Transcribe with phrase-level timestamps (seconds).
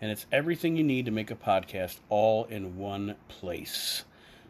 [0.00, 4.04] and it's everything you need to make a podcast all in one place.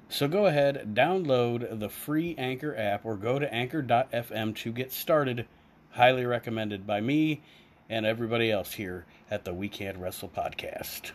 [0.08, 5.46] So go ahead, download the free Anchor app, or go to anchor.fm to get started.
[5.90, 7.42] Highly recommended by me
[7.88, 11.12] and everybody else here at the We Can't Wrestle podcast.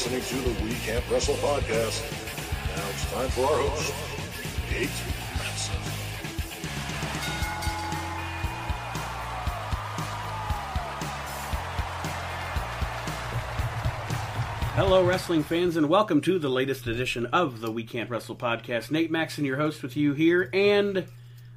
[0.00, 2.00] Listening to the We Can't Wrestle podcast.
[2.74, 3.92] Now it's time for our host,
[4.70, 4.88] Nate
[5.36, 5.76] Matson.
[14.74, 18.90] Hello, wrestling fans, and welcome to the latest edition of the We Can't Wrestle podcast.
[18.90, 21.04] Nate Maxon, your host, with you here, and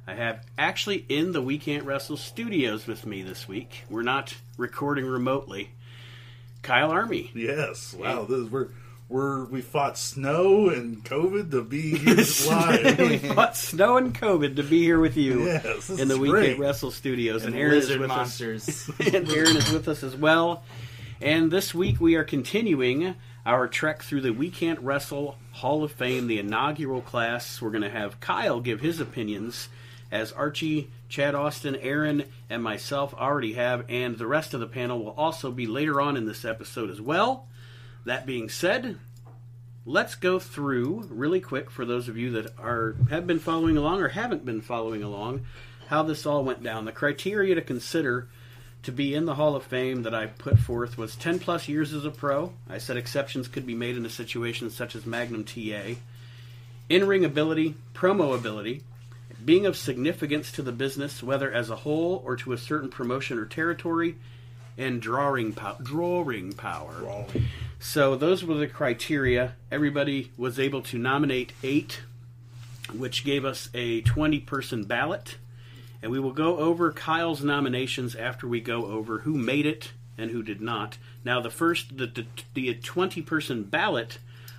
[0.06, 3.84] I have actually in the We Can't Wrestle studios with me this week.
[3.88, 5.70] We're not recording remotely.
[6.64, 7.30] Kyle Army.
[7.34, 7.94] Yes.
[7.94, 8.24] Wow.
[8.24, 8.68] This is we're
[9.08, 12.16] we're we fought snow and COVID to be here
[12.48, 12.98] live.
[12.98, 16.20] we fought snow and COVID to be here with you Yes, this in the is
[16.20, 16.46] We great.
[16.48, 18.16] Can't Wrestle studios, and, and Aaron is lizard with us.
[18.16, 18.90] monsters.
[19.14, 20.64] and Aaron is with us as well.
[21.20, 23.14] And this week we are continuing
[23.46, 27.60] our trek through the We Can't Wrestle Hall of Fame, the inaugural class.
[27.62, 29.68] We're going to have Kyle give his opinions,
[30.14, 35.02] as Archie, Chad Austin, Aaron, and myself already have, and the rest of the panel
[35.02, 37.48] will also be later on in this episode as well.
[38.04, 38.96] That being said,
[39.84, 44.02] let's go through really quick for those of you that are have been following along
[44.02, 45.44] or haven't been following along
[45.88, 46.84] how this all went down.
[46.84, 48.28] The criteria to consider
[48.84, 51.92] to be in the Hall of Fame that I put forth was 10 plus years
[51.92, 52.52] as a pro.
[52.70, 55.96] I said exceptions could be made in a situation such as Magnum TA.
[56.88, 58.84] In ring ability, promo ability,
[59.44, 63.38] being of significance to the business, whether as a whole or to a certain promotion
[63.38, 64.16] or territory,
[64.76, 67.26] and drawing, pow- drawing power.
[67.78, 69.54] So those were the criteria.
[69.70, 72.00] Everybody was able to nominate eight,
[72.92, 75.36] which gave us a 20 person ballot.
[76.02, 80.30] And we will go over Kyle's nominations after we go over who made it and
[80.30, 80.98] who did not.
[81.24, 84.18] Now, the first, the, the, the 20 person ballot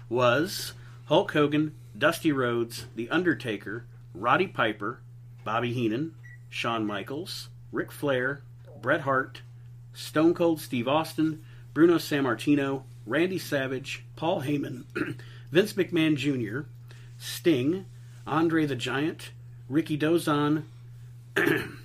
[0.10, 0.74] was
[1.06, 3.86] Hulk Hogan, Dusty Rhodes, The Undertaker,
[4.16, 5.00] Roddy Piper,
[5.44, 6.14] Bobby Heenan,
[6.50, 8.42] Shawn Michaels, Ric Flair,
[8.82, 9.42] Bret Hart,
[9.94, 11.44] Stone Cold Steve Austin,
[11.74, 14.86] Bruno Sammartino, Randy Savage, Paul Heyman,
[15.52, 16.68] Vince McMahon Jr.,
[17.18, 17.86] Sting,
[18.26, 19.32] Andre the Giant,
[19.70, 20.64] Rikidozan,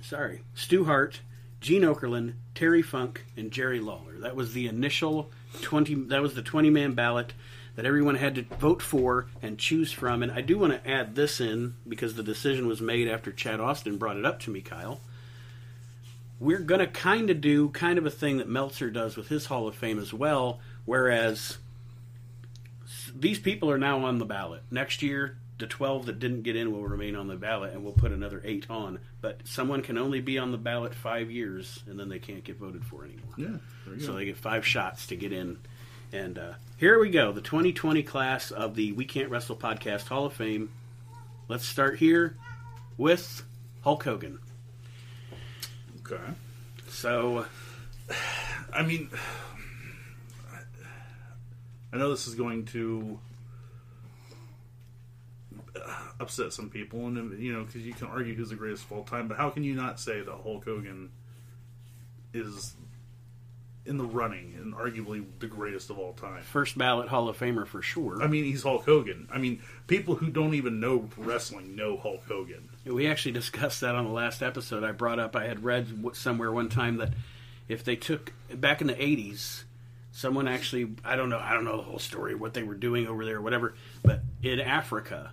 [0.00, 1.20] sorry, Stu Hart,
[1.60, 4.18] Gene Okerlund, Terry Funk, and Jerry Lawler.
[4.18, 5.30] That was the initial
[5.62, 5.94] twenty.
[5.94, 7.32] That was the twenty-man ballot
[7.76, 10.22] that everyone had to vote for and choose from.
[10.22, 13.60] And I do want to add this in because the decision was made after Chad
[13.60, 15.00] Austin brought it up to me, Kyle.
[16.40, 19.46] We're going to kind of do kind of a thing that Meltzer does with his
[19.46, 21.58] Hall of Fame as well, whereas
[23.14, 24.62] these people are now on the ballot.
[24.70, 27.94] Next year, the 12 that didn't get in will remain on the ballot, and we'll
[27.94, 28.98] put another eight on.
[29.20, 32.58] But someone can only be on the ballot five years, and then they can't get
[32.58, 33.34] voted for anymore.
[33.36, 33.98] Yeah.
[34.00, 34.18] So go.
[34.18, 35.58] they get five shots to get in.
[36.12, 40.26] And uh, here we go the 2020 class of the We Can't Wrestle Podcast Hall
[40.26, 40.70] of Fame.
[41.48, 42.36] Let's start here
[42.96, 43.44] with
[43.82, 44.38] Hulk Hogan.
[46.00, 46.22] Okay.
[46.88, 47.46] So,
[48.72, 49.10] I mean,
[51.92, 53.18] I know this is going to
[55.74, 58.92] uh, upset some people, and you know, because you can argue who's the greatest of
[58.92, 61.10] all time, but how can you not say that Hulk Hogan
[62.32, 62.74] is
[63.86, 66.42] in the running and arguably the greatest of all time?
[66.42, 68.22] first ballot Hall of Famer for sure.
[68.22, 69.28] I mean, he's Hulk Hogan.
[69.32, 72.68] I mean, people who don't even know wrestling know Hulk Hogan.
[72.84, 74.84] We actually discussed that on the last episode.
[74.84, 77.12] I brought up, I had read somewhere one time that
[77.68, 79.64] if they took, back in the 80s,
[80.12, 83.06] someone actually, I don't know, I don't know the whole story, what they were doing
[83.06, 85.32] over there, or whatever, but in Africa,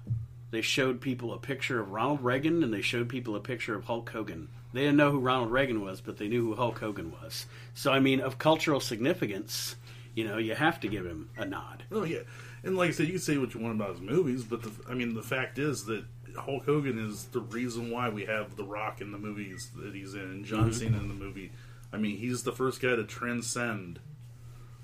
[0.52, 3.86] they showed people a picture of Ronald Reagan and they showed people a picture of
[3.86, 4.50] Hulk Hogan.
[4.74, 7.46] They didn't know who Ronald Reagan was, but they knew who Hulk Hogan was.
[7.75, 9.75] So, I mean, of cultural significance,
[10.16, 11.84] you know, you have to give him a nod.
[11.92, 12.20] Oh yeah,
[12.64, 14.72] and like I said, you can say what you want about his movies, but the,
[14.90, 16.04] I mean, the fact is that
[16.36, 20.16] Hulk Hogan is the reason why we have The Rock in the movies that he's
[20.16, 20.80] in, and John Mm-hmm.
[20.80, 21.52] Cena in the movie.
[21.92, 24.00] I mean, he's the first guy to transcend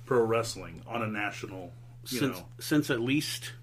[0.06, 1.71] pro wrestling on a national.
[2.07, 3.53] You since know, since at least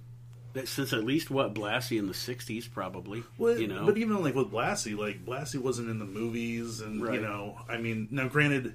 [0.65, 3.23] since at least what Blassie in the '60s probably.
[3.39, 7.03] Well, you know, but even like with Blassie, like Blassie wasn't in the movies, and
[7.03, 7.15] Right.
[7.15, 8.75] you know, I mean, now granted,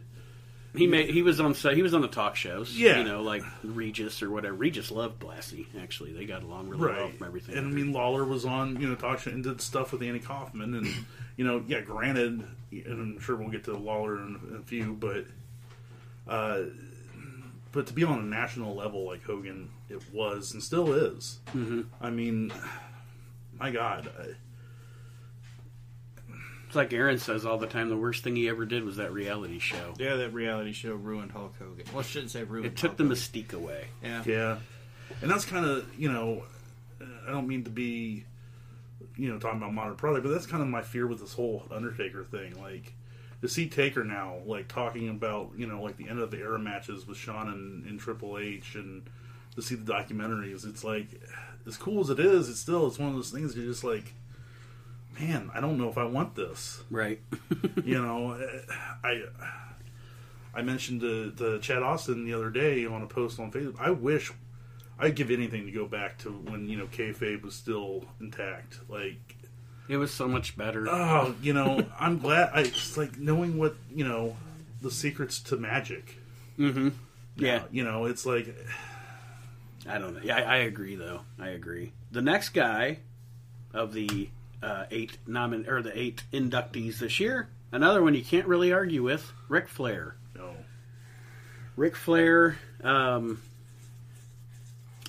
[0.76, 2.78] he made he was on so he was on the talk shows.
[2.78, 2.98] Yeah.
[3.00, 4.56] you know, like Regis or whatever.
[4.56, 5.66] Regis loved Blassie.
[5.82, 7.58] Actually, they got along really well from everything.
[7.58, 10.20] and I mean, Lawler was on, you know, talk show and did stuff with Andy
[10.20, 10.88] Kaufman, and
[11.38, 14.94] you know, yeah, granted, and I'm sure we'll get to Lawler in, in a few,
[14.94, 15.26] but,
[16.28, 16.62] uh,
[17.72, 21.40] but to be on a national level like Hogan, it was and still is.
[21.50, 21.82] Mm-hmm.
[22.00, 22.52] I mean,
[23.60, 24.10] my God.
[24.20, 24.28] I,
[26.72, 27.90] it's like Aaron says all the time.
[27.90, 29.94] The worst thing he ever did was that reality show.
[30.00, 31.86] Yeah, that reality show ruined Hulk Hogan.
[31.92, 32.66] Well, I shouldn't say ruined.
[32.66, 33.18] It took Hulk the Hogan.
[33.18, 33.88] mystique away.
[34.02, 34.24] Yeah.
[34.26, 34.58] Yeah,
[35.22, 36.44] and that's kind of you know,
[37.28, 38.24] I don't mean to be,
[39.18, 41.66] you know, talking about modern product, but that's kind of my fear with this whole
[41.72, 42.58] Undertaker thing.
[42.62, 42.94] Like
[43.42, 46.58] to see Taker now, like talking about you know, like the end of the era
[46.58, 49.04] matches with Shawn and, and Triple H, and
[49.56, 51.08] to see the documentaries, it's like
[51.68, 54.14] as cool as it is, it's still it's one of those things you're just like,
[55.20, 57.20] man, I don't know if I want this Right.
[57.84, 58.40] you know,
[59.04, 59.24] I
[60.54, 63.80] I mentioned to, to Chad Austin the other day on a post on Facebook.
[63.80, 64.32] I wish
[65.00, 68.80] I'd give anything to go back to when you know kayfabe was still intact.
[68.90, 69.36] Like,
[69.88, 70.88] it was so much better.
[70.90, 72.52] oh, you know, I'm glad.
[72.54, 74.36] I it's like knowing what you know
[74.82, 76.18] the secrets to magic.
[76.58, 76.90] mm-hmm.
[77.38, 78.54] Yeah, you know, it's like
[79.88, 80.22] I don't know.
[80.24, 81.22] Yeah, I, I agree though.
[81.40, 81.94] I agree.
[82.12, 83.00] The next guy
[83.74, 84.30] of the
[84.62, 89.04] uh, eight nomin or the eight inductees this year, another one you can't really argue
[89.04, 90.16] with, Ric Flair.
[90.36, 90.56] know,
[91.76, 93.42] Ric Flair, um,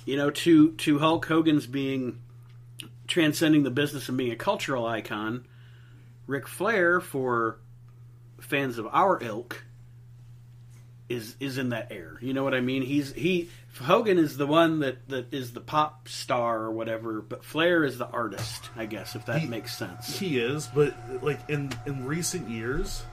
[0.05, 2.19] you know, to to Hulk Hogan's being
[3.07, 5.45] transcending the business and being a cultural icon,
[6.25, 7.59] Ric Flair for
[8.39, 9.63] fans of our ilk
[11.09, 12.17] is is in that air.
[12.21, 12.81] You know what I mean?
[12.81, 13.49] He's he
[13.81, 17.97] Hogan is the one that that is the pop star or whatever, but Flair is
[17.97, 20.19] the artist, I guess, if that He- makes sense.
[20.19, 23.03] He is, but like in in recent years.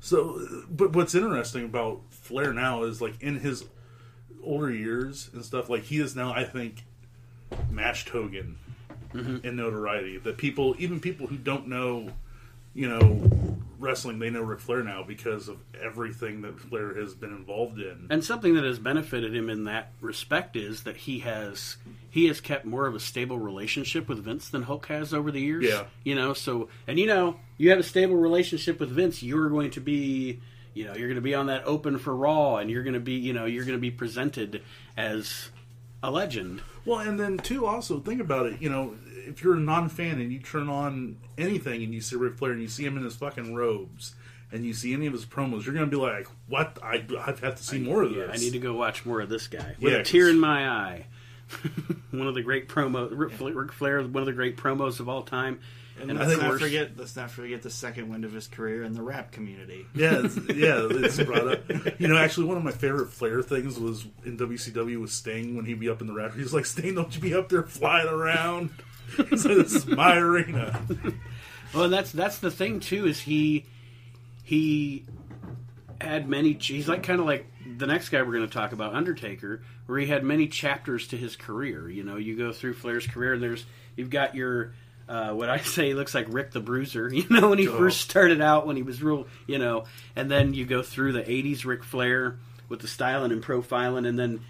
[0.00, 0.38] So,
[0.70, 3.64] but what's interesting about Flair now is like in his
[4.42, 6.84] older years and stuff, like he is now, I think,
[7.70, 8.58] matched Hogan
[9.14, 9.46] mm-hmm.
[9.46, 10.18] in notoriety.
[10.18, 12.10] That people, even people who don't know,
[12.74, 17.30] you know, wrestling, they know Ric Flair now because of everything that Flair has been
[17.30, 18.08] involved in.
[18.10, 21.76] And something that has benefited him in that respect is that he has
[22.10, 25.40] he has kept more of a stable relationship with Vince than Hulk has over the
[25.40, 25.64] years.
[25.64, 25.84] Yeah.
[26.02, 29.70] You know, so and you know, you have a stable relationship with Vince, you're going
[29.72, 30.40] to be
[30.74, 33.00] you know, you're going to be on that open for Raw and you're going to
[33.00, 34.62] be, you know, you're going to be presented
[34.96, 35.50] as
[36.02, 36.60] a legend.
[36.84, 38.60] Well, and then too, also think about it.
[38.60, 42.36] You know, if you're a non-fan and you turn on anything and you see Ric
[42.36, 44.14] Flair and you see him in his fucking robes
[44.52, 46.78] and you see any of his promos, you're gonna be like, "What?
[46.82, 49.20] I I have to see more of Yeah, this." I need to go watch more
[49.20, 51.06] of this guy with Yeah, a tear in my eye.
[52.10, 55.08] one of the great promos, Ric Fla- Ric Flair, one of the great promos of
[55.08, 55.60] all time.
[56.00, 58.82] And, And let's not course- forget, let's not forget the second wind of his career
[58.82, 59.86] in the rap community.
[59.94, 62.00] Yeah, it's, yeah, it's brought up.
[62.00, 65.66] You know, actually, one of my favorite Flair things was in WCW with Sting when
[65.66, 66.40] he'd be up in the rafters.
[66.42, 68.70] He's like, "Sting, don't you be up there flying around?"
[69.18, 70.80] Like, "This is my arena."
[71.74, 73.64] Well, that's that's the thing too is he
[74.42, 75.04] he
[76.00, 76.52] had many.
[76.54, 77.46] He's like kind of like
[77.78, 81.16] the next guy we're going to talk about, Undertaker, where he had many chapters to
[81.16, 81.88] his career.
[81.88, 83.64] You know, you go through Flair's career, and there's
[83.96, 84.72] you've got your
[85.08, 87.08] uh, what I say looks like Rick the Bruiser.
[87.12, 87.76] You know, when he Oh.
[87.78, 91.22] first started out, when he was real, you know, and then you go through the
[91.22, 92.36] '80s Ric Flair
[92.68, 94.40] with the styling and profiling, and then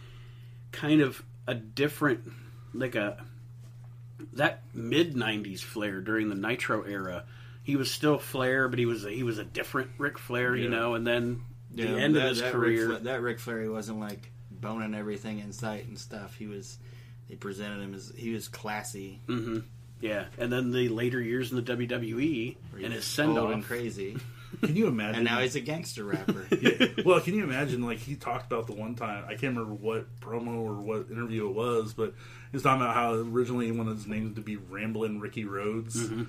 [0.72, 2.20] kind of a different
[2.72, 3.24] like a
[4.34, 7.24] that mid '90s Flair during the Nitro era.
[7.62, 10.68] He was still Flair, but he was a, he was a different Ric Flair, you
[10.68, 10.94] know.
[10.94, 13.62] And then the Yeah, end that, of his that career, Ric Fla- that Ric Flair
[13.62, 16.34] he wasn't like boning everything in sight and stuff.
[16.36, 16.78] He was.
[17.28, 19.60] They presented him as he was classy hmm
[20.00, 20.26] yeah.
[20.36, 23.66] And then the later years in the WWE and was his send old and off.
[23.66, 24.18] crazy,
[24.62, 25.14] Can you imagine?
[25.16, 26.46] and now he's a gangster rapper.
[26.60, 26.88] yeah.
[27.02, 27.80] Well, can you imagine?
[27.82, 31.48] Like he talked about the one time I can't remember what promo or what interview
[31.48, 32.12] it was, but
[32.54, 35.96] he was talking about how originally one of his names to be Ramblin' Ricky Rhodes.
[35.96, 36.22] Mm-hmm.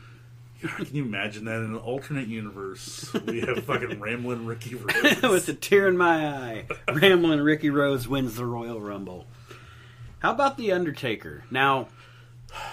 [0.63, 3.13] God, can you imagine that in an alternate universe?
[3.27, 5.21] We have fucking Ramblin' Ricky Rhodes.
[5.21, 9.27] with a tear in my eye, rambling Ricky Rhodes wins the Royal Rumble.
[10.17, 11.43] How about the Undertaker?
[11.51, 11.89] Now,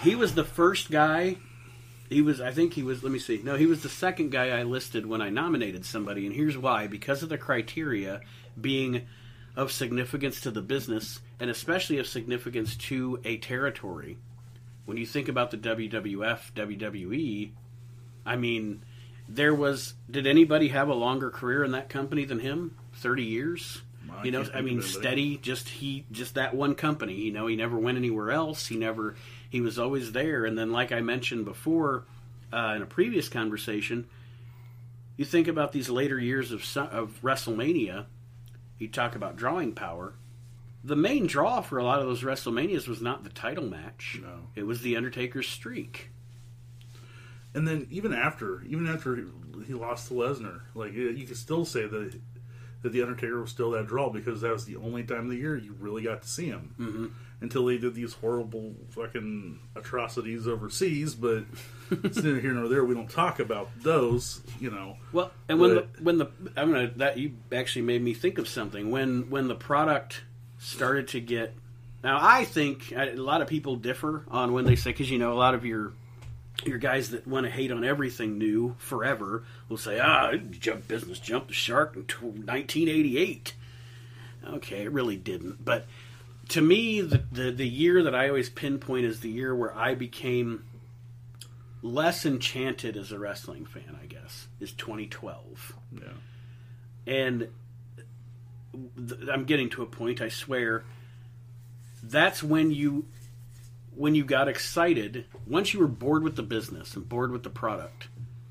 [0.00, 1.37] he was the first guy.
[2.09, 3.02] He was, I think he was.
[3.02, 3.42] Let me see.
[3.44, 6.87] No, he was the second guy I listed when I nominated somebody, and here's why:
[6.87, 8.23] because of the criteria
[8.59, 9.02] being
[9.56, 14.18] of significance to the business, and especially of significance to a territory.
[14.85, 17.52] when you think about the WWF, WWE,
[18.26, 18.82] I mean,
[19.28, 19.94] there was.
[20.11, 22.76] Did anybody have a longer career in that company than him?
[22.94, 23.82] Thirty years.
[24.11, 25.38] I you know, I mean, steady.
[25.38, 27.14] Just he, just that one company.
[27.14, 28.66] You know, he never went anywhere else.
[28.66, 29.14] He never.
[29.49, 30.44] He was always there.
[30.44, 32.04] And then, like I mentioned before,
[32.52, 34.09] uh, in a previous conversation,
[35.16, 38.06] you think about these later years of of WrestleMania.
[38.82, 40.14] You talk about drawing power.
[40.82, 44.18] The main draw for a lot of those WrestleManias was not the title match.
[44.20, 44.48] No.
[44.56, 46.10] It was the Undertaker's streak.
[47.54, 49.24] And then even after, even after
[49.66, 52.18] he- lost to Lesnar, like you could still say that
[52.82, 55.36] that the Undertaker was still that draw because that was the only time of the
[55.36, 56.74] year you really got to see him.
[56.80, 57.06] Mm-hmm.
[57.40, 61.44] Until they did these horrible fucking atrocities overseas, but
[62.04, 62.84] it's neither here nor there.
[62.84, 64.96] We don't talk about those, you know.
[65.12, 68.38] Well, and when But- the when the I'm gonna that you actually made me think
[68.38, 70.22] of something when when the product
[70.58, 71.54] started to get.
[72.04, 75.32] Now I think a lot of people differ on when they say because you know
[75.32, 75.92] a lot of your
[76.64, 81.18] your guys that want to hate on everything new forever will say ah jump business
[81.18, 83.54] jumped the shark in 1988.
[84.54, 85.87] Okay, it really didn't, but
[86.49, 89.94] to me the, the the year that I always pinpoint is the year where I
[89.94, 90.64] became
[91.82, 95.74] less enchanted as a wrestling fan, I guess, is 2012.
[95.92, 96.02] Yeah.
[97.06, 97.48] And
[98.96, 100.84] th- I'm getting to a point, I swear.
[102.02, 103.06] That's when you
[103.94, 107.50] when you got excited, once you were bored with the business and bored with the
[107.50, 108.08] product.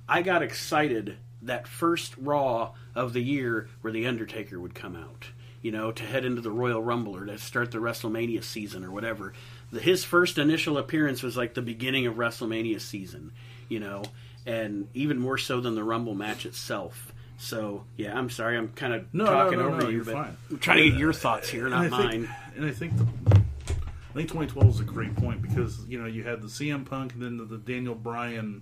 [0.07, 5.29] I got excited that first Raw of the year where the Undertaker would come out,
[5.61, 8.91] you know, to head into the Royal Rumble or to start the WrestleMania season or
[8.91, 9.33] whatever.
[9.79, 13.31] His first initial appearance was like the beginning of WrestleMania season,
[13.69, 14.03] you know,
[14.45, 17.13] and even more so than the Rumble match itself.
[17.37, 20.13] So yeah, I'm sorry, I'm kind of No, talking no, over no, you, you're but
[20.13, 20.37] fine.
[20.49, 22.09] I'm trying to get your uh, thoughts here, not and mine.
[22.11, 26.05] think, And I think the, I think 2012 is a great point because you know
[26.05, 28.61] you had the CM Punk and then the, the Daniel Bryan,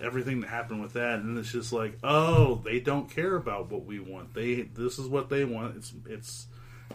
[0.00, 3.84] everything that happened with that, and it's just like, oh, they don't care about what
[3.84, 4.32] we want.
[4.32, 5.76] They this is what they want.
[5.76, 6.46] It's it's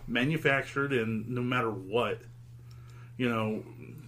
[0.07, 2.21] manufactured, and no matter what,
[3.17, 3.63] you know,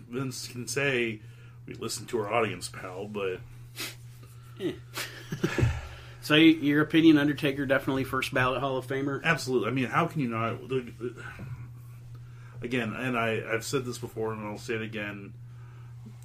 [0.10, 1.20] Vince can say,
[1.66, 3.40] we listen to our audience, pal, but
[6.28, 9.24] So your opinion, Undertaker definitely first ballot Hall of Famer.
[9.24, 9.70] Absolutely.
[9.70, 10.58] I mean, how can you not?
[12.62, 15.34] Again, and I, I've said this before, and I'll say it again.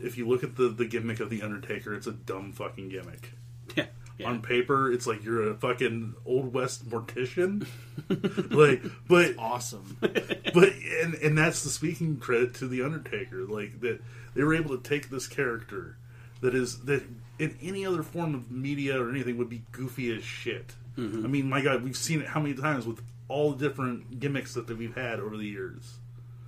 [0.01, 3.31] If you look at the, the gimmick of the Undertaker, it's a dumb fucking gimmick.
[3.77, 3.87] Yeah,
[4.23, 4.29] yeah.
[4.29, 7.67] On paper, it's like you're a fucking old west mortician,
[8.51, 9.97] like, but Awesome.
[10.01, 14.01] but and and that's the speaking credit to the Undertaker, like that
[14.35, 15.97] they were able to take this character
[16.41, 17.03] that is that
[17.39, 20.75] in any other form of media or anything would be goofy as shit.
[20.99, 21.25] Mm-hmm.
[21.25, 24.55] I mean, my God, we've seen it how many times with all the different gimmicks
[24.55, 25.95] that, that we've had over the years.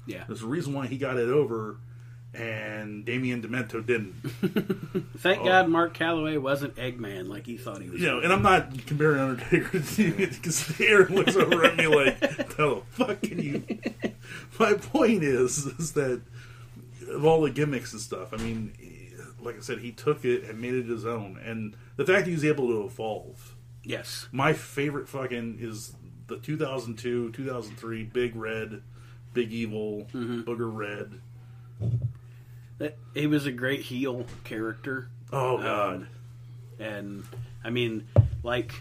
[0.07, 0.25] yeah.
[0.27, 1.79] There's a reason why he got it over,
[2.35, 4.15] and Damien Demento didn't.
[5.19, 5.45] Thank Oh.
[5.45, 8.01] God Mark Calaway wasn't Eggman like he thought he was.
[8.01, 12.21] You know, and I'm not comparing Undertaker to because Aaron looks over at me like,
[12.57, 13.63] "How the fuck can you?"
[14.59, 16.23] My point is, is that
[17.09, 18.73] of all the gimmicks and stuff, I mean,
[19.41, 22.33] like I said, he took it and made it his own, and the fact he
[22.33, 23.55] was able to evolve.
[23.83, 24.29] Yes.
[24.33, 25.95] My favorite fucking is
[26.27, 28.83] the 2002, 2003 Big Red,
[29.35, 30.41] Big Evil, mm-hmm.
[30.43, 31.21] Booger Red.
[33.15, 35.09] He was a great heel character.
[35.33, 35.95] Oh God.
[35.95, 36.09] Um,
[36.81, 37.25] and
[37.65, 38.07] I mean,
[38.43, 38.73] like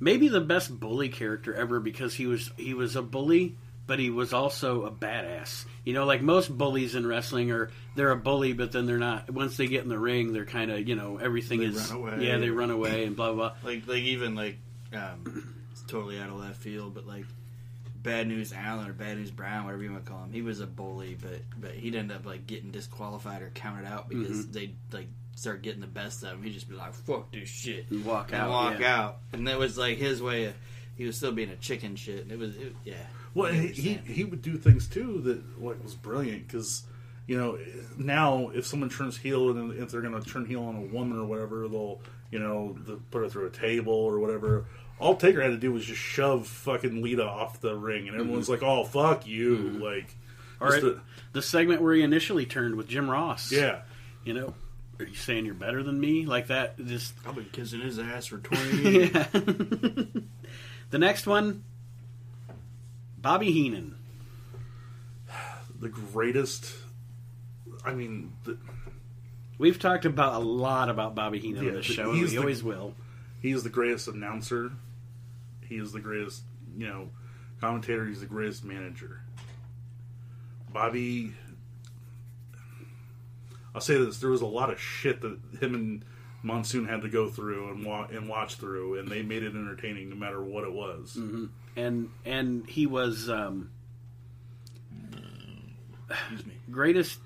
[0.00, 3.54] maybe the best bully character ever because he was he was a bully,
[3.86, 5.64] but he was also a badass.
[5.84, 9.30] You know, like most bullies in wrestling are they're a bully, but then they're not.
[9.30, 11.98] Once they get in the ring, they're kind of you know everything They is run
[12.00, 12.26] away.
[12.26, 13.52] yeah they run away and blah blah.
[13.62, 14.56] like like even like
[14.92, 17.24] um, it's totally out of left field, but like
[18.02, 20.60] Bad News Allen or Bad News Brown, whatever you want to call him, he was
[20.60, 24.52] a bully, but but he'd end up like getting disqualified or counted out because Mm-hmm.
[24.52, 26.42] they like start getting the best of him.
[26.42, 29.00] He'd just be like, "Fuck this shit," And walk and out, walk yeah.
[29.00, 30.54] out, and that was like his way of.
[30.96, 32.22] He was still being a chicken shit.
[32.24, 32.94] And it was, it, yeah.
[33.32, 36.82] Well, he, he he would do things too that like was brilliant because
[37.26, 37.58] you know
[37.96, 41.18] now if someone turns heel and if they're going to turn heel on a woman
[41.18, 44.66] or whatever, they'll you know they'll put her through a table or whatever.
[45.00, 48.48] All Taker had to do was just shove fucking Lita off the ring, and everyone's
[48.48, 48.52] mm-hmm.
[48.52, 49.82] like, "Oh fuck you!" Mm-hmm.
[49.82, 50.14] Like,
[50.60, 51.00] Or just it- the-
[51.32, 53.52] the segment where he initially turned with Jim Ross.
[53.52, 53.82] yeah.
[54.24, 54.52] you know,
[54.98, 56.26] are you saying you're better than me?
[56.26, 59.10] Like that, just I've been kissing his ass for twenty years.
[60.90, 61.62] the next one,
[63.18, 63.94] Bobby Heenan.
[65.80, 66.74] the greatest.
[67.84, 68.58] I mean, the,
[69.56, 72.36] We've talked about a lot about Bobby Heenan Yeah, on this show, and he's we
[72.36, 72.94] the- always will.
[73.40, 74.72] he is the greatest announcer.
[75.70, 76.42] He is the greatest,
[76.76, 77.08] you know,
[77.60, 78.04] commentator.
[78.04, 79.22] He's the greatest manager.
[80.72, 81.32] Bobby,
[83.74, 86.04] I'll say this: there was a lot of shit that him and
[86.42, 90.10] Monsoon had to go through and wa- and watch through, and they made it entertaining
[90.10, 91.16] no matter what it was.
[91.76, 93.70] and and he was um,
[96.10, 96.54] Excuse me.
[96.70, 97.20] greatest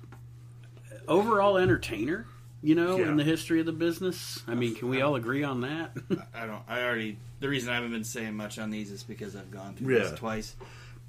[1.07, 2.27] overall entertainer.
[2.61, 3.09] You know, Yeah.
[3.09, 4.41] in the history of the business.
[4.47, 5.91] I mean, can we all agree on that?
[6.33, 6.63] I don't.
[6.67, 7.17] I already.
[7.39, 10.03] The reason I haven't been saying much on these is because I've gone through Yeah.
[10.09, 10.55] this twice,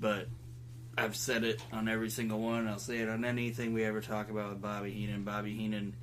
[0.00, 0.28] but
[0.98, 2.66] I've said it on every single one.
[2.66, 5.22] I'll say it on anything we ever talk about with Bobby Heenan.
[5.24, 5.94] Bobby Heenan.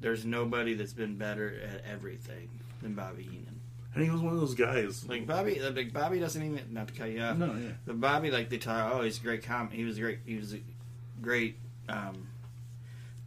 [0.00, 2.48] There's nobody that's been better at everything
[2.82, 3.60] than Bobby Heenan.
[3.94, 5.06] And he was one of those guys.
[5.08, 7.36] Like Bobby, like Bobby doesn't even not to cut you off.
[7.36, 9.68] no, yeah, But Bobby, like they talk, oh, he's a great com.
[9.70, 10.18] He was a great.
[10.26, 10.60] He was a
[11.20, 11.56] great
[11.88, 12.26] um,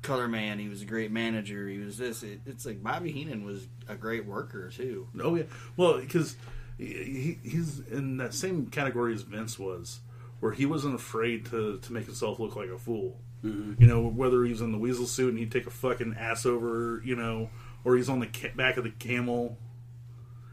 [0.05, 0.59] color man.
[0.59, 1.67] He was a great manager.
[1.67, 2.23] He was this.
[2.23, 5.07] It, it's like Bobby Heenan was a great worker too.
[5.21, 5.43] oh yeah.
[5.75, 6.35] Well, because
[6.77, 9.99] he, he's in that same category as Vince was,
[10.39, 13.17] where he wasn't afraid to to make himself look like a fool.
[13.43, 13.81] Mm-hmm.
[13.81, 17.01] You know, whether he's in the weasel suit and he'd take a fucking ass over,
[17.05, 17.49] you know,
[17.83, 19.57] or he's on the ca- back of the camel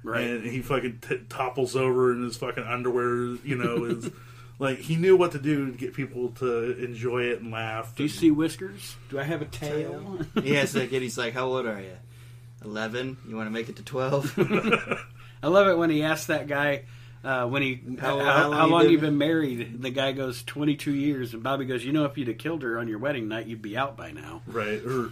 [0.03, 0.25] right.
[0.25, 3.37] and he fucking t- topples over in his fucking underwear.
[3.45, 4.11] You know, is
[4.59, 7.95] like he knew what to do to get people to enjoy it and laugh.
[7.97, 8.97] Do you see whiskers?
[9.11, 10.21] Do I have a tail?
[10.43, 11.03] He has that kid.
[11.03, 11.97] He's like, "How old are you?
[12.65, 13.17] Eleven?
[13.29, 14.35] You want to make it to 12?
[15.43, 16.85] I love it when he asks that guy
[17.25, 19.83] uh, when he How- how, how how, long you long been- you been married.
[19.83, 22.63] The guy goes twenty two years, and Bobby goes, "You know, if you'd have killed
[22.63, 24.81] her on your wedding night, you'd be out by now." Right.
[24.85, 25.11] Or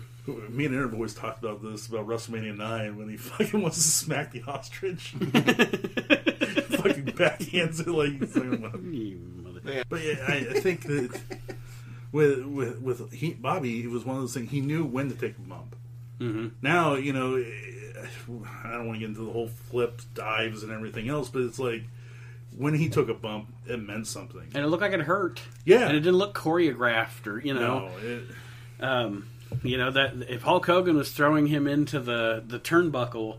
[0.48, 3.82] me and Aaron always talked about this about WrestleMania nine when he fucking wants to
[3.82, 5.14] smack the ostrich.
[7.28, 11.20] fucking backhands it like, he's like well, You But yeah, I, I think that
[12.12, 14.50] with with with he, Bobby, it was one of those things.
[14.50, 15.76] He knew when to take a bump.
[16.18, 16.48] Mm-hmm.
[16.62, 21.08] Now you know, I don't want to get into the whole flips, dives, and everything
[21.08, 21.84] else, but it's like
[22.56, 24.50] when he took a bump, it meant something.
[24.54, 25.40] And it looked like it hurt.
[25.64, 25.86] Yeah.
[25.86, 27.88] and it didn't look choreographed or you know.
[27.88, 28.22] No, it,
[28.80, 29.28] um,
[29.62, 33.38] you know that if Hulk Hogan was throwing him into the the turnbuckle,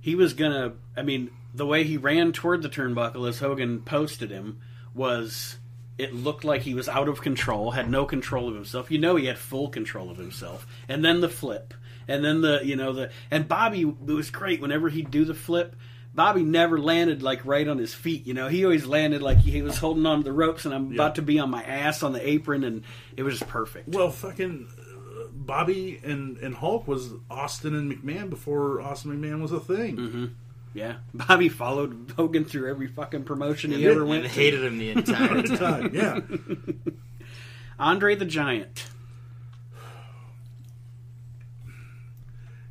[0.00, 0.74] he was gonna.
[0.96, 4.60] I mean, the way he ran toward the turnbuckle as Hogan posted him
[4.94, 5.56] was.
[5.98, 8.90] It looked like he was out of control, had no control of himself.
[8.90, 10.66] You know, he had full control of himself.
[10.88, 11.74] And then the flip,
[12.08, 15.34] and then the you know the and Bobby it was great whenever he'd do the
[15.34, 15.76] flip.
[16.14, 18.26] Bobby never landed like right on his feet.
[18.26, 20.90] You know, he always landed like he was holding on to the ropes, and I'm
[20.94, 22.82] about to be on my ass on the apron, and
[23.18, 23.88] it was just perfect.
[23.88, 29.52] well, fucking uh, Bobby and and Hulk was Austin and McMahon before Austin McMahon was
[29.52, 30.34] a thing.
[30.72, 34.38] Yeah, Bobby followed Hogan through every fucking promotion he Yeah, ever went and to.
[34.40, 35.56] hated him the entire time.
[35.56, 36.20] time, yeah.
[37.78, 38.86] Andre the Giant.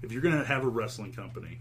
[0.01, 1.59] if you're gonna have a wrestling company,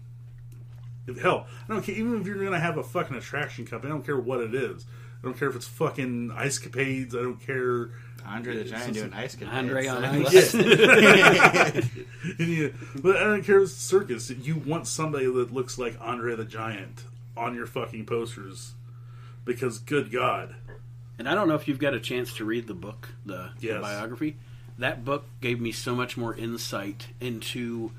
[1.07, 1.95] if, hell, I don't care.
[1.95, 4.85] Even if you're gonna have a fucking attraction company, I don't care what it is.
[5.21, 7.13] I don't care if it's fucking ice capades.
[7.15, 7.89] I don't care.
[8.29, 9.49] Andre the Giant doing ice cream.
[9.49, 11.89] Andre on It's- ice.
[12.37, 12.67] Yeah,
[13.01, 14.29] but I don't care it's a circus.
[14.29, 17.03] You want somebody that looks like Andre the Giant
[17.35, 18.73] on your fucking posters,
[19.45, 20.55] because good God,
[21.17, 23.79] And I don't know if you've got a chance to read the book, the, the
[23.79, 24.37] biography.
[24.77, 27.91] That book gave me so much more insight into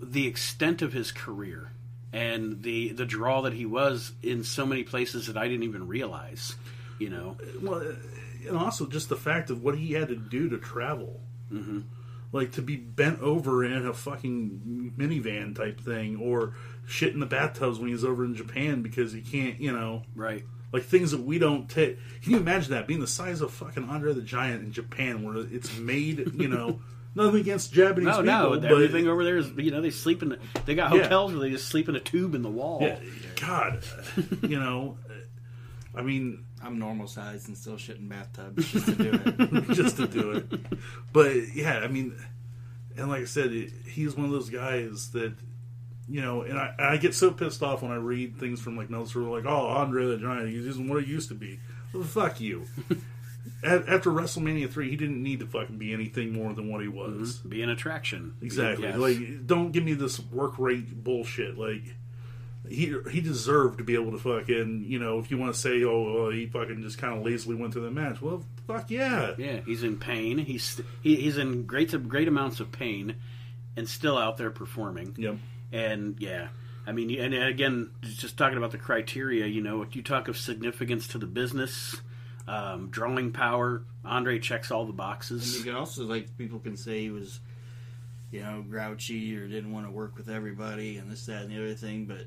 [0.00, 1.70] the extent of his career
[2.12, 5.88] and the the draw that he was in so many places that I didn't even
[5.88, 6.54] realize.
[6.98, 7.82] You know, well,
[8.46, 11.20] and also just the fact of what he had to do to travel.
[11.52, 11.80] Mm-hmm.
[12.32, 16.54] Like to be bent over in a fucking minivan type thing, or
[16.86, 20.44] shit in the bathtubs when he's over in Japan because he can't, you know, right?
[20.72, 21.96] like things that we don't take.
[22.22, 25.36] Can you imagine that being the size of fucking Andre the Giant in Japan, where
[25.50, 26.80] it's made, you know,
[27.14, 30.22] nothing against Japanese No, people, no, but everything over there is you know they sleep
[30.22, 30.30] in.
[30.30, 31.02] The, they got Yeah.
[31.04, 32.80] hotels where they just sleep in a tube in the wall.
[32.82, 32.98] yeah,
[33.40, 33.84] God,
[34.42, 34.98] you know,
[35.96, 39.74] I mean, I'm normal size and still shit in bathtubs just to do it.
[39.74, 40.44] just to do it.
[41.12, 42.14] But yeah, I mean,
[42.96, 45.34] and like I said, it, he's one of those guys that
[46.08, 48.90] you know, and I, I get so pissed off when I read things from like
[48.90, 51.58] Meltzer, like, oh, Andre the Giant, he isn't what he used to be.
[51.92, 52.66] Well, fuck you.
[53.64, 57.38] After WrestleMania three, he didn't need to fucking be anything more than what he was.
[57.38, 57.48] Mm-hmm.
[57.48, 58.34] be an attraction.
[58.42, 58.86] Exactly.
[58.86, 58.96] Yes.
[58.98, 61.58] Like, don't give me this work rate bullshit.
[61.58, 61.82] Like,
[62.68, 65.82] he he deserved to be able to fucking, you know, if you want to say,
[65.84, 68.20] oh, well, he fucking just kind of lazily went through the match.
[68.20, 69.34] Well, fuck yeah.
[69.38, 70.38] Yeah, he's in pain.
[70.38, 73.16] He's he, he's in great great amounts of pain,
[73.76, 75.14] and still out there performing.
[75.16, 75.36] Yep.
[75.72, 76.48] And yeah,
[76.86, 79.46] I mean, and again, just talking about the criteria.
[79.46, 81.96] You know, if you talk of significance to the business,
[82.48, 83.82] um, drawing power.
[84.04, 87.40] Andre checks all the boxes And you can also like people can say he was,
[88.30, 91.56] you know, grouchy or didn't want to work with everybody and this, that, and the
[91.56, 92.04] other thing.
[92.04, 92.26] But at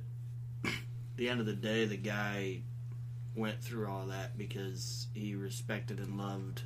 [1.20, 2.62] the end of the day, the guy
[3.36, 6.64] went through all that because he respected and loved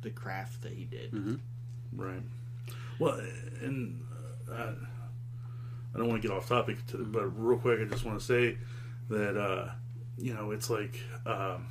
[0.00, 1.12] the craft that he did.
[1.12, 1.40] Mhm.
[1.94, 2.22] Right.
[2.98, 3.20] Well,
[3.62, 4.02] and
[4.50, 4.72] uh,
[5.94, 8.24] I don't want to get off topic, to, but real quick, I just want to
[8.24, 8.58] say
[9.10, 9.70] that uh,
[10.18, 11.66] you know it's like um,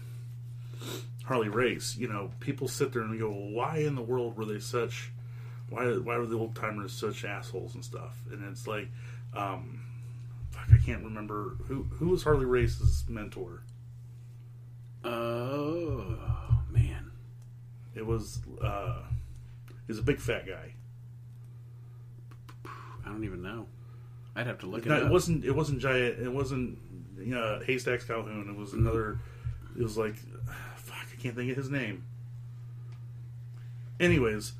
[1.25, 1.95] Harley Race.
[1.97, 5.11] You know, people sit there and go, well, "Why in the world were they such?
[5.69, 8.89] Why why were the old timers such assholes and stuff?" And it's like,
[9.33, 9.82] um,
[10.67, 13.63] fuck, I can't remember who who was Harley Race's mentor.
[15.03, 16.17] Oh
[16.71, 17.11] man,
[17.95, 19.01] It was uh,
[19.67, 20.73] he was a big fat guy.
[22.65, 23.65] I don't even know.
[24.35, 25.11] I'd have to look No, it it up.
[25.11, 25.43] wasn't.
[25.45, 26.19] It wasn't giant.
[26.19, 26.79] It wasn't
[27.19, 28.49] you know, Haystacks Calhoun.
[28.49, 29.19] It was another.
[29.77, 30.15] It was like,
[30.75, 32.03] fuck, I can't think of his name.
[33.99, 34.53] Anyways,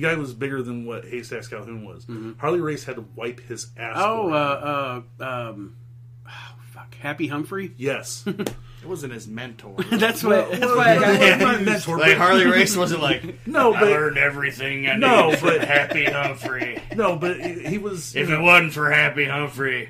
[0.00, 2.06] the guy was bigger than what Haystacks Calhoun was.
[2.38, 3.96] Harley Race had to wipe his ass.
[3.98, 5.76] Oh, uh, uh, um,
[6.28, 7.72] oh, fuck, Happy Humphrey.
[7.76, 8.24] yes.
[8.80, 9.74] It wasn't his mentor.
[9.90, 10.42] That's why.
[10.42, 11.64] That's why I got Well, not confused.
[11.66, 15.64] mentor, like Harley Race wasn't like No, but I learned everything I No, knew but-
[15.64, 16.80] Happy Humphrey.
[16.94, 18.14] no, but he he was.
[18.14, 19.88] If you it wasn't for Happy Humphrey,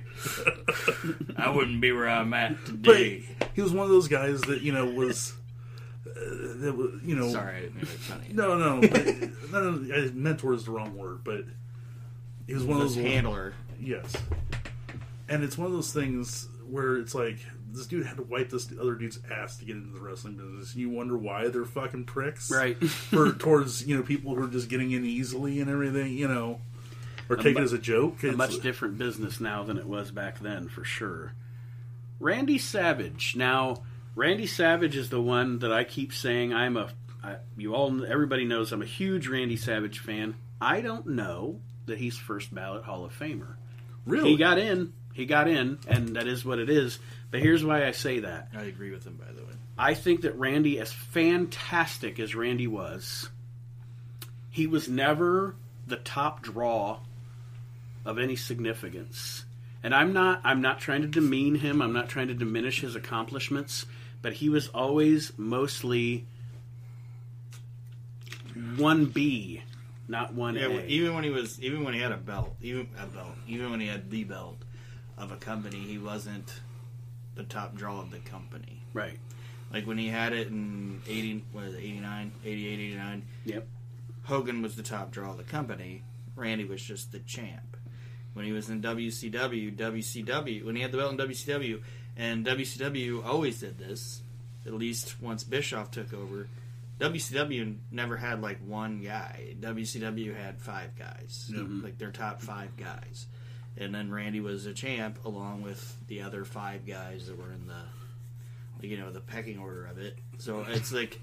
[1.37, 3.25] I wouldn't be where I'm at but today.
[3.55, 5.35] he was one of those guys that you know was.
[6.21, 8.35] Uh, that was, you know, Sorry, I didn't mean to make fun of.
[8.35, 11.45] No, no, but, no, no, mentor is the wrong word, but
[12.47, 13.55] he was one of This those handler.
[13.81, 14.13] Yes,
[15.29, 17.39] and it's one of those things where it's like
[17.71, 20.75] this dude had to wipe this other dude's ass to get into the wrestling business.
[20.75, 22.77] You wonder why they're fucking pricks, Right.
[22.89, 26.61] For towards you know people who are just getting in easily and everything, you know,
[27.29, 28.25] or take mu- it as a joke.
[28.25, 31.33] a It's- much different business now than it was back then, for sure.
[32.21, 33.37] Randy Savage.
[33.37, 33.83] Now,
[34.15, 36.91] Randy Savage is the one that I keep saying I'm a.
[37.23, 40.37] I, you all, everybody knows I'm a huge Randy Savage fan.
[40.61, 43.55] I don't know that he's first ballot Hall of Famer.
[44.07, 44.93] really He got in.
[45.15, 46.99] He got in, and that is what it is.
[47.31, 48.49] But here's why I say that.
[48.57, 49.53] I agree with him, by the way.
[49.77, 53.29] I think that Randy, as fantastic as Randy was,
[54.51, 55.55] he was never
[55.87, 57.01] the top draw
[58.05, 59.45] of any significance.
[59.83, 62.97] And I'm not I'm not trying to demean him, I'm not trying to diminish his
[62.97, 63.87] accomplishments,
[64.23, 66.27] but he was always mostly
[68.57, 69.63] 1B,
[70.09, 70.61] not 1A.
[70.61, 73.33] Yeah, well, even when he was, even when he had a belt, even a belt,
[73.47, 74.59] even when he had the belt
[75.17, 76.61] of a company, he wasn't
[77.35, 78.83] the top draw of the company.
[78.93, 79.19] right.
[79.71, 83.67] Like when he had it in 80, what is it, 89, 88, 89, Yep.
[84.25, 86.05] Hogan was the top draw of the company.
[86.37, 87.77] Randy was just the champ.
[88.33, 91.83] When he was in WCW, WCW, when he had the belt in WCW,
[92.19, 94.21] and WCW always did this,
[94.67, 96.49] at least once Bischoff took over,
[96.99, 99.55] WCW never had like one guy.
[99.61, 101.85] WCW had five guys, mm-hmm.
[101.85, 103.27] like their top five guys.
[103.77, 107.69] And then Randy was a champ along with the other five guys that were in
[107.69, 110.19] the, you know, the pecking order of it.
[110.39, 111.21] So it's like,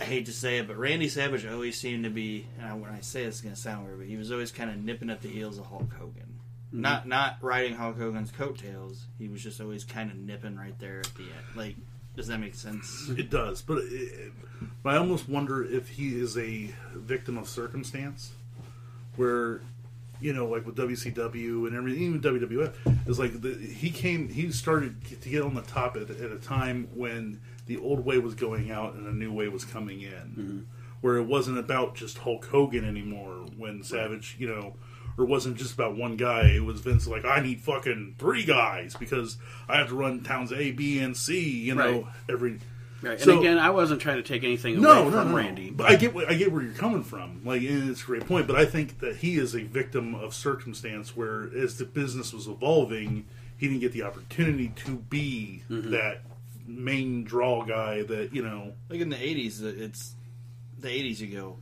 [0.00, 3.00] I hate to say it, but Randy Savage always seemed to be, and when I
[3.00, 5.22] say this, it's going to sound weird, but he was always kind of nipping at
[5.22, 6.31] the heels of Hulk Hogan.
[6.72, 6.80] Mm-hmm.
[6.80, 9.04] Not not riding Hulk Hogan's coattails.
[9.18, 11.44] He was just always kind of nipping right there at the end.
[11.54, 11.76] Like,
[12.16, 13.10] does that make sense?
[13.10, 14.32] It does, but, it,
[14.82, 18.32] but I almost wonder if he is a victim of circumstance,
[19.16, 19.60] where
[20.22, 24.50] you know, like with WCW and everything, even WWF, is like the, he came, he
[24.52, 28.34] started to get on the top at, at a time when the old way was
[28.34, 30.60] going out and a new way was coming in, mm-hmm.
[31.00, 33.46] where it wasn't about just Hulk Hogan anymore.
[33.58, 34.76] When Savage, you know.
[35.18, 36.46] Or wasn't just about one guy.
[36.56, 39.36] It was Vince like, I need fucking three guys because
[39.68, 41.48] I have to run towns A, B, and C.
[41.60, 42.06] You know, Right.
[42.30, 42.58] every
[43.02, 43.12] Right.
[43.14, 45.70] And So- again, I wasn't trying to take anything away no, no, from no, Randy.
[45.70, 47.40] But I get, I get where you're coming from.
[47.44, 48.46] Like, and it's a great point.
[48.46, 52.46] But I think that he is a victim of circumstance where, as the business was
[52.46, 53.26] evolving,
[53.58, 55.90] he didn't get the opportunity to be Mm-hmm.
[55.90, 56.22] that
[56.66, 58.02] main draw guy.
[58.02, 60.14] That you know, Like in the '80s, it's
[60.78, 61.18] the '80s.
[61.20, 61.58] You go,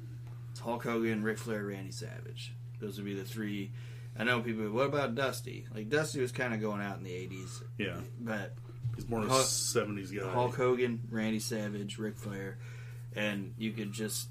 [0.50, 2.52] it's Hulk Hogan, Ric Flair, Randy Savage.
[2.80, 3.72] Those would be the three.
[4.18, 4.70] I know people.
[4.70, 5.66] What about Dusty?
[5.74, 8.54] Like Dusty was kind of going out in the '80s, yeah, but
[8.96, 10.28] he's more of a '70s guy.
[10.30, 12.58] Hulk Hogan, Randy Savage, Ric Flair,
[13.14, 14.28] and you could just.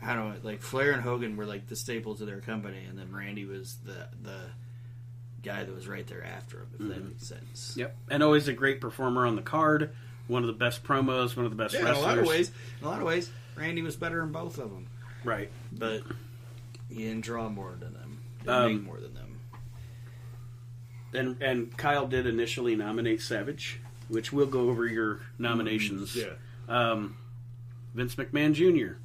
[0.00, 2.96] I don't know, like Flair and Hogan were like the staples of their company, and
[2.96, 4.38] then Randy was the the
[5.42, 6.68] guy that was right there after him.
[6.74, 7.08] If that mm-hmm.
[7.08, 7.74] makes sense.
[7.76, 7.96] Yep.
[8.10, 9.90] And always a great performer on the card.
[10.26, 11.36] One of the best promos.
[11.36, 13.30] One of the best Yeah, in a lot of ways, in a lot of ways,
[13.56, 14.86] Randy was better than both of them,
[15.24, 15.50] Right.
[15.72, 16.02] But
[16.88, 18.18] he didn't draw more than them.
[18.40, 19.40] Didn't Um, make more than them.
[21.14, 26.14] And and Kyle did initially nominate Savage, which we'll go over your nominations.
[26.14, 26.32] yeah,
[26.68, 27.16] Um,
[27.94, 28.98] Vince McMahon Jr.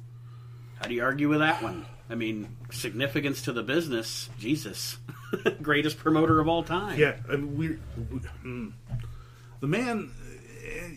[0.76, 1.86] How do you argue with that one?
[2.10, 4.28] I mean, significance to the business.
[4.38, 4.98] Jesus,
[5.62, 6.98] greatest promoter of all time.
[6.98, 7.16] yeah.
[7.30, 7.68] I mean, we,
[8.10, 8.72] we mm.
[9.60, 10.10] the man,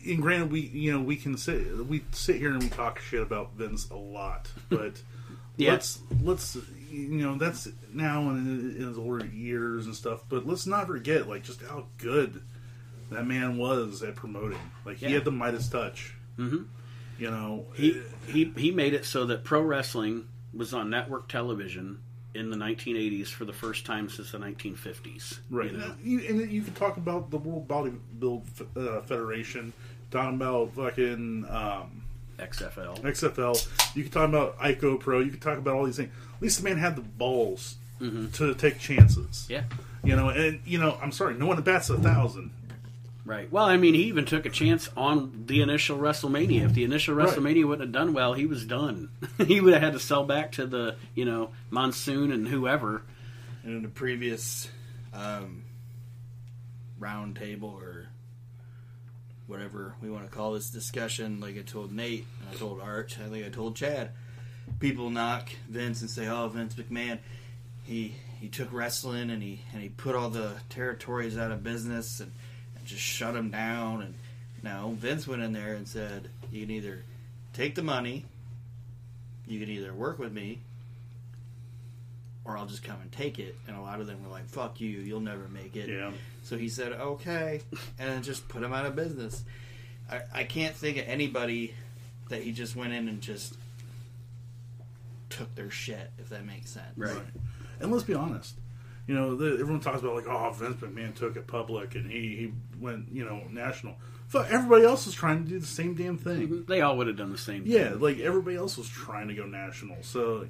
[0.06, 3.22] and granted, we you know we can sit we sit here and we talk shit
[3.22, 5.02] about Vince a lot, but
[5.58, 5.72] Yeah.
[5.72, 6.58] let's let's
[6.90, 10.22] you know that's now in, in his older years and stuff.
[10.30, 12.42] But let's not forget like just how good
[13.10, 14.60] that man was at promoting.
[14.86, 15.08] Like Yeah.
[15.10, 16.14] he had the Midas touch.
[16.38, 16.64] Mm-hmm.
[17.20, 22.00] You know, He he he made it so that pro wrestling was on network television
[22.36, 25.40] in the 1980s for the first time since the 1950s.
[25.50, 25.72] Right.
[25.72, 25.96] You know?
[26.04, 28.44] You, and you can talk about the World Bodybuild
[28.76, 29.74] uh, Federation,
[30.12, 32.04] talking about fucking um,
[32.38, 33.02] XFL.
[33.02, 33.96] XFL.
[33.96, 35.26] You can talk about ICOPRO.
[35.26, 36.12] You can talk about all these things.
[36.36, 39.48] At least the man had the balls to take chances.
[39.50, 39.64] Yeah.
[40.04, 42.52] You know, and you know, I'm sorry, no one bats a thousand.
[43.26, 43.52] Right.
[43.52, 46.64] Well, I mean, he even took a chance on the initial WrestleMania.
[46.64, 47.28] If the initial Right.
[47.28, 49.10] WrestleMania wouldn't have done well, he was done.
[49.48, 53.02] he would have had to sell back to the, you know, Monsoon and whoever.
[53.64, 54.70] And in the previous
[55.14, 55.64] um,
[57.00, 58.07] round table or
[59.48, 63.18] whatever we want to call this discussion, like I told Nate and I told Arch,
[63.20, 64.12] I think I told Chad,
[64.80, 67.20] people knock Vince and say, "Oh, Vince McMahon,
[67.84, 72.20] he he took wrestling and he and he put all the territories out of business
[72.20, 72.32] and,
[72.78, 74.14] and just shut them down." And
[74.64, 77.04] no, Vince went in there and said, "You can either
[77.54, 78.26] take the money,
[79.48, 80.60] you can either work with me."
[82.48, 83.58] Or I'll just come and take it.
[83.68, 86.12] And a lot of them were like, "Fuck you, you'll never make it." Yeah.
[86.44, 87.62] So he said, "Okay,"
[88.00, 89.44] and just put him out of business.
[90.10, 91.74] I, I can't think of anybody
[92.30, 93.56] that he just went in and just
[95.30, 96.98] took their shit, if that makes sense.
[96.98, 97.18] Right.
[97.80, 98.56] And let's be honest.
[99.06, 102.36] You know, the, everyone talks about like, oh, Vince McMahon took it public and he,
[102.36, 103.96] he went, you know, national.
[104.28, 106.48] Fuck, everybody else is trying to do the same damn thing.
[106.48, 106.62] Mm-hmm.
[106.72, 107.72] They all would have done the same thing.
[107.72, 108.00] Yeah, thing.
[108.02, 109.98] like everybody else was trying to go national.
[110.02, 110.48] So,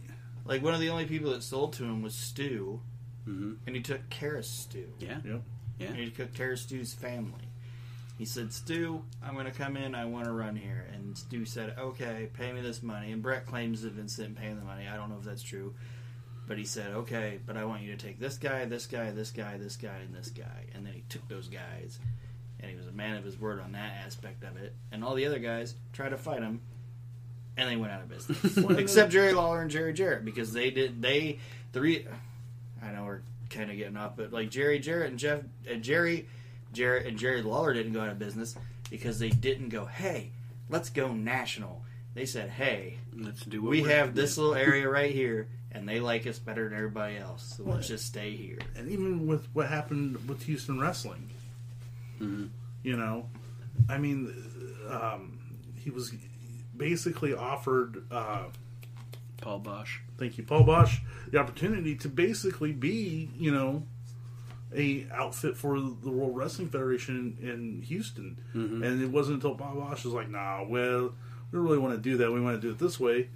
[0.47, 2.81] Like one of the only people that sold to him was Stu,
[3.27, 3.57] Mhm.
[3.67, 4.87] and he took care of Stu.
[4.99, 5.19] Yeah.
[5.25, 5.39] yeah.
[5.79, 5.87] Yeah.
[5.87, 7.49] And he took care of Stu's family.
[8.17, 9.93] He said, Stu, I'm going to come in.
[9.93, 10.87] I want to run here.
[10.91, 13.11] And Stu said, okay, pay me this money.
[13.11, 14.87] And Bret claims that Vince didn't pay him the money.
[14.87, 15.75] I don't know if that's true.
[16.47, 19.29] But he said, okay, but I want you to take this guy, this guy, this
[19.29, 20.65] guy, this guy, and this guy.
[20.73, 21.99] And then he took those guys.
[22.59, 24.73] And he was a man of his word on that aspect of it.
[24.91, 26.61] And all the other guys tried to fight him.
[27.57, 28.57] And they went out of business.
[28.77, 30.23] Except Jerry Lawler and Jerry Jarrett.
[30.23, 31.39] Because they did, they,
[31.71, 32.05] the re,
[32.83, 36.27] I know we're kind of getting off, but like Jerry Jarrett and Jeff, and Jerry,
[36.73, 38.55] Jarrett and Jerry Lawler didn't go out of business
[38.91, 40.29] because they didn't go, hey,
[40.69, 41.81] let's go national.
[42.13, 45.99] They said, hey, Let's do what we have this little area right here, and they
[45.99, 48.59] like us better than everybody else, so let's just stay here.
[48.75, 51.29] And even with what happened with Houston wrestling,
[52.21, 52.49] Mhm.
[52.83, 53.27] you know,
[53.89, 54.33] I mean,
[54.89, 55.39] um,
[55.79, 56.13] he was
[56.77, 58.05] basically offered.
[58.11, 58.45] Uh,
[59.41, 59.99] Paul Boesch.
[60.17, 60.99] thank you, Paul Boesch,
[61.31, 63.83] the opportunity to basically be, you know,
[64.75, 68.37] a outfit for the World Wrestling Federation in Houston.
[68.53, 71.13] And it wasn't until Paul Boesch was like, "Nah, well,
[71.51, 72.31] we don't really want to do that.
[72.31, 73.29] We want to do it this way."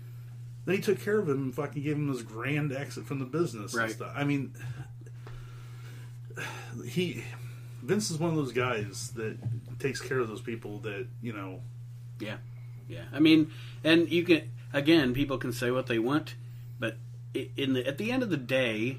[0.65, 3.25] Then he took care of him and fucking gave him this grand exit from the
[3.25, 3.85] business Right.
[3.85, 4.11] and stuff.
[4.15, 4.53] I mean,
[6.85, 7.23] he
[7.83, 9.37] Vince is one of those guys that
[9.79, 11.61] takes care of those people that you know.
[12.19, 12.37] Yeah,
[12.91, 13.03] yeah.
[13.13, 13.51] I mean,
[13.83, 16.35] and you can again, people can say what they want,
[16.79, 16.97] but
[17.33, 18.97] in the at the end of the day,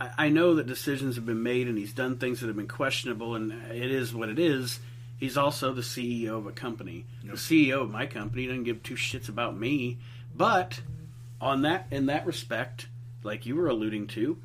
[0.00, 2.68] I, I know that decisions have been made, and he's done things that have been
[2.68, 4.80] questionable, and it is what it is.
[5.16, 7.04] He's also the CEO of a company.
[7.22, 7.34] Yep.
[7.34, 9.98] The CEO of my company doesn't give two shits about me,
[10.34, 10.80] but
[11.40, 12.88] on that in that respect,
[13.22, 14.38] like you were alluding to,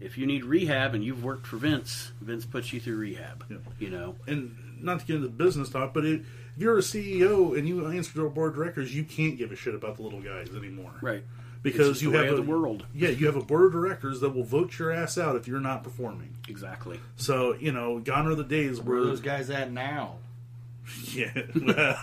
[0.00, 3.44] if you need rehab and you've worked for Vince, Vince puts you through rehab.
[3.78, 6.22] You know, and not to get into business talk, but it,
[6.58, 9.52] if you're a CEO and you answer to a board of directors, you can't give
[9.52, 11.22] a shit about the little guys anymore, right?
[11.62, 12.84] Because It's you the way have of a, the world.
[12.92, 15.60] Yeah, you have a board of directors that will vote your ass out if you're
[15.60, 16.36] not performing.
[16.48, 16.98] Exactly.
[17.14, 20.16] So you know, gone are the days Where where are those guys at now?
[21.12, 21.96] yeah, well,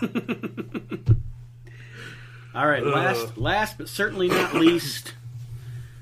[2.54, 2.86] All right, Uh.
[2.90, 5.12] last last but certainly not least,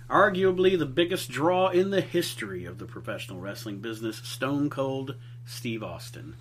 [0.09, 5.83] arguably the biggest draw in the history of the professional wrestling business, Stone Cold Steve
[5.83, 6.37] Austin.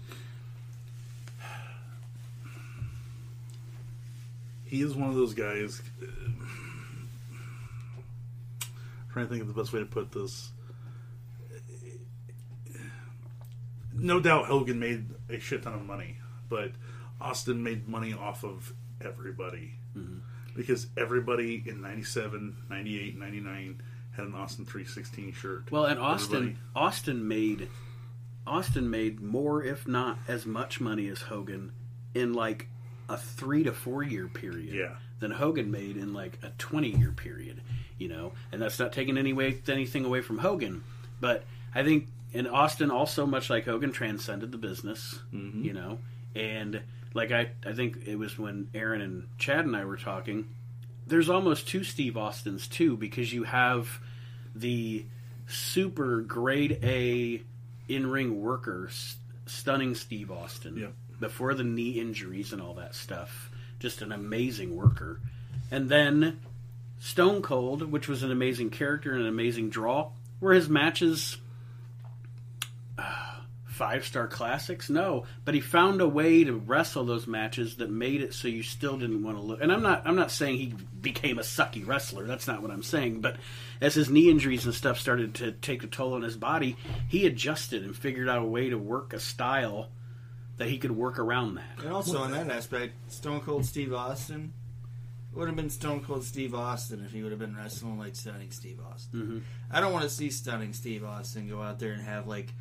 [4.73, 5.83] He is one of those guys.
[6.01, 6.05] uh,
[9.11, 10.49] trying to think of the best way to put this.
[13.93, 16.17] No doubt Hogan made a shit ton of money,
[16.49, 16.71] but
[17.21, 19.75] Austin made money off of everybody.
[20.55, 23.81] Because everybody in 97, 98, 99
[24.15, 25.71] had an Austin 316 shirt.
[25.71, 26.57] Well, and Austin Everybody.
[26.75, 27.69] Austin made
[28.47, 31.73] Austin made more, if not as much money as Hogan
[32.15, 32.69] in like
[33.09, 34.95] a three to four year period Yeah.
[35.19, 37.61] than Hogan made in like a twenty year period.
[37.97, 40.83] You know, and that's not taking any way anything away from Hogan,
[41.21, 41.43] but
[41.75, 45.19] I think and Austin also much like Hogan transcended the business.
[45.33, 45.63] Mm-hmm.
[45.63, 45.99] You know,
[46.35, 46.81] And
[47.13, 50.47] like I, I think it was when Aaron and Chad and I were talking.
[51.05, 53.99] There's almost two Steve Austins too because you have
[54.55, 55.05] the
[55.47, 57.43] super grade A
[57.87, 60.93] in ring worker, s- stunning Steve Austin Yep.
[61.19, 63.49] Before the knee injuries and all that stuff.
[63.79, 65.19] Just an amazing worker.
[65.71, 66.39] And then
[66.99, 71.37] Stone Cold, which was an amazing character and an amazing draw, were his matches
[72.97, 73.33] uh,
[73.65, 74.89] five star classics?
[74.89, 78.63] No, but he found a way to wrestle those matches that made it so you
[78.63, 79.61] still didn't want to look.
[79.61, 82.25] And I'm not I'm not saying he became a sucky wrestler.
[82.25, 83.21] That's not what I'm saying.
[83.21, 83.37] But
[83.81, 86.77] as his knee injuries and stuff started to take a toll on his body,
[87.09, 89.89] he adjusted and figured out a way to work a style
[90.63, 91.83] that he could work around that.
[91.83, 94.53] And also in that aspect, Stone Cold Steve Austin
[95.33, 98.49] would have been Stone Cold Steve Austin if he would have been wrestling like Stunning
[98.49, 99.19] Steve Austin.
[99.19, 99.37] Mm-hmm.
[99.69, 102.53] I don't want to see Stunning Steve Austin go out there and have like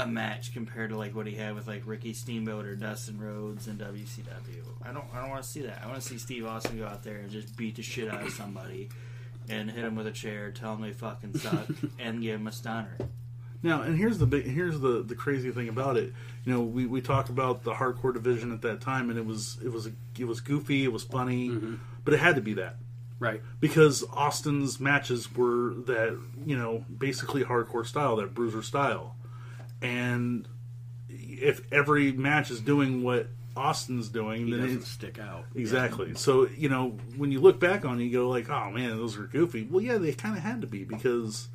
[0.00, 3.68] a match compared to like what he had with like Ricky Steamboat or Dustin Rhodes
[3.68, 4.62] and WCW.
[4.84, 5.80] I don't I don't want to see that.
[5.82, 8.22] I want to see Steve Austin go out there and just beat the shit out
[8.22, 8.90] of somebody
[9.48, 12.52] and hit him with a chair, tell him they fucking suck, and give him a
[12.52, 12.98] stunner.
[13.62, 16.12] Now, and here's the big, here's the the crazy thing about it.
[16.44, 19.58] You know, we, we talked about the hardcore division at that time, and it was
[19.64, 21.74] it was it was goofy, it was funny, mm-hmm.
[22.04, 22.76] but it had to be that
[23.20, 23.40] Right.
[23.60, 29.14] because Austin's matches were that you know basically hardcore style, that bruiser style,
[29.80, 30.48] and
[31.08, 35.44] if every match is doing what Austin's doing, He then doesn't it's stick out.
[35.54, 36.14] Exactly.
[36.14, 39.16] So you know when you look back on it, you go like, "Oh man, those
[39.16, 41.48] were goofy." Well, yeah, they kind of had to be because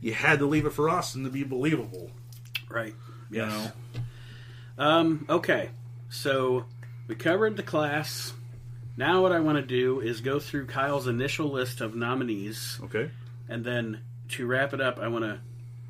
[0.00, 2.10] you had to leave it for Austin to be believable.
[2.70, 2.94] Right.
[3.30, 3.72] You know.
[4.78, 5.70] Um, okay,
[6.08, 6.64] so
[7.06, 8.32] we covered the class.
[8.96, 13.10] Now, what I want to do is go through Kyle's initial list of nominees, Okay.
[13.48, 15.40] and then to wrap it up, I want to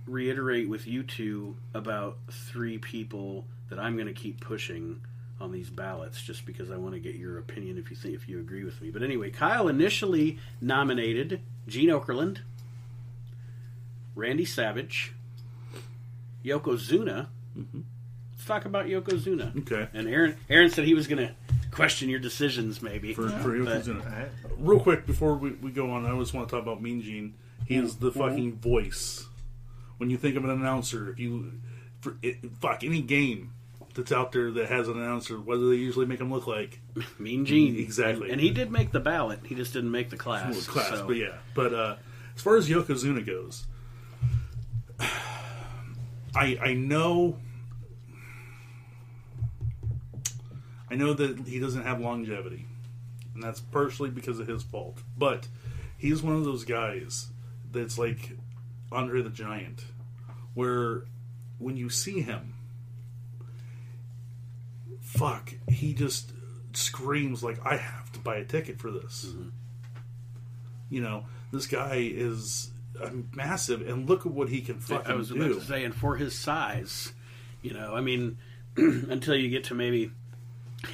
[0.07, 5.01] reiterate with you two about three people that I'm going to keep pushing
[5.43, 8.29] on these ballots, just because I want to get your opinion if you think if
[8.29, 8.91] you agree with me.
[8.91, 12.39] But anyway, Kyle initially nominated Gene Okerlund,
[14.15, 15.13] Randy Savage,
[16.45, 17.27] Yokozuna.
[17.59, 17.81] Mm-hmm.
[18.33, 19.59] Let's talk about Yokozuna.
[19.61, 19.89] Okay.
[19.93, 21.35] And Aaron, Aaron said he was going to
[21.73, 23.13] question your decisions, maybe.
[23.13, 23.89] For, for But-
[24.59, 27.35] Real quick before we, we go on, I just want to talk about Mean Gene.
[27.67, 28.19] He is the mm-hmm.
[28.19, 29.27] fucking voice.
[29.99, 31.53] When you think of an announcer, if you
[32.01, 33.53] for it, fuck any game
[33.95, 36.81] that's out there that has an announcer, what do they usually make him look like?
[37.19, 38.25] Mean Gene, Exactly.
[38.25, 39.41] and, and he did make the ballot.
[39.47, 40.53] He just didn't make the class.
[40.55, 41.37] Well, class, so- but yeah.
[41.55, 41.97] But uh,
[42.35, 43.65] as far as Yokozuna goes,
[46.35, 47.39] I I know
[50.91, 52.67] I know that he doesn't have longevity,
[53.35, 54.99] and that's partially because of his fault.
[55.17, 55.49] But
[55.97, 57.29] he's one of those guys
[57.71, 58.33] that's like
[58.91, 59.85] Andre the Giant,
[60.55, 61.05] where
[61.59, 62.55] when you see him,
[65.13, 66.33] fuck, he just
[66.73, 69.33] screams like, "I have to buy a ticket for this."
[70.93, 72.71] you know, this guy is
[73.03, 75.13] uh, massive, and look at what he can fucking do.
[75.13, 75.37] I was do.
[75.37, 77.13] about to say, and for his size,
[77.63, 78.37] you know, I mean,
[78.77, 80.11] until you get to maybe,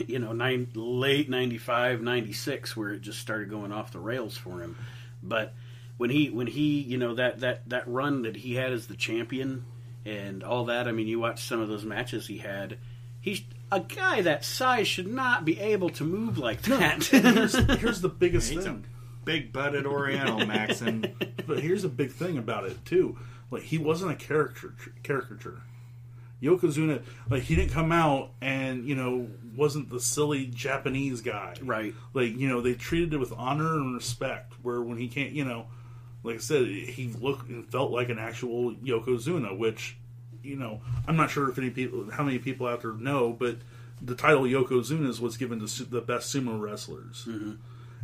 [0.07, 4.61] you know, nine, late 95, 96, where it just started going off the rails for
[4.61, 4.76] him.
[5.20, 5.52] But
[5.96, 8.94] when he, when he, you know, that, that, that run that he had as the
[8.94, 9.64] champion
[10.04, 12.78] and all that, I mean, you watch some of those matches he had,
[13.20, 17.04] he's a guy that size should not be able to move like that.
[17.04, 18.85] here's, here's the biggest He's a thing,
[19.24, 21.14] big butted Oriental, Maxon.
[21.46, 23.18] but here's a big thing about it too.
[23.50, 25.62] Like he wasn't a character caricature.
[26.42, 31.94] Yokozuna, like he didn't come out and you know wasn't the silly Japanese guy, Right.
[32.14, 34.52] Like you know they treated it with honor and respect.
[34.62, 35.66] Where when he can't, you know,
[36.22, 39.96] like I said, he looked and felt like an actual Yokozuna, which
[40.42, 43.57] you know I'm not sure if any people, how many people out there know, but
[44.01, 47.53] the title Yokozunas was given to su- the best sumo wrestlers, mm-hmm.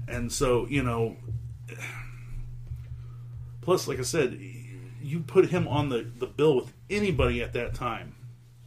[0.08, 1.16] and so you know.
[3.62, 4.38] Plus, like I said,
[5.04, 8.14] you put him on the, the bill with anybody at that time,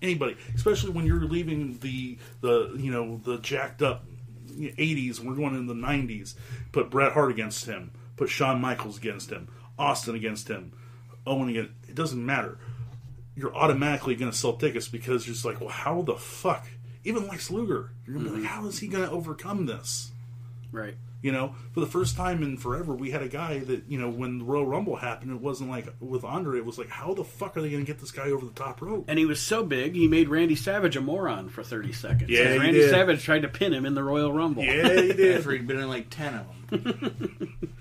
[0.01, 4.05] anybody, especially when you're leaving the the you know the jacked up
[4.47, 6.35] '80s, and we're going in the '90s.
[6.71, 10.73] Put Bret Hart against him, put Shawn Michaels against him, Austin against him,
[11.25, 11.71] Owen against.
[11.89, 12.57] It doesn't matter.
[13.37, 16.67] You're automatically going to sell tickets because you're just like, well, how the fuck?
[17.03, 18.61] Even Lex Luger, you're going to be like, mm-hmm.
[18.61, 20.11] how is he going to overcome this?
[20.71, 20.95] right.
[21.19, 24.07] You know, for the first time in forever, we had a guy that you know
[24.07, 26.59] when the Royal Rumble happened, it wasn't like with Andre.
[26.59, 28.51] It was like, how the fuck are they going to get this guy over the
[28.51, 29.05] top rope?
[29.07, 32.29] And he was so big, he made Randy Savage a moron for 30 seconds.
[32.29, 32.91] Yeah, he Randy did.
[32.91, 34.63] Savage tried to pin him in the Royal Rumble.
[34.63, 35.37] Yeah, he did.
[35.39, 37.57] After he'd been in like ten of them.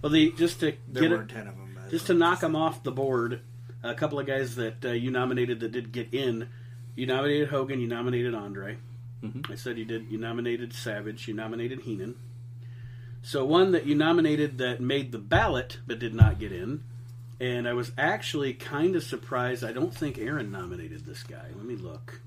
[0.00, 1.76] Well, the just to There get weren't it, ten of them.
[1.90, 3.40] Just to knock him off the board,
[3.82, 6.48] a couple of guys that uh, you nominated that did get in,
[6.96, 7.80] You nominated Hogan.
[7.80, 8.78] You nominated Andre.
[9.22, 9.50] Mhm.
[9.50, 10.10] I said you did.
[10.10, 11.26] You nominated Savage.
[11.28, 12.14] You nominated Heenan.
[13.22, 16.82] So one that you nominated that made the ballot but did not get in,
[17.40, 19.64] and I was actually kind of surprised.
[19.64, 21.46] I don't think Aaron nominated this guy.
[21.54, 22.20] Let me look.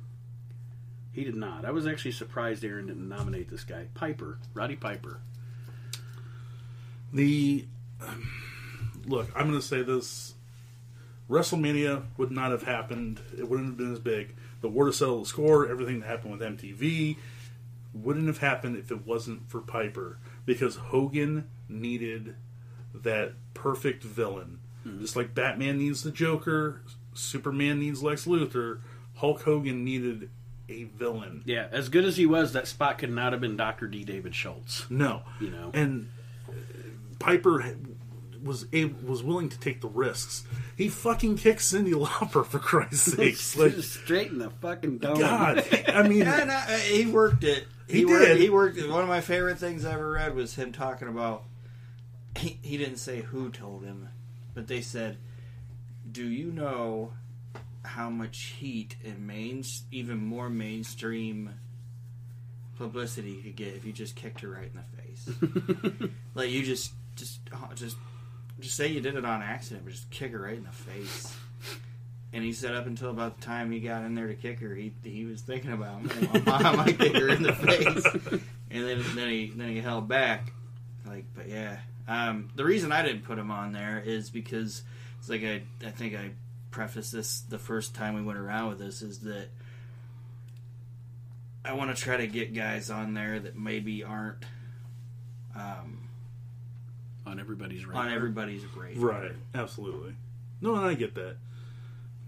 [1.13, 1.65] He did not.
[1.65, 3.87] I was actually surprised Aaron didn't nominate this guy.
[3.93, 5.19] Piper, Roddy Piper.
[7.13, 7.65] The
[8.01, 8.29] um,
[9.05, 10.33] look, I'm going to say this:
[11.31, 13.21] WrestleMania would not have happened.
[13.37, 14.35] It wouldn't have been as big.
[14.59, 17.15] The war to settle the score, everything that happened with MTV,
[17.93, 20.19] wouldn't have happened if it wasn't for Piper.
[20.45, 22.35] Because Hogan needed
[22.93, 24.99] that perfect villain, hmm.
[24.99, 26.81] just like Batman needs the Joker,
[27.13, 28.81] Superman needs Lex Luthor.
[29.15, 30.29] Hulk Hogan needed
[30.67, 31.43] a villain.
[31.45, 33.87] Yeah, as good as he was, that spot could not have been Dr.
[33.87, 34.03] D.
[34.03, 34.89] David Schultz.
[34.89, 35.71] No, You know.
[35.73, 36.09] and
[37.19, 37.63] Piper
[38.43, 40.43] was able, was willing to take the risks.
[40.77, 43.37] He fucking kicked Cyndi Lauper for Christ's sake,
[43.75, 45.19] Like, straight in the fucking dome.
[45.19, 47.65] God, I mean, Yeah, no, uh, he worked it.
[47.87, 48.25] He, He worked.
[48.25, 48.39] did.
[48.39, 48.77] He worked.
[48.77, 48.89] it.
[48.89, 51.43] One of my favorite things I ever read was him talking about.
[52.37, 54.07] He, he didn't say who told him,
[54.53, 55.17] but they said,
[56.09, 57.11] "Do you know
[57.83, 61.49] how much heat and main, even more mainstream
[62.77, 66.09] publicity you could get if you just kicked her right in the face?
[66.35, 67.41] like you just, just,
[67.75, 67.97] just,
[68.61, 71.35] just say you did it on accident, but just kick her right in the face."
[72.33, 74.73] And he said up until about the time he got in there to kick her,
[74.73, 78.41] he he was thinking about, "Hmm, I might kick her in the face.
[78.73, 80.53] And then then he then he held back,
[81.05, 81.79] like, but yeah.
[82.07, 84.83] Um, the reason I didn't put him on there is because
[85.19, 86.31] it's like I I think I
[86.71, 89.49] prefaced this the first time we went around with this is that
[91.65, 94.45] I want to try to get guys on there that maybe aren't
[95.55, 96.00] um,
[97.31, 98.03] on everybody's radar.
[98.03, 99.03] on everybody's radar.
[99.03, 99.31] right?
[99.55, 100.13] Absolutely.
[100.59, 101.37] No, and I get that.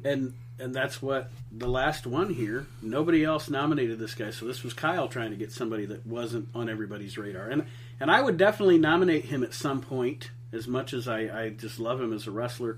[0.03, 2.65] and and that's what the last one here.
[2.81, 6.47] Nobody else nominated this guy, so this was Kyle trying to get somebody that wasn't
[6.55, 7.49] on everybody's radar.
[7.49, 7.65] And
[7.99, 10.31] and I would definitely nominate him at some point.
[10.51, 12.77] As much as I, I just love him as a wrestler,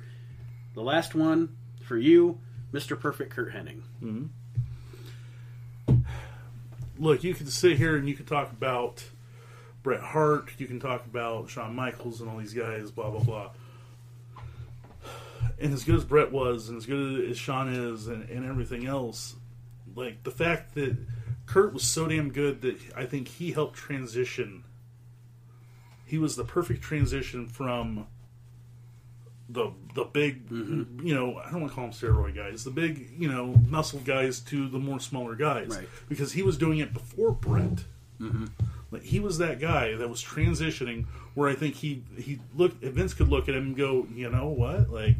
[0.75, 2.39] the last one for you,
[2.71, 2.97] Mr.
[2.97, 3.81] Perfect Curt Hennig.
[4.01, 4.27] Mm-hmm.
[6.97, 9.03] Look, you can sit here and you can talk about
[9.85, 13.49] Bret Hart, you can talk about Shawn Michaels and all these guys, blah blah blah.
[15.59, 18.87] And as good as Bret was, and as good as Shawn is, and, and everything
[18.87, 19.35] else,
[19.95, 20.97] like the fact that
[21.45, 24.63] Curt was so damn good that I think he helped transition.
[26.07, 28.07] He was the perfect transition from
[29.47, 31.05] the the big, mm-hmm.
[31.05, 33.99] you know, I don't want to call them steroid guys, the big, you know, muscle
[33.99, 35.87] guys to the more smaller guys, Right.
[36.09, 37.83] because he was doing it before Bret.
[38.19, 38.45] Mm-hmm.
[38.91, 43.13] Like he was that guy that was transitioning, where I think he he looked Vince
[43.13, 45.17] could look at him and go, you know what, like,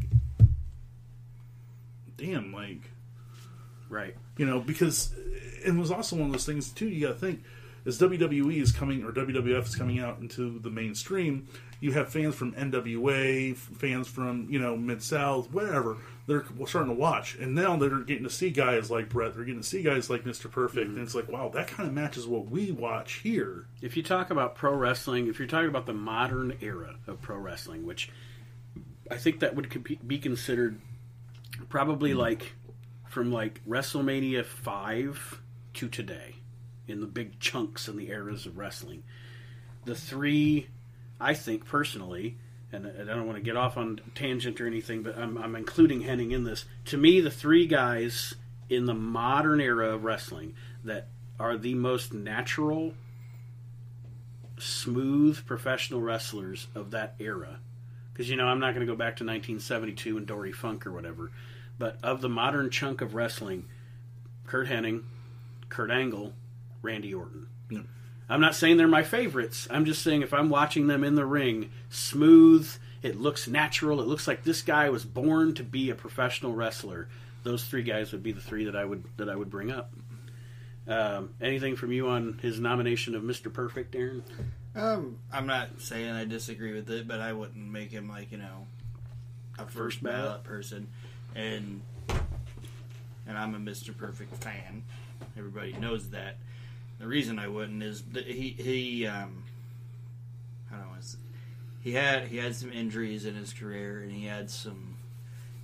[2.16, 2.90] damn, like
[3.88, 4.14] Right.
[4.36, 5.14] you know, because
[5.64, 6.88] it was also one of those things too.
[6.88, 7.42] You got to think
[7.86, 11.46] as WWE is coming or WWF is coming out into the mainstream.
[11.80, 15.96] You have fans from NWA, fans from you know Mid South, whatever.
[16.26, 19.34] They're starting to watch, and now they're getting to see guys like Bret.
[19.34, 20.98] They're getting to see guys like Mister Perfect, mm-hmm.
[20.98, 23.66] and it's like, wow, that kind of matches what we watch here.
[23.80, 27.36] If you talk about pro wrestling, if you're talking about the modern era of pro
[27.36, 28.10] wrestling, which
[29.10, 29.68] I think that would
[30.06, 30.80] be considered
[31.68, 32.20] probably mm-hmm.
[32.20, 32.54] like
[33.08, 35.42] from like WrestleMania 5
[35.74, 36.36] to today
[36.88, 39.02] in the big chunks and the eras of wrestling.
[39.84, 40.68] The three,
[41.20, 42.36] I think personally,
[42.72, 46.02] and I don't want to get off on tangent or anything, but I'm, I'm including
[46.02, 46.64] Hennig in this.
[46.86, 48.34] To me, the three guys
[48.68, 51.08] in the modern era of wrestling that
[51.38, 52.94] are the most natural
[54.58, 57.60] smooth professional wrestlers of that era.
[58.12, 60.92] Because, you know, I'm not going to go back to 1972 and Dory Funk or
[60.92, 61.30] whatever.
[61.78, 63.66] But of the modern chunk of wrestling,
[64.46, 65.02] Curt Hennig,
[65.68, 66.32] Kurt Angle,
[66.86, 67.48] Randy Orton.
[67.70, 67.80] Yeah.
[68.28, 69.68] I'm not saying they're my favorites.
[69.70, 72.68] I'm just saying if I'm watching them in the ring, smooth,
[73.02, 77.08] it looks natural, it looks like this guy was born to be a professional wrestler.
[77.44, 79.92] Those three guys would be the three that I would that I would bring up.
[80.88, 83.52] Um, anything from you on his nomination of Mr.
[83.52, 84.22] Perfect, Aaron?
[84.74, 88.38] Um, I'm not saying I disagree with it, but I wouldn't make him like you
[88.38, 88.66] know
[89.58, 90.24] a first First ballot?
[90.24, 90.88] ballot person,
[91.34, 91.80] and
[93.28, 93.96] and I'm a Mr.
[93.96, 94.82] Perfect fan.
[95.38, 96.36] Everybody knows that.
[96.98, 99.44] The reason I wouldn't is that he he um
[100.70, 100.96] I don't know
[101.82, 104.96] he had he had some injuries in his career and he had some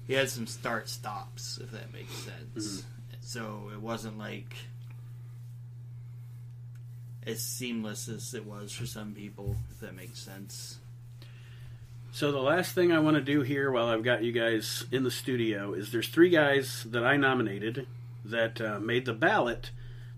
[0.06, 2.84] he had some start stops if that makes sense.
[3.20, 4.54] So it wasn't like
[7.26, 10.78] as seamless as it was for some people, if that makes sense.
[12.12, 15.02] So the last thing I want to do here while I've got you guys in
[15.02, 17.86] the studio is there's three guys that I nominated
[18.24, 19.70] that uh, made the ballot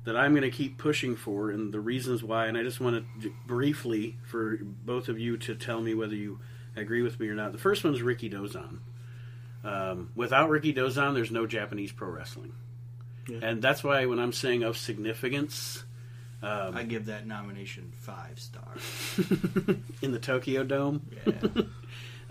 [0.05, 2.47] that I'm going to keep pushing for, and the reasons why.
[2.47, 6.41] And I just want to briefly for both of you to tell me whether you
[6.77, 7.53] agree with me or not.
[7.53, 8.79] The first one is Rikidozan.
[9.65, 12.53] Um, without Rikidozan, there's no Japanese pro wrestling,
[13.43, 15.85] and that's why when I'm saying of significance
[16.75, 18.83] I give that nomination five stars.
[20.03, 21.63] in the Tokyo Dome, Yeah.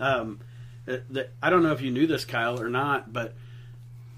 [0.00, 0.40] um,
[0.86, 3.34] uh, the, I don't know if you knew this, Kyle, or not, but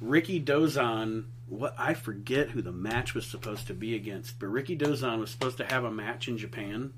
[0.04, 1.24] Rikidozan.
[1.48, 5.58] What I forget who the match was supposed to be against, but Rikidozan was supposed
[5.58, 6.92] to have a match in Japan,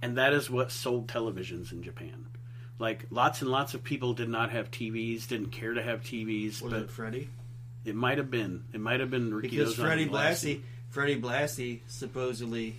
[0.00, 2.26] and that is what sold televisions in Japan.
[2.78, 6.62] Like lots and lots of people did not have TVs, didn't care to have TVs,
[6.62, 7.28] Was but it Freddie?
[7.84, 8.64] it might have been.
[8.72, 12.76] It might have been Ricky Because Dozan Freddie and Blassie, Freddie Blassie supposedly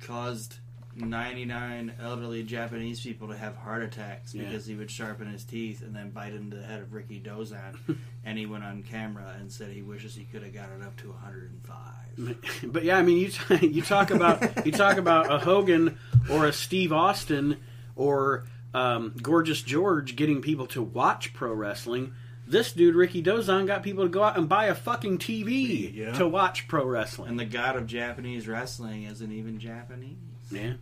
[0.00, 0.56] caused
[1.00, 4.44] 99 elderly Japanese people to have heart attacks Yeah.
[4.44, 7.78] because he would sharpen his teeth and then bite into the head of Rikidozan.
[8.24, 10.96] and he went on camera and said he wishes he could have got it up
[10.98, 11.76] to 105.
[12.72, 15.98] But yeah, I mean, you t- you talk about you talk about a Hogan
[16.30, 17.58] or a Steve Austin
[17.94, 18.44] or
[18.74, 22.12] um, Gorgeous George getting people to watch pro wrestling.
[22.46, 26.12] This dude, Rikidozan, got people to go out and buy a fucking TV Yeah.
[26.14, 27.28] to watch pro wrestling.
[27.30, 30.16] And the god of Japanese wrestling isn't even Japanese.
[30.50, 30.74] Yeah.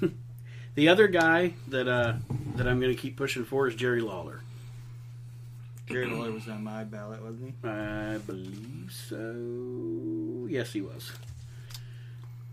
[0.74, 2.14] the other guy that uh,
[2.56, 4.40] that I'm going to keep pushing for is Jerry Lawler.
[5.88, 7.68] Jerry Lawler was on my ballot, wasn't he?
[7.68, 10.46] I believe so.
[10.48, 11.12] Yes, he was.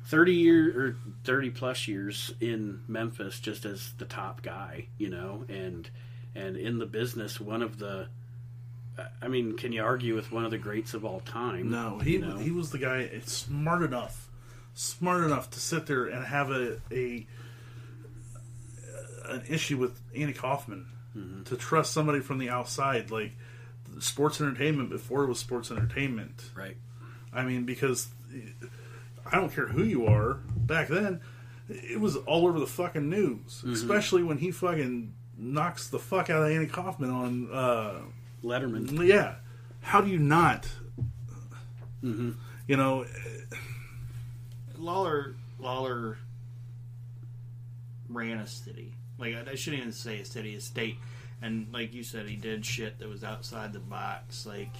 [0.05, 5.45] Thirty year or thirty plus years in Memphis, just as the top guy, you know,
[5.49, 5.89] and
[6.35, 8.07] and in the business, one of the.
[9.23, 11.71] I mean, can you argue with one of the greats of all time?
[11.71, 12.37] No, he you know?
[12.37, 14.29] he was the guy smart enough,
[14.73, 17.25] smart enough to sit there and have a, a
[19.25, 21.43] an issue with Andy Kaufman Mm-hmm.
[21.43, 23.33] to trust somebody from the outside, like
[23.99, 26.41] sports entertainment before it was sports entertainment.
[26.55, 26.75] right.
[27.31, 28.07] I mean, because
[29.31, 30.39] I don't care who you are.
[30.57, 31.21] Back then,
[31.69, 33.73] it was all over the fucking news, Mm-hmm.
[33.73, 37.49] especially when he fucking knocks the fuck out of Andy Kaufman on.
[37.53, 37.99] Uh,
[38.43, 39.05] Letterman.
[39.07, 39.35] yeah,
[39.81, 40.67] how do you not?
[42.03, 42.31] Mm-hmm.
[42.67, 43.05] You know,
[44.83, 46.17] Lawler Lawler
[48.09, 48.93] ran a city.
[49.17, 50.97] Like I, shouldn't even say a city, a state.
[51.41, 54.45] And like you said, he did shit that was outside the box.
[54.45, 54.73] Like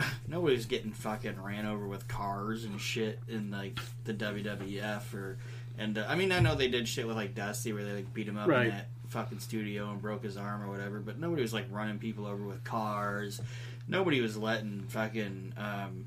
[0.28, 5.38] nobody was getting fucking ran over with cars and shit in like the WWF or.
[5.76, 8.14] And uh, I mean, I know they did shit with like Dusty where they like
[8.14, 8.66] beat him up Right.
[8.66, 11.00] in that fucking studio and broke his arm or whatever.
[11.00, 13.40] But nobody was like running people over with cars.
[13.88, 16.06] Nobody was letting fucking um,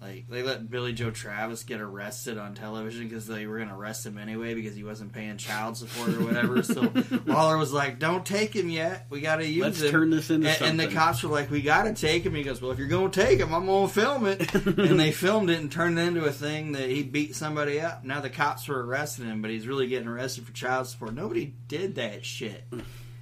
[0.00, 3.74] like they let Billy Joe Travis get arrested on television because they were going to
[3.74, 6.62] arrest him anyway because he wasn't paying child support or whatever.
[6.62, 6.90] so
[7.26, 9.06] Lawler was like, "Don't take him yet.
[9.10, 11.50] We got to use Let's him." turn this into and, and the cops were like,
[11.50, 13.66] "We got to take him." He goes, "Well, if you're going to take him, I'm
[13.66, 17.02] to film it." and they filmed it and turned it into a thing that he
[17.02, 18.02] beat somebody up.
[18.02, 21.12] Now the cops were arresting him, but he's really getting arrested for child support.
[21.12, 22.64] Nobody did that shit.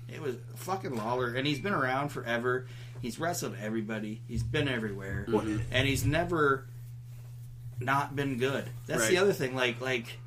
[0.08, 2.66] It was fucking Lawler, and he's been around forever.
[3.00, 4.22] He's wrestled everybody.
[4.26, 5.58] He's been everywhere, mm-hmm.
[5.70, 6.66] and he's never
[7.80, 8.68] not been good.
[8.86, 9.54] That's the other thing.
[9.54, 10.18] Like, like,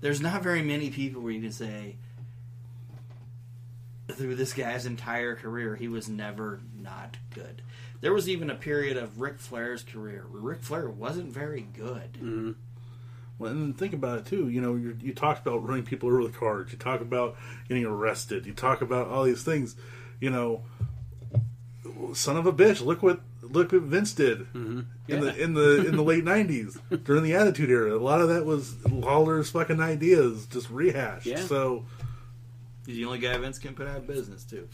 [0.00, 1.96] there's not very many people where you can say
[4.12, 7.62] through this guy's entire career he was never not good.
[8.00, 12.14] There was even a period of Ric Flair's career where Ric Flair wasn't very good.
[12.14, 12.52] Mm-hmm.
[13.38, 14.48] well, and think about it too.
[14.48, 16.72] You know, you you talk about running people over the cards.
[16.72, 17.36] You talk about
[17.68, 18.46] getting arrested.
[18.46, 19.76] You talk about all these things.
[20.20, 20.62] You know,
[22.14, 22.84] son of a bitch.
[22.84, 24.80] Look what look what Vince did mm-hmm.
[25.08, 27.96] in the in the in the late '90s during the Attitude Era.
[27.96, 31.26] A lot of that was Lawler's fucking ideas, just rehashed.
[31.26, 31.44] Yeah.
[31.44, 31.84] So
[32.88, 34.66] He's the only guy Vince can put out of business too.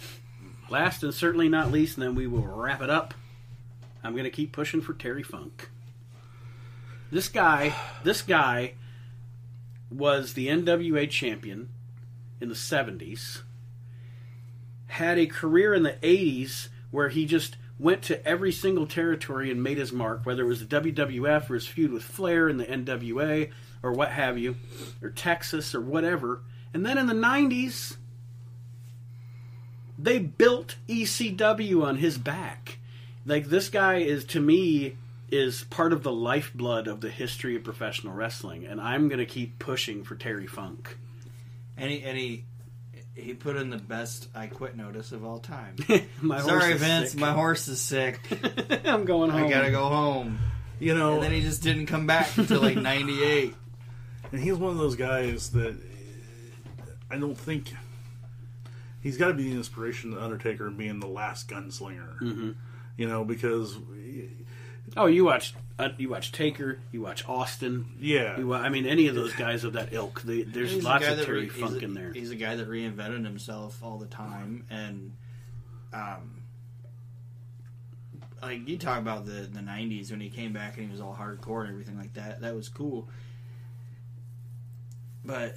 [0.70, 3.12] Last and certainly not least, and then we will wrap it up.
[4.04, 5.68] I'm going to keep pushing for Terry Funk.
[7.10, 8.74] This guy, this guy
[9.90, 11.70] was the NWA champion
[12.40, 13.42] in the 70s.
[14.86, 19.60] Had a career in the 80s where he just went to every single territory and
[19.60, 22.64] made his mark, whether it was the WWF or his feud with Flair in the
[22.64, 23.50] NWA
[23.82, 24.54] or what have you,
[25.02, 26.42] or Texas or whatever.
[26.72, 27.96] And then in the 90s,
[29.98, 32.78] they built ECW on his back.
[33.26, 34.96] Like this guy is to me
[35.30, 39.58] is part of the lifeblood of the history of professional wrestling, and I'm gonna keep
[39.58, 40.96] pushing for Terry Funk.
[41.76, 42.44] And and he
[43.14, 45.76] he put in the best I quit notice of all time.
[46.20, 47.20] my horse Sorry, is Vince, sick.
[47.20, 48.20] my horse is sick.
[48.84, 49.44] I'm going home.
[49.44, 50.38] I gotta go home.
[50.80, 53.54] you know, And then he just didn't come back until like '98.
[54.32, 57.72] And he's one of those guys that uh, I don't think
[59.00, 62.18] he's got to be the inspiration of the Undertaker being the last gunslinger.
[62.20, 62.50] Mm-hmm.
[62.96, 63.76] You know, because
[64.96, 67.86] Oh, you watch uh, you watch Taker, you watch Austin.
[67.98, 70.22] yeah, You, wa- I mean, any of those guys of that ilk.
[70.22, 72.12] They, there's He's a lots guy of that Terry re- he's Funk a- in there.
[72.12, 75.12] He's a guy that reinvented himself all the time, and
[75.92, 76.42] um,
[78.42, 81.16] like you talk about the the '90s when he came back and he was all
[81.18, 82.42] hardcore and everything like that.
[82.42, 83.08] That was cool.
[85.24, 85.56] But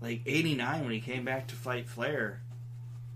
[0.00, 2.40] like '89 when he came back to fight Flair,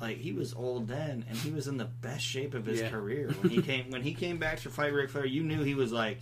[0.00, 2.90] like he was old then, and he was in the best shape of his Yeah.
[2.90, 5.26] career when he came when he came back to fight Ric Flair.
[5.26, 6.18] You knew he was like.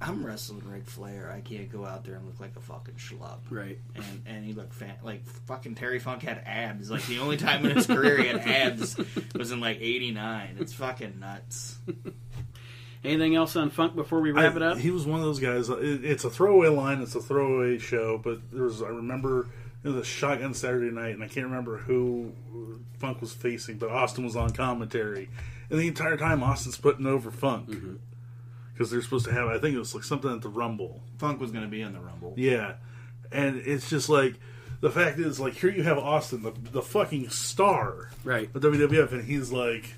[0.00, 1.28] I'm wrestling Ric Flair.
[1.36, 3.80] I can't go out there and look like a fucking schlub Right.
[3.96, 5.00] and and he looked fat.
[5.02, 6.88] Like fucking Terry Funk had abs.
[6.88, 8.96] Like the only time in his career he had abs
[9.34, 10.58] was in like '89.
[10.60, 11.78] It's fucking nuts.
[13.04, 14.78] Anything else on Funk before we wrap I- it up?
[14.78, 15.68] He was one of those guys.
[15.68, 17.00] It, it's a throwaway line.
[17.02, 18.18] It's a throwaway show.
[18.18, 18.82] But there was.
[18.82, 19.48] I remember
[19.84, 22.32] it was a shotgun Saturday night, and I can't remember who
[22.98, 25.28] Funk was facing, but Austin was on commentary,
[25.70, 27.94] and the entire time Austin's putting over Funk Mm-hmm.
[28.72, 29.48] because they're supposed to have.
[29.48, 31.02] I think it was like something at the Rumble.
[31.18, 32.34] Funk was gonna be in the Rumble.
[32.36, 32.74] Yeah,
[33.32, 34.34] and it's just like
[34.80, 38.48] the fact is like here you have Austin, the the fucking star right.
[38.54, 39.94] of WWF, and he's like.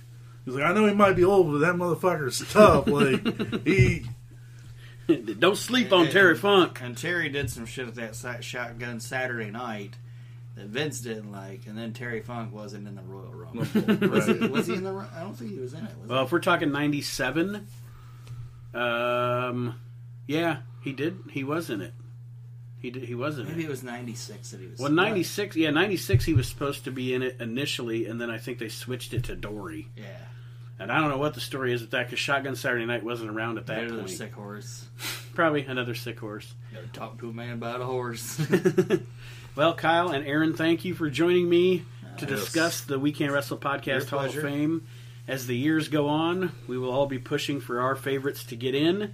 [0.46, 2.86] He's like, I know he might be old, but that motherfucker's tough.
[2.86, 4.06] Like he,
[5.38, 6.80] Don't sleep on Terry Funk.
[6.80, 9.96] And Terry did some shit at that sa- shotgun Saturday night
[10.56, 13.60] that Vince didn't like, and then Terry Funk wasn't in the Royal Rumble.
[14.08, 14.92] was, he, was he in the?
[15.14, 15.96] I don't think he was in it.
[16.00, 17.66] Was Well, if we're talking '97,
[18.74, 19.80] um,
[20.26, 21.18] yeah, he did.
[21.30, 21.94] He was in it.
[22.80, 23.04] He did.
[23.04, 23.52] He was in he?
[23.52, 23.66] Maybe it.
[23.66, 24.80] it was '96 that he was.
[24.80, 26.24] Well, '96, yeah, '96.
[26.24, 29.24] He was supposed to be in it initially, and then I think they switched it
[29.24, 29.88] to Dory.
[29.96, 30.04] Yeah.
[30.80, 33.30] And I don't know what the story is with that because Shotgun Saturday Night wasn't
[33.30, 34.10] around at that Maybe point.
[34.10, 34.86] a sick horse.
[35.34, 36.52] Probably another sick horse.
[36.72, 38.40] Never talk to a man about a horse.
[39.56, 43.34] Well, Kyle and Aaron, thank you for joining me uh, to discuss the Weekend Can't
[43.34, 44.34] Wrestle Podcast Hall of.
[44.34, 44.86] Fame.
[45.26, 48.74] As the years go on, we will all be pushing for our favorites to get
[48.74, 49.12] in.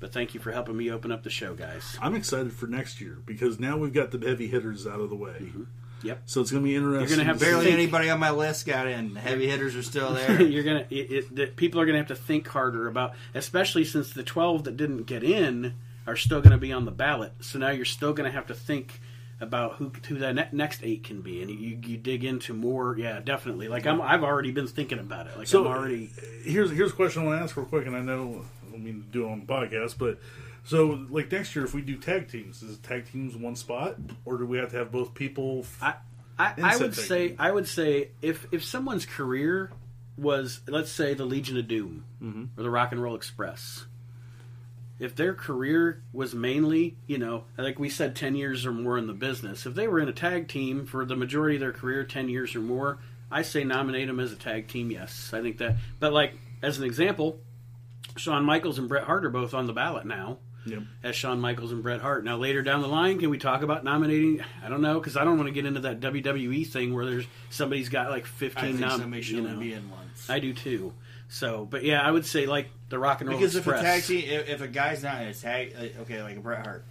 [0.00, 1.98] But thank you for helping me open up the show, guys.
[2.00, 5.16] I'm excited for next year because now we've got the heavy hitters out of the
[5.16, 5.36] way.
[5.40, 5.62] Mm-hmm.
[6.06, 6.22] Yep.
[6.26, 7.18] So it's going to be interesting.
[7.18, 9.14] gonna have to to Barely think- anybody on my list got in.
[9.14, 10.40] The heavy hitters are still there.
[10.42, 14.22] You're gonna it, it, people are gonna have to think harder about, especially since the
[14.22, 15.74] 12 that didn't get in
[16.06, 17.32] are still gonna be on the ballot.
[17.40, 19.00] So now you're still gonna have to think
[19.40, 22.96] about who who that ne- next eight can be, and you, you dig into more.
[22.98, 23.68] Yeah, definitely.
[23.68, 25.36] Like I'm, I've already been thinking about it.
[25.36, 26.10] Like So I'm already.
[26.42, 28.82] here's here's a question I want to ask real quick, and I know I don't
[28.84, 30.18] mean to do it on the podcast, but
[30.66, 34.36] so like next year if we do tag teams, is tag teams one spot, or
[34.38, 35.60] do we have to have both people?
[35.60, 35.94] f- I,
[36.38, 37.36] I, I would say team.
[37.38, 39.70] I would say if if someone's career
[40.18, 42.58] was let's say the Legion of Doom Mm-hmm.
[42.58, 43.84] or the Rock and Roll Express,
[44.98, 49.06] if their career was mainly you know like we said ten years or more in
[49.06, 52.02] the business, if they were in a tag team for the majority of their career,
[52.04, 52.98] ten years or more,
[53.30, 54.90] I say nominate them as a tag team.
[54.90, 55.76] Yes, I think that.
[56.00, 57.38] But like as an example,
[58.16, 60.82] Shawn Michaels and Bret Hart are both on the ballot now Yep.
[61.02, 62.24] as Shawn Michaels and Bret Hart.
[62.24, 64.42] Now, later down the line, can we talk about nominating?
[64.64, 67.26] I don't know because I don't want to get into that WWE thing where there's
[67.50, 69.56] somebody's got like 15 think nom- somebody should you know.
[69.58, 70.28] be in once.
[70.28, 70.92] I do too.
[71.28, 73.80] So, but yeah, I would say like the Rock and Roll Because Express.
[73.80, 76.42] if a tag team, if, if a guy's not in a tag, like, okay, like
[76.42, 76.84] Bret Hart,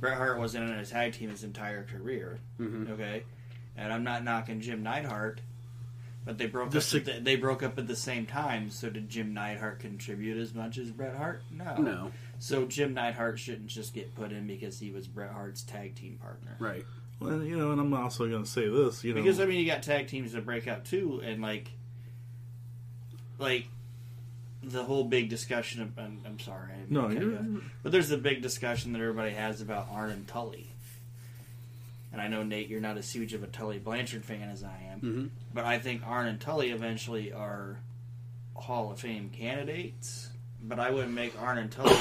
[0.00, 2.38] Bret Hart wasn't in a tag team his entire career.
[2.60, 2.90] Mhm.
[2.92, 3.24] Okay,
[3.76, 5.40] and I'm not knocking Jim Neidhart,
[6.24, 6.84] but they broke The up.
[6.84, 8.70] sig- at the, they broke up at the same time.
[8.70, 11.42] So did Jim Neidhart contribute as much as Bret Hart?
[11.50, 11.76] No.
[11.76, 12.10] no,
[12.44, 16.18] So Jim Neidhart shouldn't just get put in because he was Bret Hart's tag team
[16.20, 16.54] partner.
[16.58, 16.84] right?
[17.18, 19.58] Well, you know, and I'm also going to say this, you know, Because I mean,
[19.60, 21.70] you got tag teams that break out too, and like,
[23.38, 23.68] like
[24.62, 25.80] the whole big discussion.
[25.80, 29.30] Of, I'm, I'm sorry, I no, you you're, but there's the big discussion that everybody
[29.32, 30.68] has about Arn and Tully.
[32.12, 34.78] And I know Nate, you're not as huge of a Tully Blanchard fan as I
[34.92, 35.30] am, Mhm.
[35.54, 37.78] but I think Arn and Tully eventually are
[38.54, 40.28] Hall of Fame candidates.
[40.66, 41.94] But I wouldn't make Arn and Tully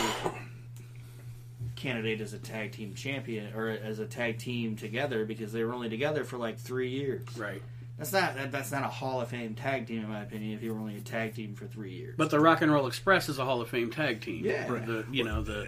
[1.75, 5.73] candidate as a tag team champion or as a tag team together because they were
[5.73, 7.25] only together for like three years.
[7.37, 7.61] Right.
[7.97, 10.53] That's not that, that's not a Hall of Fame tag team in my opinion.
[10.53, 12.87] If you were only a tag team for three years, But the Rock and Roll
[12.87, 14.45] Express is a Hall of Fame tag team.
[14.45, 14.71] Yeah.
[14.71, 14.85] Right.
[14.85, 15.67] The you know the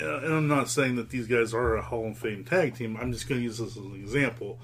[0.00, 2.96] uh, and I'm not saying that these guys are a Hall of Fame tag team.
[3.00, 4.58] I'm just going to use this as an example.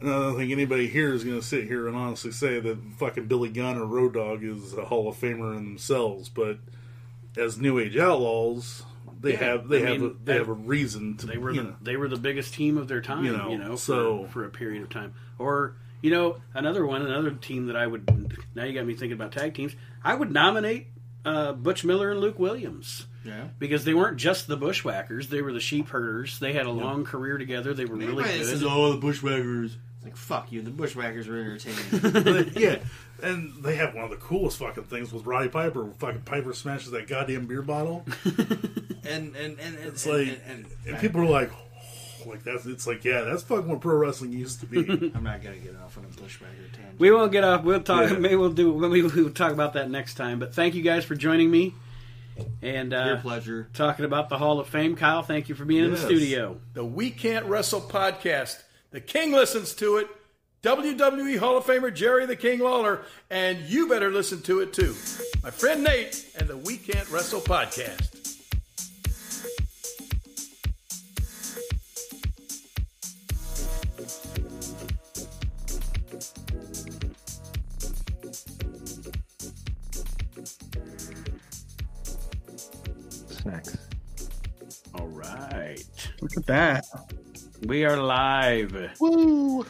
[0.00, 2.78] And I don't think anybody here is going to sit here and honestly say that
[2.96, 6.28] fucking Billy Gunn or Road Dogg is a Hall of Famer in themselves.
[6.28, 6.58] But
[7.36, 8.82] as New Age Outlaws,
[9.20, 11.38] they Yeah, have they I have mean, a, they they- have a reason to they
[11.38, 11.76] were the, know.
[11.82, 13.24] they were the biggest team of their time.
[13.24, 15.14] You You know, know, so- for, for a period of time.
[15.38, 19.12] Or you know another one, another team that I would now you got me thinking
[19.12, 19.74] about tag teams.
[20.02, 20.86] I would nominate
[21.24, 23.06] uh, Butch Miller and Luke Williams.
[23.24, 23.48] yeah.
[23.58, 26.38] because they weren't just the bushwhackers; they were the sheep herders.
[26.38, 27.74] They had a long career together.
[27.74, 28.46] They were really Everybody good.
[28.46, 30.62] says, "Oh, the Bushwhackers." It's like fuck you.
[30.62, 32.22] The Bushwhackers were entertaining.
[32.24, 32.76] but, yeah,
[33.22, 35.90] and they have one of the coolest fucking things with Roddy Piper.
[35.98, 38.04] Fucking Piper smashes that goddamn beer bottle.
[39.04, 42.42] and and and, and It's and, like, and, and, and- people are like, oh, like
[42.44, 42.66] that's.
[42.66, 44.78] It's like, yeah, that's fucking what pro wrestling used to be.
[45.14, 46.98] I'm not gonna get off on a Bushwhacker tangent.
[47.00, 47.64] We won't get off.
[47.64, 48.10] We'll talk.
[48.10, 48.18] Yeah.
[48.18, 48.76] Maybe we'll do.
[48.78, 50.38] Maybe we'll talk about that next time.
[50.38, 51.74] But thank you guys for joining me,
[52.62, 53.68] and Your uh, pleasure.
[53.72, 54.96] talking about the Hall of Fame.
[54.96, 56.58] Kyle, thank you for being in the studio.
[56.74, 58.62] the We Can't Wrestle podcast.
[58.90, 60.08] The King listens to it.
[60.62, 63.00] WWE Hall of Famer Jerry the King Lawler,
[63.30, 64.94] and you better listen to it too.
[65.42, 68.08] My friend Nate and the We Can't Wrestle podcast.
[83.28, 83.76] Snacks.
[84.94, 85.82] All right,
[86.20, 86.84] Look at that.
[87.66, 89.64] we are live Woo!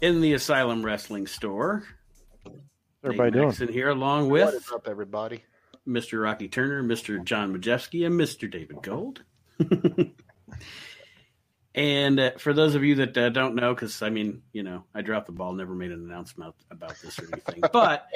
[0.00, 1.84] In the Asylum Wrestling Store.
[3.04, 3.48] Everybody Nate doing?
[3.48, 5.44] Maxon here, along with is up, everybody?
[5.86, 6.22] Mr.
[6.22, 7.22] Rocky Turner, Mr.
[7.22, 8.50] John Majewski, and Mr.
[8.50, 9.22] David Gold.
[11.74, 14.84] and uh, for those of you that uh, don't know, because I mean, you know,
[14.94, 18.08] I dropped the ball, never made an announcement about this or anything, but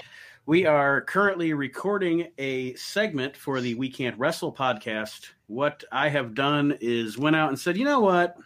[0.45, 5.30] we are currently recording a segment for the We Can't Wrestle podcast.
[5.47, 8.37] What I have done is went out and said, you know what?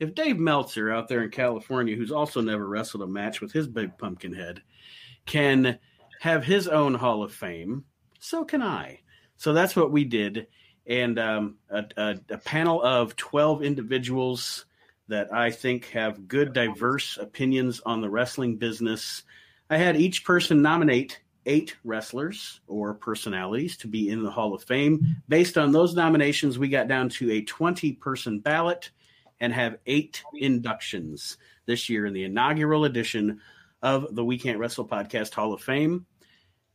[0.00, 3.68] If Dave Meltzer out there in California, who's also never wrestled a match with his
[3.68, 4.62] big pumpkin head,
[5.26, 5.78] can
[6.20, 7.84] have his own Hall of Fame,
[8.18, 9.00] so can I.
[9.36, 10.46] So that's what we did.
[10.86, 14.64] And um, a, a, a panel of 12 individuals
[15.08, 19.22] that I think have good, diverse opinions on the wrestling business.
[19.68, 24.62] I had each person nominate eight wrestlers or personalities to be in the Hall of
[24.62, 25.16] Fame.
[25.28, 28.90] Based on those nominations, we got down to a 20 person ballot
[29.40, 31.36] and have eight inductions
[31.66, 33.40] this year in the inaugural edition
[33.82, 36.06] of the We Can't Wrestle Podcast Hall of Fame.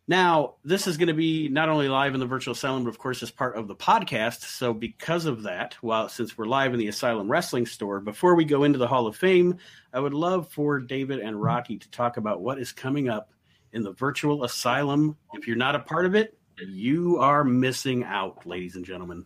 [0.08, 3.00] Now, this is going to be not only live in the virtual asylum, but of
[3.00, 4.42] course, as part of the podcast.
[4.42, 8.46] So, because of that, while since we're live in the Asylum Wrestling Store, before we
[8.46, 9.58] go into the Hall of Fame,
[9.92, 13.32] I would love for David and Rocky to talk about what is coming up
[13.74, 15.18] in the virtual asylum.
[15.34, 19.26] If you're not a part of it, you are missing out, ladies and gentlemen.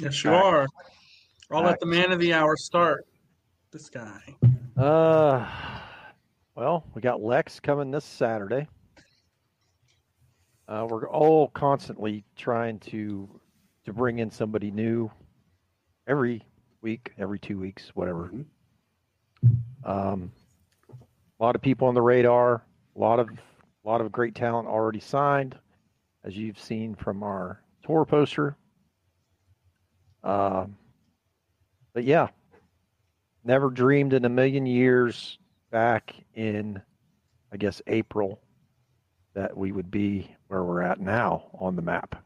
[0.00, 0.68] Yes, you are.
[1.54, 3.06] I'll let the man of the hour start.
[3.72, 4.20] This guy.
[4.76, 5.46] Uh,
[6.54, 8.66] well, we got Lex coming this Saturday.
[10.66, 13.28] Uh, we're all constantly trying to
[13.84, 15.10] to bring in somebody new
[16.06, 16.42] every
[16.80, 18.30] week, every two weeks, whatever.
[19.84, 20.32] Um,
[20.88, 22.64] a lot of people on the radar,
[22.96, 25.58] a lot of a lot of great talent already signed,
[26.24, 28.56] as you've seen from our tour poster.
[30.24, 30.76] Um,
[31.94, 32.28] but yeah,
[33.44, 35.38] never dreamed in a million years
[35.70, 36.80] back in,
[37.52, 38.40] I guess, April
[39.34, 42.22] that we would be where we're at now on the map.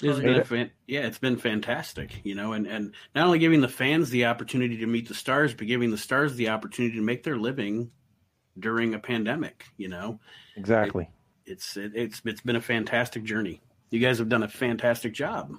[0.00, 3.60] It's been a fan- yeah, it's been fantastic, you know, and, and not only giving
[3.60, 7.02] the fans the opportunity to meet the stars, but giving the stars the opportunity to
[7.02, 7.90] make their living
[8.58, 9.64] during a pandemic.
[9.76, 10.20] You know,
[10.56, 11.10] Exactly.
[11.46, 13.60] it's it, it's it's been a fantastic journey.
[13.90, 15.56] You guys have done a fantastic job.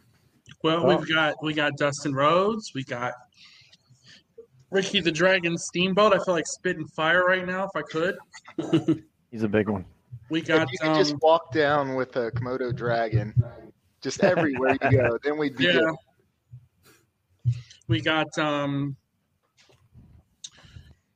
[0.63, 3.13] Well, Well- we've got we got Dustin Rhodes, we got
[4.71, 6.13] Ricky the Dragon Steamboat.
[6.13, 8.17] I feel like spitting fire right now if I could.
[9.31, 9.85] He's a big one.
[10.29, 13.33] We If got you could um, just walk down with a Komodo dragon,
[14.01, 15.73] just everywhere you go, then we'd be yeah.
[15.73, 15.95] good.
[17.87, 18.95] We got um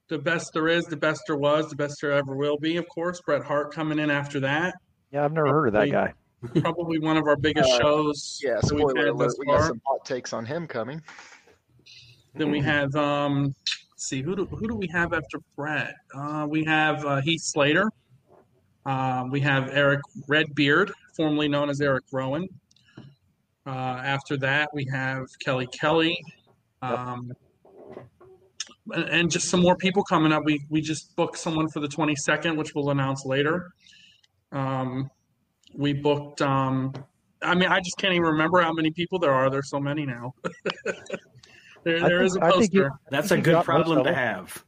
[0.07, 2.87] the best there is, the best there was, the best there ever will be, of
[2.87, 3.21] course.
[3.21, 4.75] Bret Hart coming in after that.
[5.11, 6.13] Yeah, I've never heard of that guy.
[6.61, 9.33] Probably one of our biggest Uh, shows Yeah, that we've spoiler had alert.
[9.39, 11.01] We got some hot takes on him coming.
[12.35, 13.55] Then we have um
[13.91, 15.95] let's see who do who do we have after Bret?
[16.13, 17.89] Uh, we have uh, Heath Slater.
[18.85, 22.47] Uh, we have Erick Redbeard, formerly known as Erick Rowan.
[23.65, 26.19] Uh, after that, we have Kelly Kelly,
[26.81, 27.31] um,
[28.91, 30.43] and, and just some more people coming up.
[30.43, 33.71] We we just booked someone for the twenty second, which we'll announce later.
[34.51, 35.09] Um,
[35.74, 36.41] we booked.
[36.41, 36.93] Um,
[37.41, 39.49] I mean, I just can't even remember how many people there are.
[39.49, 40.34] There's so many now.
[41.84, 42.99] there, I there think- is a I think you- poster.
[43.09, 44.63] That's a good problem to have.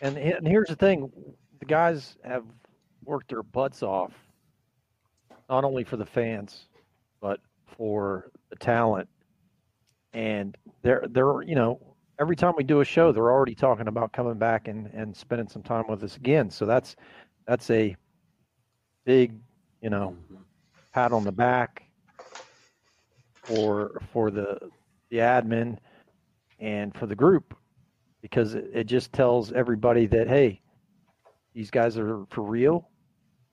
[0.00, 1.10] And, and here's the thing
[1.58, 2.44] the guys have
[3.04, 4.12] worked their butts off,
[5.48, 6.66] not only for the fans,
[7.20, 9.08] but for the talent.
[10.12, 11.80] And they're, they're, you know,
[12.20, 15.48] every time we do a show, they're already talking about coming back and, and spending
[15.48, 16.48] some time with us again.
[16.50, 16.94] So that's,
[17.48, 17.96] that's a
[19.04, 19.34] big,
[19.80, 20.42] you know, mm-hmm.
[20.92, 21.84] pat on the back
[23.32, 24.58] for, for the,
[25.10, 25.78] the admin
[26.60, 27.54] and for the group
[28.20, 30.60] because it, it just tells everybody that hey,
[31.54, 32.88] these guys are for real.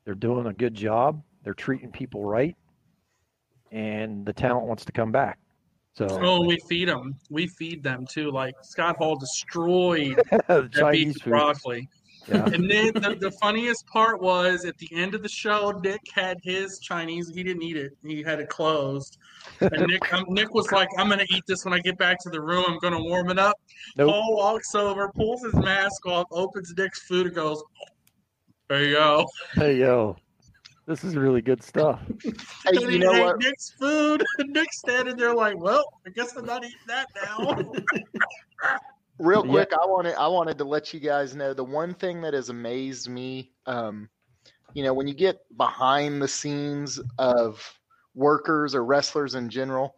[0.04, 1.22] They're doing a good job.
[1.44, 2.56] They're treating people right,
[3.72, 5.40] and the talent wants to come back.
[5.94, 7.16] So Oh, we feed them.
[7.30, 8.32] We feed them too.
[8.32, 11.30] Like Scott Hall destroyed that Chinese beef food.
[11.30, 11.90] broccoli.
[12.28, 12.46] Yeah.
[12.46, 16.38] And then the, the funniest part was at the end of the show, Nick had
[16.44, 17.30] his Chinese.
[17.34, 17.92] He didn't eat it.
[18.04, 19.18] He had it closed.
[19.62, 22.30] And Nick, um, Nick was like, "I'm gonna eat this when I get back to
[22.30, 22.66] the room.
[22.68, 23.56] I'm gonna warm it up."
[23.96, 24.10] Nope.
[24.10, 27.64] Paul walks over, pulls his mask off, opens Nick's food, and goes,
[28.70, 30.18] "There you go." Hey yo,
[30.88, 32.00] this is really good stuff.
[32.24, 32.32] Hey,
[32.68, 33.40] And you he know ate what?
[33.40, 34.24] Nick's food.
[34.40, 37.62] And Nick's standing there like, "Well, I guess I'm not eating that now."
[39.20, 39.50] Real Yeah.
[39.50, 42.50] quick, I wanted I wanted to let you guys know the one thing that has
[42.50, 43.54] amazed me.
[43.66, 44.10] Um,
[44.74, 47.80] you know, when you get behind the scenes of
[48.14, 49.96] workers or wrestlers in general,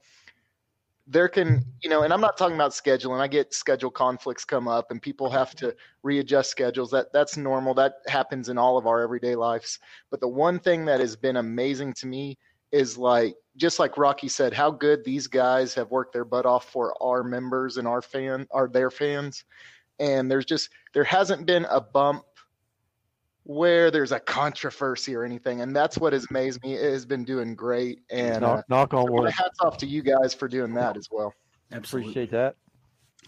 [1.08, 3.20] there can you know, and I'm not talking about scheduling.
[3.20, 6.92] I get schedule conflicts come up, and people have to readjust schedules.
[6.92, 7.74] That that's normal.
[7.74, 9.80] That happens in all of our everyday lives.
[10.12, 12.38] But the one thing that has been amazing to me
[12.72, 16.70] is like just like Rocky said, how good these guys have worked their butt off
[16.70, 19.44] for our members and our fan are their fans.
[20.00, 22.24] And there's just there hasn't been a bump
[23.44, 25.62] where there's a controversy or anything.
[25.62, 26.76] And that's what has amazed me.
[26.76, 28.02] It has been doing great.
[28.12, 29.32] And uh, knock, knock on wood.
[29.32, 31.34] hats off to you guys for doing that as well.
[31.72, 32.12] Absolutely.
[32.12, 32.56] Appreciate that.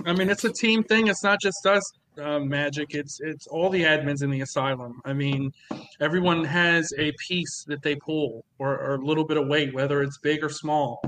[0.05, 1.07] I mean, it's a team thing.
[1.07, 1.83] It's not just us,
[2.19, 2.93] uh, Magic.
[2.93, 5.01] It's it's all the admins in the asylum.
[5.05, 5.51] I mean,
[5.99, 10.01] everyone has a piece that they pull or, or a little bit of weight, whether
[10.01, 11.01] it's big or small.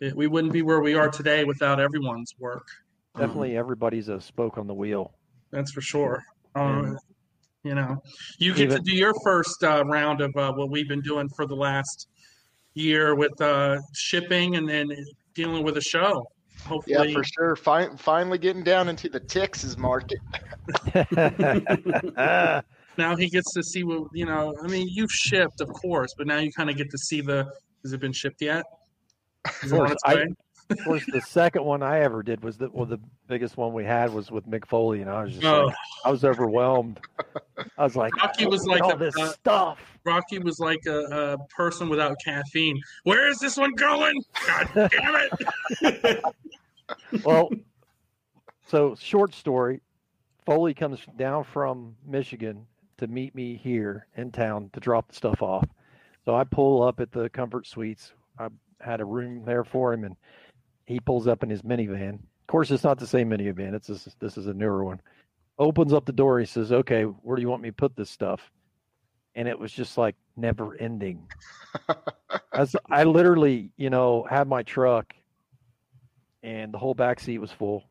[0.00, 2.66] It, we wouldn't be where we are today without everyone's work.
[3.16, 5.12] Definitely, everybody's a spoke on the wheel.
[5.50, 6.22] That's for sure.
[6.54, 6.96] Um,
[7.64, 8.02] you know,
[8.38, 11.46] you get to do your first uh, round of uh, what we've been doing for
[11.46, 12.08] the last
[12.74, 14.88] year with uh, shipping and then
[15.34, 16.26] dealing with a show.
[16.86, 17.56] Yeah, for sure.
[17.56, 20.18] Fin- finally getting down into the Texas market.
[22.98, 24.54] now he gets to see what you know.
[24.62, 27.46] I mean, you've shipped, of course, but now you kind of get to see the.
[27.84, 28.64] Has it been shipped yet?
[29.62, 30.26] Is it on course, I- way?
[30.70, 33.84] of course, the second one I ever did was the well, the biggest one we
[33.84, 35.66] had was with Mick Foley, and I was just Oh.
[35.66, 37.00] like, I was overwhelmed.
[37.78, 39.78] I was like, Rocky was like all the- this uh, stuff.
[40.04, 40.98] Rocky was like a,
[41.34, 42.78] a person without caffeine.
[43.04, 44.20] Where is this one going?
[44.46, 45.16] God damn
[45.80, 46.22] it!
[47.24, 47.50] Well,
[48.66, 49.80] so short story,
[50.46, 52.66] Foley comes down from Michigan
[52.98, 55.66] to meet me here in town to drop the stuff off.
[56.24, 58.12] So I pull up at the Comfort Suites.
[58.38, 58.48] I
[58.80, 60.16] had a room there for him, and
[60.86, 62.14] he pulls up in his minivan.
[62.14, 63.74] Of course, it's not the same minivan.
[63.74, 65.00] It's this, this is a newer one.
[65.58, 66.38] Opens up the door.
[66.38, 68.50] He says, "Okay, where do you want me to put this stuff?"
[69.34, 71.26] And it was just like never ending.
[72.52, 75.14] As I literally, you know, had my truck,
[76.42, 77.84] and the whole back seat was full.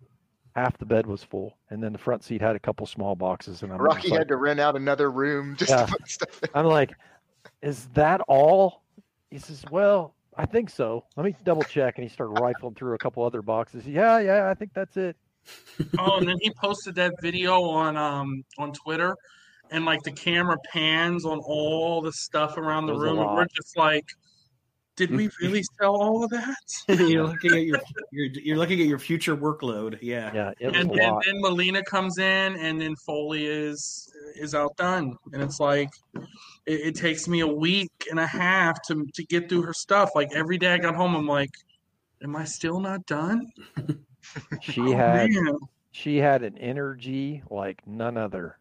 [0.55, 3.61] Half the bed was full, and then the front seat had a couple small boxes.
[3.61, 5.85] And I'm Rocky like- had to rent out another room just Yeah.
[5.85, 6.49] to put stuff in.
[6.55, 6.93] I'm like,
[7.61, 8.81] is that all?
[9.29, 11.05] He says, well, I think so.
[11.15, 11.97] Let me double check.
[11.97, 13.85] And he started rifling through a couple other boxes.
[13.85, 15.15] Yeah, yeah, I think that's it.
[15.99, 19.15] Oh, and then he posted that video on um on Twitter,
[19.71, 23.19] and like the camera pans on all the stuff around the It was a room,
[23.19, 24.05] and we're just like,
[24.97, 26.57] did we really sell all of that?
[26.89, 27.79] you're looking at your
[28.11, 29.97] you're, you're looking at your future workload.
[30.01, 30.31] Yeah.
[30.33, 31.23] Yeah, it was and a then, lot.
[31.25, 35.89] then Melina comes in, and then Foley is is outdone, and it's like
[36.65, 40.11] it, it takes me a week and a half to to get through her stuff.
[40.15, 41.51] Like every day I got home, I'm like,
[42.21, 43.47] am I still not done?
[44.61, 45.57] She Oh, had man.
[45.91, 48.57] she had an energy like none other.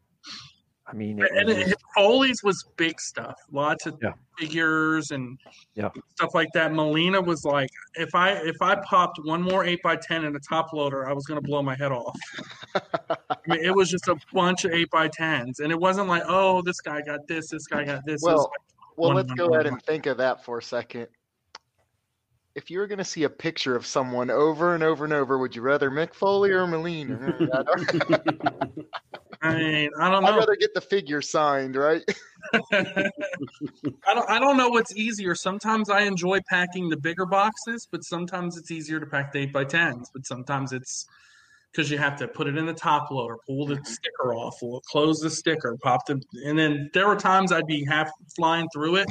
[0.88, 4.12] I mean, it and was it, just- Foley's was big stuff, lots of Yeah.
[4.38, 5.36] figures and
[5.74, 5.88] Yeah.
[6.14, 6.72] stuff like that.
[6.72, 10.40] Melina was like, if I if I popped one more eight x ten in a
[10.40, 12.16] top loader, I was gonna blow my head off.
[13.30, 16.22] I mean, it was just a bunch of eight x tens, and it wasn't like,
[16.28, 18.22] oh, this guy got this, this guy got this.
[18.22, 18.52] It was Well,
[18.96, 19.72] well, one, let's one, go one, ahead one.
[19.74, 21.08] and think of that for a second.
[22.56, 25.36] If you were going to see a picture of someone over and over and over,
[25.36, 27.36] would you rather Mick Foley or Melina?
[29.42, 30.30] Hmm, I don't- mean, I don't know.
[30.30, 32.02] I'd rather get the figure signed, right?
[32.72, 33.10] I
[34.14, 34.30] don't.
[34.30, 35.34] I don't know what's easier.
[35.34, 39.52] Sometimes I enjoy packing the bigger boxes, but sometimes it's easier to pack the eight
[39.52, 40.08] by tens.
[40.12, 41.04] But sometimes it's
[41.70, 44.54] because you have to put it in the top loader, pull the sticker off,
[44.90, 48.96] close the sticker, pop the, and then there were times I'd be half flying through
[48.96, 49.08] it,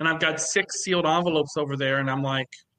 [0.00, 2.69] and I've got six sealed envelopes over there, and I'm like, "Fuck,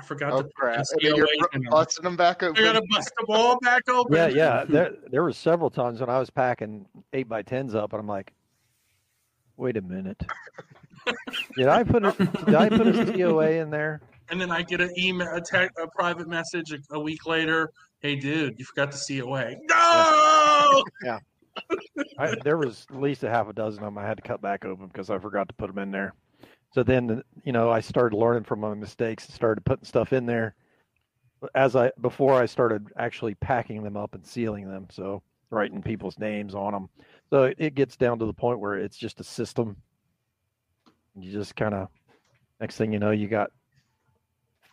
[0.00, 0.84] I forgot Oh to crap!
[0.92, 1.70] put you're COAs bu- in there.
[1.70, 2.64] busting them back open.
[2.64, 2.80] I open.
[2.80, 4.16] gotta bust the ball back open.
[4.16, 4.64] yeah, yeah.
[4.68, 8.06] There, there were several times when I was packing eight by tens up, and I'm
[8.06, 8.32] like,
[9.56, 10.22] wait a minute.
[11.56, 12.12] Did I put a,
[12.46, 14.00] did I put a COA in there?
[14.30, 17.70] and then I get an email, a, tech, a private message a, a week later.
[18.00, 20.84] "Hey, dude, you forgot the COA." No.
[22.18, 24.40] I, there was at least a half a dozen of them I had to cut
[24.40, 26.14] back open because I forgot to put them in there.
[26.72, 30.26] So then, you know, I started learning from my mistakes and started putting stuff in
[30.26, 30.54] there
[31.54, 34.86] as I before I started actually packing them up and sealing them.
[34.90, 36.88] So writing people's names on them.
[37.28, 39.76] So it, it gets down to the point where it's just a system.
[41.16, 41.88] You just kind of
[42.60, 43.50] next thing you know, you got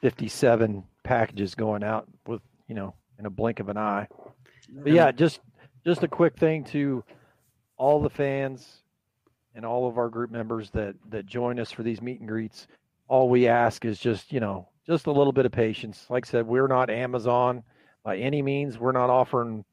[0.02, 4.08] 57 packages going out with, you know, in a blink of an eye.
[4.70, 5.39] But yeah, just
[5.86, 7.04] just a quick thing to
[7.78, 8.84] all the fans
[9.58, 12.68] and all of our group members that that join us for these meet and greets.
[13.10, 16.05] All we ask is just you know just a little bit of patience.
[16.10, 17.64] Like I said, we're not Amazon
[18.03, 18.78] by any means.
[18.78, 19.66] We're not offering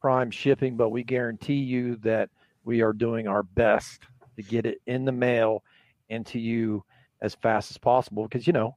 [0.00, 2.28] prime shipping, but we guarantee you that
[2.62, 4.02] we are doing our best
[4.36, 5.64] to get it in the mail
[6.10, 6.84] and to you
[7.22, 8.24] as fast as possible.
[8.24, 8.76] Because you know,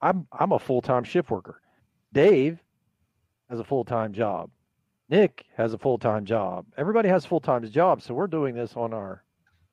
[0.00, 1.60] I'm I'm a full time shift worker.
[2.14, 2.58] Dave
[3.50, 4.50] has a full time job.
[5.10, 6.64] Nick has a full time job.
[6.78, 9.22] Everybody has full time jobs, so we're doing this on our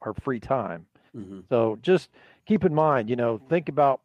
[0.06, 0.86] our free time.
[1.14, 2.10] hmm So just
[2.46, 4.02] keep in mind, you know, think about,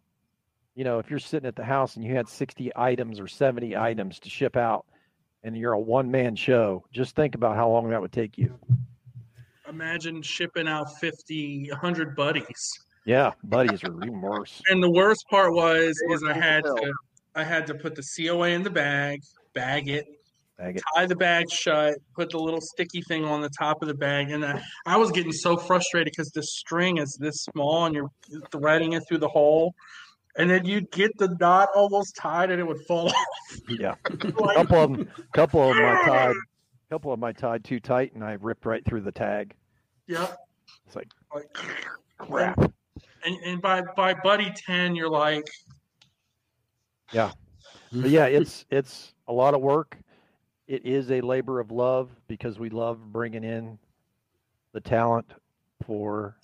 [0.75, 3.77] you know, if you're sitting at the house and you had 60 items or 70
[3.77, 4.87] items to ship out
[5.43, 8.59] and you're a one man show, just think about how long that would take you.
[9.69, 12.73] Imagine shipping out 50, 100 buddies.
[13.05, 14.63] Yeah, buddies are even worse.
[14.69, 16.93] And the worst part was is I had to
[17.35, 19.23] I had to put the COA in the bag,
[19.55, 20.07] bag it,
[20.59, 20.83] Bag it.
[20.97, 24.31] tie the bag shut, put the little sticky thing on the top of the bag,
[24.31, 28.11] and I, I was getting so frustrated because the string is this small and you're
[28.51, 29.73] threading it through the hole,
[30.37, 33.15] and then you'd get the knot almost tied and it would fall off.
[33.69, 33.95] Yeah.
[34.39, 36.37] Like, couple of them, couple of I tied,
[36.91, 39.55] couple of I tied too tight and I ripped right through the tag.
[40.09, 40.27] yeah,
[40.87, 41.47] It's like like,
[42.19, 42.59] crap.
[43.25, 45.45] and and by by buddy ten, you're like,
[47.13, 47.31] But
[47.93, 49.97] yeah, it's it's a lot of work.
[50.69, 53.79] It is a labor of love because we love bringing in
[54.73, 55.27] the talent
[55.87, 56.37] for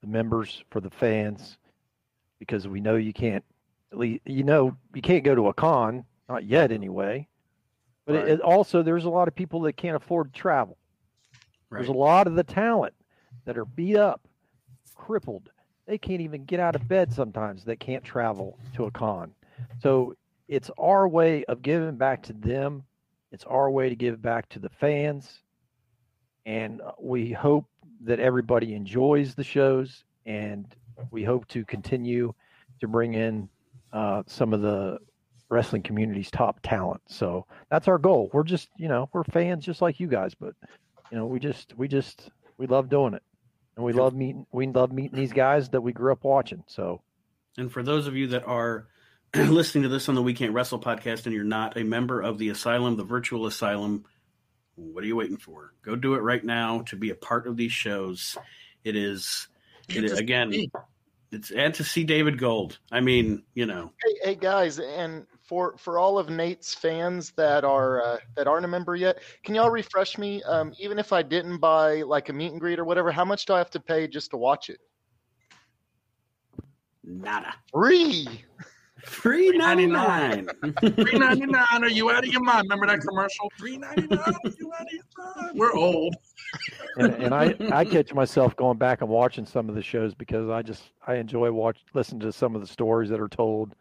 [0.00, 1.56] the members, for the fans,
[2.40, 3.44] because we know you can't.
[3.92, 7.28] At least you know you can't go to a con, not yet anyway.
[8.04, 8.28] But Right.
[8.30, 10.76] it also there's a lot of people that can't afford to travel.
[11.70, 12.94] There's a lot of the talent
[13.44, 14.20] that are beat up,
[14.94, 15.50] crippled.
[15.86, 17.64] They can't even get out of bed sometimes.
[17.64, 19.34] They can't travel to a con.
[19.80, 20.16] So
[20.48, 22.84] it's our way of giving back to them.
[23.34, 25.40] It's our way to give back to the fans.
[26.46, 27.66] And uh, we hope
[28.02, 30.04] that everybody enjoys the shows.
[30.24, 30.74] And
[31.10, 32.32] we hope to continue
[32.80, 33.48] to bring in
[33.92, 34.98] uh, some of the
[35.48, 37.02] wrestling community's top talent.
[37.08, 38.30] So that's our goal.
[38.32, 40.54] We're just, you know, we're fans just like you guys, but
[41.10, 43.22] you know, we just, we just, we love doing it,
[43.76, 46.64] and we love meeting, we love meeting these guys that we grew up watching.
[46.66, 47.02] So
[47.56, 48.88] And for those of you that are
[49.48, 52.38] listening to this on the We Can't Wrestle podcast and you're not a member of
[52.38, 54.04] the Asylum, the virtual asylum,
[54.76, 55.72] what are you waiting for?
[55.82, 58.38] Go do it right now to be a part of these shows.
[58.84, 59.48] It is,
[59.88, 60.52] it is again,
[61.32, 62.78] it's and to see David Gold.
[62.92, 67.64] I mean, you know, Hey, hey guys, and for for all of Nate's fans that
[67.64, 70.42] are uh, that aren't a member yet, can y'all refresh me?
[70.44, 73.46] Um, even if I didn't buy like a meet and greet or whatever, how much
[73.46, 74.78] do I have to pay just to watch it?
[77.02, 77.54] nada.
[77.72, 78.28] Free.
[79.06, 80.48] Free ninety nine.
[80.80, 81.66] three ninety nine.
[81.84, 82.64] Are you out of your mind?
[82.64, 83.50] Remember that commercial?
[83.58, 84.18] Three ninety nine.
[84.20, 85.58] Are you out of your mind?
[85.58, 86.16] We're old.
[86.98, 90.48] and, and I, I catch myself going back and watching some of the shows because
[90.50, 93.74] I just I enjoy watch listening to some of the stories that are told.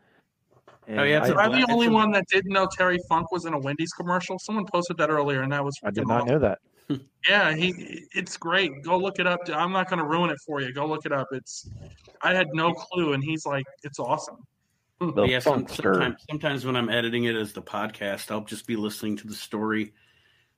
[0.87, 2.97] And Oh, yeah, it's I, a Am I the only one that didn't know Terry
[3.07, 4.37] Funk was in a Wendy's commercial?
[4.39, 6.27] Someone posted that earlier, and that was I did not awesome.
[6.29, 6.59] know that.
[7.29, 8.03] Yeah, he.
[8.13, 8.83] It's great.
[8.83, 9.39] Go look it up.
[9.53, 10.73] I'm not going to ruin it for you.
[10.73, 11.27] Go look it up.
[11.31, 11.69] It's.
[12.21, 14.35] I had no clue, and he's like, it's awesome.
[15.01, 18.67] Mm, the yeah, some, sometimes, sometimes when I'm editing it as the podcast, I'll just
[18.67, 19.93] be listening to the story.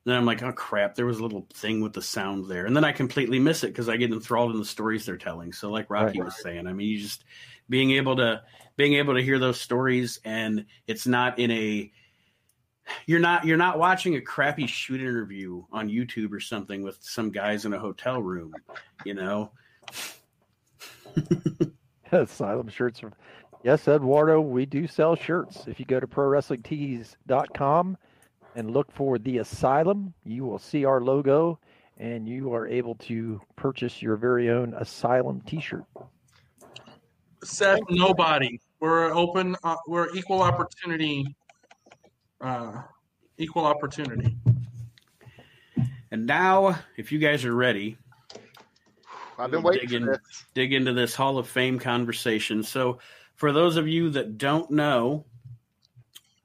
[0.03, 2.75] Then I'm like, oh crap, there was a little thing with the sound there, and
[2.75, 5.51] then I completely miss it because I get enthralled in the stories they're telling.
[5.51, 6.25] So, like Rocky Right.
[6.25, 7.23] was saying, I mean, you just
[7.69, 8.43] being able to
[8.77, 11.91] being able to hear those stories, and it's not in a
[13.07, 17.31] you're not you're not watching a crappy shoot interview on YouTube or something with some
[17.31, 18.53] guys in a hotel room,
[19.03, 19.51] you know.
[22.11, 23.03] Asylum shirts.
[23.03, 23.11] Are,
[23.65, 25.63] yes, Eduardo, we do sell shirts.
[25.67, 27.97] If you go to prowrestlingtees.com
[28.55, 31.59] and look for the Asylum, you will see our logo
[31.97, 35.83] and you are able to purchase your very own Asylum t-shirt.
[37.43, 38.59] Seth, nobody.
[38.79, 39.55] We're open.
[39.63, 41.35] Uh, we're equal opportunity.
[42.41, 42.81] Uh,
[43.37, 44.37] equal opportunity.
[46.11, 47.97] And now, if you guys are ready,
[49.37, 50.17] I've been We'll waiting dig in.
[50.53, 52.63] dig into this Hall of Fame conversation.
[52.63, 52.99] So,
[53.35, 55.25] for those of you that don't know,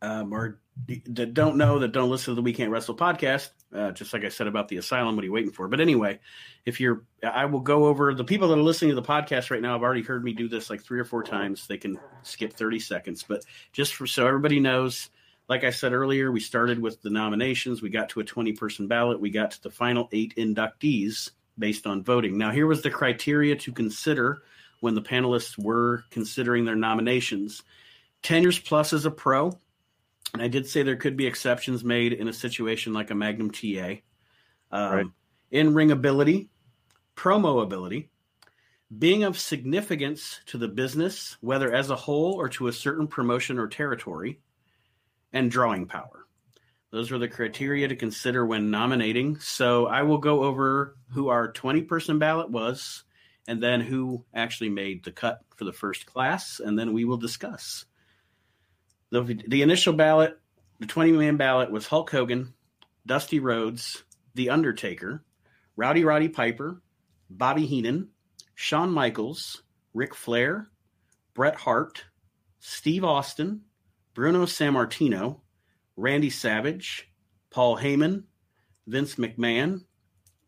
[0.03, 3.93] um, or that don't know that don't listen to the We Can't Wrestle podcast, uh,
[3.93, 5.69] just like I said about the asylum, what are you waiting for?
[5.69, 6.19] But anyway,
[6.67, 9.63] if you're, I will go over the people that are listening to the podcast right
[9.63, 9.75] now.
[9.75, 11.67] I've already heard me do this like three or four times.
[11.67, 15.11] They can skip 30 seconds, but just for so everybody knows,
[15.49, 17.83] like I said earlier, we started with the nominations.
[17.83, 19.21] We got to a 20 person ballot.
[19.21, 22.39] We got to the final eight inductees based on voting.
[22.39, 24.43] Now, here was the criteria to consider
[24.81, 27.63] when the panelists were considering their nominations
[28.23, 29.59] 10 years plus as a pro
[30.33, 33.51] and I did say there could be exceptions made in a situation like a Magnum
[33.51, 33.97] TA.
[34.71, 35.07] Um, right.
[35.51, 36.49] In ring ability,
[37.17, 38.11] promo ability,
[38.97, 43.59] being of significance to the business, whether as a whole or to a certain promotion
[43.59, 44.41] or territory,
[45.33, 46.27] and drawing power.
[46.91, 49.39] Those are the criteria to consider when nominating.
[49.39, 53.05] So I will go over who our 20 person ballot was
[53.49, 57.17] and then who actually made the cut for the first class, and then we will
[57.17, 57.85] discuss.
[59.11, 60.39] The, the initial ballot,
[60.79, 62.55] the 20 man ballot, was Hulk Hogan,
[63.07, 65.25] Dusty Rhodes, The Undertaker,
[65.77, 66.81] Rowdy Roddy Piper,
[67.29, 68.09] Bobby Heenan,
[68.55, 69.63] Shawn Michaels,
[69.95, 70.71] Ric Flair,
[71.35, 72.05] Bret Hart,
[72.59, 73.63] Steve Austin,
[74.15, 75.41] Bruno Sammartino,
[75.97, 77.11] Randy Savage,
[77.51, 78.25] Paul Heyman,
[78.87, 79.85] Vince McMahon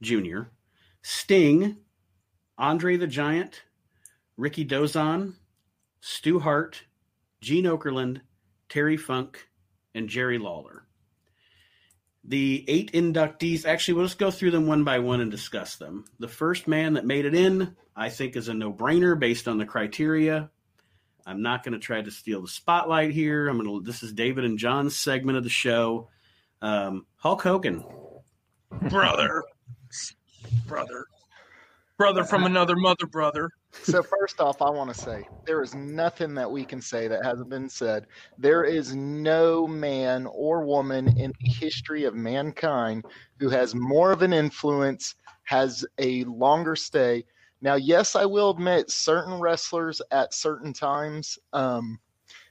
[0.02, 0.42] Jr.,
[1.02, 1.78] Sting,
[2.58, 3.62] Andre the Giant,
[4.38, 5.34] Rikidozan,
[6.00, 6.82] Stu Hart,
[7.40, 8.20] Gene Okerlund,
[8.68, 9.48] Terry Funk,
[9.94, 10.84] and Jerry Lawler.
[12.24, 16.04] The eight inductees, actually, we'll just go through them one by one and discuss them.
[16.20, 19.58] The first man that made it in, I think, is a no brainer based on
[19.58, 20.50] the criteria.
[21.26, 23.48] I'm not going to try to steal the spotlight here.
[23.48, 23.84] I'm going to.
[23.84, 26.08] This is David and John's segment of the show.
[26.60, 27.84] Um, Hulk Hogan,
[28.88, 29.42] brother,
[30.66, 31.06] brother,
[31.96, 33.50] brother from another mother, brother
[33.82, 37.24] so first off, I want to say there is nothing that we can say that
[37.24, 38.06] hasn't been said.
[38.38, 43.04] There is no man or woman in the history of mankind
[43.38, 45.14] who has more of an influence,
[45.44, 47.24] has a longer stay.
[47.60, 51.38] Now, yes, I will admit certain wrestlers at certain times.
[51.52, 51.98] Um,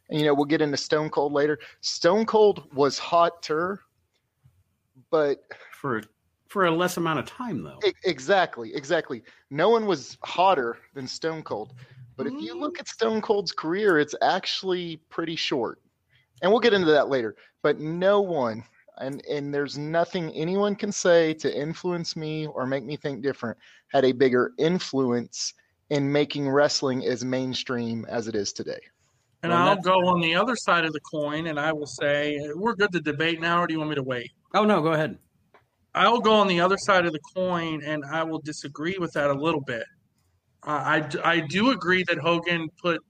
[0.09, 1.59] and, you know, we'll get into Stone Cold later.
[1.81, 3.79] Stone Cold was hotter,
[5.09, 6.01] but for
[6.52, 7.80] for a less amount of time, though.
[8.04, 9.24] Exactly, exactly.
[9.52, 11.74] No one was hotter than Stone Cold.
[12.18, 12.82] But if you look mm.
[12.82, 15.80] at Stone Cold's career, it's actually pretty short.
[16.41, 17.38] And we'll get into that later.
[17.64, 18.66] But no one,
[18.97, 23.58] and, and there's nothing anyone can say to influence me or make me think different,
[23.88, 25.54] had a bigger influence
[25.89, 28.80] in making wrestling as mainstream as it is today.
[29.43, 32.38] And well, I'll go on the other side of the coin and I will say,
[32.56, 34.32] we're good to debate now, or do you want me to wait?
[34.54, 35.18] Oh, no, go ahead.
[35.93, 39.29] I'll go on the other side of the coin, and I will disagree with that
[39.29, 39.83] a little bit.
[40.65, 43.01] Uh, I, I do agree that Hogan put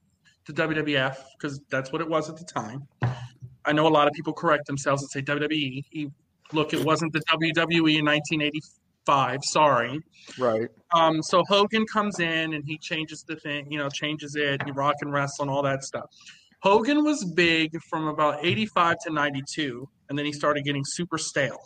[0.47, 2.87] the WWF because that's what it was at the time.
[3.65, 5.83] I know a lot of people correct themselves and say WWE.
[5.89, 6.09] He,
[6.53, 9.39] look, it wasn't the WWE in 1985.
[9.43, 9.99] Sorry.
[10.39, 10.67] Right.
[10.93, 11.21] Um.
[11.21, 13.71] So Hogan comes in and he changes the thing.
[13.71, 14.61] You know, changes it.
[14.65, 16.05] You rock and wrestle and all that stuff.
[16.63, 21.59] Hogan was big from about 85 to 92, and then he started getting super stale.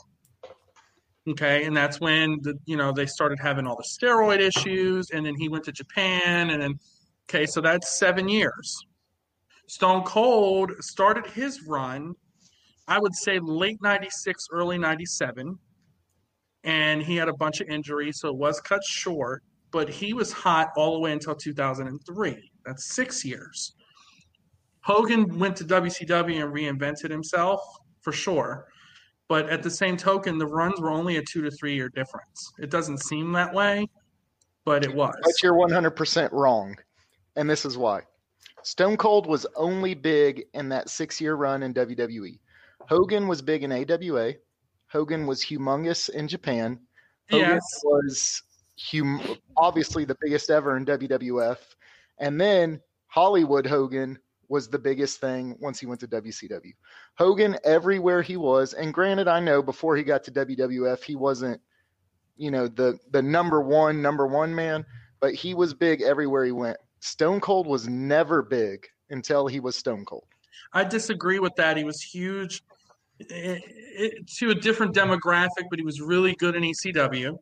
[1.28, 5.26] Okay, and that's when the you know they started having all the steroid issues, and
[5.26, 6.76] then he went to Japan, and then
[7.28, 8.78] okay, so that's seven years.
[9.68, 12.14] Stone Cold started his run,
[12.88, 15.58] I would say late '96, early '97,
[16.64, 19.42] and he had a bunch of injuries, so it was cut short.
[19.72, 22.52] But he was hot all the way until 2003.
[22.66, 23.74] That's six years.
[24.82, 27.60] Hogan went to WCW and reinvented himself
[28.02, 28.68] for sure
[29.28, 32.54] but at the same token, the runs were only a two to three year difference.
[32.60, 33.88] It doesn't seem that way,
[34.66, 35.16] but it was.
[35.24, 36.76] But you're 100% wrong.
[37.36, 38.02] And this is why.
[38.64, 42.40] Stone Cold was only big in that six year run in WWE.
[42.88, 44.34] Hogan was big in AWA.
[44.88, 46.80] Hogan was humongous in Japan.
[47.30, 47.82] Hogan yes.
[47.84, 48.44] was
[48.80, 51.58] hum- obviously the biggest ever in WWF.
[52.20, 56.74] And then Hollywood Hogan was the biggest thing once he went to WCW.
[57.18, 61.62] Hogan, everywhere he was, and granted, I know before he got to WWF, he wasn't,
[62.38, 64.86] you know, the the number one number one man,
[65.20, 66.78] but he was big everywhere he went.
[67.00, 70.26] Stone Cold was never big until he was Stone Cold.
[70.74, 71.78] I disagree with that.
[71.78, 72.64] He was huge
[73.20, 73.60] it, eh,
[73.98, 77.38] it, eh, to a different demographic, but he was really good in ECW.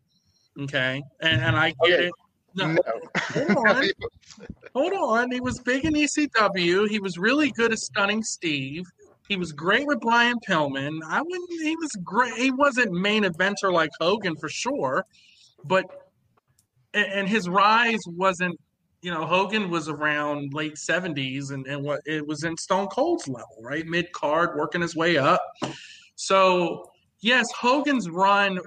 [0.62, 2.06] Okay, and and I get okay.
[2.08, 2.14] it.
[2.56, 2.82] No, no.
[3.16, 3.90] hold on.
[4.76, 5.32] hold on.
[5.32, 6.88] He was big in ECW.
[6.88, 8.84] He was really good at stunning Steve.
[9.28, 11.00] He was great with Brian Pillman.
[11.08, 11.50] I wouldn't.
[11.62, 12.34] He was great.
[12.34, 15.06] He wasn't main eventer like Hogan for sure,
[15.64, 15.86] but
[16.94, 18.60] and his rise wasn't
[19.04, 23.28] you know, Hogan was around late seventies, and and what it was in Stone Cold's
[23.28, 25.42] level, right, mid card, working his way up.
[26.16, 26.90] So
[27.20, 28.60] yes, Hogan's run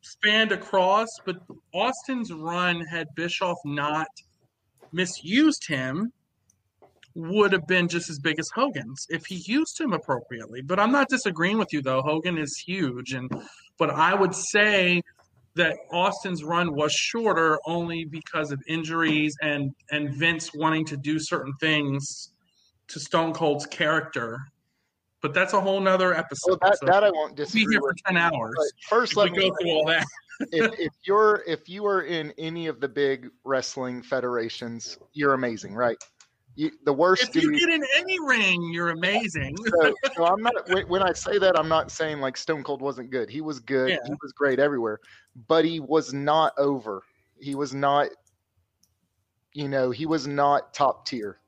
[0.00, 1.36] spanned across, but
[1.72, 4.08] Austin's run had Bischoff not
[4.92, 6.12] misused him
[7.14, 10.62] would have been just as big as Hogan's if he used him appropriately.
[10.62, 12.02] But I'm not disagreeing with you though.
[12.02, 13.30] Hogan is huge and
[13.76, 15.02] but I would say
[15.54, 21.18] that Austin's run was shorter only because of injuries and and Vince wanting to do
[21.18, 22.32] certain things
[22.88, 24.38] to Stone Cold's character.
[25.20, 26.58] But that's a whole nother episode.
[26.62, 28.54] Well, that, so that I won't we'll disagree be here for ten hours.
[28.88, 30.06] First, let me go through all that.
[30.52, 35.74] if, if you're if you are in any of the big wrestling federations, you're amazing,
[35.74, 35.96] right?
[36.54, 37.22] You, the worst.
[37.22, 39.56] If you dude- get in any ring, you're amazing.
[39.66, 42.80] so, so I'm not when, when I say that I'm not saying like Stone Cold
[42.80, 43.28] wasn't good.
[43.28, 43.90] He was good.
[43.90, 43.98] Yeah.
[44.04, 45.00] He was great everywhere,
[45.48, 47.02] but he was not over.
[47.40, 48.08] He was not
[49.58, 51.40] you know, he was not top tier.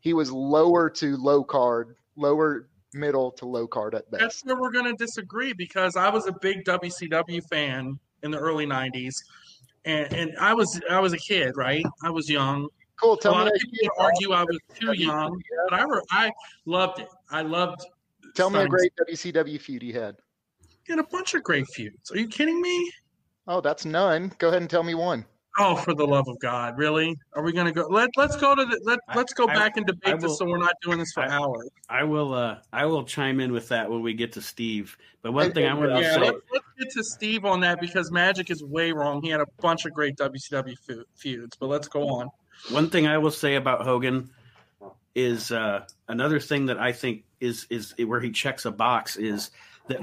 [0.00, 4.20] He was lower to low card, lower middle to low card at best.
[4.20, 8.38] That's where we're going to disagree because I was a big WCW fan in the
[8.38, 9.14] early '90s,
[9.84, 11.84] and, and I was I was a kid, right?
[12.02, 12.68] I was young.
[13.00, 13.16] Cool.
[13.16, 16.02] Tell A lot me of people would argue I was too young, but I re-
[16.10, 16.32] I
[16.66, 17.08] loved it.
[17.30, 17.82] I loved.
[18.34, 20.16] tell me a great WCW feud he had.
[20.86, 22.10] He had a bunch of great feuds.
[22.10, 22.92] Are you kidding me?
[23.46, 24.32] Oh, that's none.
[24.38, 25.24] Go ahead and tell me one.
[25.58, 27.16] Oh, for the love of God, really?
[27.34, 27.86] Are we going to go?
[27.88, 30.44] Let Let's go to the let Let's go I- back and debate will- this, so
[30.46, 31.68] we're not doing this for I- hours.
[31.88, 32.32] I will.
[32.34, 34.96] Uh, I will chime in with that when we get to Steve.
[35.22, 36.20] But one And- thing I and, wanted uh, to Yeah, say.
[36.20, 39.22] let's, let's get to Steve on that because Magic is way wrong.
[39.22, 40.76] He had a bunch of great WCW
[41.16, 42.30] feuds, but let's go on.
[42.70, 44.30] One thing I will say about Hogan
[45.16, 49.50] is uh, another thing that I think is is where he checks a box is
[49.88, 50.00] that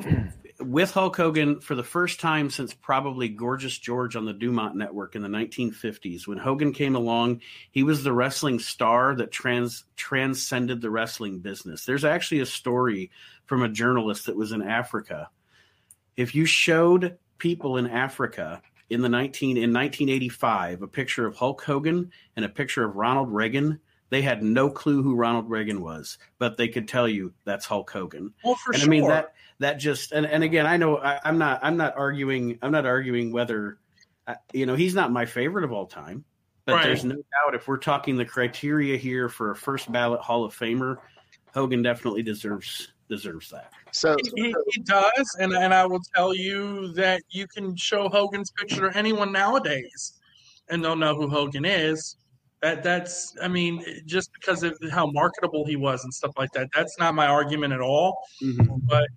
[0.59, 5.15] with Hulk Hogan for the first time since probably Gorgeous George on the DuMont Network
[5.15, 10.81] in the 1950s, when Hogan came along, he was the wrestling star that trans transcended
[10.81, 11.85] the wrestling business.
[11.85, 13.11] There's actually a story
[13.45, 15.29] from a journalist that was in Africa.
[16.15, 21.61] If you showed people in Africa in the 19 in 1985 a picture of Hulk
[21.61, 23.79] Hogan and a picture of Ronald Reagan,
[24.09, 27.91] they had no clue who Ronald Reagan was, but they could tell you that's Hulk
[27.91, 28.34] Hogan.
[28.43, 28.88] Well, for and sure.
[28.88, 31.97] I mean that that just and, and again, I know I, I'm not I'm not
[31.97, 33.79] arguing I'm not arguing whether
[34.27, 36.23] uh, you know he's not my favorite of all time,
[36.65, 36.84] but Right.
[36.84, 40.55] there's no doubt if we're talking the criteria here for a first ballot Hall of
[40.55, 40.97] Famer,
[41.53, 43.71] Hogan definitely deserves deserves that.
[43.91, 48.09] So, He, he- he does, and and I will tell you that you can show
[48.09, 50.13] Hogan's picture to anyone nowadays,
[50.69, 52.17] and they'll know who Hogan is.
[52.61, 56.67] That that's I mean, just because of how marketable he was and stuff like that.
[56.75, 58.17] That's not my argument at all.
[58.89, 59.07] But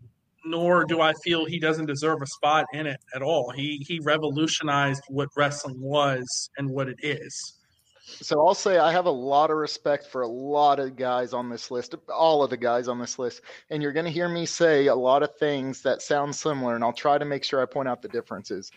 [0.44, 3.50] nor do I feel he doesn't deserve a spot in it at all.
[3.50, 7.58] He he revolutionized what wrestling was and what it is.
[8.02, 11.48] so I'll say I have a lot of respect for a lot of guys on
[11.48, 14.46] this list, all of the guys on this list, and you're going to hear me
[14.46, 17.66] say a lot of things that sound similar, and I'll try to make sure I
[17.66, 18.70] point out the differences.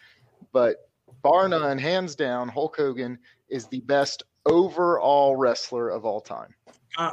[0.52, 0.76] But
[1.22, 3.18] bar none, hands down, Hulk Hogan
[3.50, 6.54] is the best overall wrestler of all time.
[6.98, 7.12] Uh,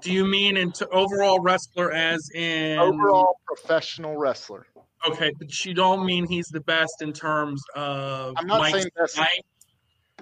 [0.00, 4.66] Do you mean into overall wrestler as in Overall professional wrestler.
[5.08, 8.86] Okay, but you don't mean he's the best in terms of I'm not Mike saying
[8.96, 9.28] best- Smythe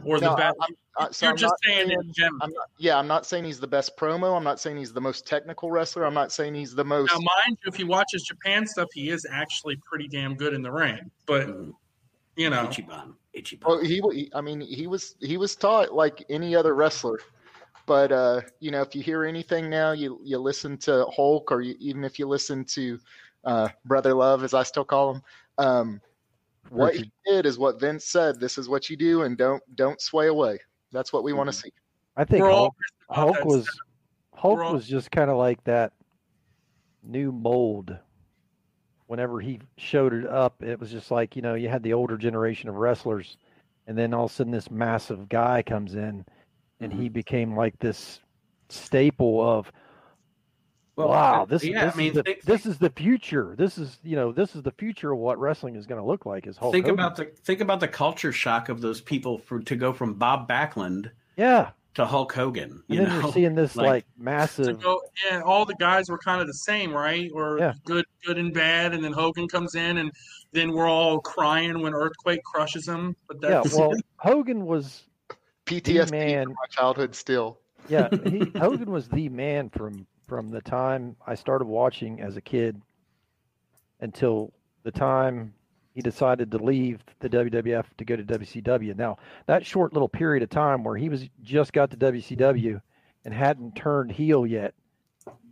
[0.05, 0.57] or the best.
[0.61, 2.39] I'm- Uh, so You're I'm just saying saying- in general.
[2.43, 4.35] I'm not, yeah, I'm not saying he's the best promo.
[4.35, 6.07] I'm not saying he's the most technical wrestler.
[6.07, 7.13] I'm not saying he's the most.
[7.13, 10.55] Now, mind you, if you watch his Japan stuff, he is actually pretty damn good
[10.55, 11.11] in the ring.
[11.27, 11.75] But Mhm.
[12.37, 13.67] you know, Ichiban, Ichiban.
[13.67, 17.21] Well, he, he, I mean, he was he was taught like any other wrestler.
[17.87, 21.61] But uh, you know, if you hear anything now, you you listen to Hulk, or
[21.63, 22.99] you, even if you listen to
[23.45, 25.23] uh, Brother Love, as I still call him.
[25.59, 26.01] Um,
[26.71, 28.41] what he did is what Vince said.
[28.41, 30.59] This is what you do, and don't don't sway away.
[30.93, 31.73] That's what we want to see.
[32.17, 32.75] I think we're Hulk,
[33.11, 33.75] Hulk was stuff.
[34.35, 35.93] Hulk all- was just kind of like that
[37.03, 37.97] new mold.
[39.07, 42.17] Whenever he showed it up, it was just like you know you had the older
[42.17, 43.37] generation of wrestlers,
[43.87, 46.25] and then all of a sudden this massive guy comes in,
[46.81, 48.21] and he became like this
[48.69, 49.71] staple of
[50.97, 53.55] Well, wow, uh, this, yeah, this I mean, is the think- this is the future.
[53.57, 56.27] This is you know this is the future of what wrestling is going to look
[56.27, 56.47] like.
[56.47, 56.99] Is Hulk think Hogan.
[57.01, 60.49] about the think about the culture shock of those people for to go from Bob
[60.49, 62.71] Backlund yeah, to Hulk Hogan.
[62.71, 64.81] and You then know, you're seeing this like- like, massive.
[64.81, 67.31] go, yeah, all the guys were kind of the same, right?
[67.35, 67.75] Or Yeah.
[67.85, 70.11] good, good and bad, and then Hogan comes in, and
[70.53, 73.15] then we're all crying when Earthquake crushes him.
[73.29, 75.03] But Yeah, that's well, Hogan was
[75.67, 76.45] PTSD man.
[76.45, 77.59] from my childhood still.
[77.89, 82.41] yeah, he, Hogan was the man from from the time I started watching as a
[82.41, 82.81] kid
[84.01, 84.53] until
[84.83, 85.55] the time
[85.95, 88.97] he decided to leave the WWF to go to WCW.
[88.97, 92.81] Now, that short little period of time where he was just got to WCW
[93.25, 94.75] and hadn't turned heel yet,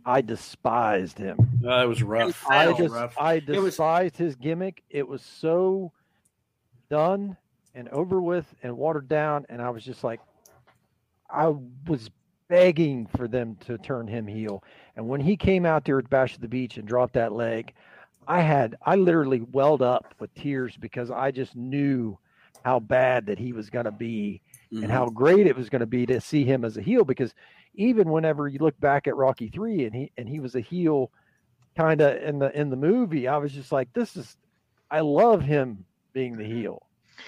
[0.05, 1.37] I despised him.
[1.65, 2.45] Uh, it was rough.
[2.49, 3.15] I was just rough.
[3.17, 4.83] I It was- despised his gimmick.
[4.89, 5.91] It was so
[6.89, 7.37] done
[7.75, 10.21] and over with and watered down, and I was just like,
[11.29, 11.53] I
[11.87, 12.09] was
[12.47, 14.63] begging for them to turn him heel.
[14.95, 17.73] And when he came out there at Bash of the Beach and dropped that leg,
[18.27, 22.17] I had I literally welled up with tears because I just knew
[22.63, 24.41] how bad that he was going to be
[24.71, 24.83] Mhm.
[24.83, 27.35] and how great it was going to be to see him as a heel because
[27.75, 31.11] even whenever you look back at Rocky 3 and he and he was a heel
[31.77, 34.37] kind of in the in the movie I was just like this is
[34.89, 36.84] I love him being the heel.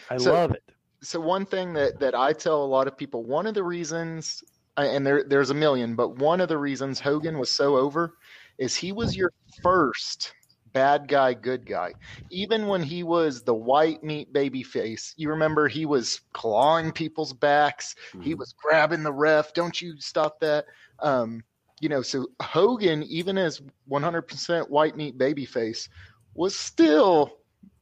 [0.09, 0.63] I So- love it.
[1.01, 4.43] so one thing that that I tell a lot of people, one of the reasons,
[4.77, 8.13] and there there's a million, but one of the reasons Hogan was so over
[8.57, 9.31] is he was your
[9.61, 10.33] first
[10.73, 11.93] bad guy, good guy.
[12.29, 17.33] Even when he was the white meat baby face, you remember he was clawing people's
[17.33, 18.37] backs, he Mhm.
[18.39, 19.53] was grabbing the ref.
[19.53, 20.65] Don't you stop that?
[20.99, 21.43] Um,
[21.79, 25.89] you know, so Hogan, even as 100% white meat baby face,
[26.35, 27.36] was still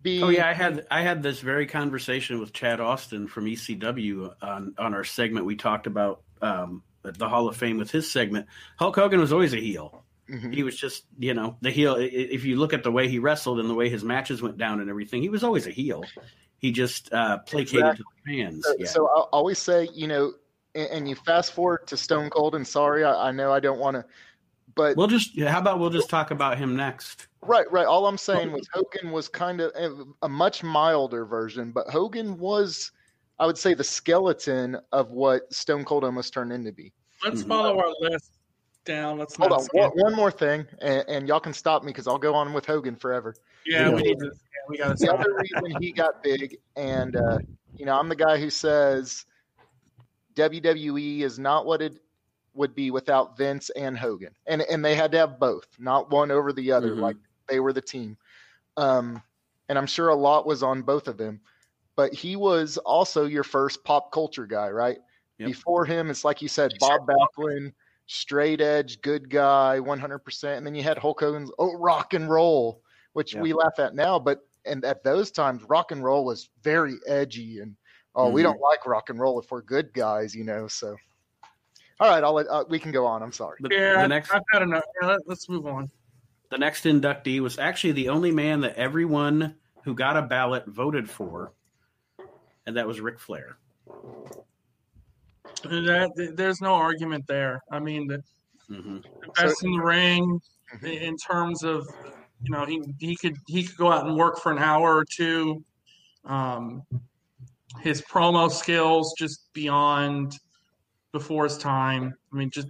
[0.05, 0.23] being.
[0.23, 4.73] Oh yeah, I had I had this very conversation with Chad Austin from ECW on
[4.77, 5.45] on our segment.
[5.45, 8.45] We talked about um, the Hall of Fame with his segment.
[8.77, 10.05] Hulk Hogan was always a heel.
[10.29, 10.53] Mhm.
[10.53, 11.97] He was just you know the heel.
[11.99, 14.79] If you look at the way he wrestled and the way his matches went down
[14.79, 16.05] and everything, he was always a heel.
[16.59, 18.65] He just uh, placated to the fans.
[18.65, 18.85] So, yeah.
[18.87, 20.33] so I always say, you know,
[20.73, 23.79] and, and you fast forward to Stone Cold, and sorry, I, I know I don't
[23.79, 24.05] want to,
[24.75, 27.27] but we'll just how about we'll just talk about him next.
[27.41, 27.85] right, right.
[27.85, 32.37] All I'm saying was Hogan was kind of a, a much milder version, but Hogan
[32.37, 32.91] was,
[33.39, 36.91] I would say, the skeleton of what Stone Cold almost turned into be.
[37.23, 37.47] Let's Mhm.
[37.47, 38.31] follow our list
[38.83, 39.17] down.
[39.17, 39.81] Let's Hold not on, skip.
[39.81, 42.65] one, one more thing, and, and y'all can stop me because I'll go on with
[42.65, 43.33] Hogan forever.
[43.65, 43.95] Yeah, Yeah.
[43.95, 44.25] we need to.
[44.25, 44.31] Yeah,
[44.67, 47.39] we got the other reason he got big, and uh,
[47.77, 49.25] you know, I'm the guy who says
[50.35, 51.99] WWE is not what it
[52.55, 56.31] would be without Vince and Hogan, and and they had to have both, not one
[56.31, 56.95] over the other.
[56.95, 57.01] Mhm.
[57.01, 57.17] Like
[57.47, 58.17] they were the team,
[58.77, 59.21] um,
[59.69, 61.41] and I'm sure a lot was on both of them.
[61.95, 64.99] But he was also your first pop culture guy, right?
[65.37, 65.53] Yep.
[65.53, 67.73] Before him, it's like you said, Bob Backlund,
[68.07, 70.57] straight edge, good guy, 100%.
[70.57, 72.83] And then you had Hulk Hogan's oh rock and roll,
[73.13, 73.39] which Yeah.
[73.39, 77.59] we laugh at now, but and at those times, rock and roll was very edgy
[77.59, 77.77] and
[78.15, 78.43] oh, we Mhm.
[78.43, 80.67] don't like rock and roll if we're good guys, you know.
[80.67, 80.97] So,
[81.99, 83.23] all right, I'll let uh, we can go on.
[83.23, 83.57] I'm sorry.
[83.61, 84.83] The, Yeah, the next I've had enough.
[85.01, 85.89] Yeah, let, let's move on.
[86.49, 91.09] the next inductee was actually the only man that everyone who got a ballot voted
[91.09, 91.53] for,
[92.65, 93.57] and that was Ric Flair.
[95.63, 97.61] That, there's no argument there.
[97.71, 98.21] I mean, the,
[98.67, 100.39] hmm the best in the ring
[100.75, 101.01] Mhm.
[101.01, 101.87] in terms of
[102.43, 105.05] you know he he could he could go out and work for an hour or
[105.05, 105.63] two.
[106.25, 106.83] Um,
[107.81, 110.37] his promo skills just beyond
[111.15, 112.13] before his time.
[112.33, 112.67] I mean, just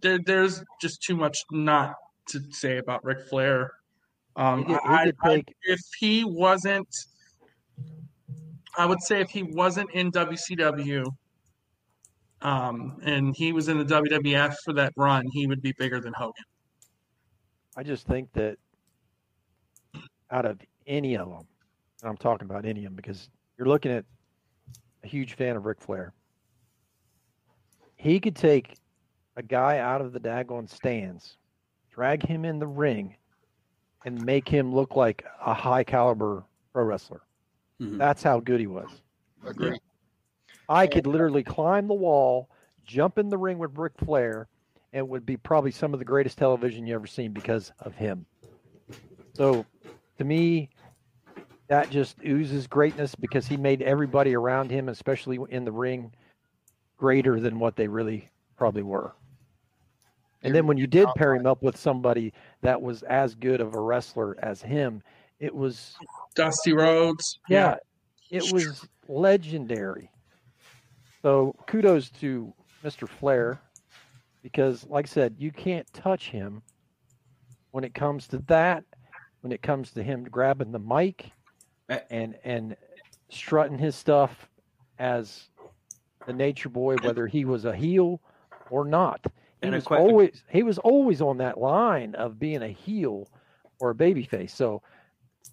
[0.00, 1.94] there, there's just too much not
[2.28, 3.72] to say about Ric Flair.
[4.36, 6.86] Um, He could- he I, I- if he wasn't,
[8.76, 11.06] I would say if he wasn't in WCW,
[12.40, 16.12] um, and he was in the WWF for that run, he would be bigger than
[16.12, 16.44] Hogan.
[17.76, 18.58] I just think that
[20.30, 21.48] out of any of them,
[22.02, 24.04] and I'm talking about any of them because you're looking at
[25.02, 26.12] a huge fan of Ric Flair.
[27.98, 28.76] He could take
[29.36, 31.36] a guy out of the daggone stands,
[31.90, 33.16] drag him in the ring,
[34.04, 37.22] and make him look like a high caliber pro wrestler.
[37.80, 37.98] Mhm.
[37.98, 39.02] That's how good he was.
[39.44, 39.78] Agree.
[40.68, 42.48] I could literally climb the wall,
[42.84, 44.48] jump in the ring with Ric Flair,
[44.92, 47.94] and it would be probably some of the greatest television you ever seen because of
[47.96, 48.26] him.
[49.34, 49.66] So,
[50.18, 50.70] to me,
[51.66, 56.12] that just oozes greatness because he made everybody around him, especially in the ring,
[56.98, 59.14] greater than what they really probably were.
[60.42, 63.74] And then when you did pair him up with somebody that was as good of
[63.74, 65.02] a wrestler as him,
[65.40, 65.96] it was
[66.34, 67.40] Dusty Rhodes.
[67.48, 67.76] yeah,
[68.30, 70.10] it was legendary.
[71.22, 72.52] So kudos to
[72.84, 73.08] Mr.
[73.08, 73.60] Flair
[74.42, 76.62] because, like I said, you can't touch him
[77.72, 78.84] when it comes to that.
[79.40, 81.30] When it comes to him grabbing the mic
[82.10, 82.76] and and
[83.30, 84.48] strutting his stuff
[84.98, 85.48] as
[86.28, 88.20] the Nature Boy, whether he was a heel
[88.70, 89.30] or not, he
[89.62, 93.28] And was que- always he was always on that line of being a heel
[93.80, 94.50] or a babyface.
[94.50, 94.82] So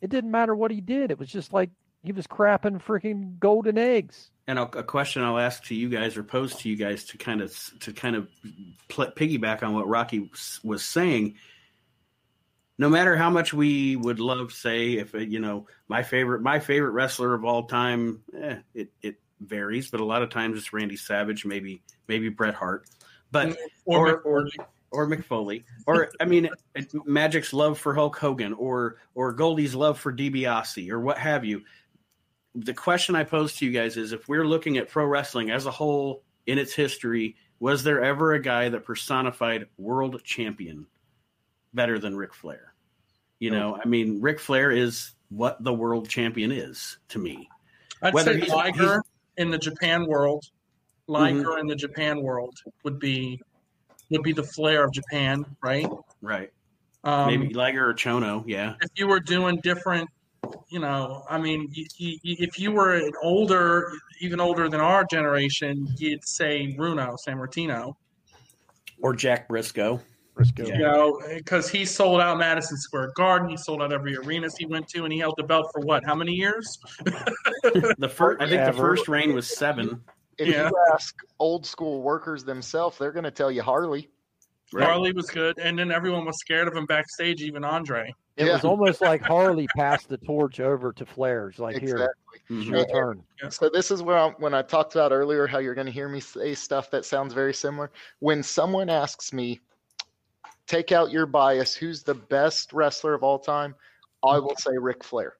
[0.01, 1.09] it didn't matter what he did.
[1.11, 1.71] It was just like
[2.03, 4.29] he was crapping freaking golden eggs.
[4.47, 7.17] And a, a question I'll ask to you guys or pose to you guys to
[7.17, 8.29] kind of to kind of
[8.89, 10.29] pl- piggyback on what Rocky
[10.63, 11.35] was saying.
[12.77, 16.91] no matter how much we would love, say, if you know, my favorite, my favorite
[16.91, 20.95] wrestler of all time, eh, it it varies, but a lot of times it's Randy
[20.95, 22.87] Savage, maybe maybe Bret Hart,
[23.31, 23.55] but mm,
[23.85, 24.47] Or, or or,
[24.91, 26.49] or Mick Foley, or I mean,
[27.05, 31.63] Magic's love for Hulk Hogan, or or Goldie's love for DiBiase, or what have you.
[32.55, 35.65] The question I pose to you guys is: if we're looking at pro wrestling as
[35.65, 40.87] a whole in its history, was there ever a guy that personified world champion
[41.73, 42.73] better than Ric Flair?
[43.39, 43.81] You know, oh.
[43.83, 47.49] I mean, Ric Flair is what the world champion is to me.
[48.01, 49.01] I'd whether say he's- Liger he's-
[49.37, 50.43] in the Japan world,
[51.07, 53.39] Liger in the Japan world would be
[54.09, 55.87] would be the flair of Japan, right?
[56.21, 56.51] Right?
[57.03, 58.43] Um, Maybe Liger or Chono.
[58.47, 58.75] Yeah.
[58.81, 60.09] if you were doing different,
[60.69, 63.91] you know, I mean, y y y- if you were an older,
[64.21, 67.95] even older than our generation, you'd say Bruno Sammartino,
[69.01, 70.01] Or Jack Briscoe.
[70.35, 70.65] Briscoe.
[70.67, 74.65] You know, because he sold out Madison Square Garden, he sold out every arenas he
[74.65, 76.03] went to, and he held the belt for what?
[76.05, 76.77] How many years?
[77.97, 80.01] The first, I think the first reign was seven.
[80.37, 80.67] If Yeah.
[80.69, 84.09] you ask old school workers themselves, they're going to tell you Harley.
[84.73, 88.13] Harley was good, and then everyone was scared of him backstage, even Andre.
[88.35, 88.53] It Yeah.
[88.53, 91.57] was almost like Harley passed the torch over to Flair's.
[91.57, 92.39] Like here, Exactly.
[92.57, 92.65] Mhm.
[92.71, 93.23] your turn.
[93.49, 96.09] So this is where I'm, when I talked about earlier how you're going to hear
[96.09, 97.91] me say stuff that sounds very similar.
[98.19, 99.61] When someone asks me,
[100.67, 103.75] take out your bias, who's the best wrestler of all time?
[104.23, 105.35] I will say Ric Flair.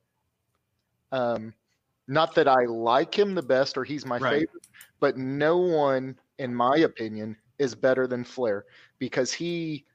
[1.11, 1.53] Um,
[2.07, 4.31] not that I like him the best or he's my Right.
[4.31, 4.63] favorite,
[4.99, 8.65] but no one, in my opinion, is better than Flair
[8.99, 9.85] because he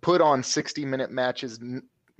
[0.00, 1.58] put on 60 minute matches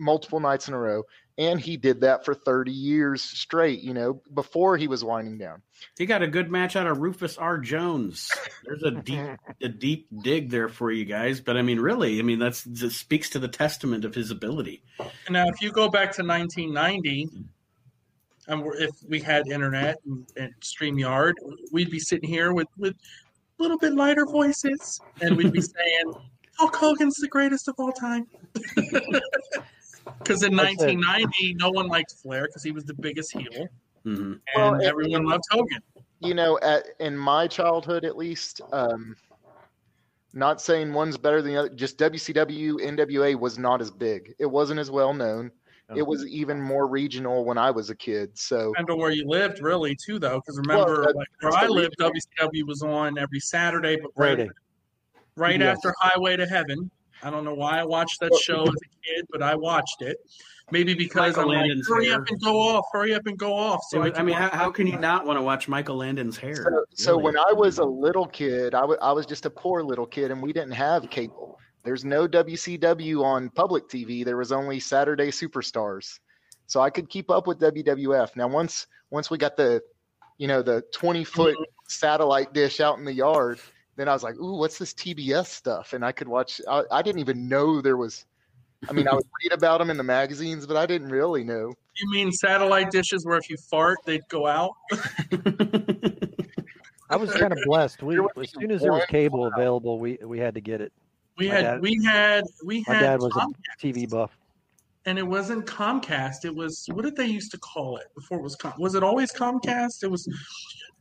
[0.01, 1.03] multiple nights in a row
[1.39, 5.63] and he did that for 30 years straight you know before he was winding down
[5.99, 7.59] He got a good match out of Rufus R.
[7.59, 8.31] Jones.
[8.65, 11.41] There's a deep, a deep dig there for you guys.
[11.41, 14.83] But I mean, really, I mean, that's that speaks to the testament of his ability.
[15.29, 17.29] Now, if you go back to 1990,
[18.49, 21.35] and we're, if we had internet and, and StreamYard,
[21.73, 22.95] we'd be sitting here with with
[23.59, 26.13] a little bit lighter voices, and we'd be saying,
[26.59, 28.27] "Hulk Hogan's the greatest of all time."
[30.23, 30.97] Because in That's it.
[30.97, 33.69] 1990, no one liked Flair because he was the biggest heel,
[34.05, 35.79] hmm and Well, and- everyone loved Hogan.
[36.21, 39.17] you know at in my childhood at least um
[40.35, 44.47] not saying one's better than the other just wcw nwa was not as big it
[44.47, 45.51] wasn't as well known
[45.97, 49.27] it was even more regional when i was a kid so Depending on where you
[49.27, 50.37] lived, really, too, though.
[50.41, 54.37] Because remember, that- like, where I the lived, WCW was on every Saturday, but right,
[54.37, 54.51] Friday.
[55.37, 55.79] right Yes.
[55.79, 56.89] after Highway to Heaven.
[57.23, 60.19] I don't know why I watched that show as a kid, but I watched it.
[60.73, 62.21] Maybe because Michael I'm like, hurry hair.
[62.21, 63.81] up and go off, hurry up and go off.
[63.89, 66.55] So I, I mean, how, how can you not want to watch Michael Landon's hair?
[66.55, 67.25] So, so Really.
[67.25, 70.41] when I was a little kid, I I was just a poor little kid, and
[70.41, 71.59] we didn't have cable.
[71.83, 74.25] There's no WCW on public TV.
[74.25, 76.21] There was only Saturday Superstars,
[76.67, 78.37] so I could keep up with WWF.
[78.37, 79.83] Now, once once we got the,
[80.39, 81.65] you know, the 20 foot mm-hmm.
[81.89, 83.59] satellite dish out in the yard,
[84.01, 86.61] then I was like, "Ooh, what's this TBS stuff?" And I could watch.
[86.69, 88.25] I, I didn't even know there was.
[88.89, 91.75] I mean, I would read about them in the magazines, but I didn't really know.
[91.97, 94.71] You mean satellite dishes where if you fart, they'd go out?
[97.11, 98.03] I was kind of blessed.
[98.03, 100.93] We as soon as there was cable available, we we had to get it.
[101.37, 104.31] We My had, dad- we had, we My had, dad was Com- a TV buff.
[105.07, 106.45] and it wasn't Comcast.
[106.45, 109.03] It was what did they used to call it before it was Com- was it
[109.03, 110.03] always Comcast?
[110.05, 110.29] It was,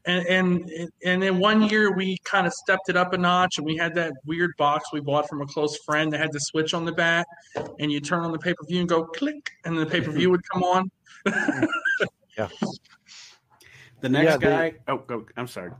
[0.05, 0.25] and
[0.69, 3.75] and and then one year we kind of stepped it up a notch, and we
[3.75, 6.85] had that weird box we bought from a close friend that had the switch on
[6.85, 7.25] the back,
[7.79, 10.11] and you turn on the pay per view and go click, and the pay per
[10.11, 10.91] view would come on.
[12.37, 12.47] Yeah
[14.01, 14.73] the next Yeah, they- guy.
[14.87, 15.25] oh, go.
[15.35, 15.71] I'm sorry.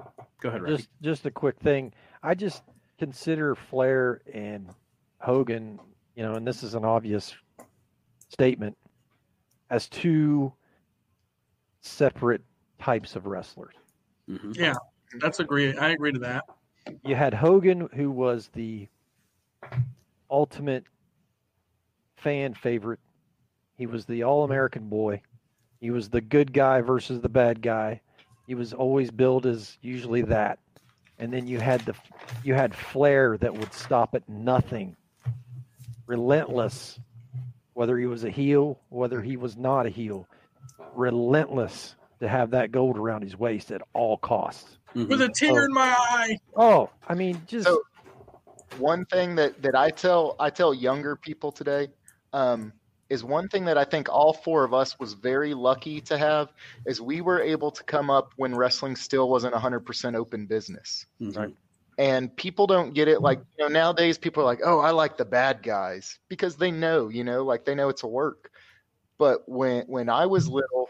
[0.42, 0.76] Go ahead, Rocky.
[0.76, 1.94] Just just a quick thing.
[2.22, 2.64] I just
[2.98, 4.70] consider Flair and
[5.22, 5.80] Hogan,
[6.16, 7.34] you know, and this is an obvious
[8.28, 8.78] statement,
[9.70, 10.52] as two
[11.80, 12.42] separate
[12.78, 13.76] types of wrestlers.
[14.30, 14.56] Mhm.
[14.56, 14.76] Yeah,
[15.20, 15.76] that's agree.
[15.76, 16.46] I agree to that.
[17.04, 18.88] You had Hogan, who was the
[20.30, 20.86] ultimate
[22.18, 23.00] fan favorite.
[23.78, 25.22] He was the all American boy.
[25.80, 28.02] He was the good guy versus the bad guy.
[28.46, 30.60] He was always billed as usually that.
[31.18, 31.96] And then you had the
[32.44, 34.96] you had Flair that would stop at nothing.
[36.06, 37.00] Relentless.
[37.74, 40.28] Whether he was a heel, whether he was not a heel.
[40.96, 44.78] Relentless to have that gold around his waist at all costs.
[44.96, 45.08] Mhm.
[45.10, 45.66] With a tear Oh.
[45.66, 46.38] in my eye.
[46.56, 47.82] Oh, I mean, just So-
[48.78, 51.90] one thing that that I tell I tell younger people today
[52.34, 52.72] um,
[53.10, 56.50] is one thing that I think all four of us was very lucky to have
[56.86, 61.06] is we were able to come up when wrestling still wasn't 100% open business.
[61.22, 61.56] Mhm.
[61.98, 63.22] and people don't get it.
[63.22, 66.72] Like you know, nowadays people are like, "Oh, I like the bad guys," because they
[66.72, 68.52] know, you know, like they know it's a work.
[69.18, 70.90] But when when I was little,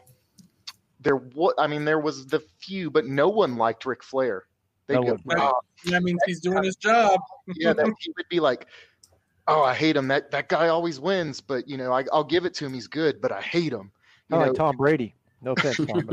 [0.99, 4.43] there what I mean, there was the few, but no one liked Ric Flair.
[4.87, 5.39] They No go, one.
[5.39, 7.19] "Oh, That means he's doing his job.
[7.55, 8.67] yeah, that he would be like,
[9.47, 10.07] "Oh, I hate him.
[10.07, 12.73] That that guy always wins, but you know, I, I'll give it to him.
[12.73, 13.91] He's good, but I hate him."
[14.29, 15.15] You I know, like Tom Brady.
[15.41, 16.09] No offense, Tom.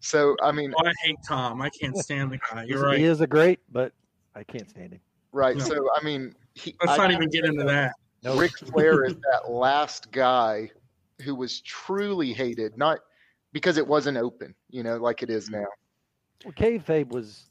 [0.00, 1.60] So I mean, Oh, I hate Tom.
[1.62, 2.64] I can't stand the guy.
[2.64, 3.00] You're He right.
[3.00, 3.92] is a great, but
[4.34, 5.00] I can't stand him.
[5.32, 5.56] right?
[5.56, 5.64] No.
[5.64, 7.94] So I mean, he, Let's I, not even get into that.
[8.22, 10.70] No, Ric Flair is that last guy
[11.22, 12.98] who was truly hated, not
[13.58, 15.66] because it wasn't open, you know, like it is now.
[16.44, 17.46] well, kayfabe was,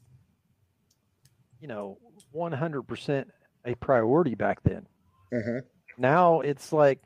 [1.60, 1.98] you know,
[2.32, 3.30] one hundred percent
[3.66, 4.86] a priority back then.
[5.34, 5.60] Mhm.
[5.98, 6.98] Now it's like,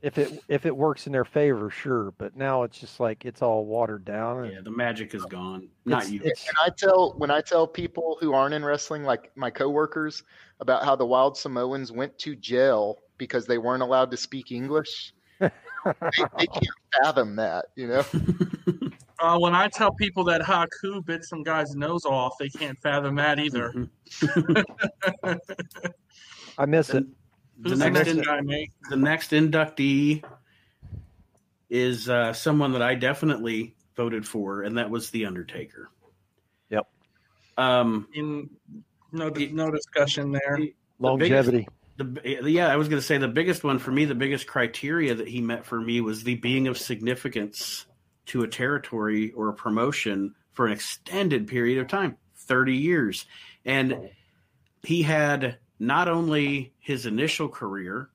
[0.00, 3.42] if it if it works in their favor, sure, but now it's just like it's
[3.42, 4.44] all watered down.
[4.44, 5.68] and yeah, the magic is gone.
[5.84, 6.20] Not it's- you.
[6.20, 10.22] it's- And I tell when I tell people who aren't in wrestling, like my coworkers,
[10.60, 15.12] about how the Wild Samoans went to jail because they weren't allowed to speak English.
[16.00, 16.66] They, they can't
[17.02, 18.04] fathom that, you know.
[19.20, 23.16] Uh, when I tell people that Haku bit some guy's nose off, they can't fathom
[23.16, 23.88] that either.
[26.56, 27.04] I miss it.
[27.58, 30.22] The the next, next in, guy, the next inductee
[31.68, 35.90] is uh, someone that I definitely voted for, and that was the Undertaker.
[36.70, 36.86] Yep.
[37.56, 38.48] Um, In
[39.10, 40.58] no no discussion there.
[40.58, 41.66] the biggest- Longevity.
[41.66, 41.77] the
[42.24, 45.28] yeah, I was going to say the biggest one for me, the biggest criteria that
[45.28, 47.86] he met for me was the being of significance
[48.26, 53.26] to a territory or a promotion for an extended period of time, 30 years.
[53.64, 54.10] And
[54.82, 58.10] he had not only his initial career,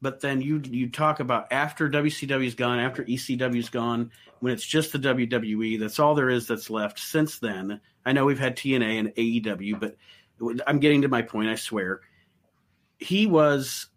[0.00, 4.10] but then you you talk about after WCW's gone, after ECW's gone,
[4.40, 7.80] when it's just the WWE, that's all there is that's left since then.
[8.06, 9.96] I know we've had TNA and AEW, but
[10.66, 12.00] I'm getting to my point, I swear
[12.98, 13.88] he was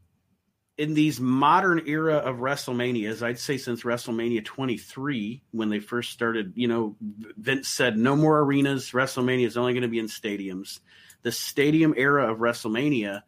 [0.78, 6.54] in these modern era of WrestleManias, I'd say since WrestleMania 23, when they first started,
[6.56, 8.92] you know, Vince said no more arenas.
[8.92, 10.80] WrestleMania is only going to be in stadiums.
[11.22, 13.22] The stadium era of WrestleMania,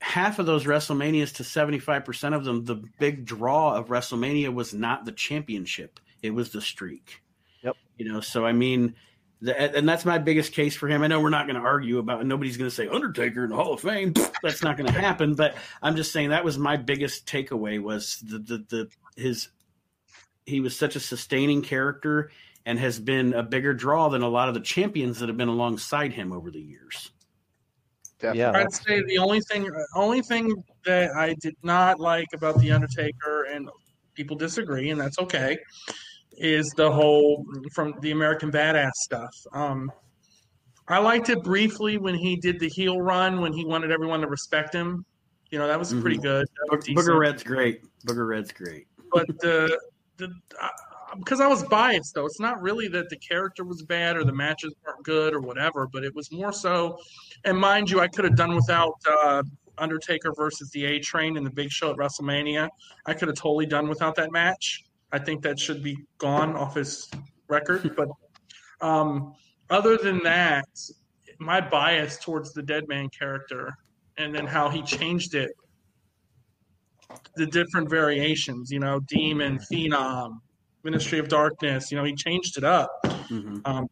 [0.00, 5.04] half of those WrestleManias to 75% of them, the big draw of WrestleMania was not
[5.04, 7.22] the championship, it was the streak.
[7.62, 7.76] Yep.
[7.96, 8.96] You know, so I mean,
[9.44, 11.02] and that's my biggest case for him.
[11.02, 12.24] I know we're not going to argue about.
[12.24, 14.14] Nobody's going to say Undertaker in the Hall of Fame.
[14.42, 15.34] That's not going to happen.
[15.34, 19.48] But I'm just saying that was my biggest takeaway was the the, the his
[20.46, 22.30] he was such a sustaining character
[22.66, 25.48] and has been a bigger draw than a lot of the champions that have been
[25.48, 27.10] alongside him over the years.
[28.20, 28.40] Definitely.
[28.40, 28.52] Yeah.
[28.52, 33.44] I'd say the only thing, only thing that I did not like about the Undertaker,
[33.50, 33.68] and
[34.14, 35.58] people disagree, and that's okay,
[36.38, 37.44] is the whole
[37.74, 39.34] from the American Badass stuff.
[39.52, 39.90] Um,
[40.88, 44.26] I liked it briefly when he did the heel run when he wanted everyone to
[44.26, 45.04] respect him.
[45.50, 46.46] You know that was pretty good.
[46.70, 47.18] That was Booger.
[47.18, 47.82] Red's great.
[48.06, 48.86] Booger Red's great.
[49.12, 49.78] but the
[50.16, 50.32] the
[51.18, 54.32] because I was biased though, it's not really that the character was bad or the
[54.32, 56.98] matches weren't good or whatever, but it was more so.
[57.44, 59.42] And mind you, I could have done without uh,
[59.78, 62.68] Undertaker versus the A Train in the Big Show at WrestleMania.
[63.06, 64.84] I could have totally done without that match.
[65.12, 67.08] I think that should be gone off his
[67.48, 67.94] record.
[67.96, 68.08] But
[68.80, 69.34] um,
[69.70, 70.66] other than that,
[71.38, 73.74] my bias towards the Dead Man character
[74.16, 75.50] and then how he changed it
[77.36, 80.38] the different variations, you know, Demon, Phenom,
[80.84, 82.90] Ministry of Darkness, you know, he changed it up.
[83.04, 83.86] hmm Um,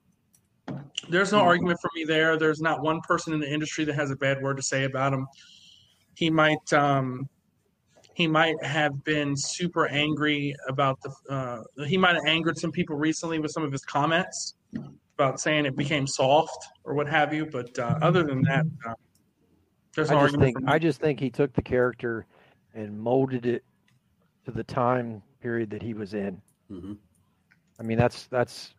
[1.08, 2.36] there's no argument for me there.
[2.36, 5.12] There's not one person in the industry that has a bad word to say about
[5.12, 5.26] him.
[6.14, 7.28] He might, um,
[8.14, 11.12] he might have been super angry about the.
[11.32, 14.54] Uh, he might have angered some people recently with some of his comments
[15.14, 17.46] about saying it became soft or what have you.
[17.46, 18.94] But uh, other than that, uh,
[19.94, 20.56] there's no I just think.
[20.66, 22.26] I just think he took the character
[22.74, 23.64] and molded it
[24.44, 26.40] to the time period that he was in.
[26.68, 26.94] hmm
[27.78, 28.74] I mean, that's that's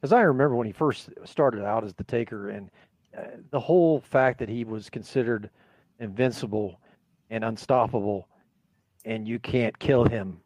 [0.00, 2.70] because I remember when he first started out as the Taker, and
[3.16, 5.50] uh, the whole fact that he was considered
[5.98, 6.80] invincible
[7.30, 8.28] and unstoppable,
[9.04, 10.40] and you can't kill him,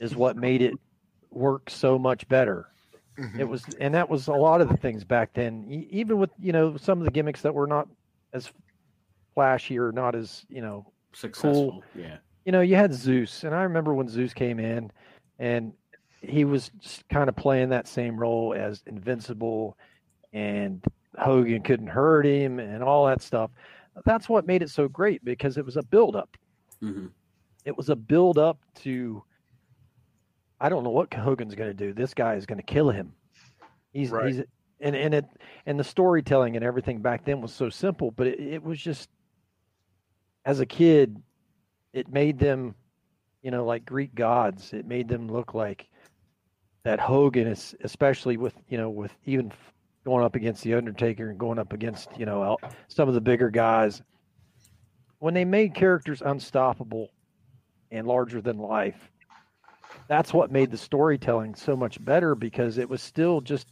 [0.00, 0.74] is what made it
[1.30, 2.68] work so much better.
[3.18, 3.38] Mhm.
[3.40, 5.66] It was, and that was a lot of the things back then.
[5.68, 7.88] E- even with you know some of the gimmicks that were not
[8.32, 8.52] as
[9.34, 11.82] flashy or not as you know Successful.
[11.94, 12.18] Yeah.
[12.44, 14.90] you know, you had Zeus, and I remember when Zeus came in,
[15.38, 15.72] and
[16.22, 19.78] he was just kind of playing that same role as Invincible,
[20.32, 20.84] and
[21.16, 23.50] Hogan couldn't hurt him, and all that stuff.
[24.04, 26.36] That's what made it so great because it was a build up.
[26.80, 27.06] hmm
[27.64, 29.22] It was a build up to.
[30.60, 31.92] I don't know what Hogan's going to do.
[31.92, 33.12] This guy is going to kill him.
[33.92, 34.26] He's Right.
[34.26, 34.42] he's
[34.80, 35.24] and and it
[35.66, 39.08] and the storytelling and everything back then was so simple, but it, it was just
[40.44, 41.16] as a kid,
[41.92, 42.74] it made them,
[43.42, 44.72] you know, like Greek gods.
[44.72, 45.88] It made them look like
[46.84, 49.52] that Hogan is, especially with you know, with even
[50.04, 52.58] going up against the Undertaker and going up against you know
[52.88, 54.02] some of the bigger guys.
[55.18, 57.08] When they made characters unstoppable
[57.94, 59.10] and larger than life,
[60.08, 63.68] that's what made the storytelling so much better because it was still just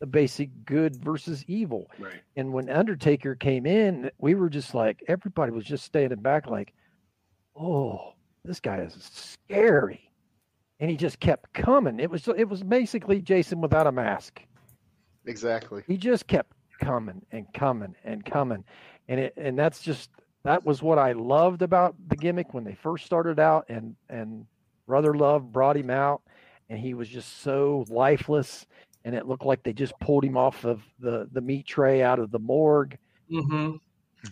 [0.00, 1.90] the basic good versus evil.
[1.98, 2.20] Right.
[2.36, 6.72] And when Undertaker came in, we were just like everybody was just standing back like,
[7.54, 8.12] "Oh,
[8.44, 10.10] this guy is scary."
[10.80, 12.00] And he just kept coming.
[12.00, 14.42] It was it was basically Jason without a mask.
[15.24, 15.82] Exactly.
[15.86, 18.64] He just kept coming and coming and coming.
[19.08, 20.10] And it and that's just
[20.46, 24.46] that was what I loved about the gimmick when they first started out and and
[24.86, 26.22] Brother Love brought him out
[26.70, 28.64] and he was just so lifeless
[29.04, 32.18] and it looked like they just pulled him off of the the meat tray out
[32.20, 32.96] of the morgue
[33.28, 33.72] hmm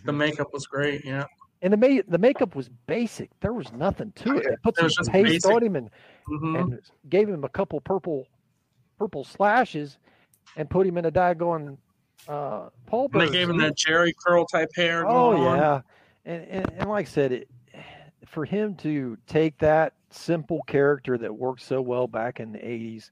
[0.05, 1.03] The makeup was great.
[1.05, 1.25] Yeah.
[1.61, 4.77] and the ma- the makeup was basic there was nothing to it they put It
[4.79, 5.51] some just paste basic.
[5.51, 5.89] on him and,
[6.27, 6.79] hmm and
[7.09, 8.25] gave him a couple purple
[8.97, 9.97] purple slashes
[10.55, 11.77] and put him in a daggone
[12.29, 15.05] uh Paul And they gave him that Jheri curl type hair.
[15.05, 15.83] Oh going on.
[16.25, 17.49] And, and and like I said, it,
[18.25, 23.11] for him to take that simple character that worked so well back in the '80s,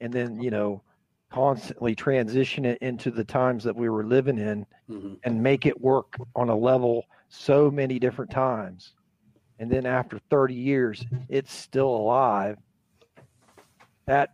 [0.00, 0.82] and then you know
[1.30, 5.18] constantly transition it into the times that we were living in, Mhm.
[5.24, 8.94] and make it work on a level so many different times,
[9.58, 12.58] and then after 30 years, it's still alive.
[14.06, 14.30] That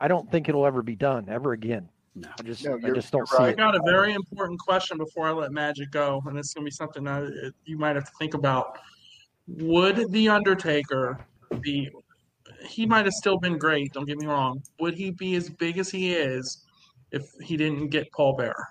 [0.00, 1.88] I don't think it'll ever be done ever again.
[2.14, 2.28] No.
[2.38, 3.48] I just No, I you're- just don't you're see right.
[3.50, 6.66] I got a very important question before I let Magic go, and it's going to
[6.66, 8.78] be something that uh, you might have to think about.
[9.46, 11.24] Would the Undertaker
[11.60, 11.88] be?
[12.68, 13.92] He might have still been great.
[13.92, 14.62] Don't get me wrong.
[14.80, 16.66] Would he be as big as he is
[17.12, 18.66] if he didn't get Paul Bearer?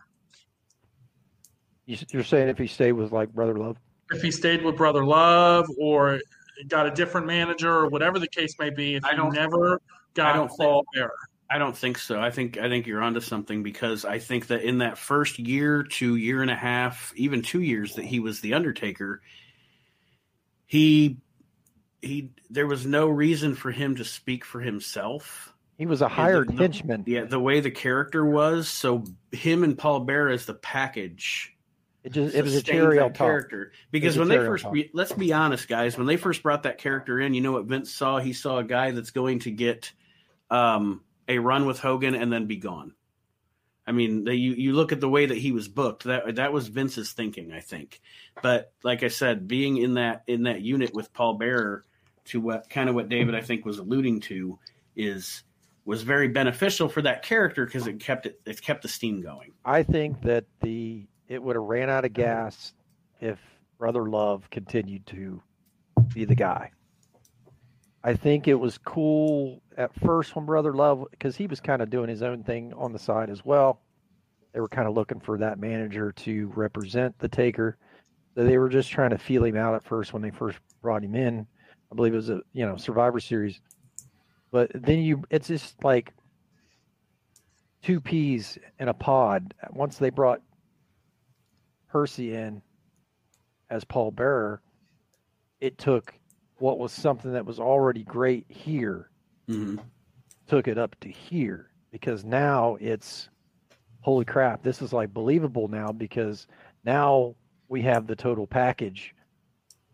[1.86, 3.78] You- You're saying if he stayed with like Brother Love?
[4.12, 6.20] If he stayed with Brother Love, or
[6.68, 9.80] got a different manager, or whatever the case may be, if I he don't- never
[10.14, 11.12] got don't think- Paul Bearer,
[11.50, 12.20] I don't think so.
[12.22, 15.84] I think I think you're onto something because I think that in that first year
[15.84, 19.22] to year and a half, even two years that he was the Undertaker,
[20.68, 21.18] he
[22.02, 25.54] he there was no reason for him to speak for himself.
[25.78, 27.04] He was a hired the- henchman.
[27.08, 31.56] Yeah, the way the character was, so him and Paul Bearer as the package
[32.04, 33.72] It just it was a on character.
[33.90, 37.34] Because when they first, let's be honest, guys, when they first brought that character in,
[37.34, 38.20] you know what Vince saw?
[38.20, 39.92] He saw a guy that's going to get
[40.52, 42.94] um, a run with Hogan and then be gone.
[43.88, 46.04] I mean, the, you you look at the way that he was booked.
[46.04, 48.02] That that was Vince's thinking, I think.
[48.42, 51.84] But like I said, being in that in that unit with Paul Bearer,
[52.26, 54.60] to what kind of what David I think was alluding to,
[54.96, 55.44] is
[55.86, 59.54] was very beneficial for that character because it kept it it kept the steam going.
[59.66, 62.74] I think that the it would have ran out of gas
[63.22, 63.40] if
[63.80, 65.42] Brother Love continued to
[66.14, 66.72] be the guy.
[68.04, 71.90] I think it was cool at first when Brother Love because he was kind of
[71.90, 73.82] doing his own thing on the side as well.
[74.54, 77.78] They were kind of looking for that manager to represent the Taker.
[78.36, 81.04] So they were just trying to feel him out at first when they first brought
[81.04, 81.46] him in.
[81.92, 83.60] I believe it was a you know Survivor Series.
[84.52, 86.14] But then you it's just like
[87.84, 89.54] two peas in a pod.
[89.72, 90.42] Once they brought
[91.90, 92.62] Percy in
[93.70, 94.62] as Paul Bearer,
[95.60, 96.14] it took
[96.60, 99.10] what was something that was already great here,
[99.48, 99.78] hmm
[100.48, 103.30] took it up to here because now it's
[104.02, 106.48] holy crap, this is like believable now because
[106.84, 107.36] now
[107.68, 109.14] we have the total package.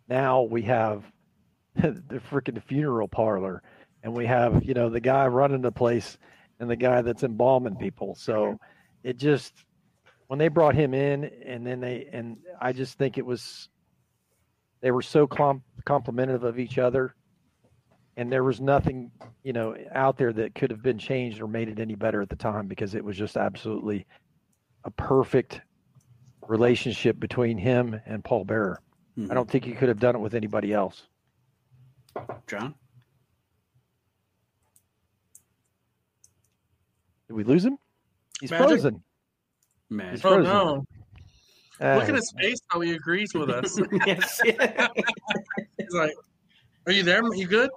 [0.08, 1.04] Now we have
[1.76, 3.62] the freaking funeral parlor
[4.04, 6.18] and we have, you know, the guy running the place
[6.60, 8.16] and the guy that's embalming people.
[8.16, 8.58] So
[9.04, 9.54] it just
[10.28, 13.70] when they brought him in and then they and I just think it was
[14.82, 17.16] they were so com- complimentary of each other
[18.18, 19.12] and there was nothing
[19.44, 22.30] you know out there that could have been changed or made it any better at
[22.30, 24.06] the time because it was just absolutely
[24.84, 25.62] a perfect
[26.48, 28.80] relationship between him and Paul Bearer.
[29.18, 29.32] Mhm.
[29.32, 31.08] I don't think you could have done it with anybody else.
[32.48, 32.76] John.
[37.28, 37.78] Did we lose him?
[38.40, 38.68] He's Magic?
[38.68, 39.04] frozen.
[39.90, 40.12] Man.
[40.12, 40.44] He's oh frozen.
[40.44, 40.86] no!
[41.82, 43.80] Uh, Look at his face how he agrees with us.
[44.06, 44.40] yes.
[44.44, 46.14] He's like,
[46.86, 47.22] "Are you there?
[47.34, 47.70] You good?"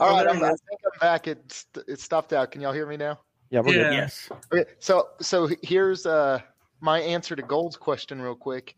[0.00, 1.28] All right, I'm, I think I'm back.
[1.28, 2.50] It st- it stopped out.
[2.50, 3.20] Can y'all hear me now?
[3.50, 3.82] yeah, we're Yeah.
[3.90, 3.94] good.
[3.94, 4.28] yes.
[4.52, 6.40] Okay, so so here's uh
[6.80, 8.74] my answer to Gold's question real quick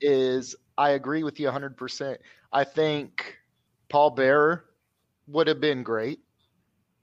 [0.00, 2.16] is I agree with you 100%.
[2.52, 3.36] I think
[3.88, 4.64] Paul Bearer
[5.28, 6.20] would have been great.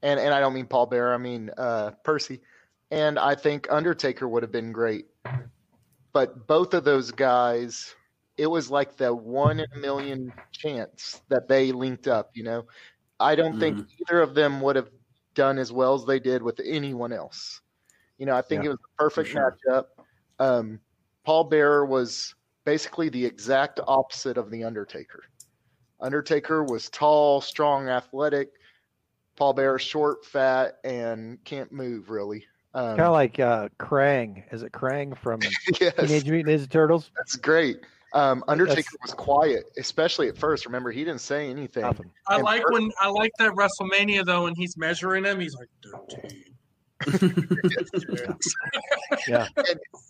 [0.03, 2.41] And and I don't mean Paul Bearer, I mean uh Percy.
[2.91, 5.07] and I think Undertaker would have been great.
[6.15, 7.93] But both of those guys,
[8.37, 12.31] it was like the one in a million chance that they linked up.
[12.33, 12.63] You know,
[13.19, 14.89] I don't think either of them would have
[15.33, 17.59] done as well as they did with anyone else.
[18.17, 19.57] You know, I think Yeah, it was the perfect sure.
[19.67, 19.87] matchup.
[20.39, 20.79] Um,
[21.25, 22.33] Paul Bearer was
[22.63, 25.23] basically the exact opposite of the Undertaker.
[25.99, 28.51] Undertaker was tall, strong, athletic.
[29.35, 32.45] Paul Bearer short, fat, and can't move really.
[32.75, 34.43] Um, Kind of like uh, Krang.
[34.51, 35.39] Is it Krang from
[35.81, 37.09] yes, Teenage Mutant Ninja Turtles?
[37.17, 37.79] that's great.
[38.13, 40.65] Um, Undertaker That's- was quiet, especially at first.
[40.65, 41.81] Remember, he didn't say anything.
[41.83, 42.11] Nothing.
[42.27, 45.55] I And like per- when I like that WrestleMania though, when he's measuring him, he's
[45.55, 46.43] like thirteen.
[49.27, 49.47] Yeah.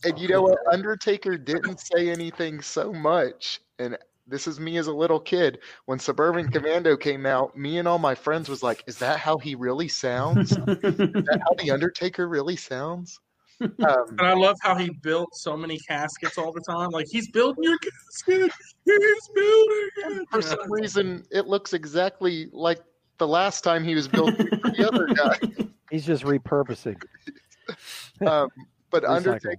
[0.04, 0.58] And you know what?
[0.72, 3.62] Undertaker didn't say anything so much.
[3.80, 3.98] And
[4.28, 5.60] this is me as a little kid.
[5.86, 9.38] When Suburban Commando came out, me and all my friends was like, "Is that how
[9.38, 10.52] he really sounds?
[10.52, 13.20] is that how the Undertaker really sounds?"
[13.62, 16.90] Um, And I love how he built so many caskets all the time.
[16.90, 18.52] Like he's building your casket.
[18.84, 20.28] He's building it.
[20.30, 22.82] for some reason, it looks exactly like
[23.18, 25.68] the last time he was building for the other guy.
[25.90, 27.02] He's just repurposing.
[28.26, 28.50] Um,
[28.92, 29.58] but Undertaker,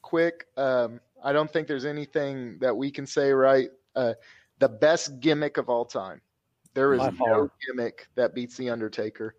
[0.00, 0.46] quick.
[0.56, 3.68] Um, I don't think there's anything that we can say right.
[3.98, 4.14] Uh,
[4.60, 6.20] the best gimmick of all time.
[6.74, 9.34] There is no gimmick that beats the Undertaker.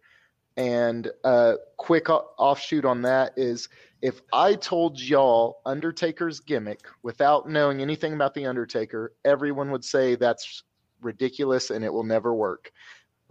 [0.57, 3.69] And uh, quick offshoot on that is
[4.01, 10.15] if I told y'all Undertaker's gimmick without knowing anything about the Undertaker, everyone would say
[10.15, 10.63] that's
[11.01, 12.73] ridiculous and it will never work.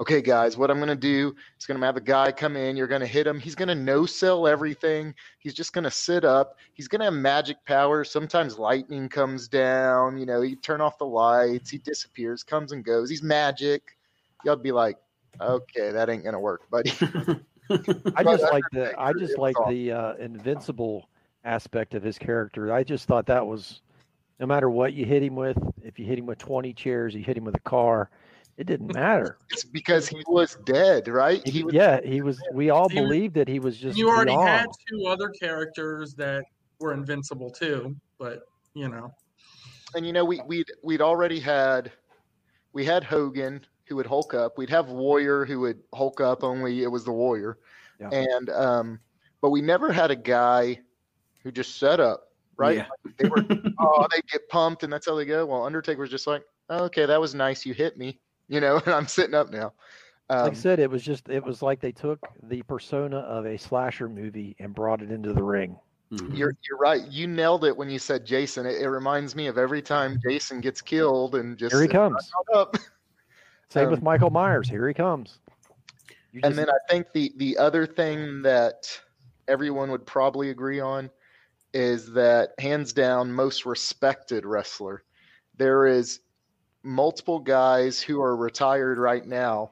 [0.00, 2.76] Okay, guys, what I'm going to do is going to have a guy come in.
[2.76, 3.40] You're going to hit him.
[3.40, 5.12] He's going to no sell everything.
[5.40, 6.56] He's just going to sit up.
[6.72, 8.08] He's going to have magic powers.
[8.08, 10.16] Sometimes lightning comes down.
[10.16, 11.68] You know, you turn off the lights.
[11.68, 13.10] He disappears, comes and goes.
[13.10, 13.96] He's magic.
[14.44, 14.98] Y'all be like,
[15.40, 16.92] okay, that ain't going to work, buddy.
[17.70, 21.08] I just like the I just like the uh, invincible
[21.44, 22.72] aspect of his character.
[22.72, 23.82] I just thought that was
[24.38, 27.22] no matter what you hit him with, if you hit him with twenty chairs, you
[27.22, 28.10] hit him with a car,
[28.58, 29.38] it didn't matter.
[29.50, 31.46] It's because he was dead, right?
[31.46, 32.38] He was yeah, he was.
[32.52, 33.96] We all He was- believed that he was just.
[33.96, 34.48] You already beyond.
[34.48, 36.44] had two other characters that
[36.80, 38.42] were invincible too, but
[38.74, 39.12] you know.
[39.94, 41.90] and you know we we'd we'd already had
[42.72, 44.58] we had Hogan who would Hulk up.
[44.58, 46.44] We'd have Warrior who would Hulk up.
[46.44, 47.58] Only it was the Warrior,
[48.00, 48.10] Yeah.
[48.10, 49.00] and um,
[49.40, 50.80] but we never had a guy
[51.42, 52.24] who just set up.
[52.58, 52.78] Right?
[52.78, 52.86] Yeah.
[53.18, 53.44] They were
[53.80, 55.46] oh they get pumped and that's how they go.
[55.46, 57.64] Well, Undertaker was just like, oh, okay, that was nice.
[57.64, 58.18] You hit me,
[58.48, 59.72] you know, and I'm sitting up now.
[60.30, 63.46] Um, Like I said, it was just it was like they took the persona of
[63.46, 65.76] a slasher movie and brought it into the ring.
[66.12, 66.36] Mhm.
[66.36, 67.06] You're you're right.
[67.08, 68.66] You nailed it when you said Jason.
[68.66, 72.30] It, it reminds me of every time Jason gets killed and just Here he comes.
[72.54, 72.76] up.
[73.70, 74.68] Same with Um, Michael Myers.
[74.68, 75.38] Here he comes.
[76.32, 78.98] You And just- then I think the the other thing that
[79.48, 81.10] everyone would probably agree on
[81.74, 85.04] is that hands down most respected wrestler.
[85.56, 86.20] There is
[86.88, 89.70] multiple guys who are retired right now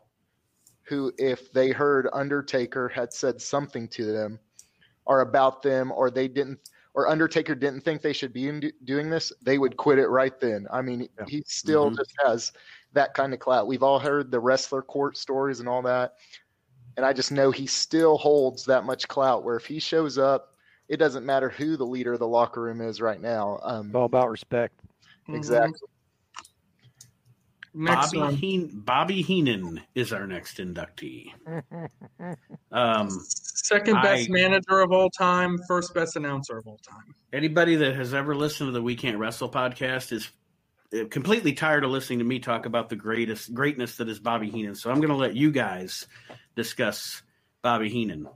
[0.83, 4.39] who if they heard Undertaker had said something to them
[5.07, 6.59] or about them or they didn't
[6.93, 10.39] or Undertaker didn't think they should be in, doing this, they would quit it right
[10.41, 10.67] then.
[10.71, 11.25] I mean, Yeah.
[11.27, 11.97] he still Mhm.
[11.97, 12.53] just has
[12.93, 13.67] that kind of clout.
[13.67, 16.17] We've all heard the wrestler court stories and all that.
[16.99, 20.55] And I just know he still holds that much clout where if he shows up,
[20.89, 23.59] it doesn't matter who the leader of the locker room is right now.
[23.63, 24.81] Um, it's all about respect.
[25.29, 25.89] exactly.
[27.79, 28.35] Next Bobby, one.
[28.37, 31.31] Heen- Bobby Heenan is our next inductee.
[32.73, 37.15] Um, Second best I- manager of all time, first best announcer of all time.
[37.35, 40.31] anybody that has ever listened to the We Can't Wrestle podcast is
[40.95, 44.49] uh, completely tired of listening to me talk about the greatest greatness that is Bobby
[44.51, 44.75] Heenan.
[44.75, 46.07] So I'm going to let you guys
[46.55, 47.23] discuss
[47.61, 48.27] Bobby Heenan.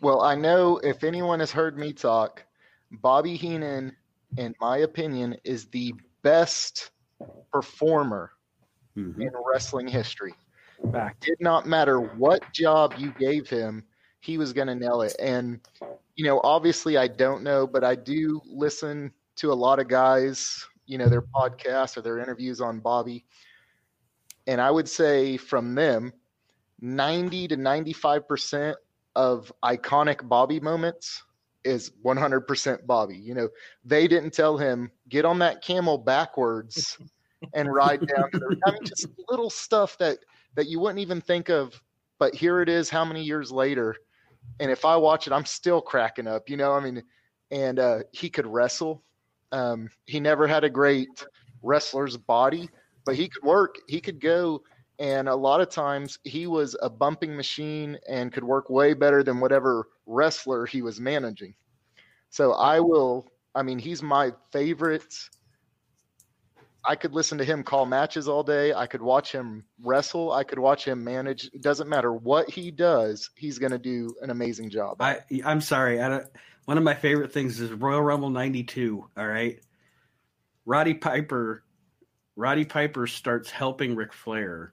[0.00, 2.44] Well, I know if anyone has heard me talk,
[2.90, 3.94] Bobby Heenan,
[4.38, 6.92] in my opinion, is the best
[7.52, 8.32] performer
[8.96, 9.20] Mhm.
[9.20, 10.34] in wrestling history.
[10.92, 11.22] Fact.
[11.22, 13.82] did not matter what job you gave him,
[14.20, 15.16] he was going to nail it.
[15.18, 15.60] And,
[16.16, 20.66] you know, obviously I don't know, but I do listen to a lot of guys,
[20.86, 23.24] you know, their podcasts or their interviews on Bobby.
[24.46, 26.12] And I would say from them,
[26.80, 28.76] 90 to 95%
[29.14, 31.22] of iconic Bobby moments
[31.66, 33.16] is 100% Bobby.
[33.16, 33.48] You know,
[33.84, 36.98] they didn't tell him, get on that camel backwards
[37.54, 38.56] and ride down to.
[38.66, 40.18] I mean, just little stuff that
[40.54, 41.80] that you wouldn't even think of,
[42.18, 42.88] but here it is.
[42.88, 43.94] How many years later?
[44.60, 46.48] And if I watch it, I'm still cracking up.
[46.48, 47.02] You know, I mean,
[47.50, 49.02] and uh, he could wrestle.
[49.52, 51.08] Um, he never had a great
[51.62, 52.70] wrestler's body,
[53.04, 53.76] but he could work.
[53.86, 54.62] He could go
[54.98, 59.22] and a lot of times he was a bumping machine and could work way better
[59.22, 61.54] than whatever wrestler he was managing.
[62.30, 63.28] So I will.
[63.54, 65.14] I mean, he's my favorite.
[66.84, 68.72] I could listen to him call matches all day.
[68.72, 70.32] I could watch him wrestle.
[70.32, 71.50] I could watch him manage.
[71.52, 75.00] It doesn't matter what he does, he's going to do an amazing job.
[75.00, 76.00] I I'm sorry.
[76.00, 76.26] I don't,
[76.66, 79.04] one of my favorite things is Royal Rumble '92.
[79.16, 79.60] All right,
[80.64, 81.64] Roddy Piper.
[82.36, 84.72] Roddy Piper starts helping Ric Flair,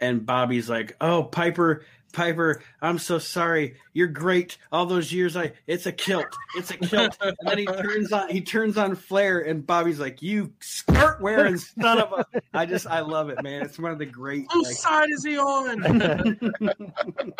[0.00, 3.76] and Bobby's like, "Oh, Piper, Piper, I'm so sorry.
[3.92, 4.58] You're great.
[4.70, 6.26] All those years, I it's a kilt.
[6.56, 10.22] It's a kilt." and then he turns on he turns on Flair, and Bobby's like,
[10.22, 13.62] "You skirt wearing son of a." I just I love it, man.
[13.62, 14.46] It's one of the great.
[14.52, 15.82] Whose like- side is he on?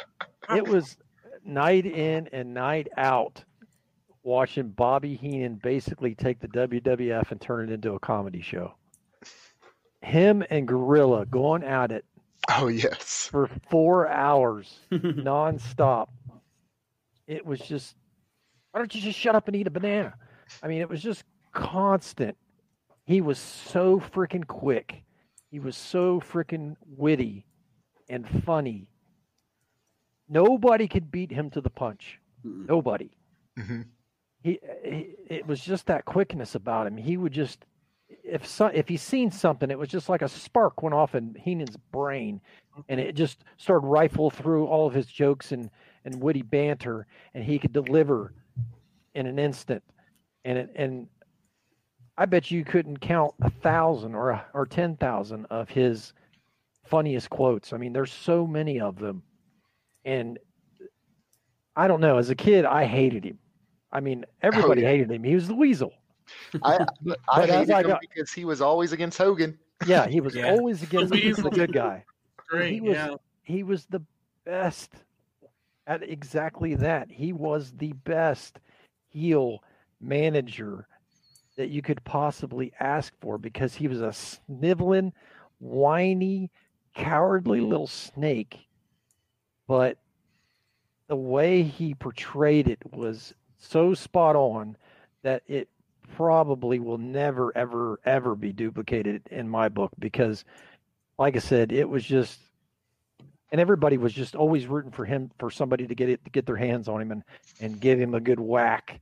[0.57, 0.97] it was
[1.45, 3.45] night in and night out
[4.23, 8.75] watching Bobby Heenan basically take the WWF and turn it into a comedy show.
[10.01, 12.05] Him and Gorilla going at it
[12.49, 13.29] Oh yes.
[13.31, 16.09] for four hours nonstop.
[17.27, 17.95] It was just,
[18.73, 20.15] why don't you just shut up and eat a banana?
[20.63, 22.37] I mean, it was just constant.
[23.07, 25.03] He was so freaking quick.
[25.51, 27.47] He was so freaking witty
[28.09, 28.89] and funny.
[30.29, 32.19] Nobody could beat him to the punch.
[32.45, 33.11] Nobody.
[33.59, 33.87] Mhm.
[34.43, 36.97] He, he, it was just that quickness about him.
[36.97, 37.65] He would just,
[38.33, 41.35] if so, if he seen something, it was just like a spark went off in
[41.35, 42.41] Heenan's brain,
[42.89, 43.11] and mm-hmm.
[43.11, 45.69] it just started rifle through all of his jokes and
[46.07, 48.33] and witty banter, and he could deliver
[49.15, 49.83] in an instant.
[50.47, 51.09] And it, and
[52.17, 56.15] I bet you couldn't count a thousand or a, or ten thousand of his
[56.87, 57.75] funniest quotes.
[57.75, 59.23] I mean, there's so many of them,
[60.07, 60.39] and
[61.77, 62.17] I don't know.
[62.17, 63.39] As a kid, I hated him.
[63.93, 64.89] I mean, oh, everybody yeah.
[64.89, 65.23] hated him.
[65.23, 65.93] He was the weasel.
[66.63, 67.19] I I But
[67.51, 69.59] as hated I him because he was always against Hogan.
[69.87, 70.51] Yeah, he was Yeah.
[70.51, 71.45] always against the, weasel.
[71.45, 72.05] the good guy.
[72.49, 73.15] Great, He was- yeah.
[73.45, 74.03] He was the
[74.45, 74.93] best
[75.87, 77.11] at exactly that.
[77.11, 78.61] He was the best
[79.09, 79.63] heel
[80.01, 80.87] manager
[81.57, 85.13] that you could possibly ask for because he was a sniveling,
[85.59, 86.51] whiny,
[86.95, 88.69] cowardly little snake.
[89.67, 89.99] But
[91.09, 94.77] the way he portrayed it was so spot on
[95.23, 95.69] that it
[96.15, 100.45] probably will never, ever, ever be duplicated in my book because,
[101.19, 102.39] like I said, it was just
[103.51, 106.47] and everybody was just always rooting for him for somebody to get it to get
[106.47, 107.23] their hands on him and
[107.61, 109.01] and give him a good whack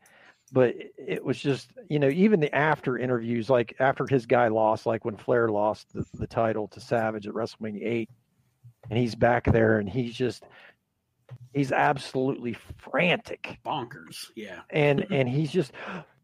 [0.52, 4.86] but it- was just you know even the after interviews like after his guy lost
[4.86, 8.10] like when flair lost the, the title to savage at wrestlemania 8
[8.90, 10.42] and he's back there and he's just
[11.54, 14.26] he's absolutely frantic bonkers.
[14.34, 14.60] Yeah.
[14.70, 15.72] and and he's just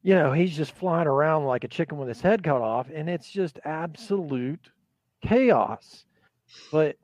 [0.07, 3.11] you know he's just flying around like a chicken with his head cut off and
[3.11, 4.71] it's just absolute
[5.21, 6.05] chaos.
[6.71, 6.95] But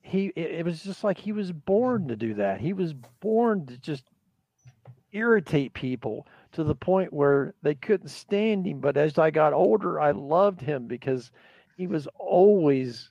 [0.00, 2.62] he it, it was just like he was born to do that.
[2.62, 4.04] He was born to just
[5.12, 8.80] irritate people to the point where they couldn't stand him.
[8.80, 11.30] But as i got older i loved him because
[11.76, 13.10] he was always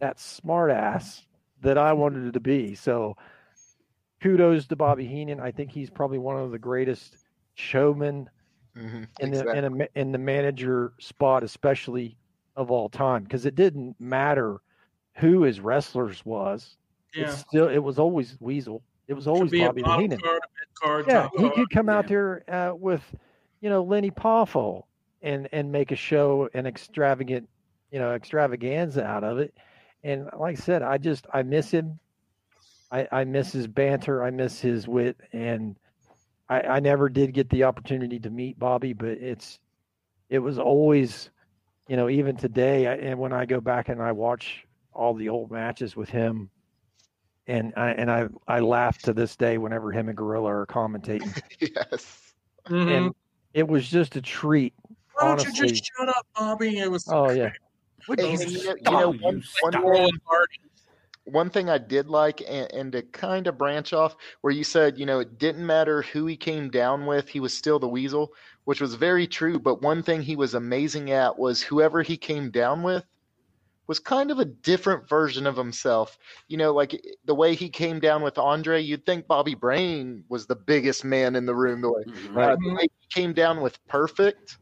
[0.00, 1.24] that smart ass
[1.62, 2.74] that i wanted to be.
[2.74, 3.16] So
[4.22, 5.40] kudos to Bobby Heenan.
[5.40, 7.16] I think he's probably one of the greatest
[7.54, 8.28] showmen
[8.76, 9.58] Mhm, in the exactly.
[9.58, 12.16] in, a, in the manager spot, especially
[12.56, 14.60] of all time, because it didn't matter
[15.16, 16.76] who his wrestlers was.
[17.14, 17.24] Yeah.
[17.24, 18.82] It's still it was always Weasel.
[19.08, 20.20] It was always Bobby Heenan.
[20.20, 20.40] card,
[20.82, 21.52] card, Yeah, he card.
[21.54, 22.08] could come out yeah.
[22.08, 23.02] there uh, with,
[23.60, 24.84] you know, Lenny Poffo
[25.20, 27.46] and and make a show an extravagant,
[27.90, 29.52] you know, extravaganza out of it.
[30.02, 31.98] And like I said, I just I miss him.
[32.90, 34.22] I, I miss his banter.
[34.22, 35.76] I miss his wit, and
[36.52, 39.58] I, I never did get the opportunity to meet Bobby, but it's
[40.28, 41.30] it was always,
[41.88, 42.86] you know, even today.
[42.86, 46.50] I, and when I go back and I watch all the old matches with him,
[47.46, 51.34] and I and I I laugh to this day whenever him and Gorilla are commentating,
[51.60, 52.34] yes.
[52.68, 52.96] Mhm.
[52.96, 53.14] and
[53.54, 54.74] it was just a treat.
[55.14, 56.78] Why don't you just shut up, Bobby?
[56.78, 57.50] It was Oh yeah,
[58.08, 59.84] And, and you know, you Stop, know you one, one, stop.
[59.84, 60.60] rolling party.
[61.24, 64.98] One thing I did like, and, and to kind of branch off, where you said,
[64.98, 68.32] you know, it didn't matter who he came down with, he was still the weasel,
[68.64, 69.58] which was very true.
[69.58, 73.04] But one thing he was amazing at was whoever he came down with
[73.88, 76.16] was kind of a different version of himself.
[76.48, 80.46] You know, like the way he came down with Andre, you'd think Bobby Brain was
[80.46, 81.80] the biggest man in the room.
[81.82, 82.34] The way, Mhm.
[82.34, 82.52] Right.
[82.52, 84.58] uh, the way he came down with Perfect,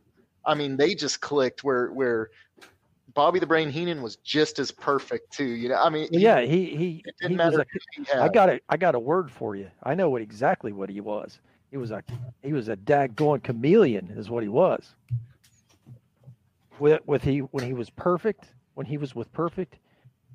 [0.47, 1.63] I mean, they just clicked.
[1.65, 2.31] Where where
[3.21, 5.45] Bobby the Brain Heenan was just as perfect too.
[5.45, 6.41] You know, I mean, yeah.
[6.41, 8.19] He he it he didn't was matter a he.
[8.19, 9.71] I got a I got a word for you.
[9.83, 11.39] I know what exactly what he was.
[11.71, 12.03] He was a
[12.43, 14.95] he was a daggone chameleon, is what he was.
[16.79, 19.77] With with he when he was perfect, when he was with perfect,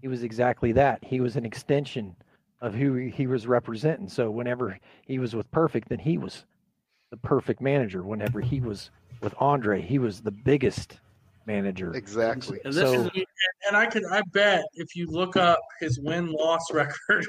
[0.03, 1.03] he was exactly that.
[1.03, 2.15] He was an extension
[2.61, 4.09] of who he was representing.
[4.09, 6.45] So whenever he was with Perfect, then he was
[7.09, 8.03] the perfect manager.
[8.03, 8.91] Whenever he was
[9.21, 10.99] with Andre, he was the biggest
[11.45, 11.93] manager.
[11.93, 12.59] Exactly.
[12.63, 13.25] And this So- is
[13.67, 17.25] And I could, I bet, if you look up his win loss record,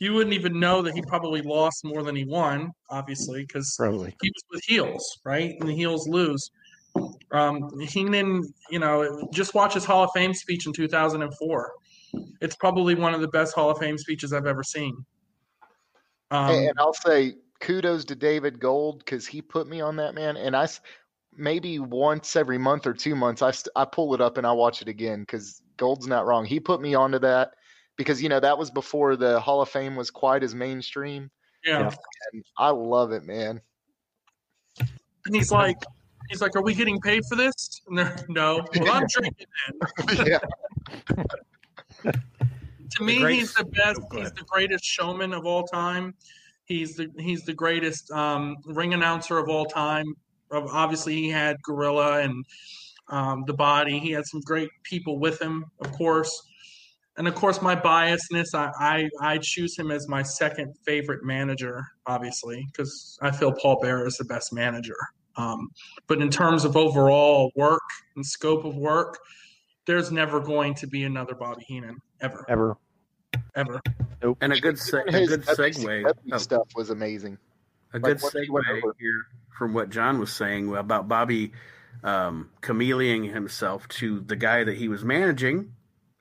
[0.00, 2.70] you wouldn't even know that he probably lost more than he won.
[2.90, 3.84] Obviously, because he
[4.30, 5.56] was with heels, right?
[5.60, 6.50] And the heels lose.
[7.30, 11.72] Um, Heenan, you know, just watch his Hall of Fame speech in 2004.
[12.40, 15.04] It's probably one of the best Hall of Fame speeches I've ever seen.
[16.30, 20.14] Um, and, and I'll say kudos to David Gold because he put me on that
[20.14, 20.36] man.
[20.36, 20.80] And I s-
[21.38, 24.52] maybe once every month or two months, I st- I pull it up and I
[24.52, 26.44] watch it again because Gold's not wrong.
[26.44, 27.52] He put me onto that
[27.96, 31.30] because you know that was before the Hall of Fame was quite as mainstream.
[31.64, 31.80] yeah.
[31.80, 31.90] Yeah.
[32.32, 33.60] And I love it, man.
[35.26, 35.76] And he's like,
[36.28, 37.54] he's like, are we getting paid for this?
[37.88, 38.66] And no.
[38.80, 39.46] Well, I'm drinking
[40.08, 40.26] then.
[40.26, 40.38] yeah,
[42.90, 44.00] To me, great- he's the best.
[44.12, 46.14] Oh, He's the greatest showman of all time.
[46.64, 50.04] He's the he's the greatest um, ring announcer of all time.
[50.50, 52.44] Of- Obviously, he had Gorilla and
[53.08, 53.98] um, the Body.
[53.98, 56.30] He had some great people with him, of course.
[57.16, 61.84] And of course, my biasness, I I, I choose him as my second favorite manager,
[62.06, 64.96] obviously, because I feel Paul Bearer is the best manager.
[65.36, 65.68] Um,
[66.06, 67.82] but in terms of overall work
[68.16, 69.18] and scope of work,
[69.86, 72.76] there's never going to be another Bobby Heenan ever, Ever.
[73.54, 73.80] ever.
[74.40, 76.12] and a good se- a good WCW segue.
[76.32, 77.38] oh, stuff was amazing.
[77.92, 81.52] A Like, good what segue went here from what John was saying about Bobby
[82.04, 85.72] um, chameleoning himself to the guy that he was managing.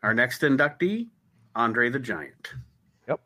[0.03, 1.07] Our next inductee,
[1.55, 2.53] Andre the Giant.
[3.07, 3.19] Yep.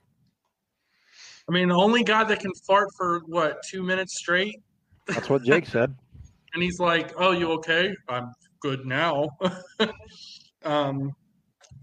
[1.48, 4.62] I mean, the only guy that can fart for what two minutes straight,
[5.08, 5.96] That's what Jake said.
[6.54, 7.96] and he's like, "Oh, you okay?
[8.10, 8.32] I'm
[8.62, 9.30] good now."
[10.64, 11.12] um,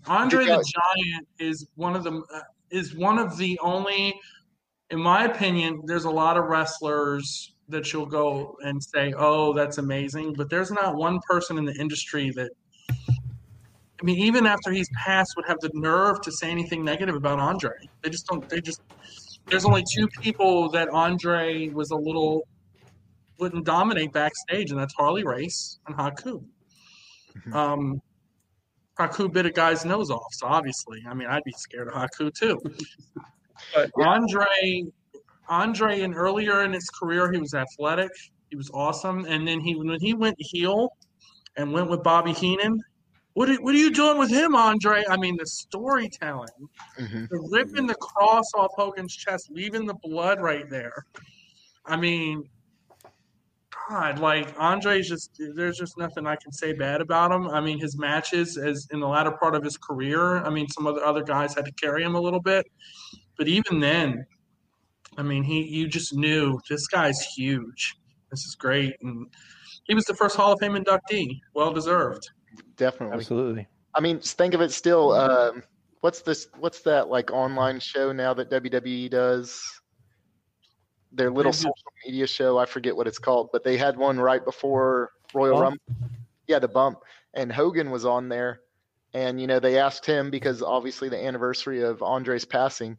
[0.06, 2.40] Andre the Giant is one of the uh,
[2.70, 4.18] is one of the only,
[4.90, 9.78] in my opinion, there's a lot of wrestlers that you'll go and say, "Oh, that's
[9.78, 12.50] amazing," but there's not one person in the industry that.
[12.90, 17.40] I mean, even after he's passed, would have the nerve to say anything negative about
[17.40, 17.72] Andre.
[18.02, 18.48] They just don't.
[18.48, 18.80] They just.
[19.46, 22.46] There's only two people that Andre was a little
[23.38, 26.44] wouldn't dominate backstage, and that's Harley Race and Haku.
[27.52, 28.00] Um,
[28.98, 32.32] Haku bit a guy's nose off, so obviously, I mean, I'd be scared of Haku
[32.34, 32.60] too.
[33.74, 34.84] But Andre,
[35.48, 38.10] Andre, and earlier in his career, he was athletic,
[38.50, 40.90] he was awesome, and then he when he went heel
[41.56, 42.78] and went with Bobby Heenan.
[43.34, 45.04] What are, what are you doing with him, Andre?
[45.08, 46.48] I mean, the storytelling,
[46.98, 47.28] Mhm.
[47.28, 51.04] the ripping the cross off Hogan's chest, leaving the blood right there.
[51.86, 52.48] I mean,
[53.88, 57.48] God, like Andre's just there's just nothing I can say bad about him.
[57.48, 60.86] I mean, his matches as in the latter part of his career, I mean, some
[60.86, 62.66] other other guys had to carry him a little bit,
[63.38, 64.26] but even then,
[65.16, 67.96] I mean, he you just knew this guy's huge.
[68.30, 69.26] This is great, and
[69.84, 72.28] he was the first Hall of Fame inductee, well deserved.
[72.76, 73.16] Definitely.
[73.16, 73.68] Absolutely.
[73.94, 75.12] I mean, think of it still.
[75.12, 75.62] Um,
[76.00, 76.48] what's this?
[76.58, 79.62] What's that like online show now that WWE does?
[81.10, 81.74] Their little social
[82.04, 82.58] media show.
[82.58, 85.80] I forget what it's called, but they had one right before Royal Bump?
[85.88, 86.10] Rumble.
[86.46, 87.00] Yeah, the bump.
[87.34, 88.60] And Hogan was on there,
[89.14, 92.98] and you know they asked him because obviously the anniversary of Andre's passing,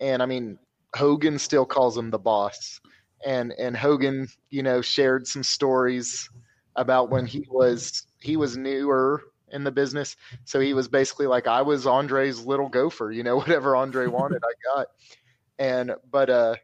[0.00, 0.58] and I mean
[0.94, 2.80] Hogan still calls him the boss,
[3.24, 6.28] and and Hogan you know shared some stories
[6.76, 11.46] about when he was he was newer in the business so he was basically like
[11.46, 14.88] I was Andre's little gopher, you know, whatever Andre wanted, I got.
[15.58, 16.56] And but uh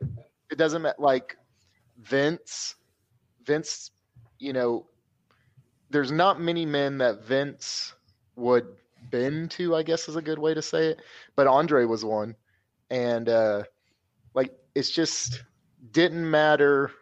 [0.51, 1.37] it doesn't matter like
[1.99, 2.77] Vince
[3.45, 3.91] Vince,
[4.39, 4.87] you know,
[5.91, 7.95] there's not many men that Vince
[8.37, 8.67] would
[9.11, 11.01] bend to, I guess is a good way to say it.
[11.37, 12.37] But Andre was one.
[12.93, 13.65] And uh
[14.35, 15.43] like it's just
[15.91, 16.93] didn't matter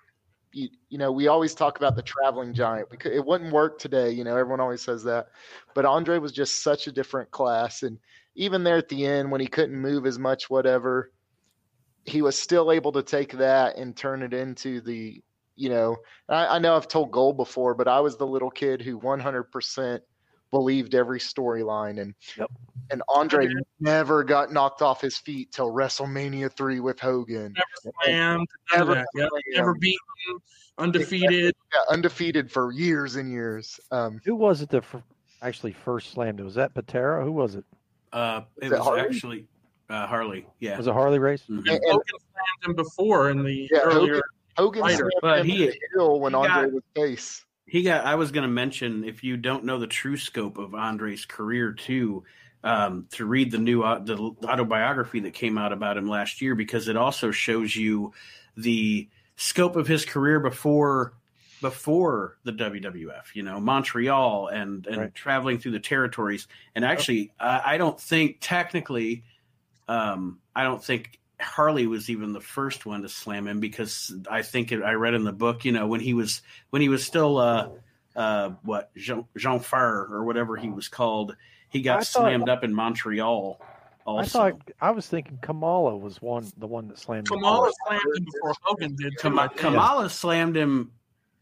[0.53, 2.89] you, you know, we always talk about the traveling giant.
[2.99, 4.11] Could, it wouldn't work today.
[4.11, 5.29] You know, everyone always says that.
[5.75, 7.83] But Andre was just such a different class.
[7.83, 7.99] And
[8.35, 11.13] even there at the end, when he couldn't move as much, whatever,
[12.05, 15.23] he was still able to take that and turn it into the,
[15.55, 15.97] you know,
[16.29, 20.01] I, I know I've told Gold before, but I was the little kid who 100%
[20.51, 22.01] believed every storyline.
[22.01, 22.51] And, Yep.
[22.91, 23.55] and Andre Okay.
[23.81, 27.55] never got knocked off his feet till WrestleMania 3 with Hogan.
[27.55, 29.07] Never slammed, none Never that.
[29.15, 29.29] Yep.
[29.29, 29.45] slammed.
[29.57, 30.39] Never beaten,
[30.79, 31.55] undefeated.
[31.75, 33.79] Yeah, undefeated for years and years.
[33.91, 35.03] Um, Who was it that fir-
[35.43, 36.41] actually first slammed?
[36.41, 36.45] it?
[36.45, 37.25] Was that Patera?
[37.25, 37.65] Who was it?
[38.13, 39.01] Uh, it Is it was Harley?
[39.03, 39.49] actually
[39.89, 40.47] uh, Harley.
[40.61, 40.77] Yeah.
[40.77, 41.43] Was it Harley Race?
[41.49, 41.59] Mhm.
[41.59, 44.21] and- Hogan slammed him before in the Yeah, earlier.
[44.57, 47.45] Hogan Fighter, slammed but him he- to the hill when he got- Andre was face.
[47.71, 48.05] He got.
[48.05, 51.73] I was going to mention if you don't know the true scope of Andre's career
[51.73, 52.25] too.
[52.65, 56.55] um, to read the new uh, the autobiography that came out about him last year
[56.55, 58.13] because it also shows you
[58.57, 61.15] the scope of his career before
[61.63, 63.35] before the WWF.
[63.35, 65.15] You know, Montreal and and Right.
[65.15, 66.49] traveling through the territories.
[66.75, 69.23] And actually, I I don't think technically,
[69.87, 74.43] um, I don't think Harley was even the first one to slam him because I
[74.43, 77.05] think it, I read in the book, you know, when he was when he was
[77.05, 77.69] still uh,
[78.17, 81.37] uh, what Jean, Jean Ferré or whatever he was called,
[81.69, 83.61] he got I thought- slammed up in Montreal.
[84.07, 87.37] Also, I thought I was thinking Kamala was one the one that slammed him.
[87.39, 89.13] Kamala slammed him before Hogan did.
[89.19, 90.91] too, I Kama- Kamala slammed him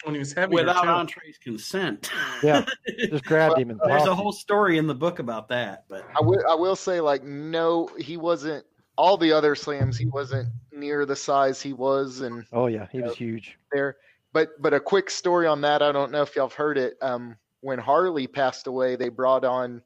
[0.04, 0.60] when he was heavier.
[0.60, 0.88] without too.
[0.88, 2.10] Andre's consent.
[2.42, 2.64] Yeah,
[3.10, 6.20] just grabbed him and There's a whole story in the book about that, but I
[6.20, 8.64] will, I will say, like, no, he wasn't.
[8.98, 12.44] All the other slams, he wasn't near the size he was, and.
[12.52, 13.58] Oh yeah, he was huge.
[13.72, 13.96] there.
[14.32, 15.82] But but a quick story on that.
[15.82, 16.98] I don't know if y'all have heard it.
[17.00, 19.82] Um, when Harley passed away, they brought on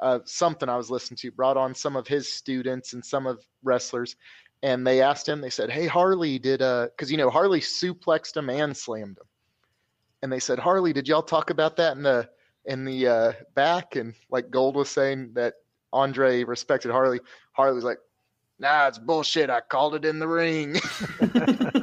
[0.00, 1.30] uh, something I was listening to.
[1.30, 4.16] Brought on some of his students and some of wrestlers,
[4.62, 5.40] and they asked him.
[5.40, 9.26] They said, "Hey Harley, did uh, because you know Harley suplexed him and slammed him."
[10.22, 12.28] And they said, "Harley, did y'all talk about that in the
[12.66, 15.54] in the uh, back?" And like Gold was saying that
[15.92, 17.20] Andre respected Harley.
[17.52, 17.98] harley was like,
[18.62, 19.50] "Nah, it's bullshit.
[19.50, 20.76] I called it in the ring."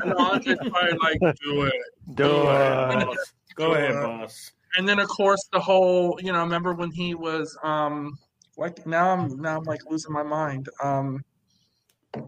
[0.01, 1.73] And Andre's probably like, do it.
[2.15, 3.01] Do it.
[3.01, 3.17] it.
[3.55, 4.51] go ahead, boss.
[4.75, 8.17] And then of course the whole, you know, remember when he was um
[8.57, 10.69] like now I'm now I'm like losing my mind.
[10.81, 11.23] Um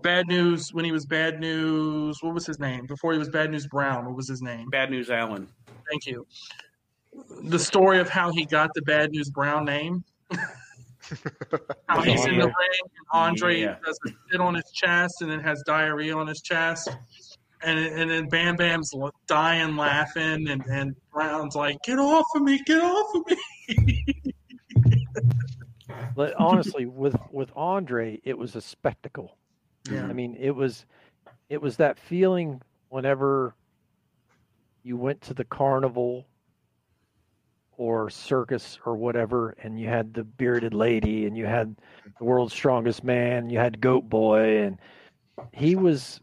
[0.01, 2.85] Bad News when he was Bad News, what was his name?
[2.85, 4.69] Before he was Bad News Brown, what was his name?
[4.69, 5.47] Bad News Allen.
[5.89, 6.27] Thank you.
[7.43, 10.03] The story of how he got the Bad News Brown name.
[11.87, 13.75] how he's in the ring and Andre Yeah.
[13.85, 16.89] does a sit on his chest and then has diarrhea on his chest.
[17.63, 18.91] And, and then Bam Bam's
[19.27, 24.05] dying laughing and, and Brown's like, get off of me, get off of me.
[26.15, 29.37] But honestly, with with Andre, it was a spectacle.
[29.89, 30.05] Yeah.
[30.05, 30.85] I mean, it was
[31.49, 33.55] it was that feeling whenever
[34.83, 36.25] you went to the carnival
[37.81, 41.75] or circus or whatever, and you had the bearded lady, and you had
[42.19, 44.77] the world's strongest man, you had Goat Boy, and
[45.51, 46.21] he was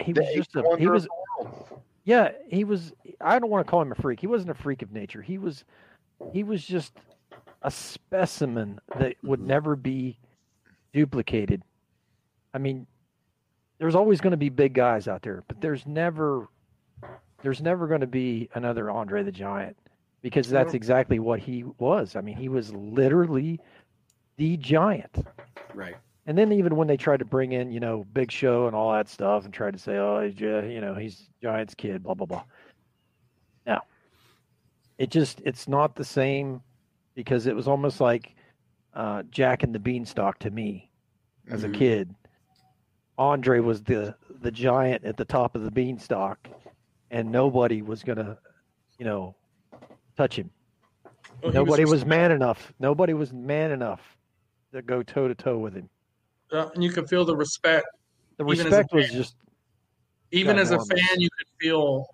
[0.00, 1.82] he was just a he was of the world.
[2.02, 4.82] yeah he was i don't want to call him a freak he wasn't a freak
[4.82, 5.64] of nature he was
[6.32, 6.94] he was just
[7.60, 9.48] a specimen that would mm-hmm.
[9.48, 10.18] never be
[10.92, 11.62] duplicated
[12.54, 12.86] i mean
[13.78, 16.48] there's always going to be big guys out there but there's never
[17.42, 19.76] there's never going to be another andre the giant
[20.22, 23.58] because that's exactly what he was i mean he was literally
[24.38, 25.26] the giant
[25.74, 25.96] Right.
[26.26, 28.92] and then even when they tried to bring in, you know, Big Show and all
[28.92, 32.42] that stuff, and tried to say, oh, you know, he's Giants kid, blah blah blah.
[33.66, 33.78] No,
[34.98, 36.60] it just it's not the same
[37.14, 38.34] because it was almost like
[38.94, 40.90] uh, Jack and the Beanstalk to me
[41.50, 41.74] as Mhm.
[41.74, 42.14] a kid.
[43.16, 46.38] Andre was the the giant at the top of the beanstalk,
[47.12, 48.36] and nobody was gonna,
[48.98, 49.36] you know,
[50.16, 50.50] touch him.
[51.42, 52.72] Well, nobody was, just- man enough.
[52.80, 54.00] Nobody was man enough
[54.72, 55.88] to go toe to toe with him.
[56.50, 57.86] uh, and you could feel the respect.
[58.38, 59.16] The Even as a respect was fan.
[59.16, 59.36] just
[60.32, 62.06] Even as a fan, you could feel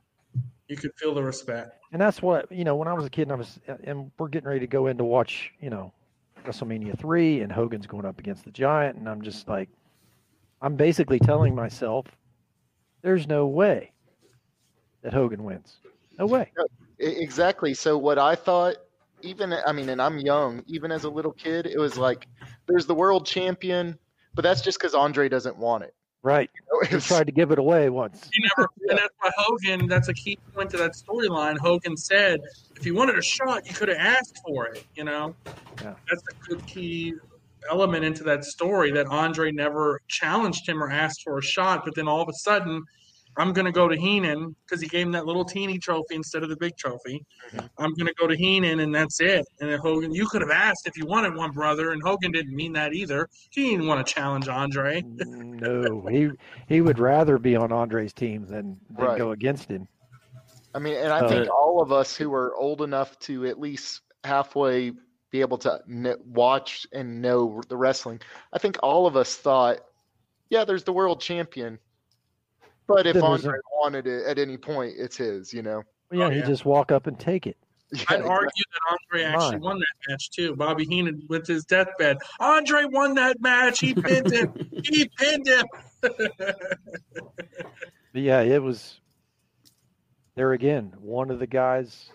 [0.67, 1.71] you could feel the respect.
[1.93, 4.29] and that's what you know when i was a kid and i was and we're
[4.29, 5.91] getting ready to go in to watch you know
[6.45, 9.71] wrestlemania 3 and hogan's going up against the giant and i'm just like
[10.61, 12.05] i'm basically telling myself
[13.01, 13.91] there's no way
[15.03, 15.77] that hogan wins
[16.19, 16.51] no way
[17.01, 17.75] Exactly.
[17.75, 18.75] So what I thought,
[19.23, 22.27] even I mean, and I'm young, even as a little kid, it was like,
[22.67, 23.99] there's the world champion,
[24.35, 25.95] but that's just because Andre doesn't want it.
[26.23, 29.31] right You know, he tried to give it away once He never, and that's why
[29.37, 29.87] Hogan.
[29.87, 31.57] That's a key point to that storyline.
[31.59, 32.41] Hogan said,
[32.77, 34.85] if you wanted a shot, you could have asked for it.
[34.97, 35.37] You know,
[35.83, 35.95] Yeah.
[36.11, 37.15] that's a good key
[37.71, 38.91] element into that story.
[38.91, 42.35] That Andre never challenged him or asked for a shot, but then all of a
[42.35, 42.83] sudden,
[43.39, 46.43] I'm going to go to Heenan because he gave him that little teeny trophy instead
[46.43, 47.25] of the big trophy.
[47.79, 49.47] I'm going to go to Heenan, and that's it.
[49.61, 52.55] And then Hogan, you could have asked if you wanted one, brother, and Hogan didn't
[52.55, 53.29] mean that either.
[53.51, 55.03] He didn't want to challenge Andre.
[55.05, 56.31] no he
[56.69, 59.19] he would rather be on andre's team than, than Right.
[59.19, 59.89] go against him
[60.75, 63.59] I mean, and I Uh, think all of us who are old enough to at
[63.59, 64.93] least halfway
[65.31, 68.21] be able to kn- watch and know the wrestling,
[68.53, 69.79] I think all of us thought,
[70.51, 71.79] yeah, there's the world champion.
[72.89, 75.83] But if Then there's Andre wanted it at any point, it's his, you know?
[76.11, 76.47] yeah Oh, he'd yeah.
[76.47, 77.57] just walk up and take it
[77.93, 78.31] Yeah, I'd exactly.
[78.31, 79.61] argue that Andre actually Mine.
[79.61, 80.57] won that match too.
[80.57, 82.17] Bobby Heenan with his deathbed.
[82.41, 83.81] Andre won that match.
[83.81, 84.53] He pinned him.
[84.85, 85.65] he pinned him.
[88.15, 89.01] Yeah, it was
[90.35, 90.93] there again.
[90.99, 92.11] One of the guys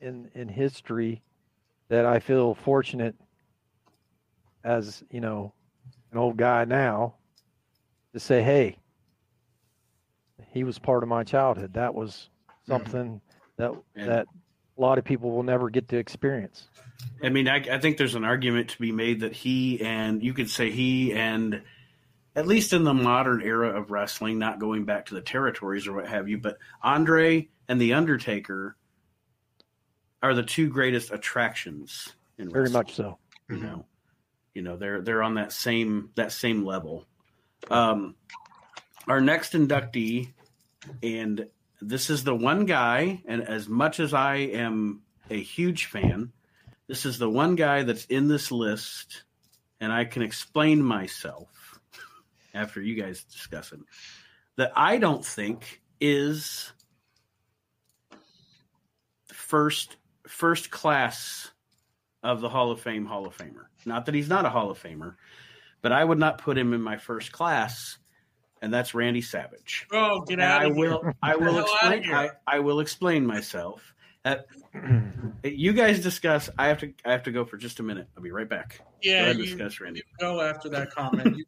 [0.00, 1.22] in in history
[1.88, 3.14] that I feel fortunate
[4.64, 5.52] as, you know,
[6.12, 7.14] an old guy now
[8.14, 8.78] to say, hey,
[10.52, 11.74] he was part of my childhood.
[11.74, 12.28] That was
[12.66, 13.20] something
[13.56, 14.26] that And- that
[14.76, 16.68] a lot of people will never get to experience.
[17.22, 20.32] I mean, I, I think there's an argument to be made that he and you
[20.34, 21.62] could say he and
[22.36, 25.94] at least in the modern era of wrestling, not going back to the territories or
[25.94, 28.76] what have you, but Andre and the Undertaker
[30.22, 32.52] are the two greatest attractions in wrestling.
[32.52, 32.80] Very wrestling.
[32.80, 33.18] much so.
[33.50, 33.86] You know,
[34.54, 37.06] you know they're they're on that same that same level.
[37.70, 38.14] Um,
[39.08, 40.32] our next inductee,
[41.02, 41.48] and
[41.80, 46.32] this is the one guy, and as much as I am a huge fan,
[46.86, 49.24] this is the one guy that's in this list,
[49.80, 51.80] and I can explain myself
[52.54, 53.80] after you guys discuss it.
[54.56, 56.72] That I don't think is
[59.26, 61.50] first first class
[62.22, 63.66] of the Hall of Fame Hall of Famer.
[63.86, 65.14] Not that he's not a Hall of Famer,
[65.80, 67.98] but I would not put him in my first class,
[68.62, 69.86] and that's Randy Savage.
[69.92, 70.90] Oh, get And out I of here.
[70.90, 72.40] will I will Get the hell outta explain I, here.
[72.46, 73.94] I will explain myself.
[74.24, 74.36] Uh,
[75.44, 76.50] you guys discuss.
[76.58, 78.08] I have to I have to go for just a minute.
[78.16, 78.80] I'll be right back.
[79.02, 80.00] Yeah, ahead you, discuss Randy.
[80.00, 81.36] you go after that comment.
[81.36, 81.44] You,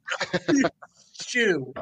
[1.34, 1.74] you,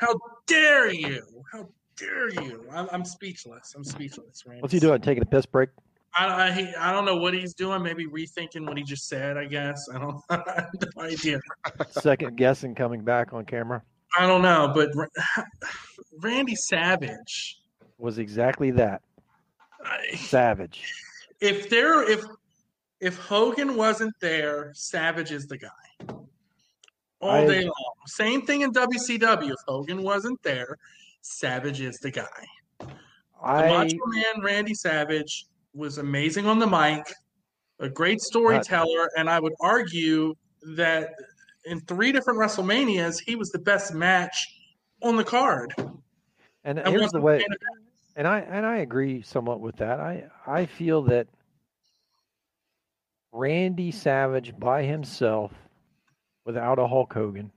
[0.00, 0.14] how
[0.46, 1.22] dare you?
[1.52, 2.64] How dare you?
[2.72, 3.74] I'm, I'm speechless.
[3.76, 4.62] I'm speechless, Randy.
[4.62, 5.00] What's he doing?
[5.00, 5.70] Taking a piss break?
[6.14, 7.82] I, I, he- I don't know what he's doing.
[7.82, 9.36] Maybe rethinking what he just said.
[9.36, 10.20] I guess I don't.
[10.30, 11.40] I have no idea.
[11.90, 13.82] Second guessing coming back on camera
[14.18, 14.90] I don't know, but
[16.20, 17.58] Randy Savage.
[17.98, 19.02] was exactly that.
[19.84, 20.92] I- Savage.
[21.40, 22.24] If there, if
[23.00, 26.14] if Hogan wasn't there, Savage is the guy.
[27.20, 27.94] All I- day long.
[28.06, 29.50] Same thing in WCW.
[29.50, 30.76] If Hogan wasn't there,
[31.22, 32.24] Savage is the guy.
[32.80, 32.88] The
[33.42, 37.04] I Macho Man Randy Savage was amazing on the mic,
[37.80, 40.34] a great storyteller, and I would argue
[40.76, 41.10] that
[41.66, 44.46] in three different WrestleManias, he was the best match
[45.02, 45.74] on the card.
[46.64, 47.44] and And here's the way.
[48.14, 50.00] and I and I agree somewhat with that.
[50.00, 51.26] I I feel that
[53.32, 55.52] Randy Savage by himself,
[56.46, 57.50] without a Hulk Hogan,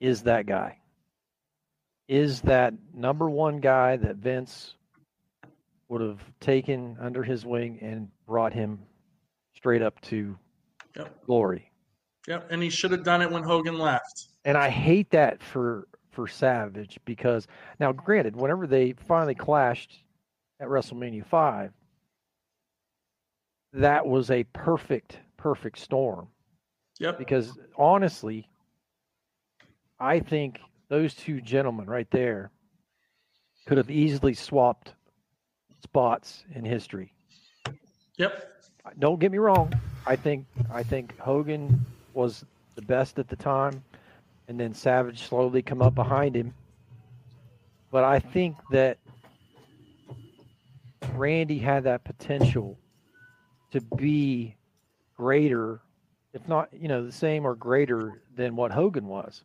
[0.00, 0.78] is that guy.
[2.08, 4.74] Is that number one guy that Vince
[5.88, 8.80] would have taken under his wing and brought him
[9.54, 10.38] straight up to
[10.96, 11.24] Yep.
[11.26, 11.70] glory.
[12.28, 14.28] Yep, and he should have done it when Hogan left.
[14.44, 17.48] and I hate that for for Savage because
[17.80, 20.04] now, granted, whenever they finally clashed
[20.60, 21.72] at WrestleMania five,
[23.72, 26.28] that was a perfect perfect storm
[27.00, 27.18] Yep.
[27.18, 28.48] because honestly,
[29.98, 30.58] I think
[30.88, 32.50] those two gentlemen right there
[33.66, 34.94] could have easily swapped
[35.82, 37.12] spots in history.
[38.16, 38.62] Yep.
[38.98, 39.72] Don't get me wrong.
[40.06, 42.44] I think I think Hogan was
[42.74, 43.82] the best at the time,
[44.48, 46.54] and then Savage slowly come up behind him.
[47.90, 48.98] But I think that
[51.14, 52.78] Randy had that potential
[53.70, 54.56] to be
[55.16, 55.80] greater,
[56.32, 59.44] if not you know the same or greater than what Hogan was,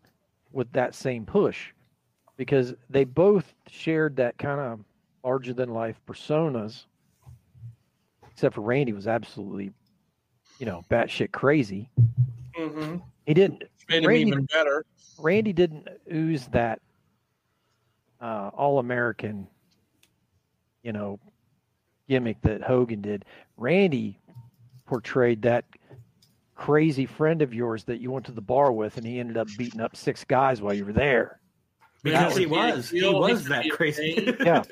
[0.51, 1.71] with that same push,
[2.35, 4.79] because they both shared that kind of
[5.23, 6.85] larger than life personas
[8.39, 9.73] except for Randy was absolutely,
[10.59, 11.89] you know, batshit crazy.
[12.55, 13.63] hmm He didn't.
[13.89, 14.85] Made him Randy- even better.
[15.17, 16.79] Randy didn't ooze that
[18.21, 19.47] uh, all-American,
[20.83, 21.19] you know,
[22.07, 23.25] gimmick that Hogan did.
[23.57, 24.19] Randy
[24.85, 25.65] portrayed that
[26.55, 29.47] crazy friend of yours that you went to the bar with, and he ended up
[29.57, 31.39] beating up six guys while you were there.
[32.03, 34.35] Because he That would be was, a he was that crazy.
[34.41, 34.63] Yeah.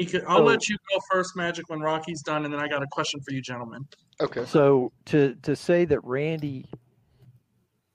[0.00, 0.24] He could.
[0.24, 2.86] I'll So- let you go first, Magic, when Rocky's done, and then I got a
[2.86, 3.86] question for you, gentlemen.
[4.22, 4.46] Okay.
[4.46, 6.70] So to to say that Randy,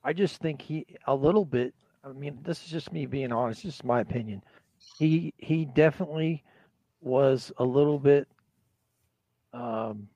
[0.03, 1.73] I just think he a little bit.
[2.03, 3.63] I mean, this is just me being honest.
[3.63, 4.43] Just my opinion.
[4.99, 6.43] He he definitely
[7.01, 8.27] was a little bit
[9.53, 10.07] um,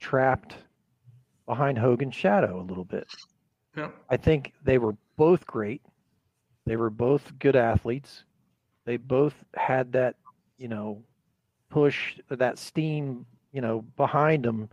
[0.00, 0.56] trapped
[1.44, 3.06] behind Hogan's shadow a little bit.
[3.76, 3.90] Yeah.
[4.08, 5.82] I think they were both great.
[6.64, 8.24] They were both good athletes.
[8.86, 10.16] They both had that,
[10.56, 11.02] you know,
[11.76, 14.66] push, that steam, you know, behind them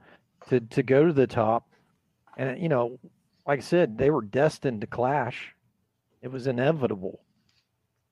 [0.47, 1.67] to to go to the top.
[2.37, 2.97] And you know,
[3.45, 5.53] like I said, they were destined to clash.
[6.21, 7.19] It was inevitable.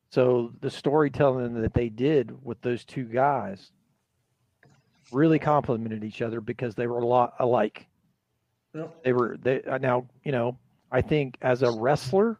[0.09, 3.71] So the storytelling that they did with those two guys
[5.13, 7.87] really complemented each other because they were a lot alike.
[8.75, 9.03] Yep.
[9.05, 10.57] They were they uh, now, you know,
[10.91, 12.39] I think as a wrestler,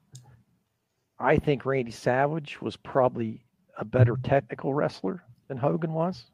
[1.18, 3.46] I think Randy Savage was probably
[3.78, 6.26] a better technical wrestler than Hogan was.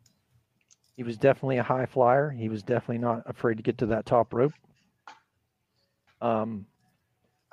[0.98, 2.32] He was definitely a high flyer.
[2.32, 4.52] He was definitely not afraid to get to that top rope.
[6.20, 6.66] Um,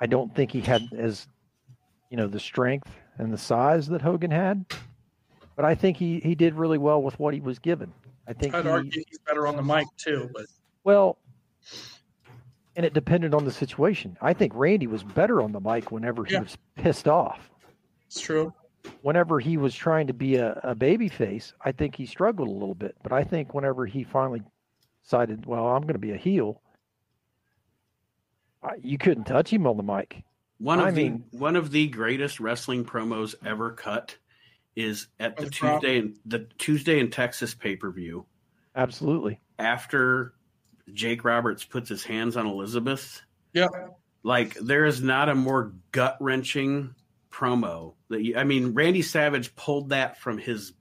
[0.01, 1.27] I don't think he had as,
[2.09, 2.89] you know, the strength
[3.19, 4.65] and the size that Hogan had,
[5.55, 7.93] but I think he he did really well with what he was given.
[8.27, 10.47] I think I'd he, argue he's better on the mic too, but
[10.83, 11.19] well,
[12.75, 14.17] and it depended on the situation.
[14.21, 16.41] I think Randy was better on the mic whenever he Yeah.
[16.41, 17.51] was pissed off.
[18.07, 18.51] it's true.
[19.01, 22.51] Whenever he was trying to be a, a baby face, I think he struggled a
[22.51, 22.95] little bit.
[23.03, 24.41] But I think whenever he finally
[25.03, 26.61] decided, well, I'm going to be a heel,
[28.63, 30.23] I, you couldn't touch him on the mic.
[30.57, 34.15] One of I the mean- one of the greatest wrestling promos ever cut
[34.75, 35.81] is at the Of the Rock.
[35.81, 38.25] Tuesday and the Tuesday in Texas pay per view
[38.75, 39.39] Absolutely.
[39.59, 40.33] after
[40.93, 43.21] Jake Roberts puts his hands on Elizabeth.
[43.53, 43.69] Yep.
[44.23, 46.93] Like there is not a more gut wrenching
[47.35, 50.73] promo that you, I mean Randy Savage pulled that from his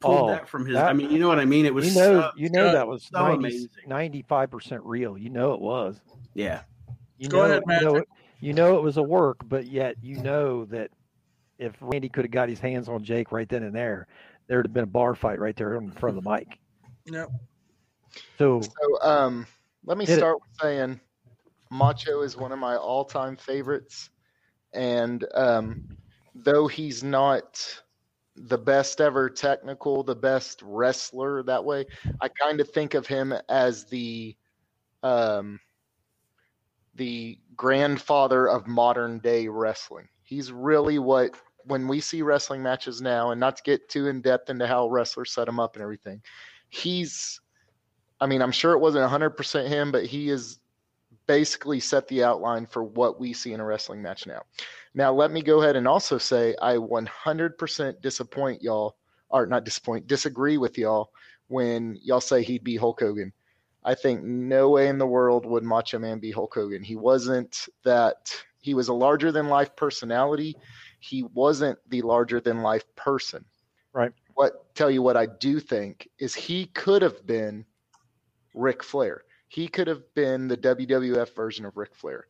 [0.00, 1.86] pulled Oh, that from his that- I mean you know what I mean it was
[1.94, 2.74] You know, so- you know good.
[2.74, 3.68] that was so 90, amazing.
[3.88, 5.18] 95% real.
[5.18, 6.00] You know it was.
[6.34, 6.62] yeah
[7.18, 8.08] You Go know, ahead, you know, it,
[8.40, 10.90] you know it was a work, but yet you know that
[11.58, 14.06] if Randy could have got his hands on Jake right then and there,
[14.46, 16.58] there'd have been a bar fight right there in front of the mic.
[17.06, 17.30] Yep.
[18.38, 18.70] So So,
[19.02, 19.46] um,
[19.84, 20.18] let me Hit it.
[20.18, 21.00] start with saying
[21.70, 24.10] Macho is one of my all-time favorites,
[24.78, 25.96] and um,
[26.36, 27.82] though he's not
[28.36, 31.84] the best ever technical, the best wrestler that way,
[32.20, 34.36] I kind of think of him as the
[35.02, 35.58] um,
[36.94, 40.08] the grandfather of modern day wrestling.
[40.22, 41.34] He's really what
[41.64, 44.88] when we see wrestling matches now, and not to get too in depth into how
[44.88, 46.22] wrestlers set him up and everything,
[46.68, 47.40] he's
[48.20, 50.60] I mean, I'm sure it wasn't 100% him, but he is
[51.28, 54.42] basically set the outline for what we see in a wrestling match now.
[54.94, 58.96] Now, let me go ahead and also say I 100% disappoint y'all,
[59.28, 61.12] or not disappoint, disagree with y'all
[61.46, 63.32] when y'all say he'd be Hulk Hogan.
[63.84, 66.82] I think no way in the world would Macho Man be Hulk Hogan.
[66.82, 70.56] He wasn't that, he was a larger than life personality.
[70.98, 73.44] He wasn't the larger than life person.
[73.92, 74.12] Right.
[74.34, 77.64] What, tell you what I do think is he could have been
[78.54, 79.22] Ric Flair.
[79.48, 82.26] He could have been the WWF version of Ric Flair.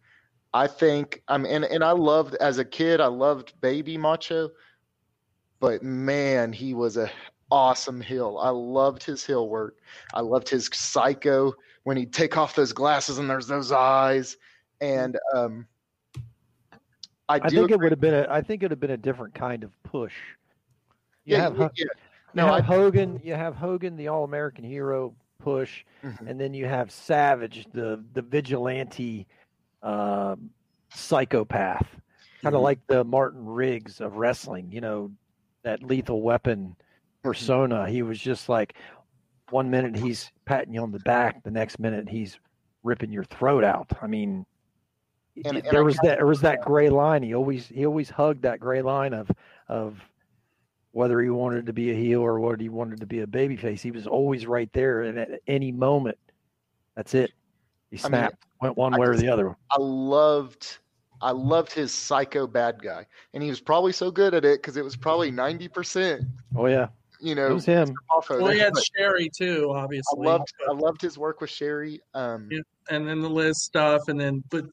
[0.55, 4.51] I think I mean and, and I loved as a kid, I loved baby macho,
[5.61, 7.11] but man, he was a
[7.51, 8.39] awesome heel.
[8.41, 9.77] I loved his heel work.
[10.15, 11.53] I loved his psycho
[11.85, 14.37] when he'd take off those glasses and there's those eyes.
[14.81, 15.67] And um
[17.29, 18.97] I, I think it would have been a I think it would have been a
[18.97, 20.15] different kind of push.
[21.25, 21.85] You yeah, have yeah, Ho- yeah.
[21.85, 21.91] you
[22.35, 26.29] No, have I, Hogan, you have Hogan, the All American hero push, Mhm.
[26.29, 29.27] and then you have Savage, the the vigilante
[29.83, 30.51] um
[30.91, 31.87] psychopath,
[32.43, 32.65] kind of Mhm.
[32.65, 34.71] like the Martin Riggs of wrestling.
[34.73, 35.13] You know,
[35.63, 36.77] that Lethal Weapon
[37.23, 37.89] persona.
[37.89, 38.75] He was just like
[39.51, 42.39] one minute he's patting you on the back, the next minute he's
[42.83, 43.91] ripping your throat out.
[44.03, 44.45] I mean,
[45.45, 47.23] And- and there was that there was that gray line.
[47.23, 49.31] He always he always hugged that gray line of
[49.69, 50.03] of
[50.99, 53.79] whether he wanted to be a heel or whether he wanted to be a babyface.
[53.81, 56.19] He was always right there, and at any moment,
[56.97, 57.31] that's it.
[57.93, 59.57] He I mean, snapped, went one I way or the other.
[59.71, 60.79] I loved
[61.23, 63.07] I loved his psycho bad guy.
[63.33, 66.25] And he was probably so good at it because it was probably ninety percent,
[66.57, 66.89] Oh yeah,
[67.21, 67.95] you know, it was him.
[68.11, 70.27] off Well, he had But Sherry too, obviously.
[70.27, 70.33] I obviously.
[70.33, 72.01] loved I loved his work with Sherry.
[72.15, 72.59] Um Yeah.
[72.91, 74.43] and then the Liz stuff, and then.
[74.51, 74.65] But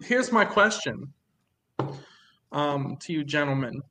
[0.00, 1.12] here's my question,
[2.52, 3.82] um, to you gentlemen,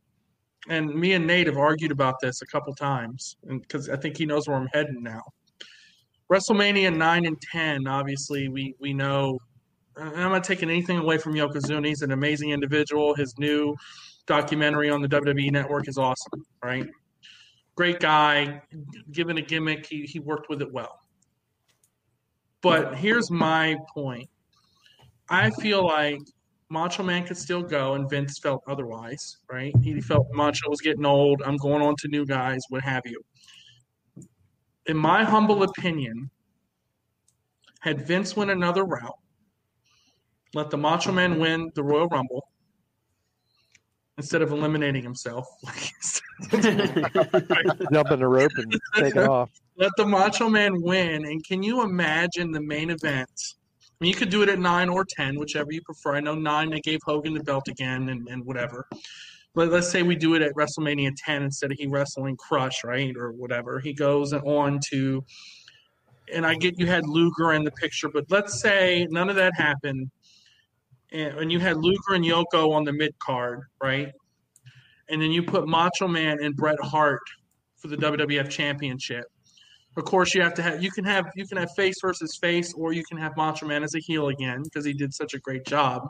[0.69, 4.25] and me and Nate have argued about this a couple times, because I think he
[4.25, 5.21] knows where I'm heading now.
[6.31, 9.39] WrestleMania nine and ten, obviously we we know.
[9.97, 11.87] I'm not taking anything away from Yokozuna.
[11.87, 13.15] He's an amazing individual.
[13.15, 13.75] His new
[14.25, 16.45] documentary on the WWE Network is awesome.
[16.63, 16.87] Right,
[17.75, 18.61] great guy.
[19.11, 20.99] Given a gimmick, he he worked with it well.
[22.61, 24.27] But here's my point.
[25.29, 26.21] I feel like
[26.69, 29.73] Macho Man could still go, and Vince felt otherwise, right?
[29.81, 31.41] He felt Macho was getting old.
[31.45, 33.21] I'm going on to new guys, what have you.
[34.87, 36.29] In my humble opinion,
[37.81, 39.19] had Vince win another route,
[40.53, 42.47] let the Macho Man win the Royal Rumble
[44.17, 45.45] instead of eliminating himself,
[46.51, 46.63] Jump
[48.11, 49.49] in the rope and take it off.
[49.77, 51.25] let the Macho Man win.
[51.25, 53.29] And can you imagine the main event?
[53.99, 56.15] Mean, you could do it at nine or ten, whichever you prefer.
[56.15, 58.87] I know nine they gave Hogan the belt again, and, and whatever.
[59.53, 63.15] But let's say we do it at WrestleMania 10 instead of he wrestling Crush, right,
[63.15, 63.79] or whatever.
[63.79, 65.23] He goes on to,
[66.33, 69.55] and I get you had Luger in the picture, but let's say none of that
[69.55, 70.11] happened,
[71.13, 74.11] and, and you had Luger and Yoko on the mid card, right,
[75.09, 77.21] and then you put Macho Man and Bret Hart
[77.77, 79.25] for the WWF Championship.
[79.97, 82.73] Of course, you have to have you can have you can have face versus face,
[82.73, 85.39] or you can have Macho Man as a heel again because he did such a
[85.39, 86.07] great job.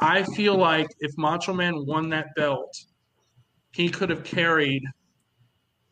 [0.00, 2.72] I feel like if Macho Man won that belt,
[3.72, 4.82] he could have carried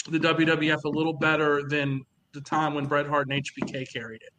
[0.09, 2.03] the WWF a little better than
[2.33, 4.33] the time when Bret Hart and HBK carried it.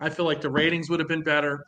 [0.00, 1.64] I feel like the ratings would have been better.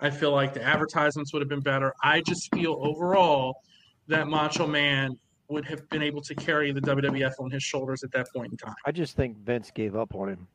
[0.00, 1.92] I feel like the advertisements would have been better.
[2.02, 3.54] I just feel overall
[4.08, 5.16] that Macho Man
[5.50, 8.58] would have been able to carry the WWF on his shoulders at that point in
[8.58, 8.74] time.
[8.86, 10.48] I just think Vince gave up on him.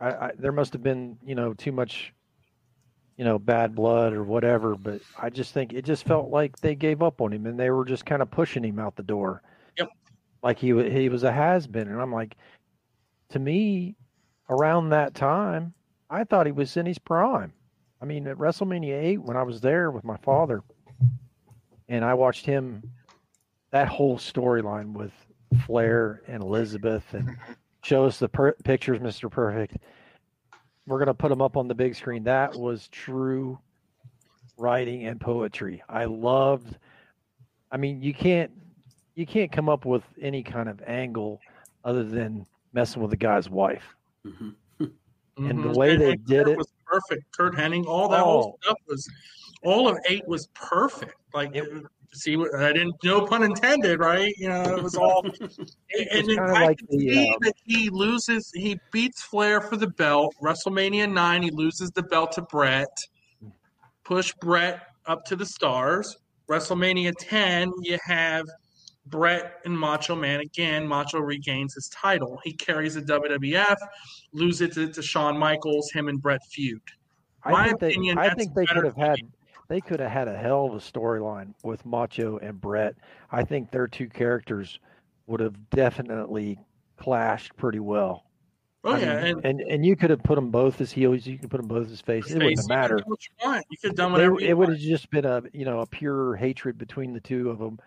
[0.00, 2.12] I, I there must have been you know too much,
[3.16, 4.74] you know, bad blood or whatever.
[4.74, 7.70] But I just think it just felt like they gave up on him and they
[7.70, 9.42] were just kind of pushing him out the door.
[9.78, 9.88] Yep.
[10.42, 12.36] Like he he was a has been, and I'm like,
[13.30, 13.96] to me,
[14.48, 15.74] around that time,
[16.10, 17.52] I thought he was in his prime.
[18.00, 20.62] I mean, at WrestleMania eight, when I was there with my father,
[21.88, 22.82] and I watched him,
[23.76, 25.12] that whole storyline with
[25.66, 27.36] Flair and Elizabeth, and
[27.82, 29.76] show us the per- pictures, Mister Perfect.
[30.86, 32.24] We're gonna put them up on the big screen.
[32.24, 33.58] That was true
[34.56, 35.82] writing and poetry.
[35.90, 36.78] I loved.
[37.70, 38.50] I mean, you can't
[39.14, 41.38] you can't come up with any kind of angle
[41.84, 43.94] other than messing with the guy's wife.
[44.24, 44.54] Mhm.
[45.38, 45.76] And the Mhm.
[45.76, 47.36] way they and did Curt it- was perfect.
[47.36, 48.58] Curt Hennig, all that whole Oh.
[48.62, 49.06] stuff was,
[49.62, 51.14] all of eight was perfect.
[51.34, 51.54] Like,
[52.16, 54.32] see, what I didn't, no pun intended, right?
[54.36, 55.24] You know, it was all,
[56.12, 59.76] and, and I like can the, see uh, that he loses, he beats Flair for
[59.76, 60.34] the belt.
[60.42, 62.88] WrestleMania nine, he loses the belt to Bret.
[64.04, 66.16] Push Bret up to the stars.
[66.48, 68.46] WrestleMania ten, you have
[69.06, 70.86] Bret and Macho Man again.
[70.86, 72.40] Macho regains his title.
[72.44, 73.76] He carries the WWF,
[74.32, 75.90] loses it to Shawn Michaels.
[75.92, 76.80] Him and Bret feud.
[77.44, 79.18] I My think they, opinion, I think they could have than had
[79.68, 82.94] they could have had a hell of a storyline with Macho and Bret.
[83.30, 84.78] I think their two characters
[85.26, 86.58] would have definitely
[86.96, 88.26] clashed pretty well.
[88.86, 91.26] Oh I yeah, mean, and and and you could have put them both as heels.
[91.26, 92.30] You could put them both as face.
[92.30, 92.98] It wouldn't have you can mattered.
[92.98, 93.66] do what you want.
[93.68, 95.86] You could have done whatever you it would have just been a you know a
[95.86, 97.80] pure hatred between the two of them,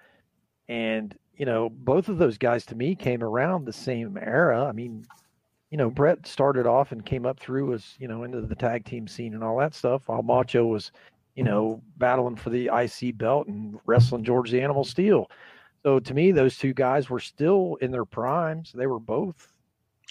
[0.67, 4.65] and you know both of those guys to me came around the same era.
[4.65, 5.05] I mean,
[5.69, 8.83] you know Bret started off and came up through as you know into the tag
[8.83, 10.91] team scene and all that stuff, while Macho was
[11.39, 15.31] you know battling for the IC belt and wrestling George the Animal Steele.
[15.83, 18.73] So to me, those two guys were still in their primes.
[18.75, 19.53] They were both.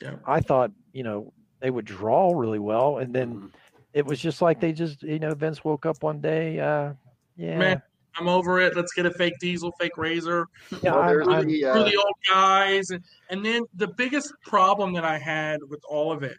[0.01, 0.15] Yeah.
[0.27, 3.51] I thought you know they would draw really well, and then Mhm.
[3.93, 6.59] it was just like they just you know Vince woke up one day.
[6.61, 6.95] Uh,
[7.37, 7.83] yeah, Man,
[8.19, 8.75] I'm over it.
[8.75, 10.47] Let's get a fake Diesel, fake Razor.
[10.83, 13.89] yeah, Well, I'm- there's I'm- the, Through uh, the old guys, and, and then the
[13.89, 16.39] biggest problem that I had with all of it,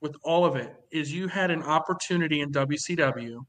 [0.00, 3.44] with all of it, is you had an opportunity in WCW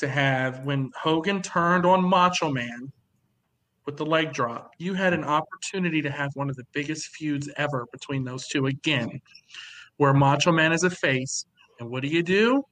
[0.00, 2.92] to have when Hogan turned on Macho Man
[3.86, 4.72] with the leg drop.
[4.78, 8.66] You had an opportunity to have one of the biggest feuds ever between those two
[8.66, 9.20] again,
[9.96, 11.46] where Macho Man is a face,
[11.78, 12.64] and what do you do?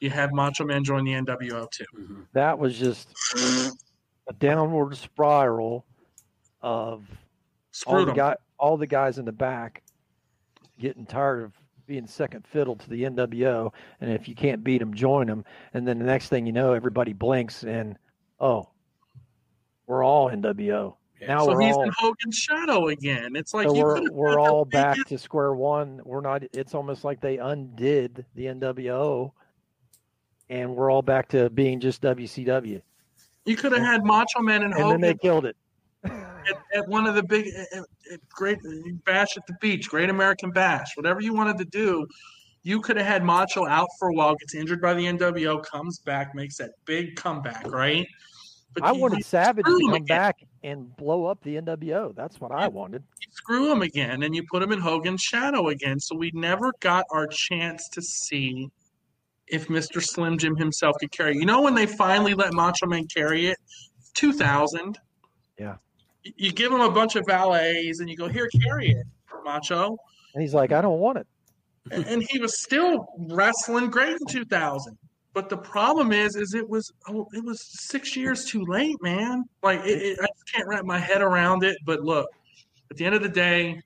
[0.00, 1.84] You have Macho Man join the NWO too.
[1.94, 2.26] Mhm.
[2.32, 3.08] that was just
[4.28, 5.84] a downward spiral
[6.62, 7.06] of
[7.86, 9.82] all the guy, all the guys in the back
[10.78, 11.52] getting tired of
[11.86, 15.44] being second fiddle to the NWO, and if you can't beat them, join them,
[15.74, 17.98] and then the next thing you know, everybody blinks and
[18.40, 18.68] oh,
[19.86, 20.96] we're all NWO.
[21.20, 21.28] Yeah.
[21.28, 23.36] Now so we're he's all in Hogan's shadow again.
[23.36, 26.00] It's like so we're we're all back to square one.
[26.04, 26.42] We're not.
[26.52, 29.32] It's almost like they undid the NWO,
[30.50, 32.82] and we're all back to being just WCW.
[33.46, 35.56] You could have had Macho Man and, And then they killed it.
[36.48, 38.58] At, at one of the big, at, at great
[39.04, 42.06] bash at the beach, Great American Bash, whatever you wanted to do.
[42.62, 46.00] You could have had Macho out for a while, gets injured by the NWO, comes
[46.00, 48.06] back, makes that big comeback, right?
[48.74, 50.04] But I wanted Savage to come again.
[50.04, 52.14] back and blow up the NWO.
[52.14, 53.04] That's what I wanted.
[53.20, 56.00] You screw him again, and you put him in Hogan's shadow again.
[56.00, 58.68] So we never got our chance to see
[59.46, 60.02] if Mr.
[60.02, 61.36] Slim Jim himself could carry.
[61.36, 63.58] You know when they finally let Macho Man carry it,
[64.14, 64.98] two thousand.
[65.58, 65.76] Yeah.
[66.36, 69.06] You- give him a bunch of valets, and you go here, carry it,
[69.44, 69.96] Macho.
[70.34, 71.26] And he's like, I don't want it.
[71.90, 74.98] and he was still wrestling great in 2000
[75.32, 79.44] but the problem is is it was oh, it was six years too late man
[79.62, 82.26] like it, it, i just can't wrap my head around it but look
[82.90, 83.80] at the end of the day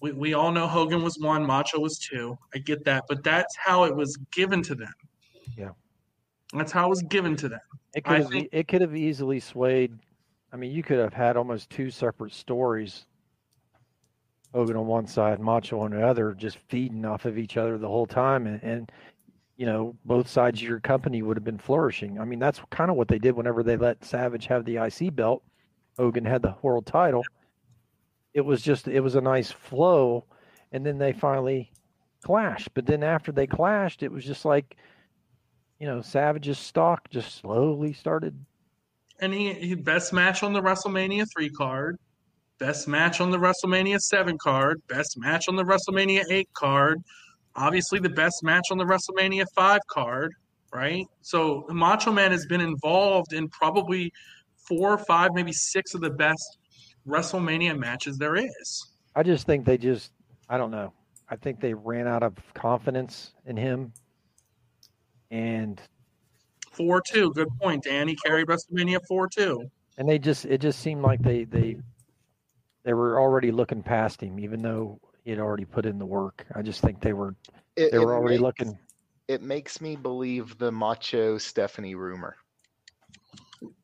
[0.00, 3.54] we, we all know hogan was one macho was two i get that but that's
[3.56, 4.92] how it was given to them
[5.56, 5.70] Yeah.
[6.54, 7.60] that's how it was given to them
[7.94, 8.30] It could have.
[8.30, 9.96] think- It could have easily swayed.
[10.52, 13.06] I mean, you could have had almost two separate stories.
[14.54, 17.88] Hogan on one side, Macho on the other, just feeding off of each other the
[17.88, 18.92] whole time, and, and
[19.58, 22.18] you know both sides of your company would have been flourishing.
[22.18, 25.14] I mean, that's kind of what they did whenever they let Savage have the IC
[25.14, 25.42] belt.
[25.98, 27.24] Hogan had the world title.
[28.32, 30.24] It was just it was a nice flow,
[30.72, 31.70] and then they finally
[32.24, 32.72] clashed.
[32.72, 34.76] But then after they clashed, it was just like,
[35.78, 38.34] you know, Savage's stock just slowly started.
[39.20, 41.98] And he, best match on the WrestleMania three card,
[42.58, 47.02] best match on the WrestleMania seven card, best match on the WrestleMania eight card,
[47.56, 50.32] obviously the best match on the WrestleMania five card,
[50.72, 51.04] right?
[51.22, 54.12] So Macho Man has been involved in probably
[54.68, 56.58] four, or five, maybe six of the best
[57.06, 58.90] WrestleMania matches there is.
[59.16, 60.12] I just think they just,
[60.48, 60.92] I don't know.
[61.28, 63.92] I think they ran out of confidence in him.
[65.30, 65.80] And
[66.78, 68.08] Four two, good point, Dan.
[68.08, 69.68] He carried WrestleMania four two.
[69.98, 71.76] and they just it just seemed like they they
[72.84, 76.46] they were already looking past him, even though he had already put in the work.
[76.54, 77.34] I just think they were
[77.76, 78.78] It, they were already makes- looking.
[79.26, 82.36] It makes me believe the Macho Stephanie rumor.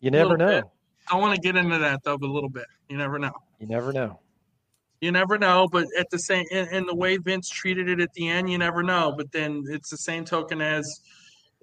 [0.01, 0.47] You never know.
[0.47, 0.65] bit.
[1.11, 2.65] I want to get into that though, but a little bit.
[2.89, 3.33] You never know.
[3.59, 4.21] You never know.
[5.03, 8.13] You never know, but at the same in, in the way Vince treated it at
[8.15, 9.13] the end, you never know.
[9.15, 11.01] But then it's the same token as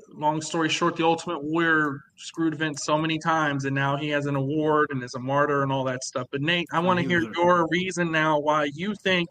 [0.09, 4.25] long story short, the Ultimate Warrior screwed Vince so many times, and now he has
[4.25, 6.27] an award and is a martyr and all that stuff.
[6.31, 9.29] But Nate, I want to hear your reason now why you think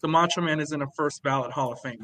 [0.00, 1.96] the Macho Man isn't a first ballot Hall of Famer.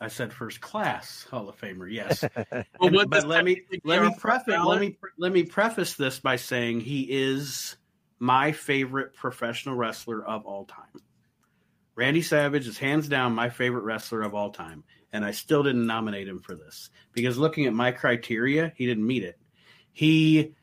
[0.00, 1.90] I said first class Hall of Famer.
[1.90, 2.24] Yes.
[2.52, 5.44] Well, And- what but let me let me on first preface let me let me
[5.44, 7.76] preface this by saying he is
[8.18, 11.00] my favorite professional wrestler of all time.
[11.96, 14.82] Randy Savage is hands down my favorite wrestler of all time,
[15.14, 19.06] and I still didn't nominate him for this because looking at my criteria, he didn't
[19.06, 19.38] meet it.
[19.92, 20.54] He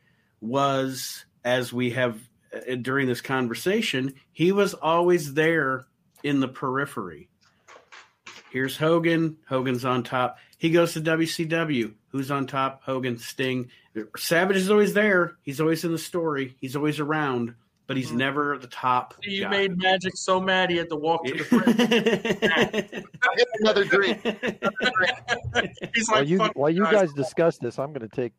[0.42, 2.20] was, as we have
[2.54, 5.86] uh, during this conversation, he was always there
[6.22, 7.30] in the periphery.
[8.52, 9.38] Here's Hogan.
[9.48, 10.38] Hogan's on top.
[10.58, 11.94] He goes to WCW.
[12.10, 12.84] Who's on top?
[12.84, 13.72] Hogan, Sting.
[14.18, 15.38] Savage is always there.
[15.44, 16.58] He's always in the story.
[16.60, 17.56] He's always around,
[17.92, 18.16] but he's Mhm.
[18.16, 19.16] never the top.
[19.22, 19.50] You guy.
[19.50, 21.76] made Magic so mad he had to walk to the fridge.
[23.36, 24.22] Hit another drink.
[25.94, 28.32] He's While you while you guys." guys discuss this, I'm gonna take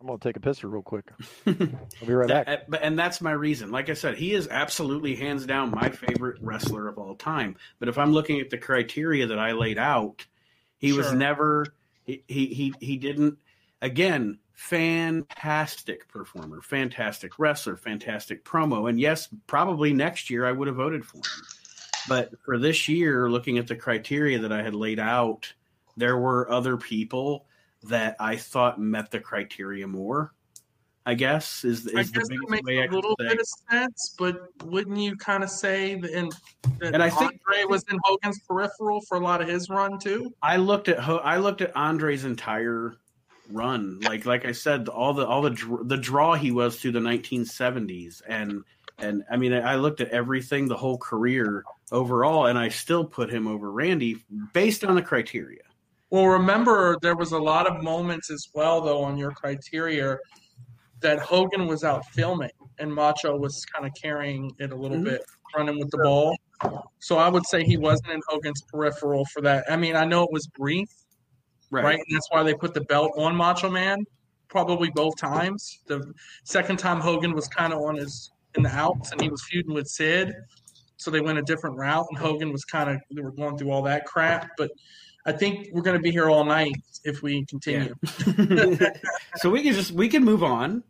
[0.00, 1.10] I'm gonna take a pisser real quick.
[1.46, 2.46] I'll be right back.
[2.46, 3.70] That- but- and that's my reason.
[3.70, 7.56] Like I said, he is absolutely hands down my favorite wrestler of all time.
[7.78, 10.24] But if I'm looking at the criteria that I laid out,
[10.78, 11.66] he was never
[12.06, 13.38] he, he he he didn't
[13.84, 18.88] again fantastic performer, fantastic wrestler, fantastic promo.
[18.88, 21.44] And yes, probably next year I would have voted for him.
[22.08, 25.52] But for this year, looking at the criteria that I had laid out,
[25.96, 27.46] there were other people
[27.82, 30.32] that I thought met the criteria more.
[31.06, 33.46] I guess is, is I the biggest makes way I a can little bit of
[33.70, 36.30] sense, but wouldn't you kind of say that, in,
[36.78, 39.98] that And I think- Andre was in Hogan's peripheral for a lot of his run
[39.98, 40.32] too?
[40.42, 42.96] I looked at I looked at Andre's entire
[43.50, 44.00] run.
[44.00, 47.00] Like like I said, all the all the dr- the draw he was through the
[47.00, 48.64] 1970s, and
[48.98, 53.30] and I mean I looked at everything, the whole career overall, and I still put
[53.30, 55.62] him over Randy based on the criteria.
[56.10, 60.18] Well, remember there was a lot of moments as well, though, on your criteria
[61.00, 65.04] that Hogan was out filming and Macho was kind of carrying it a little Mhm.
[65.04, 65.22] bit,
[65.56, 66.36] running with the ball.
[67.00, 69.64] So I would say he wasn't in Hogan's peripheral for that.
[69.70, 70.88] I mean, I know it was brief,
[71.82, 71.98] right?
[71.98, 74.04] And that's why they put the belt on Macho Man,
[74.48, 75.80] probably both times.
[75.86, 76.12] The
[76.44, 79.74] second time Hogan was kind of on his in the outs and he was feuding
[79.74, 80.32] with Sid,
[80.96, 82.06] so they went a different route.
[82.10, 84.50] And Hogan was kind of they were going through all that crap.
[84.56, 84.70] But
[85.26, 87.94] I think we're going to be here all night if we continue.
[89.36, 90.82] so we can just we can move on.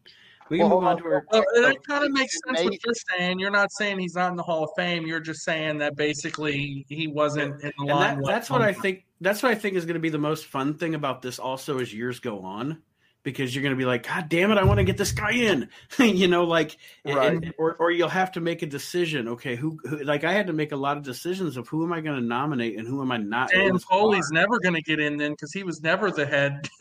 [0.50, 1.24] We can Well, move on to our.
[1.30, 3.38] Well, that kind of makes sense what you're saying.
[3.38, 5.06] You're not saying he's not in the Hall of Fame.
[5.06, 8.20] You're just saying that basically he wasn't in the And line.
[8.20, 9.04] that, that's what I think.
[9.20, 11.38] That's what I think is going to be the most fun thing about this.
[11.38, 12.82] Also, as years go on,
[13.24, 15.32] because you're going to be like, God damn it, I want to get this guy
[15.32, 15.68] in.
[15.98, 17.32] you know, like, Right.
[17.32, 19.26] and- or or you'll have to make a decision.
[19.28, 20.04] Okay, who, who?
[20.04, 22.24] Like, I had to make a lot of decisions of who am I going to
[22.24, 23.52] nominate and who am I not.
[23.52, 24.42] in Dan Foley's bar.
[24.42, 26.68] never going to get in then because he was never the head.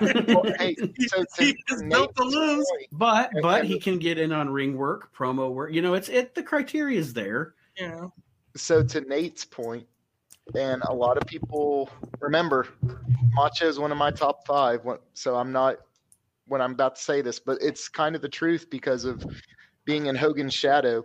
[0.00, 2.66] Well, hey, so he to is built to lose.
[2.68, 5.72] point, But but he can get in on ring work, promo work.
[5.72, 6.34] You know, it's it.
[6.34, 7.54] The criteria is there.
[7.78, 8.06] Yeah.
[8.56, 9.86] so to Nate's point,
[10.54, 11.88] and a lot of people
[12.20, 12.66] remember
[13.34, 14.80] Macho is one of my top five.
[15.14, 15.76] So I'm not
[16.46, 19.24] when I'm about to say this, but it's kind of the truth because of
[19.84, 21.02] being in Hogan's shadow.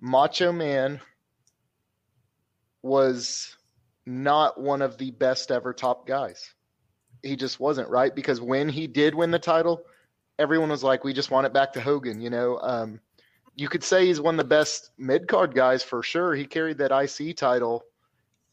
[0.00, 1.00] Macho Man
[2.82, 3.56] was
[4.06, 6.54] not one of the best ever top guys.
[7.22, 9.82] He just wasn't right because when he did win the title,
[10.38, 13.00] everyone was like, "We just want it back to Hogan." You know, um,
[13.54, 16.34] you could say he's one of the best mid card guys for sure.
[16.34, 17.84] He carried that IC title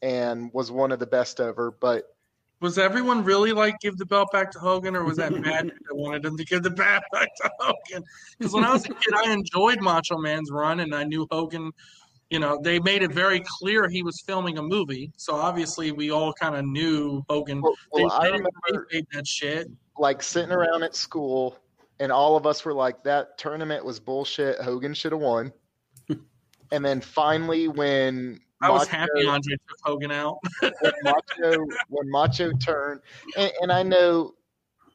[0.02, 1.70] and was one of the best ever.
[1.80, 2.04] But
[2.60, 5.94] Was everyone really like give the belt back to Hogan, or was that Magic that
[5.96, 8.04] wanted him to give the belt back to Hogan?
[8.38, 11.72] Because when I was a kid, I enjoyed Macho Man's run, and I knew Hogan
[12.30, 16.10] You know, they made it very clear he was filming a movie, so obviously we
[16.10, 17.62] all kind of knew Hogan.
[17.62, 19.68] Well, well, they, I they didn't remember kayfabe that shit.
[19.96, 21.58] like sitting around at school,
[22.00, 24.60] and all of us were like, "That tournament was bullshit.
[24.60, 25.52] Hogan should have won."
[26.72, 30.38] and then finally, when I was Macho- happy Andre took Hogan out.
[30.60, 33.00] when Macho when Macho turned,
[33.36, 34.34] and, and I know,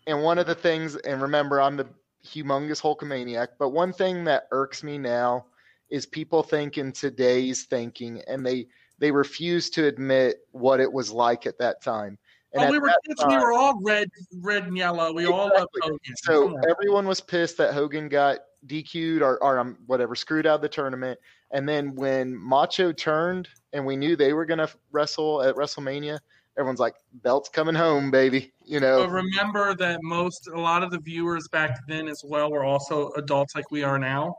[0.07, 1.87] and one of the things, and remember, I'm the
[2.25, 5.45] humongous Hulkamaniac, but one thing that irks me now
[5.89, 8.67] is people think in today's thinking, and they
[8.99, 12.17] they refuse to admit what it was like at that time.
[12.53, 13.23] And oh, we were kids.
[13.27, 14.09] We were all red,
[14.41, 15.11] red and yellow.
[15.11, 15.99] We all loved Hogan.
[16.17, 20.61] So everyone was pissed that Hogan got DQ'd or, or um, whatever, screwed out of
[20.61, 21.19] the tournament.
[21.51, 26.19] And then when Macho turned and we knew they were going to wrestle at WrestleMania,
[26.57, 28.53] everyone's like, belt's coming home, baby.
[28.65, 32.51] You know, But remember that most, a lot of the viewers back then as well
[32.51, 34.35] were also adults like we are now.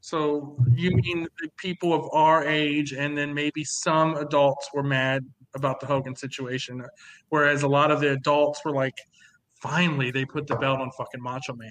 [0.00, 5.24] So you mean people of our age, and then maybe some adults were mad
[5.54, 6.84] about the Hogan situation,
[7.28, 8.98] whereas a lot of the adults were like,
[9.60, 11.70] finally they put the belt on fucking Macho Man,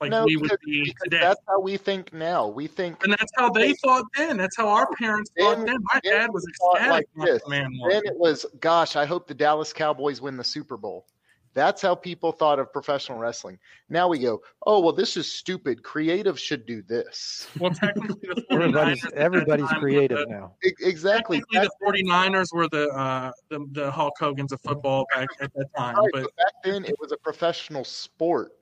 [0.00, 1.20] like No, we would because- be because today.
[1.20, 2.46] that's how we think now.
[2.48, 4.36] We think And that's how they thought then.
[4.36, 5.76] That's how our parents thought Then- then.
[5.92, 6.90] My then dad was ecstatic.
[6.90, 7.42] like this.
[7.48, 7.90] Man won.
[7.90, 11.06] then it was, gosh, I hope the Dallas Cowboys win the Super Bowl.
[11.54, 13.58] That's how people thought of professional wrestling.
[13.88, 15.82] Now we go, oh, well, this is stupid.
[15.82, 17.48] Creative should do this.
[17.58, 20.52] Well, technically, the 49ers Everybody's everybody's creative the- now.
[20.64, 21.42] E- Exactly.
[21.52, 21.68] Technically,
[22.04, 25.96] the 49ers were the, uh, the the Hulk Hogan's of football back at that time.
[25.96, 28.52] Right, But but back then it was a professional sport.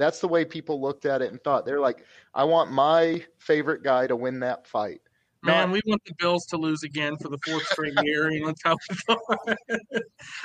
[0.00, 1.66] That's the way people looked at it and thought.
[1.66, 5.02] They're like, I want my favorite guy to win that fight.
[5.42, 8.32] man, Not- we want the Bills to lose again for the fourth straight year.
[8.32, 9.58] You know, that's how we thought.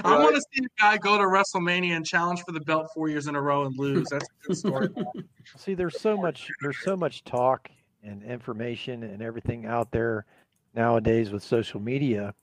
[0.03, 3.07] I want to see a guy go to WrestleMania and challenge for the belt four
[3.07, 4.10] years in a row and lose.
[4.11, 4.90] That's a good story.
[5.57, 7.69] See, there's so much there's so much talk
[8.03, 10.26] and information and everything out there
[10.73, 12.34] nowadays with social media.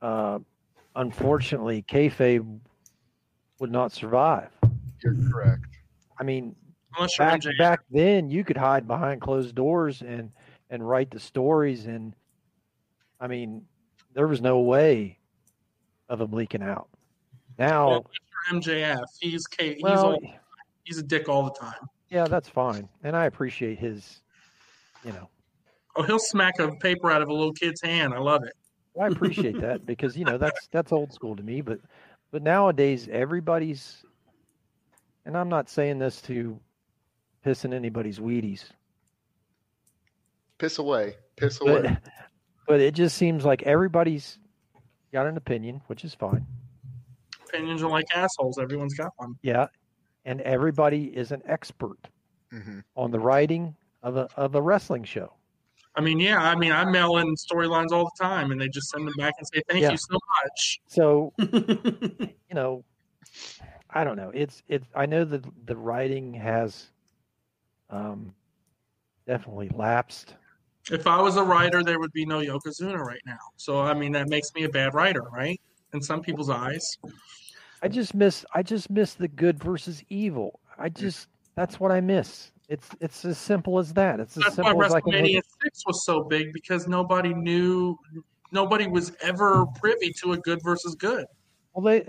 [0.00, 0.38] Uh,
[0.96, 2.58] unfortunately, kayfabe
[3.58, 4.48] would not survive.
[5.04, 5.73] You're correct.
[6.18, 6.54] I mean,
[7.18, 10.30] back back then, you could hide behind closed doors and
[10.70, 12.14] and write the stories, and
[13.20, 13.64] I mean,
[14.14, 15.18] there was no way
[16.08, 16.88] of them leaking out.
[17.58, 18.10] Now, Well,
[18.52, 19.04] MJF.
[19.20, 20.20] He's he's well, all,
[20.84, 21.74] he's a dick all the time.
[22.10, 24.22] yeah, that's fine, and I appreciate his,
[25.04, 25.28] you know,
[25.96, 28.14] Oh, he'll smack a paper out of a little kid's hand.
[28.14, 28.52] I love it.
[29.00, 31.60] I appreciate that because you know that's that's old school to me.
[31.60, 31.80] But
[32.30, 34.04] but nowadays everybody's,
[35.26, 36.58] and I'm not saying this to
[37.42, 38.64] piss in anybody's Wheaties,
[40.58, 41.16] Piss away.
[41.36, 41.82] Piss away.
[41.82, 42.02] but
[42.68, 44.38] but it just seems like everybody's
[45.12, 46.46] got an opinion, which is fine.
[47.48, 48.58] Opinions are like assholes.
[48.58, 49.34] Everyone's got one.
[49.42, 49.66] Yeah,
[50.24, 51.98] and everybody is an expert
[52.50, 55.32] hmm on the writing of a of a wrestling show.
[55.96, 56.38] I mean, yeah.
[56.42, 59.34] I mean, I mail in storylines all the time, and they just send them back
[59.38, 59.90] and say, "Thank Yeah.
[59.92, 62.84] you so much." So you know,
[63.94, 64.30] I don't know.
[64.34, 64.86] It's it's.
[64.94, 66.90] I know that the writing has
[67.90, 68.34] um,
[69.26, 70.34] definitely lapsed.
[70.90, 73.38] If I was a writer, there would be no Yokozuna right now.
[73.56, 75.58] So, I mean, that makes me a bad writer, right?
[75.94, 76.98] In some people's eyes.
[77.82, 78.44] I just miss.
[78.52, 80.60] I just miss the good versus evil.
[80.78, 81.28] I just.
[81.54, 82.50] That's what I miss.
[82.68, 84.18] It's it's as simple as that.
[84.18, 85.40] It's as That's why simple as I WrestleMania.
[85.62, 87.96] Six was so big because nobody knew,
[88.50, 91.26] nobody was ever privy to a good versus good.
[91.74, 92.06] Well, they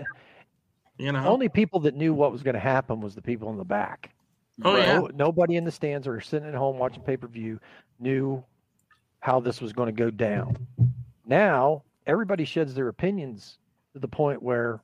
[0.98, 3.56] You know, only people that knew what was going to happen was the people in
[3.58, 4.10] the back.
[4.64, 7.60] oh yeah, nobody in the stands or sitting at home watching pay per view
[7.98, 8.42] knew
[9.20, 10.56] how this was going to go down.
[11.26, 13.58] Now everybody sheds their opinions
[13.92, 14.80] to the point where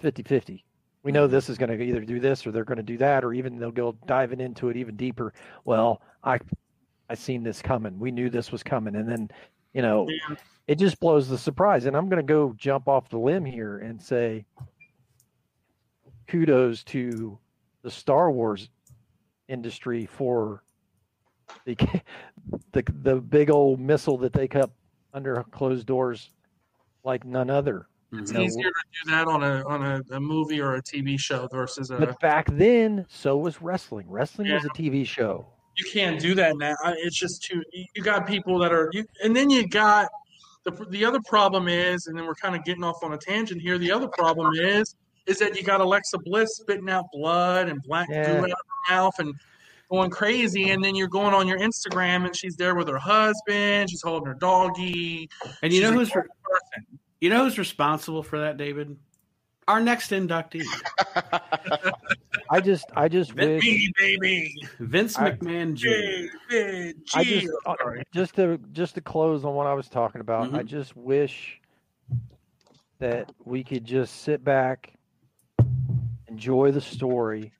[0.00, 0.64] 50 50.
[1.02, 3.24] We know this is going to either do this or they're going to do that,
[3.24, 5.34] or even they'll go diving into it even deeper.
[5.64, 6.38] Well, I
[7.10, 7.98] I seen this coming.
[7.98, 9.30] We knew this was coming, and then
[9.74, 10.36] you know Yeah.
[10.68, 11.86] it just blows the surprise.
[11.86, 14.46] And I'm going to go jump off the limb here and say
[16.32, 17.38] kudos to
[17.82, 18.70] the Star Wars
[19.48, 20.62] industry for
[21.66, 21.76] the
[22.72, 24.72] the the big old missile that they kept
[25.12, 26.30] under closed doors
[27.04, 27.86] like none other.
[28.12, 28.22] Mm-hmm.
[28.22, 30.82] it's you know, easier to do that on a on a, a movie or a
[30.82, 31.96] TV show versus a.
[31.98, 34.06] But back then, so was wrestling.
[34.08, 35.46] Wrestling was a TV show.
[35.76, 36.74] you can't do that now.
[36.84, 37.62] It's just too.
[37.72, 40.08] you- You got people that are, you, and then you got
[40.64, 43.60] the the other problem is, and then we're kind of getting off on a tangent
[43.60, 43.76] here.
[43.78, 44.94] The other problem is,
[45.26, 48.26] is that you got Alexa Bliss spitting out blood and black Yeah.
[48.32, 49.34] goo out of her mouth and
[49.90, 53.90] going crazy, and then you're going on your Instagram and she's there with her husband,
[53.90, 55.28] she's holding her doggy.
[55.62, 56.98] And you She's know who's normal person.
[57.20, 58.96] you know who's responsible for that, David?
[59.68, 60.64] Our next inductee,
[62.50, 64.54] I just I just wish Me, baby.
[64.80, 65.88] Vince I- McMahon Jr.
[65.88, 67.74] Big, big I just uh,
[68.12, 70.46] just to just to close on what I was talking about.
[70.48, 70.56] Mm-hmm.
[70.56, 71.60] I just wish
[72.98, 74.92] that we could just sit back,
[76.32, 77.52] enjoy the story,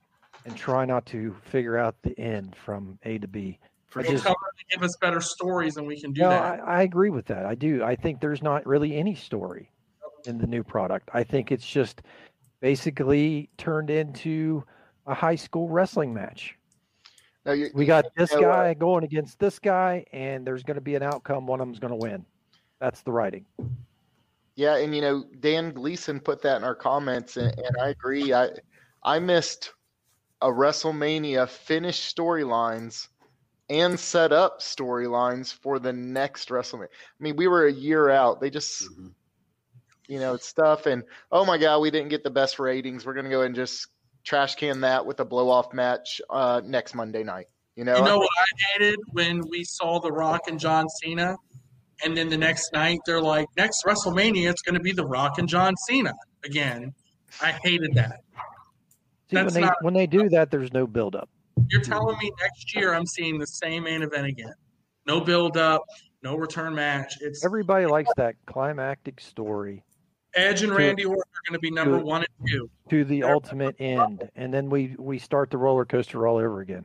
[0.44, 3.58] and try not to figure out the end from A to B.
[3.86, 4.34] For I just to
[4.70, 6.60] give us better stories, and we can do no, that.
[6.60, 7.44] I, I agree with that.
[7.44, 7.84] I do.
[7.84, 9.70] I think there's not really any story
[10.26, 11.10] in the new product.
[11.12, 12.00] I think it's just
[12.60, 14.64] basically turned into
[15.06, 16.56] a high school wrestling match.
[17.44, 18.48] No, you, We got this know what?
[18.48, 21.46] Uh, guy going against this guy, and there's going to be an outcome.
[21.46, 22.24] One of them's going to win.
[22.80, 23.44] That's the writing.
[24.54, 28.34] Yeah, and you know, Dan Gleason put that in our comments, and, and I agree.
[28.34, 28.50] I
[29.02, 29.72] I missed
[30.40, 33.08] a WrestleMania finish storylines
[33.70, 36.84] and set up storylines for the next WrestleMania.
[36.84, 38.40] I mean, we were a year out.
[38.40, 39.14] They just Mhm.
[40.08, 43.06] you know it's stuff, and oh my god, we didn't get the best ratings.
[43.06, 43.88] We're gonna go and just
[44.24, 47.46] trash can that with a blow off match uh, next Monday night.
[47.74, 51.36] You know, You know what I hated when we saw The Rock and John Cena,
[52.04, 55.38] and then the next night they're like, next WrestleMania it's going to be The Rock
[55.38, 56.12] and John Cena
[56.44, 56.92] again.
[57.40, 58.20] I hated that.
[59.30, 61.28] See, when they not- when they do that, there's no buildup.
[61.70, 64.52] You're telling me next year I'm seeing the same main event again?
[65.06, 65.82] No build up,
[66.22, 67.14] no return match.
[67.20, 69.84] It's Everybody likes that climactic story
[70.34, 72.70] Edge and to- Randy Orton are going to be number to- one and two.
[72.90, 76.84] to the ultimate end, and then we we start the roller coaster all over again.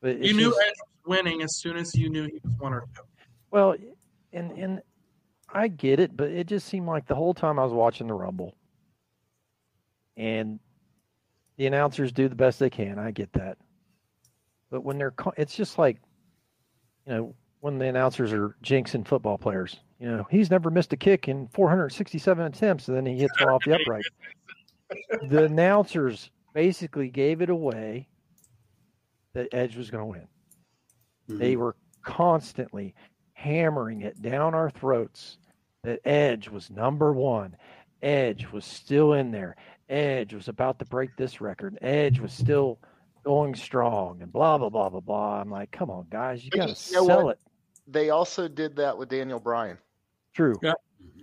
[0.00, 0.74] But You knew just- Edge
[1.04, 3.02] was winning as soon as you knew he was one or two.
[3.50, 3.76] Well,
[4.38, 4.82] and and
[5.52, 8.14] I get it, but it just seemed like the whole time I was watching the
[8.14, 8.54] Rumble,
[10.16, 10.60] and
[11.56, 12.98] the announcers do the best they can.
[12.98, 13.58] I get that,
[14.70, 15.98] but when they're, it's just like,
[17.06, 19.80] you know, when the announcers are jinxing football players.
[19.98, 23.48] You know, he's never missed a kick in 467 attempts, and then he hits one
[23.48, 24.04] off the upright.
[25.28, 28.06] The announcers basically gave it away
[29.34, 30.28] that Edge was going to win.
[31.38, 31.62] They mm-hmm.
[31.62, 32.94] were constantly
[33.38, 35.38] hammering it down our throats
[35.84, 37.56] that Edge was number one.
[38.02, 39.54] Edge was still in there.
[39.88, 41.78] Edge was about to break this record.
[41.80, 42.80] Edge was still
[43.24, 45.40] going strong and blah blah blah blah blah.
[45.40, 47.36] I'm like, come on, guys, you gotta you know sell what?
[47.36, 47.40] it.
[47.92, 49.78] they also did that with Daniel Bryan.
[50.34, 50.54] True.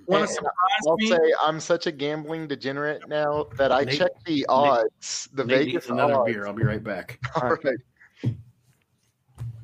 [0.08, 0.54] Want And- to surprise
[0.88, 1.08] I'll me?
[1.08, 5.66] say I'm such a gambling degenerate now that I Nate- check the odds, the Nate
[5.68, 6.32] Vegas another odds.
[6.32, 6.48] beer.
[6.48, 7.20] I'll be right back.
[7.42, 8.36] All right.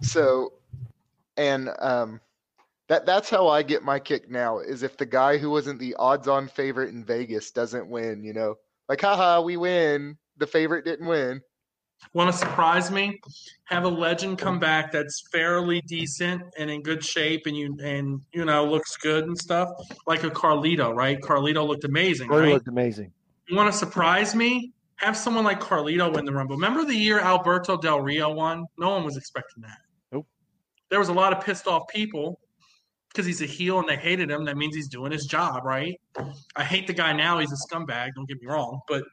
[0.02, 0.54] So,
[1.38, 2.20] and um,
[2.92, 4.60] that that's how I get my kick now.
[4.60, 8.56] Is if the guy who wasn't the odds-on favorite in Vegas doesn't win, you know,
[8.90, 10.18] like haha, we win.
[10.36, 11.40] The favorite didn't win.
[12.14, 13.22] Want to surprise me?
[13.66, 14.62] Have a legend come mm-hmm.
[14.64, 19.24] back that's fairly decent and in good shape, and you and you know looks good
[19.24, 19.70] and stuff,
[20.06, 21.18] like a Carlito, right?
[21.22, 22.54] Carlito looked amazing, Really right?
[22.56, 23.14] looked amazing.
[23.48, 24.74] You want to surprise me?
[24.98, 26.58] Have someone like Carlito win the Rumble.
[26.58, 28.66] Remember the year Alberto Del Rio won?
[28.78, 29.78] No one was expecting that.
[30.12, 30.28] Nope.
[30.90, 32.41] There was a lot of pissed off people
[33.12, 34.46] because he's a heel and they hated him.
[34.46, 36.00] That means he's doing his job, right?
[36.56, 37.40] I hate the guy now.
[37.40, 38.12] He's a scumbag.
[38.16, 39.04] Don't get me wrong, but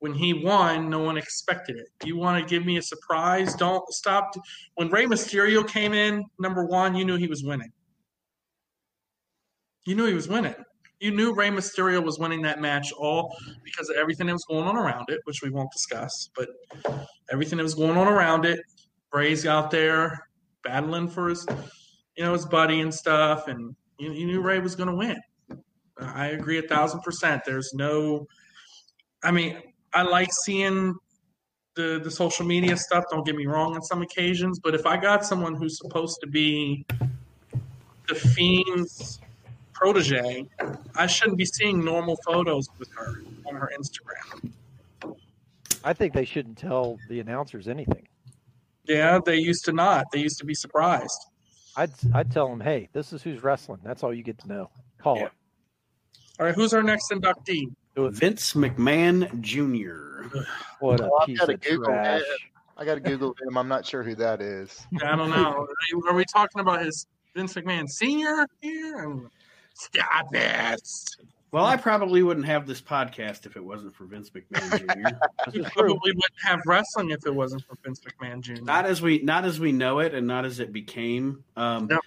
[0.00, 1.86] when he won, no one expected it.
[2.04, 3.54] You want to give me a surprise?
[3.54, 4.34] Don't stop.
[4.74, 7.72] When Rey Mysterio came in, number one, you knew he was winning.
[9.86, 10.54] You knew he was winning.
[11.00, 13.34] You knew Rey Mysterio was winning that match all
[13.64, 16.48] because of everything that was going on around it, which we won't discuss, but
[17.30, 18.60] everything that was going on around it.
[19.12, 20.28] Rey's out there
[20.64, 21.46] battling for his,
[22.16, 25.20] you know, his buddy and stuff, and you, you knew Rey was going to win.
[25.98, 27.42] I agree a thousand percent.
[27.44, 28.26] There's no,
[29.22, 29.58] I mean,
[29.94, 30.94] I like seeing
[31.74, 33.04] the the social media stuff.
[33.10, 36.26] Don't get me wrong on some occasions, but if I got someone who's supposed to
[36.26, 36.84] be
[38.08, 39.20] the fiend's
[39.72, 40.46] protege,
[40.94, 44.52] I shouldn't be seeing normal photos with her on her Instagram.
[45.84, 48.08] I think they shouldn't tell the announcers anything.
[48.88, 50.06] Yeah, they used to not.
[50.12, 51.26] They used to be surprised.
[51.76, 53.80] I'd I'd tell them, hey, this is who's wrestling.
[53.84, 54.70] That's all you get to know.
[54.98, 55.24] Call Yeah.
[55.26, 55.32] it.
[56.38, 57.72] All right, who's our next inductee?
[57.96, 60.28] Vince McMahon Jr.
[60.80, 62.20] What a Well, I've piece gotta of Google trash.
[62.20, 62.38] that.
[62.76, 63.56] I got to Google him.
[63.56, 64.86] I'm not sure who that is.
[65.02, 65.66] I don't know.
[66.08, 69.18] Are we talking about his Vince McMahon Senior here?
[69.74, 71.06] Stop this.
[71.56, 75.16] Well, I probably wouldn't have this podcast if it wasn't for Vince McMahon Jr.
[75.46, 75.84] This You is true.
[75.84, 78.62] probably wouldn't have wrestling if it wasn't for Vince McMahon Jr.
[78.62, 81.42] not as we not as we know it and not as it became.
[81.56, 82.00] Um, Yep.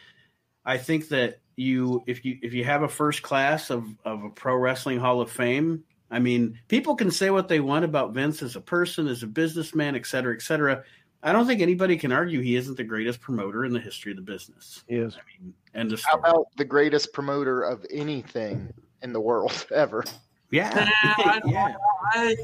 [0.65, 4.29] I think that you if you if you have a first class of of a
[4.29, 8.43] pro wrestling Hall of Fame, I mean, people can say what they want about Vince
[8.43, 10.83] as a person, as a businessman, et cetera, et cetera.
[11.23, 14.17] I don't think anybody can argue he isn't the greatest promoter in the history of
[14.17, 14.83] the business.
[14.87, 15.15] He is.
[15.15, 18.71] I mean, end of How about the greatest promoter of anything
[19.01, 20.03] in the world ever?
[20.51, 20.71] Yeah,
[21.03, 21.75] I don't yeah.
[22.13, 22.35] I,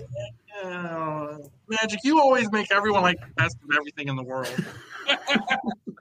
[0.63, 4.53] uh, Magic, you always make everyone like the best of everything in the world.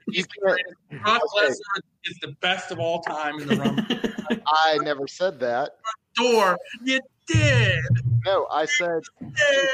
[0.07, 1.47] You can't- Brock Okay.
[1.47, 3.83] Lesnar is the best of all time in the Rumble.
[4.47, 5.71] I never said that.
[6.15, 7.83] Door, you did.
[8.25, 9.25] No, I said he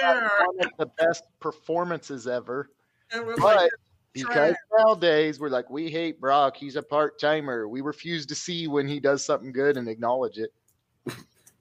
[0.01, 0.32] had There.
[0.48, 2.69] one of the best performances ever.
[3.11, 3.72] But like,
[4.14, 6.58] because nowadays we're like, we hate Brock.
[6.58, 7.68] He's a part timer.
[7.68, 10.51] We refuse to see when he does something good and acknowledge it.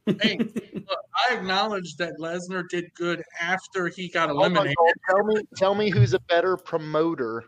[0.06, 0.98] Hey, look,
[1.28, 4.76] I acknowledge that Lesnar did good after he got Oh my eliminated.
[4.76, 7.44] God, tell me, tell me who's a better promoter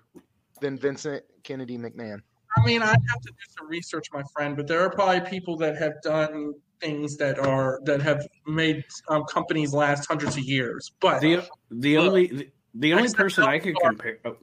[0.60, 2.20] than Vincent Kennedy McMahon?
[2.56, 5.56] I mean, I'd have to do some research, my friend, but there are probably people
[5.58, 10.92] that have done things that are that have made um, companies last hundreds of years.
[11.00, 14.18] But The the Look, only the, the only except person I could compare.
[14.26, 14.36] Oh,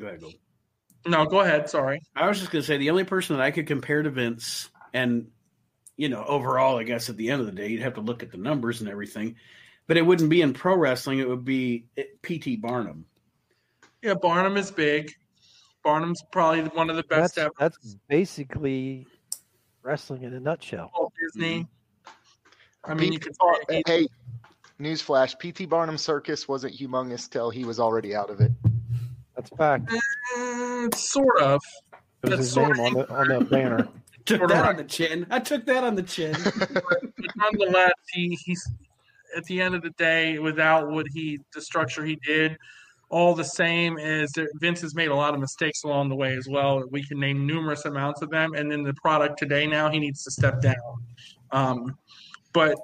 [0.00, 0.30] go ahead, go.
[1.06, 1.68] no, go ahead.
[1.68, 2.00] Sorry.
[2.16, 5.26] I was just gonna say the only person that I could compare to Vince, and
[5.96, 8.22] you know, overall, I guess at the end of the day, you'd have to look
[8.22, 9.36] at the numbers and everything,
[9.86, 11.18] but it wouldn't be in pro wrestling.
[11.18, 11.84] It would be
[12.22, 12.56] P.T.
[12.56, 13.04] Barnum.
[14.02, 15.12] Yeah, Barnum is big.
[15.84, 17.54] Barnum's probably one of the best That's ever.
[17.58, 19.06] that's basically
[19.82, 20.90] wrestling in a nutshell.
[20.96, 21.66] Walt Disney.
[22.84, 24.08] I mean, you PT could Bar- say hey,
[24.80, 28.52] newsflash: PT Barnum Circus wasn't humongous till he was already out of it.
[29.36, 29.92] That's a fact.
[29.92, 31.60] eh, sort of.
[32.24, 33.88] It was That's his sort name on the on the banner.
[34.26, 35.26] Took Sort that on the chin.
[35.30, 36.36] I took that on the chin.
[36.56, 37.00] But
[37.36, 38.70] nonetheless, he, he's
[39.36, 42.56] at the end of the day, without what he the structure he did,
[43.08, 46.36] all the same is that Vince has made a lot of mistakes along the way
[46.36, 46.82] as well.
[46.90, 50.22] We can name numerous amounts of them, and then the product today now he needs
[50.24, 50.74] to step down.
[51.50, 51.96] Um,
[52.52, 52.76] but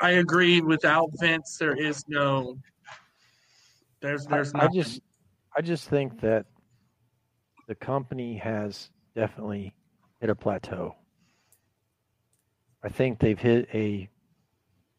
[0.00, 0.60] I agree.
[0.60, 2.56] Without Vince, there is no.
[4.00, 4.82] There's there's I nothing.
[4.82, 5.00] just
[5.56, 6.46] I just think that
[7.68, 9.74] the company has definitely
[10.22, 10.94] hit a plateau.
[12.82, 14.08] I think they've hit a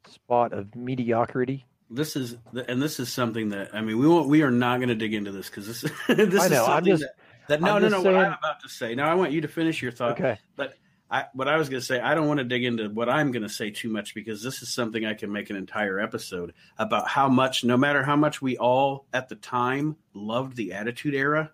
[0.08, 1.66] spot of mediocrity.
[1.90, 2.36] this is
[2.68, 5.14] and this is something that I mean we won't we are not going to dig
[5.14, 7.76] into this because this is this I is know, I'm something just- that, that no
[7.78, 8.96] I'm no no what I'm about to say.
[8.96, 10.12] Now I want you to finish your thought.
[10.12, 10.38] Okay.
[10.58, 10.76] But
[11.10, 13.32] I, what I was going to say, I don't want to dig into what I'm
[13.32, 16.54] going to say too much because this is something I can make an entire episode
[16.80, 21.14] about how much, no matter how much we all at the time loved the Attitude
[21.14, 21.52] Era,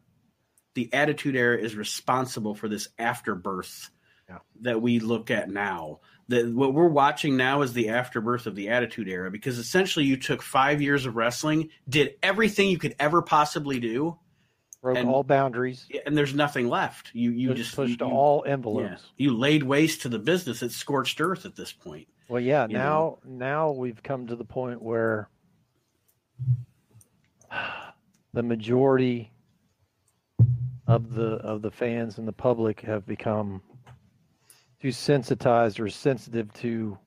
[0.75, 3.89] the Attitude Era is responsible for this afterbirth
[4.29, 4.39] Yeah.
[4.61, 5.99] that we look at now.
[6.27, 10.15] That what we're watching now is the afterbirth of the Attitude Era because essentially you
[10.17, 14.17] took five years of wrestling, did everything you could ever possibly do,
[14.81, 15.85] Broke And- all boundaries.
[16.05, 17.09] and there's nothing left.
[17.13, 18.53] You you pushed, just pushed you, all yeah.
[18.53, 19.03] envelopes.
[19.17, 20.61] You laid waste to the business.
[20.63, 22.07] It's scorched earth at this point.
[22.29, 22.65] Well, yeah.
[22.67, 25.27] you Now, now we've come to the point where
[28.33, 29.31] the majority
[30.89, 33.61] of the of the fans and the public have become
[34.81, 36.97] too sensitized or sensitive to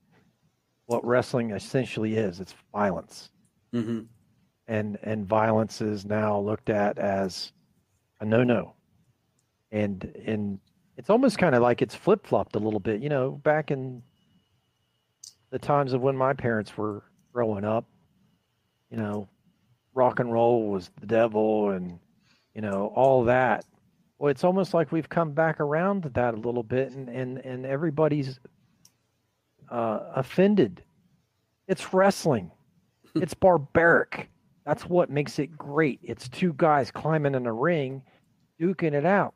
[0.87, 2.41] what wrestling essentially is.
[2.41, 3.31] It's violence,
[3.75, 4.01] Mm-hmm.
[4.69, 7.53] and and violence is now looked at as
[8.21, 8.75] a no-no,
[9.73, 10.61] and and
[10.97, 13.01] it's almost kind of like it's flip-flopped a little bit.
[13.01, 14.03] You know, back in
[15.51, 17.03] the times of when my parents were
[17.33, 17.87] growing up,
[18.91, 19.29] you know,
[19.95, 21.99] rock and roll was the devil and,
[22.55, 23.65] you know, all that.
[24.23, 27.39] Well, it's almost like we've come back around to that a little bit and, and,
[27.39, 28.39] and everybody's
[29.69, 30.85] uh, offended.
[31.67, 32.53] It's wrestling.
[33.17, 34.31] it's barbaric.
[34.65, 35.99] That's what makes it great.
[36.05, 38.01] It's two guys climbing in a ring,
[38.61, 39.35] duking it out.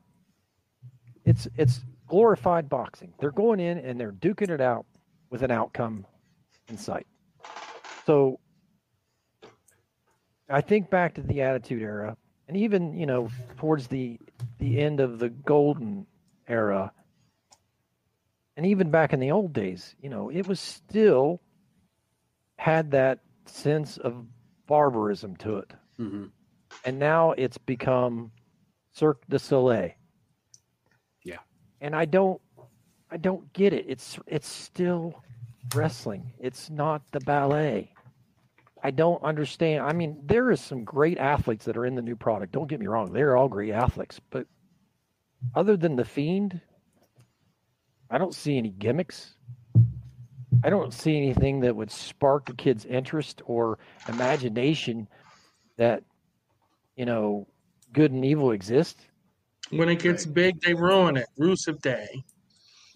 [1.24, 3.12] It's it's glorified boxing.
[3.18, 4.86] They're going in and they're duking it out
[5.30, 6.06] with an outcome
[6.68, 7.08] in sight.
[8.06, 8.38] So
[10.48, 12.16] I think back to the Attitude Era,
[12.48, 14.18] and even you know towards the
[14.58, 16.06] the end of the Golden
[16.48, 16.92] Era,
[18.56, 21.40] and even back in the old days, you know, it was still
[22.56, 24.24] had that sense of
[24.66, 26.24] barbarism to it, Mm-hmm.
[26.84, 28.30] and now it's become
[28.92, 29.90] Cirque du Soleil.
[31.24, 31.38] Yeah.
[31.80, 32.40] and I don't,
[33.10, 33.84] I don't get it.
[33.88, 35.22] It's it's still
[35.74, 36.32] wrestling.
[36.38, 37.92] It's not the ballet.
[38.82, 39.82] I don't understand.
[39.82, 42.52] I mean, there is some great athletes that are in the new product.
[42.52, 44.20] Don't get me wrong; they're all great athletes.
[44.30, 44.46] But
[45.54, 46.60] other than the Fiend,
[48.10, 49.34] I don't see any gimmicks.
[50.64, 55.08] I don't see anything that would spark a kid's interest or imagination
[55.76, 56.02] that
[56.96, 57.46] you know
[57.92, 59.00] good and evil exist.
[59.70, 61.26] when it gets big, they ruin it.
[61.38, 62.08] Rusev Day.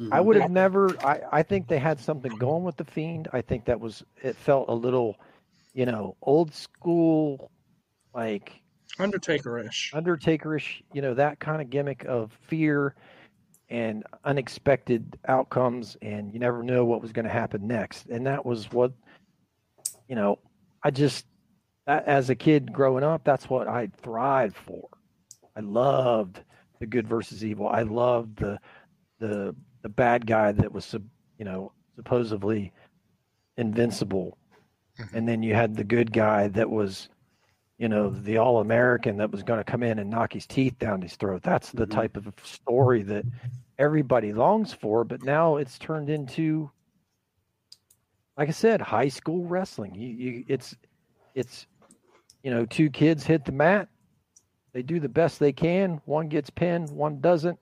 [0.01, 0.13] Mm-hmm.
[0.13, 0.97] I would have never.
[1.05, 3.29] I, I think they had something going with the fiend.
[3.33, 4.03] I think that was.
[4.23, 5.17] It felt a little,
[5.73, 7.51] you know, old school,
[8.15, 8.61] like
[8.99, 9.93] Undertaker ish.
[9.95, 10.83] Undertakerish.
[10.93, 12.95] You know that kind of gimmick of fear,
[13.71, 18.07] and unexpected outcomes, and you never know what was going to happen next.
[18.07, 18.93] And that was what,
[20.09, 20.41] you know,
[20.83, 21.25] I just,
[21.87, 24.89] as a kid growing up, that's what I thrived for.
[25.57, 26.41] I loved
[26.81, 27.69] the good versus evil.
[27.69, 28.59] I loved the
[29.21, 30.95] the the bad guy that was,
[31.39, 32.73] you know, supposedly
[33.57, 34.37] invincible,
[35.01, 35.17] Mm-hmm.
[35.17, 37.09] and then you had the good guy that was,
[37.79, 40.79] you know, the all American that was going to come in and knock his teeth
[40.79, 41.43] down his throat.
[41.43, 41.99] That's the Mm-hmm.
[41.99, 43.25] type of story that
[43.79, 45.05] everybody longs for.
[45.05, 46.71] But now it's turned into,
[48.37, 49.95] like I said, high school wrestling.
[49.95, 50.77] You, you it's
[51.35, 51.67] it's
[52.43, 53.89] you know, two kids hit the mat.
[54.73, 56.01] They do the best they can.
[56.05, 57.59] One gets pinned, one doesn't.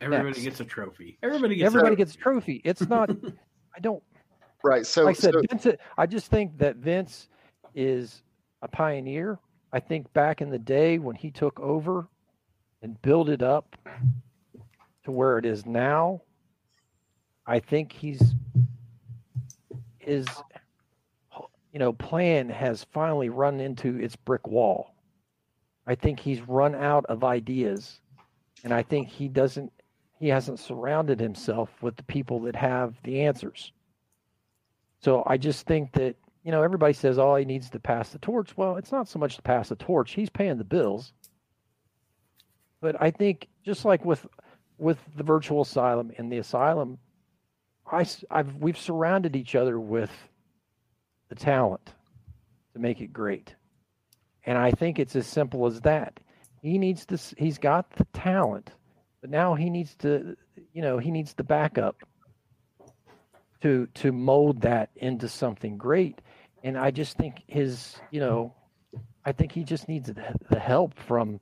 [0.00, 0.42] Everybody Next.
[0.42, 1.18] gets a trophy.
[1.22, 1.66] Everybody gets.
[1.66, 2.60] Everybody a, gets a trophy.
[2.64, 3.10] It's not.
[3.76, 4.02] I don't.
[4.64, 4.86] Right.
[4.86, 5.66] So, Like I said, so Vince.
[5.98, 7.28] I just think that Vince
[7.74, 8.22] is
[8.62, 9.38] a pioneer.
[9.72, 12.08] I think back in the day when he took over
[12.82, 13.76] and built it up
[15.04, 16.20] to where it is now,
[17.46, 18.34] I think he's
[19.98, 20.26] his
[21.72, 24.94] you know plan has finally run into its brick wall.
[25.86, 28.00] I think he's run out of ideas,
[28.62, 29.72] and I think he doesn't
[30.20, 33.72] he hasn't surrounded himself with the people that have the answers.
[35.02, 38.18] So I just think that you know everybody says all he needs to pass the
[38.18, 38.56] torch.
[38.56, 41.12] Well, it's not so much to pass the torch; he's paying the bills.
[42.80, 44.26] But I think just like with
[44.78, 46.98] with the virtual asylum and the asylum,
[47.90, 50.10] I have we've surrounded each other with
[51.28, 51.94] the talent
[52.74, 53.54] to make it great,
[54.44, 56.20] and I think it's as simple as that.
[56.60, 57.18] He needs to.
[57.36, 58.70] He's got the talent,
[59.20, 60.36] but now he needs to.
[60.72, 61.96] You know, he needs the backup
[63.62, 66.20] to to mold that into something great.
[66.64, 68.54] And I just think his, you know,
[69.24, 70.12] I think he just needs
[70.50, 71.40] the, help from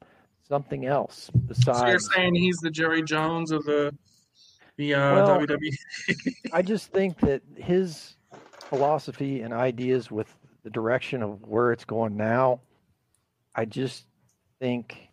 [0.48, 1.78] something else besides.
[1.78, 3.94] So you're saying he's the Jerry Jones of the
[4.76, 5.70] the uh, Well, WWE?
[6.52, 8.16] I just think that his
[8.68, 12.60] philosophy and ideas with the direction of where it's going now,
[13.54, 14.06] I just
[14.58, 15.08] think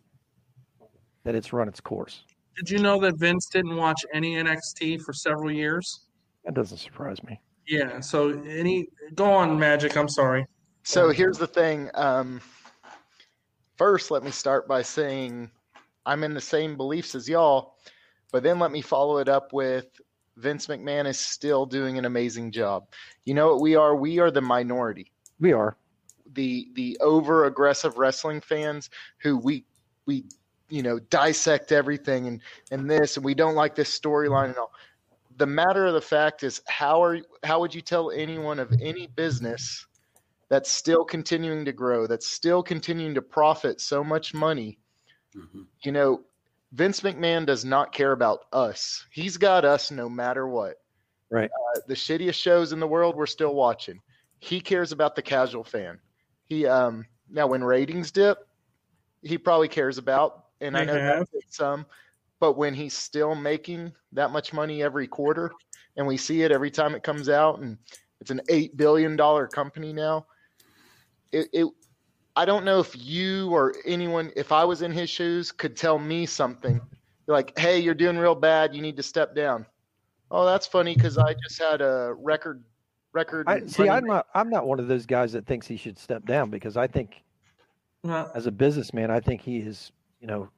[1.24, 2.22] that it's run its course.
[2.56, 6.07] Did you know that Vince didn't watch any NXT for several years?
[6.48, 7.38] That doesn't surprise me.
[7.66, 8.00] Yeah.
[8.00, 9.98] So any go on, Magic.
[9.98, 10.46] I'm sorry.
[10.82, 11.90] So here's the thing.
[11.92, 12.40] Um,
[13.76, 15.50] first, let me start by saying
[16.06, 17.74] I'm in the same beliefs as y'all,
[18.32, 19.88] but then let me follow it up with
[20.38, 22.86] Vince McMahon is still doing an amazing job.
[23.26, 23.94] You know what we are?
[23.94, 25.76] We are the minority, We are.
[26.32, 29.66] the the over aggressive wrestling fans who we
[30.06, 30.24] we
[30.70, 34.72] you know dissect everything and and this and we don't like this storyline and all.
[35.38, 39.06] The matter of the fact is, how are how would you tell anyone of any
[39.06, 39.86] business
[40.48, 44.78] that's still continuing to grow, that's still continuing to profit so much money.
[45.36, 45.66] Mhm.
[45.82, 46.24] You know,
[46.72, 49.06] Vince McMahon does not care about us.
[49.12, 50.76] He's got us no matter what.
[51.30, 51.50] Right.
[51.50, 54.00] Uh, the shittiest shows in the world, we're still watching.
[54.40, 56.00] He cares about the casual fan.
[56.46, 58.38] He um now when ratings dip,
[59.22, 61.28] he probably cares about, and I They know have.
[61.32, 61.86] that's some.
[62.40, 65.50] But when he's still making that much money every quarter,
[65.96, 67.76] and we see it every time it comes out, and
[68.20, 70.26] it's an eight billion dollar company now.
[71.32, 71.66] It, it,
[72.36, 75.98] I don't know if you or anyone, if I was in his shoes, could tell
[75.98, 76.80] me something
[77.26, 78.74] like, "Hey, you're doing real bad.
[78.74, 79.66] You need to step down."
[80.30, 82.62] Oh, that's funny because I just had a record,
[83.12, 83.48] record.
[83.48, 83.88] I see.
[83.88, 84.26] I'm not.
[84.34, 87.22] I'm not one of those guys that thinks he should step down because I think,
[88.04, 90.48] Well, as a businessman, I think he is, you know,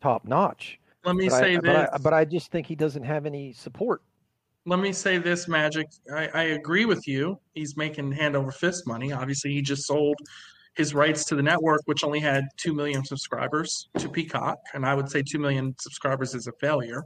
[0.00, 0.78] top notch.
[1.06, 1.62] Let me But say I, this.
[1.62, 4.02] but I, but I just think he doesn't have any support.
[4.66, 5.86] let me say this, Magic.
[6.12, 7.38] I, I agree with you.
[7.54, 9.12] He's making hand over fist money.
[9.12, 10.16] Obviously, he just sold
[10.74, 14.58] his rights to the network, which only had 2 million subscribers, to Peacock.
[14.74, 17.02] And I would say 2 million subscribers is a failure.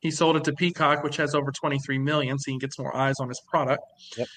[0.00, 3.16] He sold it to Peacock, which has over 23 million, so he gets more eyes
[3.20, 3.82] on his product.
[4.16, 4.28] Yep.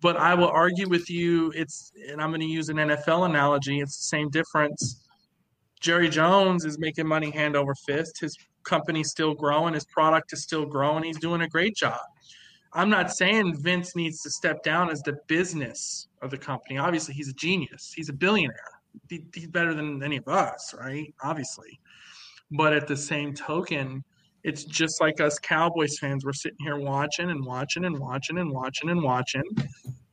[0.00, 3.80] But I will argue with you, it's, and I'm going to use an NFL analogy,
[3.80, 5.03] it's the same difference.
[5.84, 8.18] Jerry Jones is making money hand over fist.
[8.18, 11.04] His company's still growing, his product is still growing.
[11.04, 12.00] He's doing a great job.
[12.72, 16.78] I'm not saying Vince needs to step down as the business of the company.
[16.78, 17.92] Obviously, he's a genius.
[17.94, 18.80] He's a billionaire.
[19.10, 21.12] He- He's better than any of us, right?
[21.22, 21.78] Obviously.
[22.50, 24.02] But at the same token,
[24.42, 26.24] it's just like us Cowboys fans.
[26.24, 29.42] We're sitting here watching and watching and watching and watching and watching.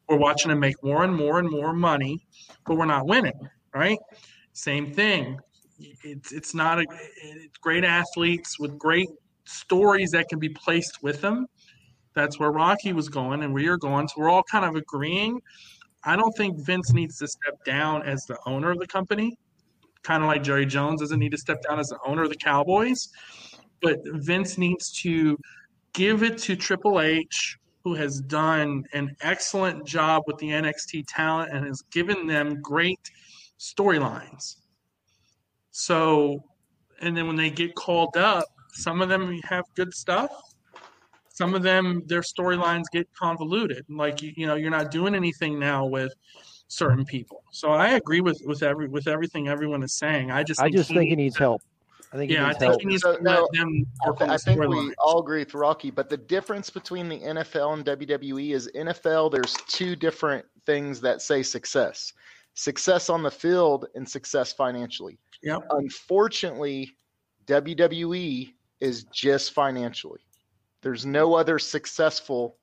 [0.09, 2.27] We're watching them make more and more and more money,
[2.65, 3.39] but we're not winning,
[3.73, 3.99] right?
[4.51, 5.39] Same thing.
[6.03, 6.85] It's it's not a
[7.23, 9.09] it's great athletes with great
[9.45, 11.47] stories that can be placed with them.
[12.13, 14.07] That's where Rocky was going and where you're going.
[14.07, 15.41] So we're all kind of agreeing.
[16.03, 19.37] I don't think Vince needs to step down as the owner of the company,
[20.03, 22.37] kind of like Jerry Jones doesn't need to step down as the owner of the
[22.37, 23.09] Cowboys.
[23.81, 25.37] but Vince needs to
[25.93, 31.51] give it to Triple H, who has done an excellent job with the NXT talent
[31.53, 32.99] and has given them great
[33.59, 34.60] storylines.
[35.71, 36.43] So,
[37.01, 40.31] and then when they get called up, some of them have good stuff.
[41.29, 43.85] Some of them, their storylines get convoluted.
[43.89, 46.13] Like you, you know, you're not doing anything now with
[46.67, 47.43] certain people.
[47.51, 50.29] So I agree with with every with everything everyone is saying.
[50.31, 51.61] I just I think just he think he needs needs to- help.
[52.13, 52.81] I think he Yeah, I needs think help.
[52.81, 54.93] he needs So, to no, let them I, work th- on I think we storyline.
[54.99, 59.53] all agree with Rocky, but the difference between the NFL and WWE is NFL, there's
[59.69, 62.13] two different things that say success
[62.53, 65.17] success on the field and success financially.
[65.43, 65.67] Yep.
[65.71, 66.91] Unfortunately,
[67.45, 70.21] WWE is just financially.
[70.81, 72.57] There's no other successful.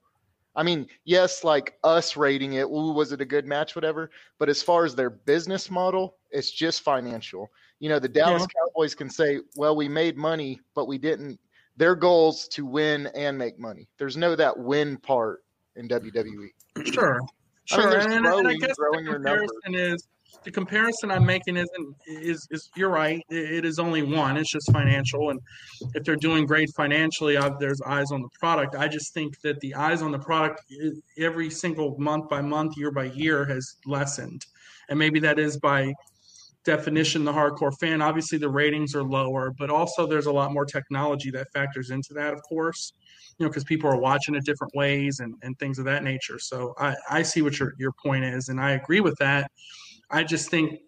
[0.57, 4.11] I mean, yes, like us rating it, ooh, was it a good match, whatever.
[4.39, 7.49] But as far as their business model, it's just financial.
[7.79, 11.39] You know, the Dallas Cowboys can say, well, we made money, but we didn't.
[11.77, 13.89] Their goals to win and make money.
[13.99, 15.45] There's no that win part
[15.77, 15.89] in.
[15.89, 16.49] WWE.
[16.93, 17.29] Sure, I mean,
[17.65, 17.91] sure.
[17.91, 20.09] there's and, and I growing- guess the comparison is
[20.45, 23.23] the comparison I'm making isn't is is you're right.
[23.31, 24.37] It, is only one.
[24.37, 25.41] It's just financial, and
[25.95, 28.75] if they're doing great financially, uh, there's eyes on the product.
[28.75, 30.63] I just think that the eyes on the product
[31.19, 34.47] every single month by month, year by year, has lessened,
[34.89, 35.93] and maybe that is by
[36.65, 38.03] definition the hardcore fan.
[38.03, 42.13] Obviously, the ratings are lower, but also there's a lot more technology that factors into
[42.15, 42.93] that, of course.
[43.39, 46.41] You know, because people are watching it different ways and, and things of that nature.
[46.41, 49.51] So I, I see what your, your point is, and I agree with that.
[50.11, 50.81] I just think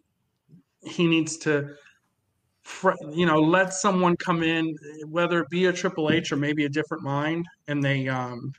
[0.82, 1.74] he needs to,
[3.12, 4.74] you know, let someone come in,
[5.06, 8.52] whether it be a Triple H or maybe a different mind, and they um,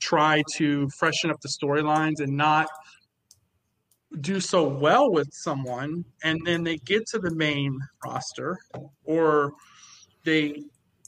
[0.00, 2.66] try to freshen up the storylines and not
[4.20, 8.56] do so well with someone, and then they get to the main roster,
[9.04, 9.52] or
[10.24, 10.62] they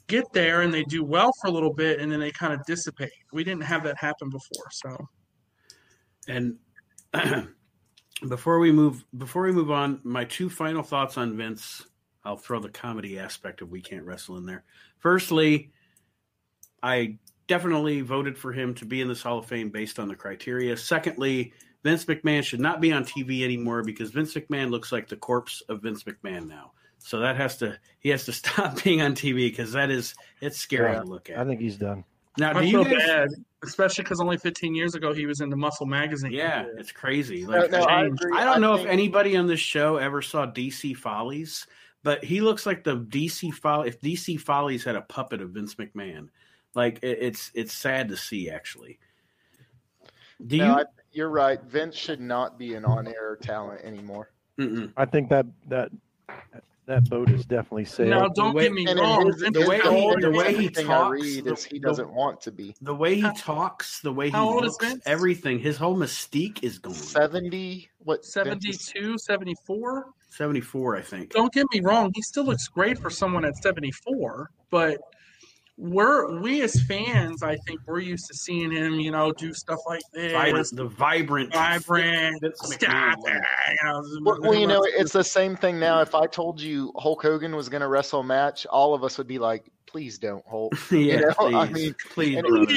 [0.08, 2.64] get there and they do well for a little bit, and then they kind of
[2.66, 3.10] dissipate.
[3.32, 5.08] We didn't have that happen before, so
[6.26, 6.56] And
[8.26, 11.86] before we move before we move on, my two final thoughts on Vince.
[12.24, 14.64] I'll throw the comedy aspect of We Can't Wrestle in there.
[14.98, 15.70] Firstly,
[16.82, 20.16] I definitely voted for him to be in this Hall of Fame based on the
[20.16, 20.76] criteria.
[20.76, 21.52] Secondly,
[21.84, 25.62] Vince McMahon should not be on TV anymore because Vince McMahon looks like the corpse
[25.68, 26.72] of Vince McMahon now.
[26.98, 30.58] So that has to he has to stop being on TV because that is it's
[30.58, 31.38] scary Yeah, to look at.
[31.38, 32.04] I think he's done.
[32.38, 33.06] Now, do I you feel guys?
[33.06, 33.28] bad,
[33.64, 36.32] especially because only 15 years ago he was in the Muscle magazine.
[36.32, 37.44] Yeah, it's crazy.
[37.44, 41.66] Like, no, I I don't know if anybody on this show ever saw DC Follies,
[42.04, 43.94] but he looks like the DC Follies.
[43.94, 46.28] If DC Follies had a puppet of Vince McMahon,
[46.74, 48.98] like it, it's it's sad to see actually.
[50.46, 50.72] Do No, you?
[50.72, 51.60] I, you're right.
[51.64, 54.30] Vince should not be an on-air talent anymore.
[54.58, 54.92] Mm-mm.
[54.96, 55.90] I think that that
[56.88, 58.08] that boat is definitely sailed.
[58.10, 59.26] Now, don't way- get me wrong.
[59.26, 60.22] his, the way is he- old.
[60.22, 62.74] the way he talks, the- is he doesn't want to be.
[62.80, 66.64] The way he talks, the way he How old is looks, everything, his whole mystique
[66.64, 66.94] is gone.
[66.94, 68.20] Seventy, what?
[68.24, 70.06] Vince 72, 74.
[70.30, 71.30] Seventy four, I think.
[71.32, 72.10] Don't get me wrong.
[72.14, 74.98] He still looks great for someone at 74, but
[75.78, 79.78] we're we as fans, I think we're used to seeing him, you know, do stuff
[79.86, 85.12] like this, Vibrant, the vibrant, vibrant, stop it, you know, Well, well, you know, it's
[85.12, 86.00] the same thing now.
[86.00, 89.18] If I told you Hulk Hogan was going to wrestle a match, all of us
[89.18, 92.72] would be like, "Please don't, Hulk." yeah, You know, please, I mean, please, and- brother.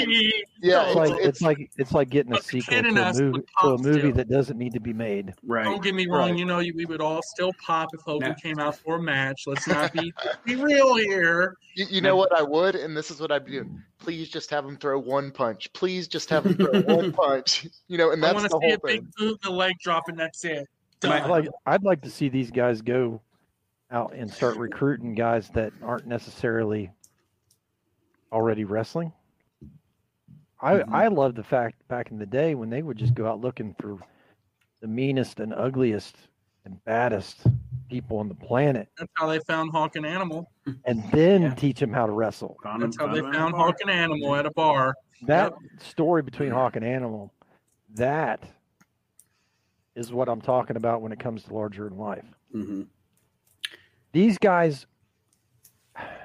[0.64, 2.92] Yeah, It's No, like it's, it's, like it's like getting a But sequel to a
[2.94, 4.12] movie to a movie still.
[4.14, 5.34] that doesn't need to be made.
[5.44, 5.64] right.
[5.64, 6.32] Don't get me wrong.
[6.32, 6.40] Right.
[6.40, 9.44] You know, we would all still pop if Hogan Now- came out for a match.
[9.48, 10.14] Let's not be
[10.46, 11.56] be real here.
[11.76, 13.82] you, you know what I would, and this is what I'd be doing.
[14.00, 15.72] Please just have him throw one punch.
[15.74, 17.68] Please just have him throw one punch.
[17.88, 19.12] You know, and I that's want the to see whole a big thing.
[19.18, 20.68] boot and a leg drop, and that's it.
[21.04, 21.30] I'd Done.
[21.30, 23.22] like I'd like to see these guys go
[23.92, 26.90] out and start recruiting guys that aren't necessarily
[28.32, 29.12] already wrestling.
[30.62, 30.94] I Mhm.
[30.94, 33.74] I love the fact back in the day when they would just go out looking
[33.76, 33.98] for
[34.80, 36.18] the meanest and ugliest
[36.66, 37.46] and baddest
[37.90, 40.50] people on the planet, That's how they found Hawk and Animal.
[40.86, 41.56] and then Yeah.
[41.56, 42.58] teach them how to wrestle.
[42.64, 43.66] Found That's him- how they found him found at a bar.
[43.66, 44.96] Hawk and Animal at a bar.
[45.24, 47.32] That story between Hawk and Animal,
[47.96, 48.44] that
[49.96, 52.26] is what I'm talking about when it comes to larger in life.
[52.54, 52.88] Mhm.
[54.14, 54.86] these guys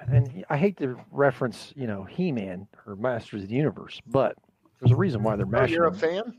[0.08, 4.36] and I hate to reference, you know, He-Man or Masters of the Universe, but
[4.80, 5.98] there's a reason why they're Oh, you're a them.
[5.98, 6.34] fan?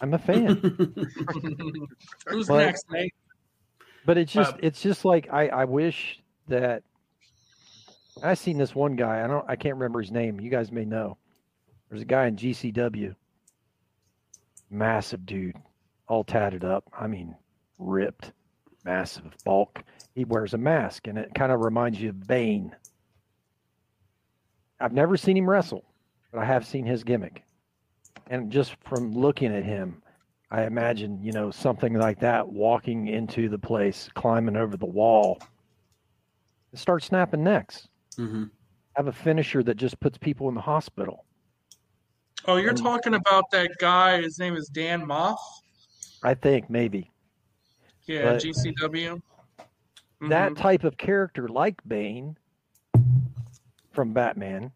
[0.00, 0.56] I'm a fan,
[2.26, 3.14] Who's But- next, mate?
[4.04, 6.82] but it's just Uh, it's just like I I wish that
[8.22, 9.24] I seen this one guy.
[9.24, 10.38] I don't I can't remember his name.
[10.40, 11.16] You guys may know.
[11.88, 13.14] There's a guy in GCW,
[14.70, 15.56] massive dude,
[16.08, 16.84] all tatted up.
[16.98, 17.34] I mean,
[17.78, 18.32] ripped,
[18.86, 19.82] massive bulk.
[20.14, 22.74] He wears a mask, and it kind of reminds you of Bane.
[24.80, 25.84] I've never seen him wrestle,
[26.32, 27.42] but I have seen his gimmick.
[28.28, 30.02] And just from looking at him,
[30.50, 35.38] I imagine, you know, something like that walking into the place, climbing over the wall,
[36.70, 37.88] and start snapping necks.
[38.16, 38.44] hmm
[38.94, 41.24] Have a finisher that just puts people in the hospital.
[42.46, 44.22] Oh, you're Um, talking about that guy.
[44.22, 45.36] His name is Dan Moff.
[46.22, 47.10] I think maybe
[48.06, 49.20] Yeah, But- GCW.
[50.28, 50.56] that Mhm.
[50.56, 52.36] type of character, like Bane
[53.90, 54.72] from Batman,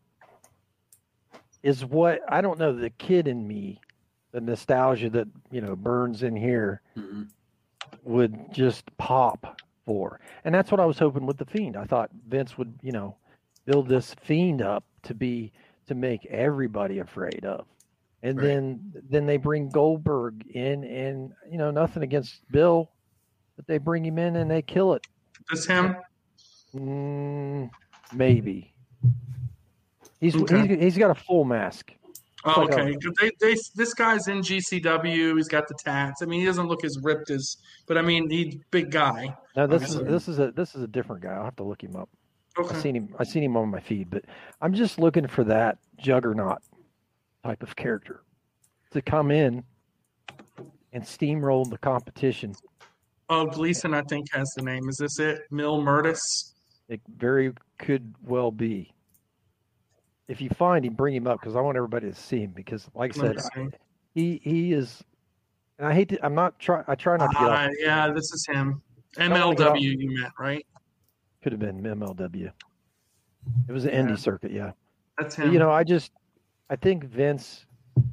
[1.62, 2.74] is what I don't know.
[2.74, 3.80] The kid in me,
[4.32, 7.22] the nostalgia that you know burns in here, hmm
[8.04, 11.76] would just pop for, and that's what I was hoping with the Fiend.
[11.76, 13.16] I thought Vince would, you know,
[13.66, 15.52] build this Fiend up to be
[15.86, 17.66] to make everybody afraid of,
[18.22, 18.44] and Right.
[18.46, 22.90] then then they bring Goldberg in, and you know nothing against Bill,
[23.60, 25.06] but they bring him in and they kill it.
[25.50, 25.94] This him?
[26.74, 27.68] Mm,
[28.14, 28.72] maybe.
[30.18, 30.66] He's, Okay.
[30.66, 31.92] he's he's got a full mask.
[32.46, 35.36] Oh, like a- They, they, this guy's in GCW.
[35.36, 36.22] He's got the tats.
[36.22, 39.36] I mean, he doesn't look as ripped as, but I mean, he's big guy.
[39.54, 41.34] No, this is this is a this is a different guy.
[41.34, 42.08] I'll have to look him up.
[42.58, 42.68] Okay.
[42.68, 42.80] I Okay.
[42.80, 44.24] seen him I seen him on my feed, but
[44.62, 46.62] I'm just looking for that juggernaut
[47.44, 48.22] type of character
[48.92, 49.64] to come in
[50.94, 52.54] and steamroll the competition.
[53.30, 54.88] Oh, Gleason, I think has the name.
[54.88, 55.42] Is this it?
[55.52, 56.52] Mil Muertes.
[56.88, 58.92] It very could well be.
[60.26, 62.50] If you find him, bring him up because I want everybody to see him.
[62.50, 63.68] Because, like I said, see.
[64.14, 65.02] he he is.
[65.78, 66.24] And I hate to.
[66.26, 66.82] I'm not try.
[66.88, 67.68] I try not to get off.
[67.68, 68.82] Uh, yeah, this is him.
[69.16, 70.66] don't wanna get off- MLW, you meant right?
[71.42, 72.50] Could have been MLW.
[73.68, 74.02] It was an Yeah.
[74.02, 74.72] indie circuit, yeah.
[75.18, 75.52] That's But, him.
[75.52, 76.10] you know, I just
[76.68, 77.64] I think Vince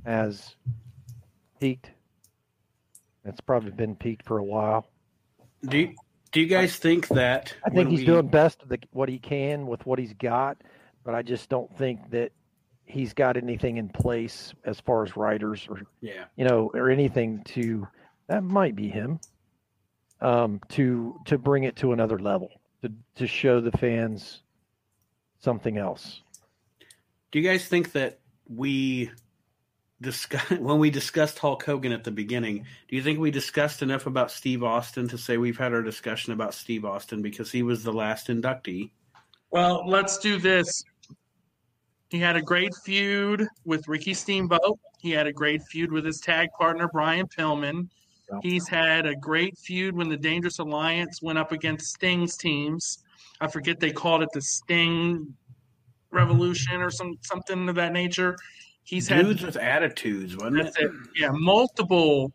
[0.05, 0.55] has
[1.59, 1.91] peaked.
[3.25, 4.85] It's probably been peaked for a while.
[5.65, 5.95] Do you,
[6.31, 7.53] do you guys think that?
[7.65, 10.57] I think he's we- doing best of the, what he can with what he's got,
[11.03, 12.31] but I just don't think that
[12.85, 16.25] he's got anything in place as far as writers or Yeah.
[16.37, 17.85] you know or anything to
[18.27, 19.19] that might be him
[20.21, 22.49] um to to bring it to another level
[22.81, 24.41] to to show the fans
[25.39, 26.21] something else.
[27.31, 29.11] Do you guys think that we
[30.01, 32.65] discuss when we discussed Hulk Hogan at the beginning?
[32.87, 36.33] Do you think we discussed enough about Steve Austin to say we've had our discussion
[36.33, 38.91] about Steve Austin because he was the last inductee?
[39.51, 40.83] Well, let's do this.
[42.09, 44.79] He had a great feud with Ricky Steamboat.
[44.99, 47.89] He had a great feud with his tag partner Brian Pillman.
[48.41, 53.03] He's had a great feud when the Dangerous Alliance went up against Sting's teams.
[53.39, 55.33] I forget they called it the Sting
[56.11, 58.35] Revolution or some something of that nature.
[58.87, 60.85] He's had Dudes with attitudes, wasn't that's it?
[60.85, 60.91] it.
[61.13, 62.31] Yeah, multiple,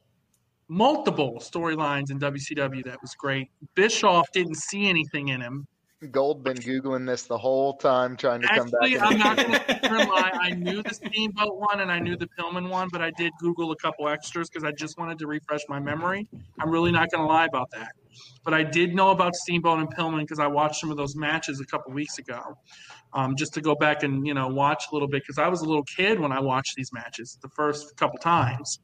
[0.69, 2.85] multiple storylines in WCW.
[2.85, 3.49] That was great.
[3.75, 5.67] Bischoff didn't see anything in him.
[6.11, 8.83] Gold been googling this the whole time, trying to come back.
[8.83, 9.13] Actually, back.
[9.13, 10.31] I'm not going to lie.
[10.35, 13.73] I knew the Steamboat one and I knew the Pillman one, but I did Google
[13.73, 16.29] a couple extras because I just wanted to refresh my memory.
[16.61, 17.93] I'm really not going to lie about that.
[18.45, 21.61] But I did know about Steamboat and Pillman because I watched some of those matches
[21.61, 22.59] a couple weeks ago,
[23.15, 25.61] um, just to go back and you know watch a little bit because I was
[25.61, 28.79] a little kid when I watched these matches the first couple times.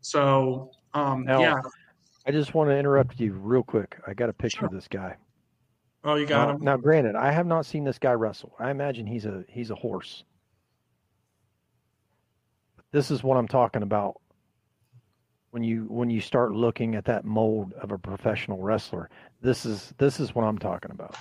[0.00, 1.60] So um, Now, yeah.
[2.26, 3.96] I just want to interrupt you real quick.
[4.06, 5.16] I got a picture of this guy.
[6.04, 6.60] Oh, you got now, him.
[6.62, 8.54] now, granted, I have not seen this guy wrestle.
[8.58, 10.24] I imagine he's a he's a horse.
[12.92, 14.20] This is what I'm talking about.
[15.50, 19.92] When you when you start looking at that mold of a professional wrestler, this is
[19.98, 21.16] this is what I'm talking about.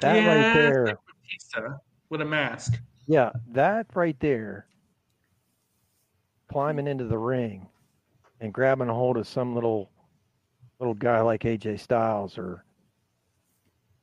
[0.00, 1.78] That Yeah, right there, like Batista
[2.10, 2.80] with a mask.
[3.06, 4.66] yeah, that right there,
[6.50, 7.68] climbing into the ring
[8.40, 9.90] and grabbing a hold of some little
[10.78, 12.64] little guy like AJ Styles or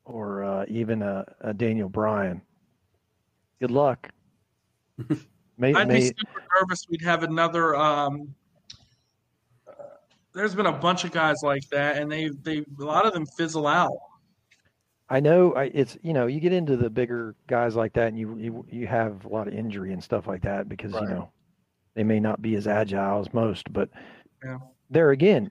[0.06, 2.42] or uh, even a, a Daniel Bryan.
[3.60, 4.10] Good luck.
[5.58, 6.86] may, I'd may, be super nervous.
[6.90, 7.76] We'd have another.
[7.76, 8.36] Um,
[9.68, 9.84] uh,
[10.34, 13.26] there's been a bunch of guys like that, and they they a lot of them
[13.26, 13.98] fizzle out.
[15.10, 18.18] I know I, it's you know you get into the bigger guys like that and
[18.18, 21.32] you you, you have a lot of injury and stuff like that because you know
[21.96, 23.90] they may not be as agile as most, but
[24.44, 24.58] Yeah.
[24.90, 25.50] there again,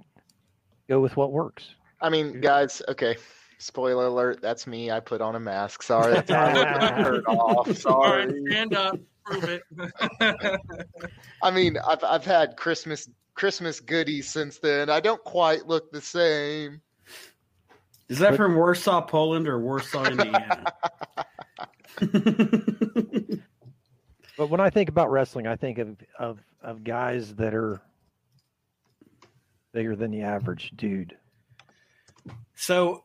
[0.89, 1.75] go with what works.
[2.01, 3.17] I mean, guys, okay.
[3.59, 4.91] Spoiler alert, that's me.
[4.91, 5.83] I put on a mask.
[5.85, 7.87] Sorry, that's how I look with my shirt off.
[7.87, 8.43] All right, Sorry.
[8.51, 9.63] stand up, prove it.
[11.43, 14.91] I mean, I've I've had Christmas Christmas goodies since then.
[14.91, 16.81] I don't quite look the same.
[18.09, 20.73] Is that from Warsaw, Poland, or Warsaw, Indiana?
[24.37, 27.81] But when I think about wrestling, I think of of of guys that are
[29.73, 31.17] bigger than the average dude.
[32.55, 33.05] so,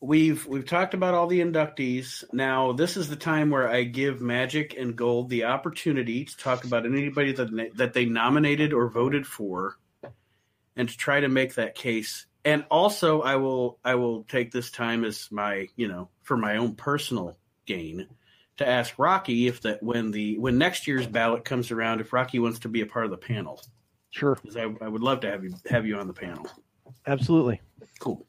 [0.00, 2.24] we've we've talked about all the inductees.
[2.32, 6.64] Now this is the time where I give Magic and Gold the opportunity to talk
[6.64, 9.76] about anybody that that they nominated or voted for,
[10.74, 12.26] and to try to make that case.
[12.44, 16.56] And also, I will I will take this time as my you know for my
[16.56, 18.08] own personal gain
[18.56, 22.38] to ask Rocky if that when the when next year's ballot comes around, if Rocky
[22.38, 23.62] wants to be a part of the panel,
[24.10, 26.46] Sure, because I, I would love to have you have you on the panel.
[27.06, 27.60] absolutely.
[28.00, 28.26] Cool,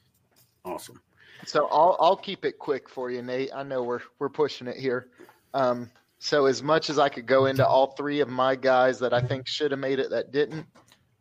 [0.64, 1.02] awesome.
[1.46, 3.50] So I'll I'll keep it quick for you, Nate.
[3.54, 5.08] I know we're we're pushing it here.
[5.54, 9.14] Um, so as much as I could go into all three of my guys that
[9.14, 10.66] I think should have made it that didn't,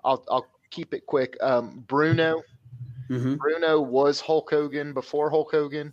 [0.05, 1.37] I'll I'll keep it quick.
[1.41, 2.43] Um, Bruno,
[3.09, 5.93] hmm Bruno was Hulk Hogan before Hulk Hogan.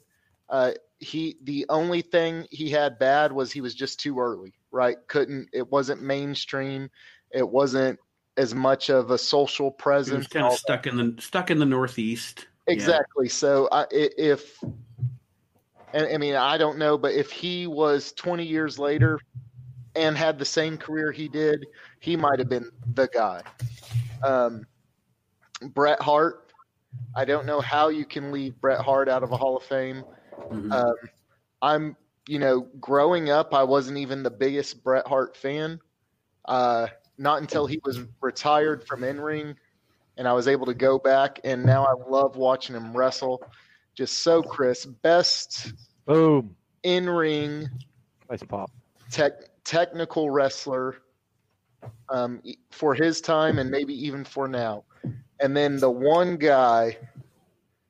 [0.49, 4.97] Uh, he the only thing he had bad was he was just too early, right?
[5.07, 6.89] Couldn't it wasn't mainstream.
[7.31, 7.99] It wasn't
[8.37, 10.27] as much of a social He was presence.
[10.27, 12.47] kind of stuck in the stuck in the Northeast.
[12.67, 13.29] Exactly.
[13.29, 14.61] So I, i- if,
[15.93, 19.19] and I mean, I don't know, but if he was 20 years later
[19.95, 21.65] and had the same career he did,
[21.99, 23.41] he might have been the guy.
[24.23, 24.65] Um,
[25.61, 26.48] Bret Hart.
[27.15, 30.03] I don't know how you can leave Bret Hart out of a Hall of Fame.
[30.51, 30.71] Mhm.
[30.71, 30.95] Um,
[31.61, 31.95] I'm,
[32.27, 35.79] you know, growing up, I wasn't even the biggest Bret Hart fan.
[36.45, 36.87] Uh,
[37.17, 39.55] not until he was retired from in ring,
[40.17, 43.43] and I was able to go back, and now I love watching him wrestle.
[43.95, 45.73] Just so crisp, best
[46.05, 46.55] Boom.
[46.83, 47.69] in ring
[48.29, 48.71] Nice pop.
[49.09, 49.33] tech,
[49.65, 51.01] technical wrestler
[52.09, 54.85] um, for his time, and maybe even for now.
[55.39, 56.97] And then the one guy.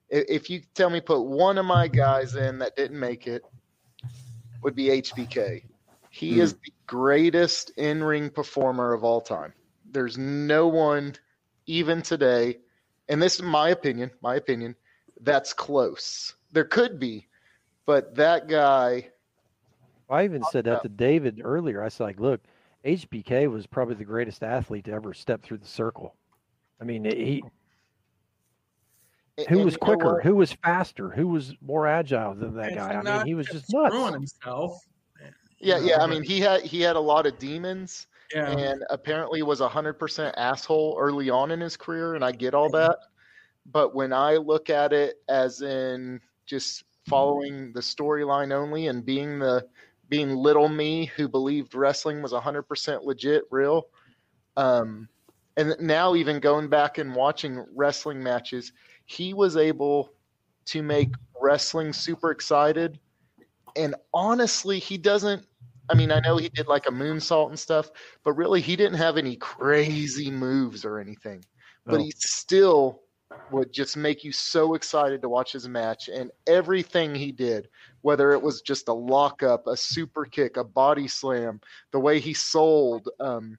[0.10, 3.44] If you tell me put one of my guys in that didn't make it,
[4.64, 5.64] would be HBK.
[6.10, 6.42] He hmm.
[6.42, 9.54] is the greatest in ring performer of all time.
[9.92, 11.16] There's no one,
[11.68, 12.58] even today,
[13.08, 14.76] and this is my opinion, my opinion,
[15.22, 16.36] that's close.
[16.52, 17.28] There could be,
[17.86, 19.10] but that guy,
[20.10, 21.84] I even said that to David earlier.
[21.84, 22.42] I said, like, look,
[22.84, 26.16] HBK was probably the greatest athlete to ever step through the circle.
[26.82, 27.44] I mean, he
[29.48, 32.94] who and was quicker, who was faster, who was more agile than that guy.
[32.94, 34.14] I mean, he was just screwing nuts.
[34.14, 34.80] himself.
[35.60, 36.02] Yeah, yeah.
[36.02, 38.50] I mean, he had he had a lot of demons, yeah.
[38.50, 42.54] and apparently was a hundred percent asshole early on in his career, and I get
[42.54, 42.98] all that.
[43.66, 49.40] But when I look at it as in just following the storyline only and being
[49.40, 49.66] the
[50.08, 53.88] being little me who believed wrestling was hundred percent legit, real,
[54.56, 55.08] um,
[55.60, 58.72] and now even going back and watching wrestling matches,
[59.06, 60.14] he was able
[60.66, 62.98] to make wrestling super excited.
[63.76, 65.46] And honestly, he doesn't
[65.90, 67.90] I mean, I know he did like a moonsault and stuff,
[68.24, 71.44] but really he didn't have any crazy moves or anything.
[71.86, 73.02] But he still
[73.52, 77.68] would just make you so excited to watch his match and everything he did,
[78.02, 81.60] whether it was just a lockup, a super kick, a body slam,
[81.92, 83.10] the way he sold.
[83.20, 83.58] Um,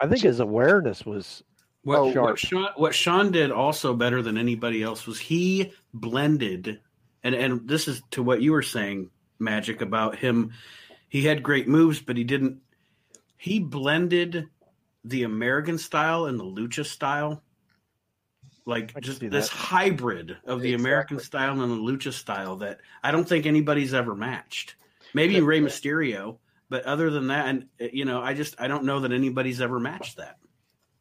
[0.00, 1.42] I think his awareness was
[1.82, 2.38] What, what, sharp.
[2.38, 6.80] Shawn, what Shawn did also better than anybody else was he blended,
[7.22, 10.52] and and this is to what you were saying, Magic, about him.
[11.08, 12.60] He had great moves, but he didn't.
[13.36, 14.48] He blended
[15.04, 17.42] the American style and the lucha style,
[18.66, 19.54] like just this that.
[19.54, 24.14] hybrid of the American style and the lucha style that I don't think anybody's ever
[24.14, 24.76] matched.
[25.14, 26.36] Maybe Rey Mysterio,
[26.70, 29.60] but other than that, and uh, you know, I just I don't know that anybody's
[29.60, 30.36] ever matched that.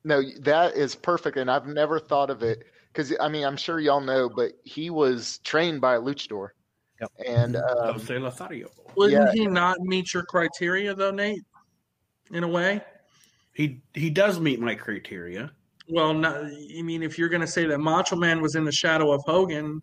[0.03, 1.37] no, that is perfect.
[1.37, 4.89] And I've never thought of it because, I mean, I'm sure y'all know, but he
[4.89, 6.49] was trained by a luchador.
[6.99, 7.11] Yep.
[7.25, 8.69] And um, Jose Lothario.
[8.97, 9.43] Wouldn't yeah.
[9.43, 11.43] he not meet your criteria though, Nate?
[12.31, 12.81] In a way.
[13.53, 15.51] He he does meet my criteria.
[15.87, 18.71] Well, not, I mean, if you're going to say that Macho Man was in the
[18.71, 19.81] shadow of Hogan,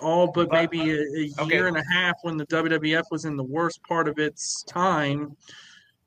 [0.00, 1.54] all but But- maybe a, a uh, okay.
[1.54, 5.36] year and a half when the WWF was in the worst part of its time,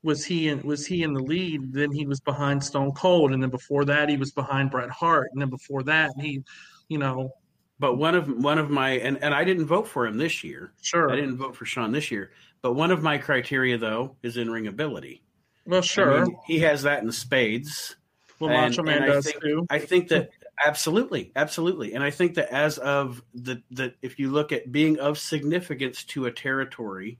[0.03, 1.71] was he in, was he in the lead?
[1.71, 5.29] Then he was behind Stone Cold, and then before that he was behind Bret Hart,
[5.33, 6.43] and then before that he,
[6.89, 7.31] you know,
[7.79, 10.73] But one of one of my and, and I didn't vote for him this year.
[10.81, 12.31] sure, I didn't vote for Shawn this year.
[12.61, 15.21] But one of my criteria though is in ring ability.
[15.65, 17.95] well, sure, I mean, he has that in spades.
[18.39, 19.65] well, and- Macho Man and I does think- too.
[19.69, 20.29] I think that
[20.65, 24.99] absolutely, absolutely, and I think that as of the that if you look at being
[24.99, 27.19] of significance to a territory,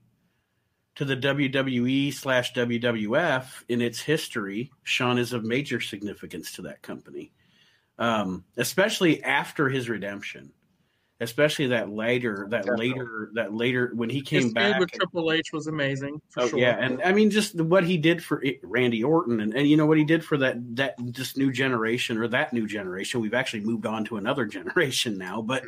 [0.96, 6.82] to the WWE slash WWF in its history, Shawn is of major significance to that
[6.82, 7.32] company,
[7.98, 10.52] um, especially after his redemption,
[11.24, 12.90] especially that later, that Definitely.
[12.90, 14.78] later, that later when he came feud back.
[14.78, 16.20] with Triple H was amazing.
[16.30, 16.58] For Oh sure.
[16.60, 19.66] yeah, and I mean just the- what he did for it- Randy Orton, and, and
[19.68, 23.20] you know what he did for that that this new generation or that new generation.
[23.20, 25.64] We've actually moved on to another generation now, but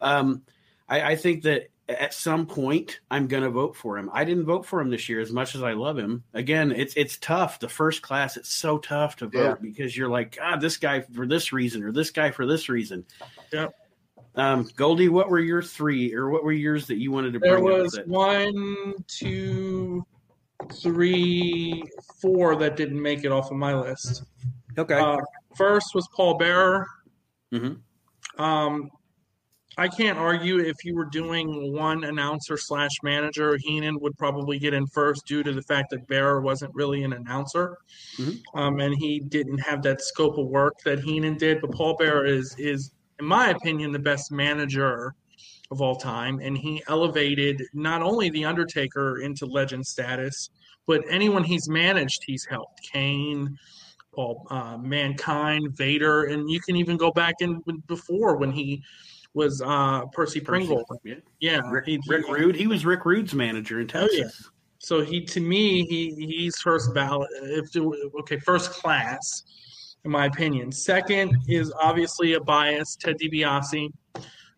[0.00, 0.42] um,
[0.88, 4.10] I, I think that at some point I'm going to vote for him.
[4.12, 6.22] I didn't vote for him this year as much as I love him.
[6.34, 7.60] Again, it's it's tough.
[7.60, 9.54] The first class, it's so tough to vote Yeah.
[9.62, 13.06] because you're like, God, this guy for this reason or this guy for this reason.
[13.54, 13.74] Yep.
[14.38, 17.52] Um, Goldie, what were your three or what were yours that you wanted to bring
[17.52, 20.06] There was that- one, two,
[20.72, 21.82] three,
[22.22, 24.22] four that didn't make it off of my list.
[24.78, 24.94] Okay.
[24.94, 25.18] Uh,
[25.56, 26.86] first was Paul Bearer.
[27.52, 27.80] Mhm.
[28.38, 28.90] Um,
[29.76, 34.74] I can't argue if you were doing one announcer slash manager, Heenan would probably get
[34.74, 37.76] in first due to the fact that Bearer wasn't really an announcer,
[38.18, 38.40] Mhm.
[38.54, 41.60] um, and he didn't have that scope of work that Heenan did.
[41.60, 45.14] But Paul Bearer is is, in my opinion, the best manager
[45.70, 50.50] of all time, and he elevated not only the Undertaker into legend status,
[50.86, 52.80] but anyone he's managed, he's helped.
[52.82, 53.58] Kane,
[54.14, 58.82] Paul, uh, Mankind, Vader, and you can even go back in before when he
[59.34, 60.84] was uh, Percy Pringle.
[61.04, 61.14] Yeah.
[61.40, 62.56] Yeah, Rick, he- Rick Rude.
[62.56, 64.22] He was Rick Rude's manager in Oh, yeah.
[64.22, 64.50] Texas.
[64.80, 67.28] So he, to me, he he's first ballot.
[67.42, 67.76] If
[68.20, 69.42] okay, first class,
[70.04, 70.72] in my opinion.
[70.72, 73.92] Second is obviously a bias, Ted DiBiase.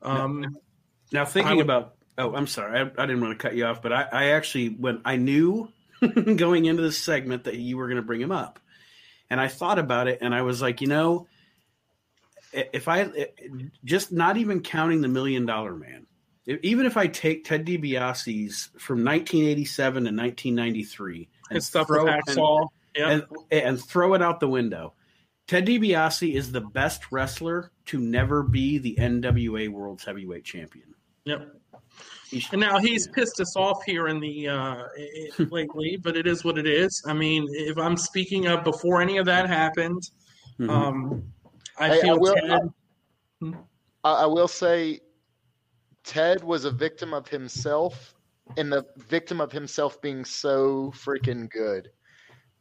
[0.03, 0.57] Um,
[1.13, 3.81] Now thinking would- about oh, I'm sorry, I, I didn't want to cut you off,
[3.83, 5.71] but I, I actually when I knew
[6.37, 8.59] going into this segment that you were going to bring him up,
[9.29, 11.27] and I thought about it, and I was like, you know,
[12.53, 13.11] if I
[13.85, 16.07] just not even counting the Million Dollar Man,
[16.47, 22.59] even if I take Ted DiBiase's from 1987 to 1993 and his stuff with throw-
[22.59, 22.69] and-.
[22.97, 24.95] Yeah, and, and throw it out the window.
[25.51, 30.95] Ted DiBiase is the best wrestler to never be the NWA World's Heavyweight Champion.
[31.25, 31.57] yep.
[32.53, 34.55] And now he's pissed us off here in the uh,
[34.97, 37.03] i- i- lately, but it is what it is.
[37.05, 40.01] I mean, if I'm speaking of before any of that happened,
[40.61, 40.71] Mhm.
[40.71, 41.33] um,
[41.77, 43.55] I Hey, I feel will- Ted.
[44.05, 45.01] I, I will say,
[46.05, 48.15] Ted was a victim of himself,
[48.57, 51.91] and the victim of himself being so freaking good.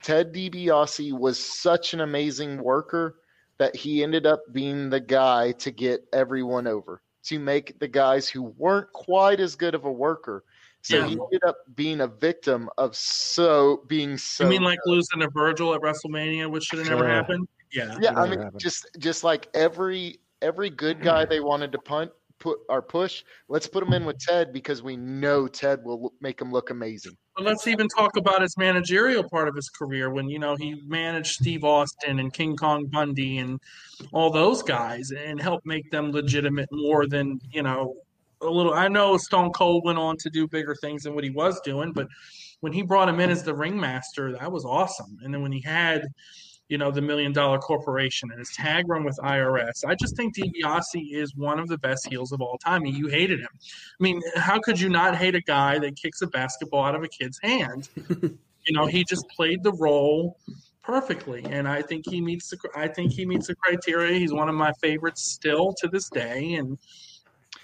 [0.02, 3.20] Ted DiBiase was such an amazing worker
[3.58, 8.30] that he ended up being the guy to get everyone over, to make the guys
[8.30, 10.44] who weren't quite as good of a worker.
[10.82, 11.08] So Yeah.
[11.08, 14.46] he ended up being a victim of so being so.
[14.46, 17.10] you mean like losing to Virgil at WrestleMania, which should have never Sure.
[17.10, 17.48] happened?
[17.72, 17.98] Yeah.
[18.00, 18.60] yeah, I mean, happened.
[18.62, 23.68] just just like every every good guy they wanted to punt put our push, let's
[23.68, 27.14] put him in with Ted because we know Ted will make him look amazing.
[27.38, 31.36] Let's even talk about his managerial part of his career when you know he managed
[31.36, 33.60] Steve Austin and King Kong Bundy and
[34.12, 37.96] all those guys and helped make them legitimate more than you know
[38.42, 38.74] a little.
[38.74, 41.94] I know Stone Cold went on to do bigger things than what he was doing,
[41.94, 42.08] but
[42.62, 45.18] when he brought him in as the ringmaster, that was awesome.
[45.24, 46.04] And then when he had
[46.70, 50.36] you know the Million Dollar Corporation and his tag run with IRS, I just think
[50.36, 52.86] DiBiase is one of the best heels of all time.
[52.86, 53.50] You hated him.
[53.52, 57.04] I mean, how could you not hate a guy that kicks a basketball out of
[57.04, 57.90] a kid's hand?
[58.22, 58.38] you
[58.70, 60.38] know, he just played the role
[60.84, 62.58] perfectly, and I think he meets the.
[62.76, 64.18] I think he meets the criteria.
[64.18, 66.78] He's one of my favorites still to this day, and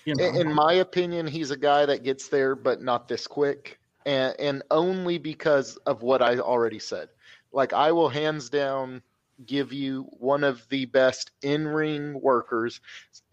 [0.06, 3.28] you know, In, in my opinion, he's a guy that gets there, but not this
[3.28, 7.10] quick, and and only because of what I already said.
[7.56, 9.02] Like I will hands down
[9.46, 12.82] give you one of the best in ring workers,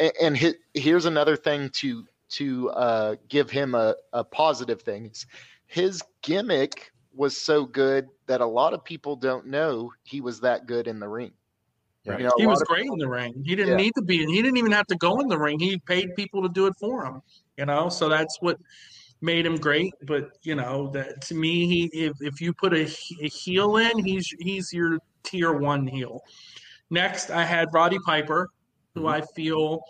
[0.00, 5.06] and, and he, here's another thing to to uh, give him a, a positive thing
[5.06, 5.26] is
[5.66, 10.66] his gimmick was so good that a lot of people don't know he was that
[10.66, 11.32] good in the ring.
[12.06, 12.20] Right.
[12.20, 13.42] You know, he was of great in the ring.
[13.44, 13.84] He didn't Yeah.
[13.84, 14.22] need to be.
[14.22, 15.58] and He didn't even have to go in the ring.
[15.58, 17.22] He paid people to do it for him.
[17.58, 18.58] You know, so that's what
[19.22, 19.94] made him great.
[20.06, 22.82] But you know, that to me, he if, if you put a,
[23.22, 26.20] a heel in, he's he's your tier one heel.
[26.90, 28.48] Next, I had Roddy Piper,
[28.94, 29.80] who I feel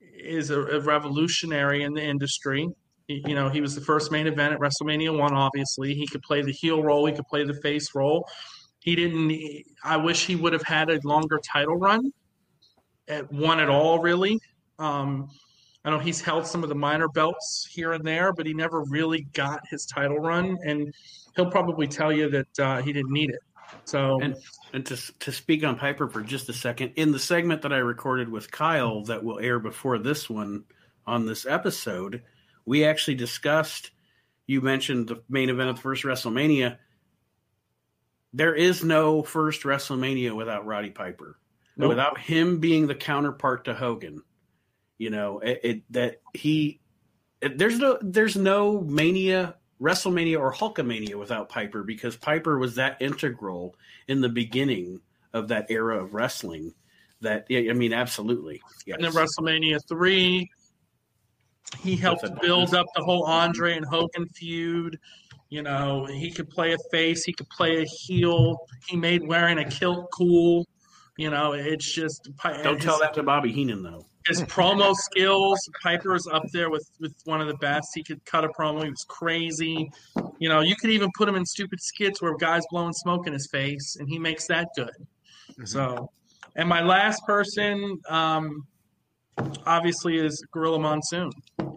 [0.00, 2.68] is a, a revolutionary in the industry.
[3.08, 5.34] He- You know, he was the first main event at WrestleMania one.
[5.34, 7.06] Obviously, he could play the heel role.
[7.06, 8.28] He could play the face role.
[8.80, 9.32] He didn't.
[9.84, 12.12] I wish he would have had a longer title run,
[13.08, 14.38] at one at all, really.
[14.78, 15.28] Um,
[15.84, 18.82] I know he's held some of the minor belts here and there, but he never
[18.82, 20.94] really got his title run, and
[21.36, 23.40] he'll probably tell you that uh, he didn't need it.
[23.84, 24.36] So, And
[24.72, 27.78] and to to speak on Piper for just a second, in the segment that I
[27.78, 30.64] recorded with Kyle that will air before this one
[31.06, 32.22] on this episode,
[32.66, 33.90] we actually discussed.
[34.46, 36.76] You mentioned the main event of the first WrestleMania.
[38.32, 41.38] There is no first WrestleMania without Roddy Piper,
[41.76, 41.90] Nope.
[41.90, 44.22] without him being the counterpart to Hogan.
[45.00, 46.78] You know, it, it that he
[47.40, 53.00] it, there's no there's no Mania, WrestleMania, or Hulkamania without Piper because Piper was that
[53.00, 53.76] integral
[54.08, 55.00] in the beginning
[55.32, 56.74] of that era of wrestling.
[57.22, 58.96] That yeah, I mean, absolutely, yes.
[58.96, 60.50] and then WrestleMania three,
[61.78, 64.98] He helped build up the whole Andre and Hogan feud.
[65.48, 68.58] You know, he could play a face, he could play a heel.
[68.86, 70.68] He made wearing a kilt cool.
[71.16, 72.28] You know, it's just
[72.62, 74.04] Don't tell that to Bobby Heenan though.
[74.30, 75.58] His promo skills.
[75.82, 77.88] Piper's up there with with one of the best.
[77.94, 78.84] He could cut a promo.
[78.84, 79.90] He was crazy.
[80.38, 83.32] You know, you could even put him in stupid skits where guys blowing smoke in
[83.32, 84.92] his face, and he makes that good.
[85.64, 86.10] So,
[86.56, 88.66] and my last person, um,
[89.66, 91.30] obviously, is Gorilla Monsoon.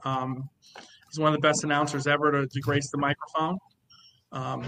[0.06, 0.48] Um,
[1.10, 3.58] he's one of the best announcers ever to, to grace the microphone.
[4.32, 4.66] Um,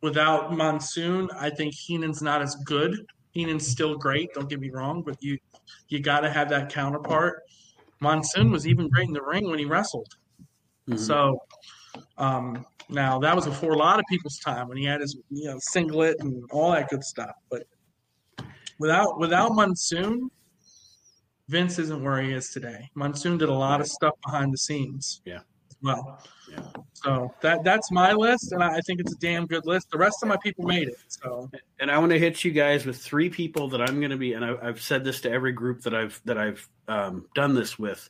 [0.00, 2.96] without Monsoon, I think Heenan's not as good.
[3.32, 4.32] Heenan's still great.
[4.34, 5.38] Don't get me wrong, but you
[5.88, 7.42] you got to have that counterpart.
[8.00, 10.08] Monsoon was even great in the ring when he wrestled.
[10.88, 10.98] Mhm.
[10.98, 11.38] So
[12.18, 15.44] um, now that was before a lot of people's time when he had his you
[15.44, 17.34] know singlet and all that good stuff.
[17.50, 17.66] But
[18.78, 20.30] without without Monsoon,
[21.48, 22.90] Vince isn't where he is today.
[22.94, 25.22] Monsoon did a lot of stuff behind the scenes.
[25.24, 25.40] Yeah.
[25.82, 26.22] Well.
[26.50, 26.60] Yeah.
[26.92, 29.90] So that that's my list, and I think it's a damn good list.
[29.90, 30.98] The rest of my people made it.
[31.08, 34.16] So and I want to hit you guys with three people that I'm going to
[34.16, 37.54] be, and I, I've said this to every group that I've that I've um, done
[37.54, 38.08] this with,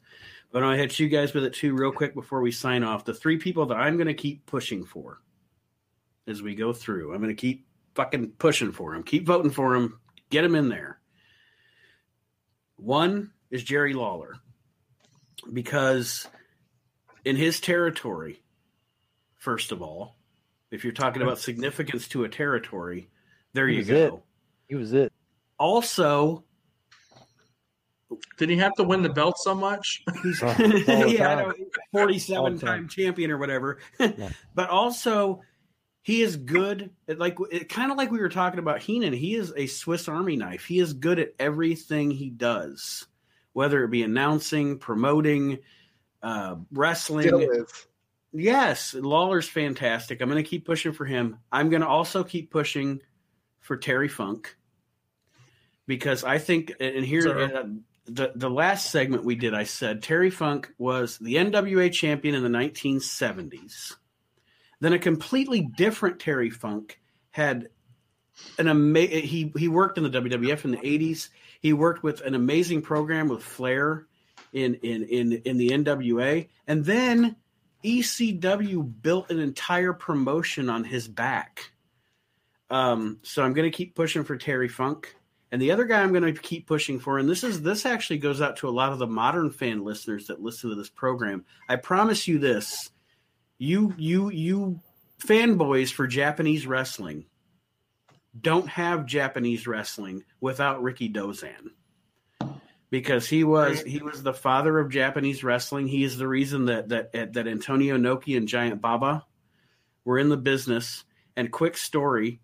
[0.50, 2.82] but I want to hit you guys with it too, real quick before we sign
[2.82, 3.04] off.
[3.04, 5.20] The three people that I'm going to keep pushing for
[6.26, 7.12] as we go through.
[7.12, 10.68] I'm going to keep fucking pushing for them, keep voting for them, get them in
[10.68, 10.98] there.
[12.76, 14.34] One is Jerry Lawler
[15.52, 16.26] because
[17.24, 18.42] in his territory,
[19.36, 20.16] first of all,
[20.70, 23.08] if you're talking about significance to a territory,
[23.52, 23.94] there He you go.
[24.16, 24.22] it.
[24.68, 25.12] He was it.
[25.58, 26.44] Also,
[28.38, 30.02] did he have to win the belt so much?
[30.22, 31.48] he's all the yeah, I time.
[31.48, 31.54] know,
[31.94, 32.88] All 47 time time.
[32.88, 33.78] champion or whatever.
[33.98, 34.30] Yeah.
[34.54, 35.42] but also,
[36.02, 36.90] he is good.
[37.06, 39.12] At, like it, kind of like we were talking about Heenan.
[39.12, 40.64] He is a Swiss Army knife.
[40.64, 43.06] He is good at everything he does,
[43.52, 45.58] whether it be announcing, promoting,
[46.22, 47.64] uh, wrestling.
[48.32, 50.20] Yes, Lawler's fantastic.
[50.20, 51.38] I'm going to keep pushing for him.
[51.50, 53.00] I'm going to also keep pushing
[53.60, 54.56] for Terry Funk
[55.86, 57.64] because I think, and here, uh,
[58.06, 62.42] the the last segment we did, I said Terry Funk was the NWA champion in
[62.42, 63.94] the 1970s.
[64.80, 66.98] Then a completely different Terry Funk
[67.30, 67.68] had
[68.58, 69.22] an amazing.
[69.22, 71.28] He he worked in the WWF in the 80s.
[71.60, 74.06] He worked with an amazing program with Flair
[74.52, 77.36] in in in in the NWA, and then
[77.84, 81.72] ECW built an entire promotion on his back.
[82.70, 85.14] Um, so I'm going to keep pushing for Terry Funk,
[85.50, 88.18] and the other guy I'm going to keep pushing for, and this is this actually
[88.18, 91.44] goes out to a lot of the modern fan listeners that listen to this program.
[91.68, 92.90] I promise you this:
[93.58, 94.80] you you you
[95.20, 97.26] fanboys for Japanese wrestling
[98.40, 101.70] don't have Japanese wrestling without Rikidozan
[102.92, 105.88] because he was he was the father of Japanese wrestling.
[105.88, 109.24] He is the reason that that eh, that Antonio Inoki and Giant Baba
[110.04, 111.04] were in the business.
[111.34, 112.42] And quick story: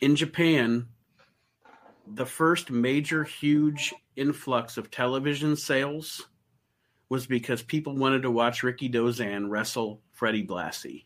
[0.00, 0.88] in Japan,
[2.14, 6.26] the first major huge influx of television sales
[7.10, 11.04] was because people wanted to watch Rikidozan wrestle Freddie Blassie.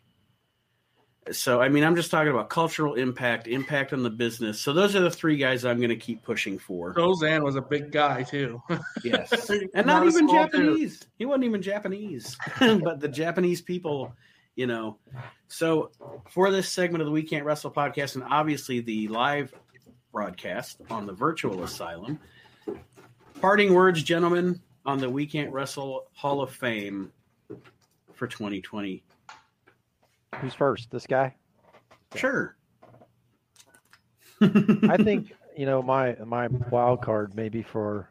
[1.31, 4.59] So, I mean, I'm just talking about cultural impact, impact on the business.
[4.59, 6.93] So, those are the three guys I'm going to keep pushing for.
[6.95, 8.61] Roseanne was a big guy too.
[9.03, 9.49] Yes.
[9.49, 10.51] And Not not, even small dude.
[10.51, 11.03] Japanese.
[11.17, 12.37] He wasn't even Japanese.
[12.59, 14.13] but the Japanese people,
[14.55, 14.97] you know.
[15.47, 15.91] So
[16.29, 19.53] for this segment of the We Can't Wrestle podcast, and obviously the live
[20.11, 22.19] broadcast on the virtual asylum,
[23.41, 27.11] parting words, gentlemen, on the We Can't Wrestle Hall of Fame
[28.13, 29.03] for 2020.
[30.41, 30.91] Who's first?
[30.91, 31.35] This guy?
[32.15, 32.55] Sure.
[34.41, 38.09] I think you know my my wild card maybe for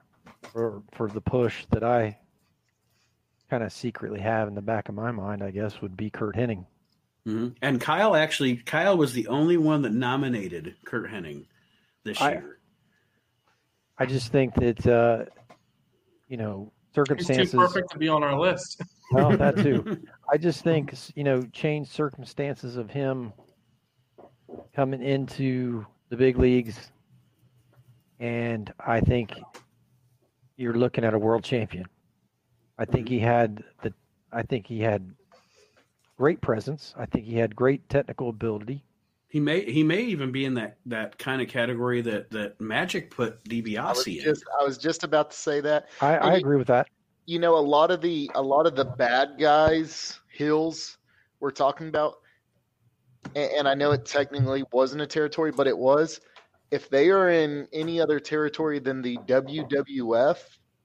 [0.52, 2.18] for for the push that I
[3.48, 6.34] kind of secretly have in the back of my mind, I guess, would be Curt
[6.34, 6.66] Hennig.
[7.26, 7.54] Mhm.
[7.62, 11.46] And Kyle actually, Kyle was the only one that nominated Curt Hennig
[12.02, 12.58] this I- year.
[13.98, 15.24] I just think that uh,
[16.28, 17.54] you know He's too circumstances.
[17.54, 18.82] perfect to be on our list.
[19.12, 20.02] Well, that too.
[20.32, 23.32] I just think you know changed circumstances of him
[24.74, 26.90] coming into the big leagues,
[28.18, 29.32] and I think
[30.56, 31.86] you're looking at a world champion.
[32.80, 33.94] I think he had the.
[34.32, 35.08] I think he had
[36.18, 36.92] great presence.
[36.98, 38.82] I think he had great technical ability.
[39.36, 43.10] He may he may even be in that that kind of category that that Magic
[43.10, 43.64] put I was
[44.06, 44.24] DiBiase in.
[44.24, 45.88] just I was just about to say that.
[46.00, 46.88] I, I agree with that.
[47.26, 50.96] you know a lot of the a lot of the bad guys hills
[51.40, 52.14] we're talking about
[53.34, 56.18] and, and i know it technically wasn't a territory but it was
[56.70, 60.38] if they are in any other territory than the wwf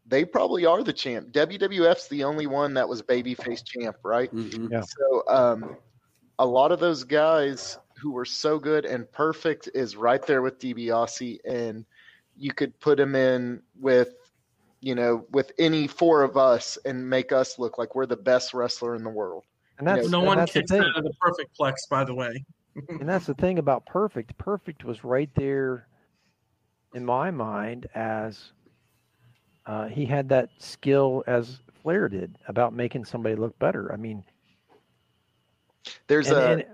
[0.08, 1.32] they probably are the champ.
[1.32, 4.34] WWF's the only one that was babyface champ, right?
[4.36, 4.70] Mhm.
[4.70, 4.82] Yeah.
[4.82, 5.78] So um,
[6.38, 10.60] a lot of those guys who were so good and perfect is right there with
[10.60, 11.86] DiBiase, and
[12.36, 14.16] you could put him in with,
[14.80, 18.56] you know, with any four of us and make us look like we're the best
[18.56, 19.44] wrestler in the world.
[19.78, 20.82] And that's No and one that's the kicks thing.
[20.82, 22.44] out of the perfect plex, by the way.
[22.88, 24.38] And that's the thing about Perfect.
[24.38, 25.90] Perfect was right there
[26.96, 28.54] in my mind as
[29.66, 33.92] uh, he had that skill as Flair did about making somebody look better.
[33.92, 34.24] I mean,
[36.08, 36.66] There's and, a and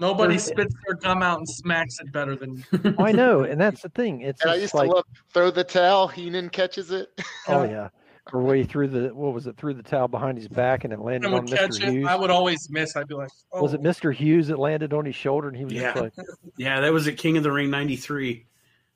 [0.00, 2.64] Nobody There's- spits their gum out and smacks it better than
[2.98, 4.20] I know, and that's the thing.
[4.20, 5.04] It's and I used like, to love
[5.34, 6.06] throw the towel.
[6.08, 7.08] Heenan catches it.
[7.48, 7.88] oh yeah,
[8.32, 9.56] or where he threw the what was it?
[9.56, 11.88] Threw the towel behind his back and it landed on would catch Mr.
[11.88, 11.92] it.
[11.94, 12.06] Hughes.
[12.08, 12.94] I would always miss.
[12.94, 14.14] I'd be like, oh, Was it Mr.
[14.14, 15.94] Hughes that landed on his shoulder and he was Yeah.
[15.94, 16.26] just like,
[16.58, 18.46] Yeah, that was at King of the Ring '93.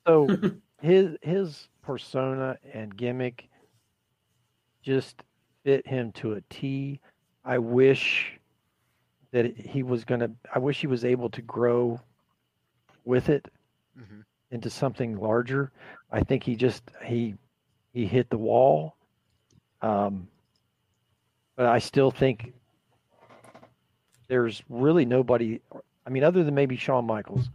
[0.07, 0.27] So
[0.81, 3.49] his his persona and gimmick
[4.81, 5.21] just
[5.63, 6.99] fit him to a T.
[7.45, 8.39] I wish
[9.33, 10.31] that he was gonna.
[10.53, 11.99] I wish he was able to grow
[13.03, 13.51] with it
[13.99, 14.23] Mhm.
[14.51, 15.71] into something larger.
[16.11, 17.35] I think he just he
[17.91, 18.95] he hit the wall.
[19.81, 20.29] Um,
[21.55, 22.53] but I still think
[24.27, 25.59] there's really nobody.
[26.05, 27.49] I mean, other than maybe Shawn Michaels,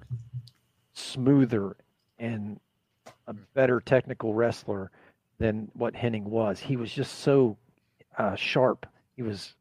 [0.93, 1.77] smoother
[2.19, 2.61] and
[3.29, 4.91] a better technical wrestler
[5.39, 6.59] than what Hennig was.
[6.59, 7.57] He was just so
[8.17, 8.85] uh, sharp.
[9.15, 9.55] He was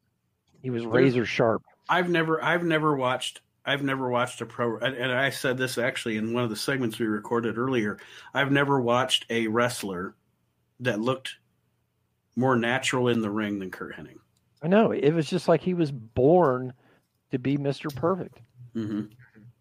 [0.64, 1.64] he was razor sharp.
[1.90, 5.78] I've never I've never watched I've never watched a pro and and I said this
[5.78, 7.98] actually in one of the segments we recorded earlier.
[8.34, 10.16] I've never watched a wrestler
[10.80, 11.36] that looked
[12.36, 14.18] more natural in the ring than Curt Hennig.
[14.62, 16.74] I know it was just like he was born
[17.32, 18.40] to be Mister Perfect.
[18.74, 19.02] hmm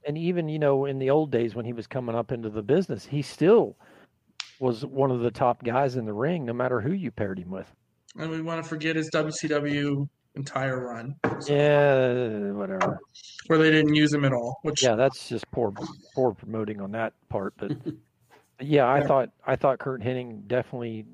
[0.06, 2.62] And even you know in the old days when he was coming up into the
[2.62, 3.76] business, he still
[4.58, 7.50] was one of the top guys in the ring, no matter who you paired him
[7.50, 7.70] with.
[8.18, 11.16] and we want to forget his WCW entire run
[11.46, 13.00] Yeah, whatever.
[13.46, 14.58] where they didn't use him at all.
[14.62, 15.72] Which Yeah, that's just poor
[16.14, 17.54] poor promoting on that part.
[17.56, 17.72] But
[18.60, 21.06] yeah, I thought I thought Curt Hennig definitely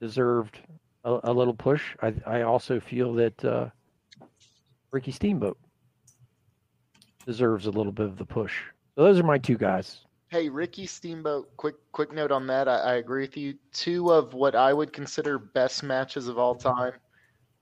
[0.00, 0.58] deserved
[1.04, 1.96] a, a little push.
[2.02, 3.68] I I also feel that uh,
[4.90, 5.58] Ricky Steamboat
[7.26, 8.54] deserves a little bit of the push.
[8.96, 10.04] So those are my two guys.
[10.28, 11.56] Hey, Ricky Steamboat.
[11.56, 12.68] Quick, quick note on that.
[12.68, 13.54] I, I agree with you.
[13.72, 16.92] Two of what I would consider best matches of all time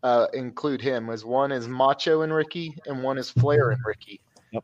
[0.03, 1.07] uh, include him.
[1.07, 4.21] Was one is Macho and Ricky, and one is Flair and Ricky.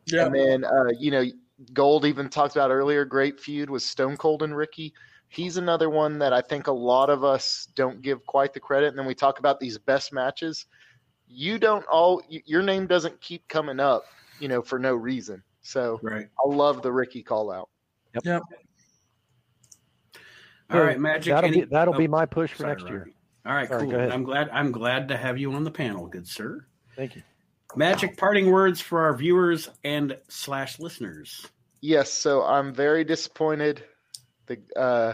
[0.07, 1.25] yeah, And then, uh, you know,
[1.73, 3.05] Gold even talked about earlier.
[3.05, 4.93] Great feud was Stone Cold and Ricky.
[5.29, 8.89] He's another one that I think a lot of us don't give quite the credit.
[8.89, 10.65] And then we talk about these best matches.
[11.27, 14.03] You don't all your name doesn't keep coming up,
[14.39, 15.41] you know, for no reason.
[15.61, 16.27] So Right.
[16.43, 17.69] I love the Ricky call out.
[18.23, 18.43] Yep.
[20.71, 21.33] All right, Magic.
[21.33, 23.09] That'll any- be that'll oh, be my push for sorry, next year.
[23.45, 23.49] Robbie.
[23.49, 24.11] All right, Sorry, cool.
[24.13, 26.65] I'm glad I'm glad to have you on the panel, good sir.
[26.95, 27.23] Thank you.
[27.75, 31.45] Magic parting words for our viewers and slash listeners.
[31.81, 33.83] Yes, so I'm very disappointed.
[34.47, 35.13] The uh,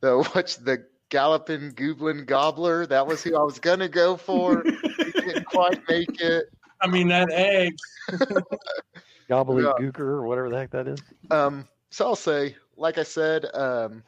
[0.00, 2.86] the what's the Galloping Goblin Gobbler?
[2.86, 4.64] That was who I was gonna go for.
[5.16, 6.44] He didn't quite make it.
[6.80, 7.74] I mean that egg.
[9.28, 11.00] Gobbledygooker or whatever the heck that is.
[11.30, 14.04] Um, so I'll say, like I said, um,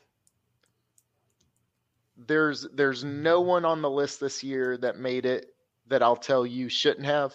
[2.26, 5.54] there's there's no one on the list this year that made it
[5.86, 7.34] that I'll tell you shouldn't have.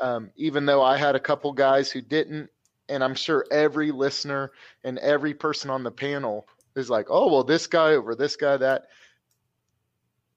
[0.00, 2.50] Um, even though I had a couple guys who didn't,
[2.88, 4.52] and I'm sure every listener
[4.84, 8.56] and every person on the panel is like, oh well, this guy over this guy
[8.56, 8.86] that.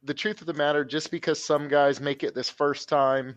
[0.03, 3.36] The truth of the matter, just because some guys make it this first time,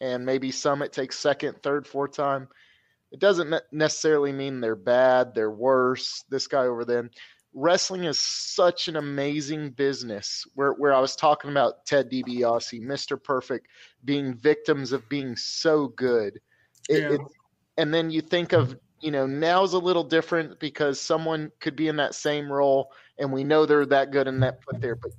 [0.00, 2.48] and maybe some it takes second, third, fourth time,
[3.12, 7.10] it doesn't necessarily mean they're bad, they're worse, this guy over them.
[7.58, 13.20] Wrestling is such an amazing business where, where I was talking about Ted DiBiase, Mr.
[13.20, 13.68] Perfect,
[14.04, 16.38] being victims of being so good.
[16.90, 17.12] It, Yeah.
[17.14, 17.20] it,
[17.78, 21.88] and then you think of, you know, now's a little different because someone could be
[21.88, 24.96] in that same role and we know they're that good and that put there.
[24.96, 25.12] But,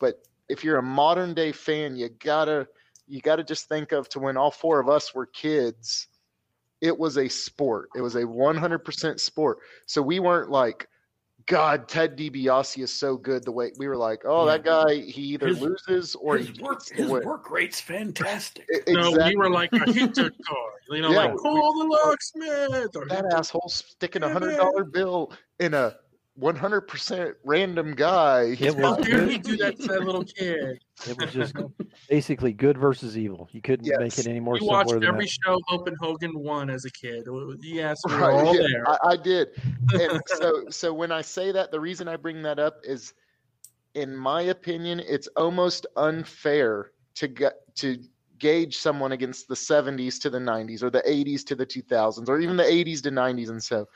[0.00, 2.66] but if you're a modern day fan, you gotta,
[3.06, 6.08] you gotta just think of to when all four of us were kids,
[6.80, 7.90] it was a sport.
[7.94, 9.58] It was a 100% sport.
[9.86, 10.88] So we weren't like,
[11.46, 13.44] God, Ted DiBiase is so good.
[13.44, 16.62] The way we were like, oh, that guy, he either His- loses or his he
[16.62, 17.24] work gets the his win.
[17.24, 18.66] work rate's fantastic.
[18.88, 20.70] E- No, we were like a hit the car.
[20.90, 22.96] You know, Yeah, like we- call the locksmith.
[22.96, 25.96] Or that asshole sticking a hundred dollar bill in a
[26.40, 28.56] 100% random guy.
[28.58, 30.78] It was How dare he do that to that little kid?
[31.06, 31.54] It was just
[32.08, 33.48] basically good versus evil.
[33.52, 33.98] You couldn't Yes.
[33.98, 35.38] make it any more We simpler watched than every that.
[35.44, 37.26] show Open Hogan won as a kid.
[37.60, 38.88] Yes, we were Right, all yeah, there.
[38.88, 39.48] I, I did.
[40.00, 43.14] And so, so when I say that, the reason I bring that up is
[43.94, 47.98] in my opinion, it's almost unfair to get to
[48.38, 52.40] gauge someone against the 70s to the 90s or the 80s to the 2000s or
[52.40, 53.88] even the 80s to 90s and so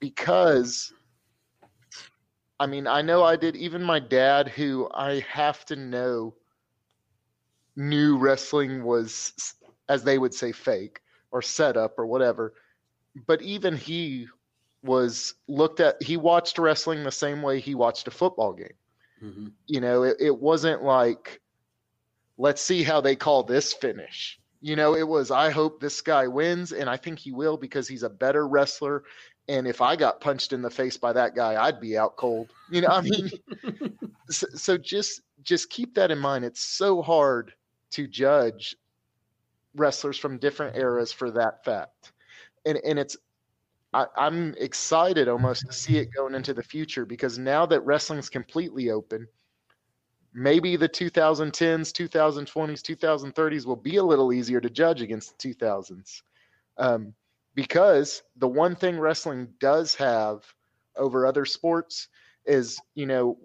[0.00, 0.92] because
[2.60, 6.34] I mean, I know I did even my dad who I have to know
[7.76, 9.54] knew wrestling was
[9.88, 11.00] as they would say fake
[11.30, 12.54] or set up or whatever.
[13.26, 14.28] But even he
[14.82, 18.74] was looked at he watched wrestling the same way he watched a football game.
[19.22, 19.48] Mm-hmm.
[19.66, 21.40] You know, it, it wasn't like
[22.38, 24.38] let's see how they call this finish.
[24.60, 27.88] You know, it was I hope this guy wins and I think he will because
[27.88, 29.04] he's a better wrestler
[29.48, 32.50] and if I got punched in the face by that guy, I'd be out cold.
[32.70, 33.30] You know, I mean
[34.30, 36.44] so, so just just keep that in mind.
[36.44, 37.52] It's so hard
[37.90, 38.76] to judge
[39.74, 42.12] wrestlers from different eras for that fact.
[42.64, 43.16] And and it's
[43.92, 48.30] I, I'm excited almost to see it going into the future because now that wrestling's
[48.30, 49.26] completely open,
[50.32, 56.22] maybe the 2010s, 2020s, 2030s will be a little easier to judge against the 2000s.
[56.78, 57.12] Um,
[57.54, 60.42] because the one thing wrestling does have
[60.96, 62.08] over other sports
[62.46, 63.38] is, you know,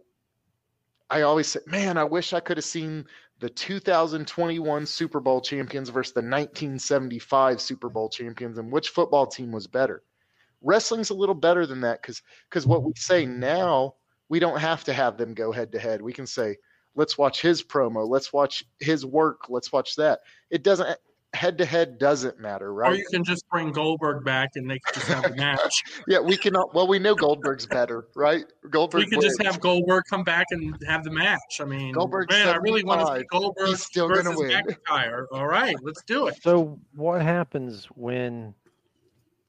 [1.10, 3.06] I always say, man, I wish I could have seen
[3.40, 9.52] the 2021 Super Bowl champions versus the 1975 Super Bowl champions and which football team
[9.52, 10.04] was better.
[10.62, 13.94] Wrestling's a little better than that because because what we say now,
[14.28, 16.02] we don't have to have them go head to head.
[16.02, 16.58] We can say,
[16.96, 20.22] let's watch his promo, let's watch his work, let's watch that.
[20.50, 20.98] It doesn't
[21.38, 22.92] head to head doesn't matter, right?
[22.92, 25.84] Or you can just bring Goldberg back and they can just have a match.
[26.08, 26.74] yeah, we cannot.
[26.74, 28.44] Well, we know Goldberg's better, right?
[28.70, 29.06] Goldberg.
[29.06, 31.62] We can just have Goldberg come back and have the match.
[31.62, 32.30] I mean, Goldberg.
[32.32, 33.20] man, I really want to 75.
[33.20, 34.50] see Goldberg He's still versus gonna win.
[34.50, 35.26] McIntyre.
[35.32, 36.42] All right, let's do it.
[36.42, 38.54] So what happens when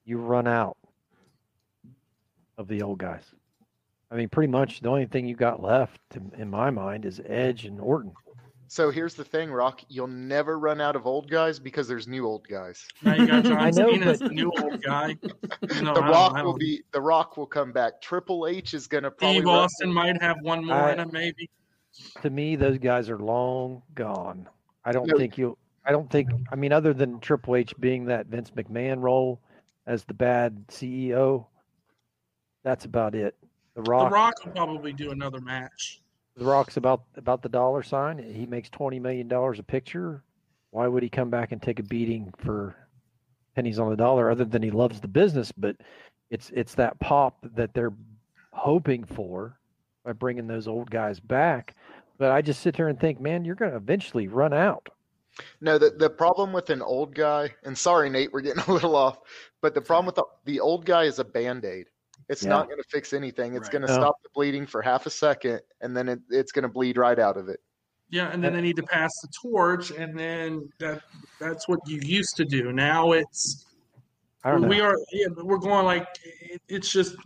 [0.04, 0.76] you run out
[2.58, 3.24] of the old guys?
[4.10, 7.20] I mean, pretty much the only thing you got left, to, in my mind, is
[7.26, 8.12] Edge and Orton.
[8.70, 9.80] So here's the thing, Rock.
[9.88, 12.86] You'll never run out of old guys because there's new old guys.
[13.02, 15.16] Now you got I John know, Cena as but- the new old guy.
[15.82, 16.82] No, the I Rock will be.
[16.92, 18.00] The Rock will come back.
[18.02, 19.38] Triple H is gonna probably.
[19.38, 21.48] Steve Austin might have one more I- in him, maybe.
[22.22, 24.46] To me, those guys are long gone.
[24.84, 25.16] I don't No.
[25.16, 25.56] think you.
[25.84, 26.28] I don't think.
[26.52, 29.40] I mean, other than Triple H being that Vince McMahon role
[29.86, 31.46] as the bad CEO,
[32.62, 33.34] that's about it.
[33.74, 34.10] The Rock.
[34.10, 36.02] The Rock will probably do another match.
[36.38, 38.18] The Rock's about about the dollar sign.
[38.18, 40.22] He makes twenty million dollars a picture.
[40.70, 42.76] Why would he come back and take a beating for
[43.56, 44.30] pennies on the dollar?
[44.30, 45.76] Other than he loves the business, but
[46.30, 47.92] it's it's that pop that they're
[48.52, 49.58] hoping for
[50.04, 51.74] by bringing those old guys back.
[52.18, 54.88] But I just sit there and think, man, you're going to eventually run out.
[55.60, 58.94] No, the the problem with an old guy, and sorry, Nate, we're getting a little
[58.94, 59.18] off,
[59.60, 61.86] but the problem with the, the old guy is a band aid.
[62.28, 62.50] It's Yeah.
[62.50, 63.54] not going to fix anything.
[63.54, 63.72] It's Right.
[63.72, 63.94] going to No.
[63.94, 67.18] stop the bleeding for half a second, and then it, it's going to bleed right
[67.18, 67.60] out of it.
[68.10, 71.02] Yeah, and then they need to pass the torch, and then that
[71.38, 72.72] that's what you used to do.
[72.72, 73.66] Now it's
[74.44, 74.68] I don't know.
[74.68, 77.16] we are yeah, we're going like it, it's just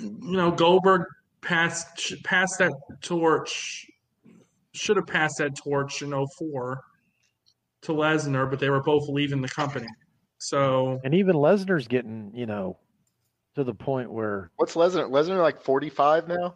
[0.00, 1.02] you know Goldberg
[1.42, 3.86] passed sh- passed that torch
[4.72, 6.80] should have passed that torch in 04
[7.82, 9.86] to Lesnar, but they were both leaving the company.
[10.38, 12.78] So and even Lesnar's getting, you know,
[13.54, 15.08] to the point where, What's Lesnar?
[15.10, 16.54] Lesnar like forty five now.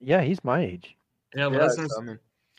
[0.00, 0.96] yeah, he's my age.
[1.34, 2.18] yeah, Yeah, Lesnar's so, I mean,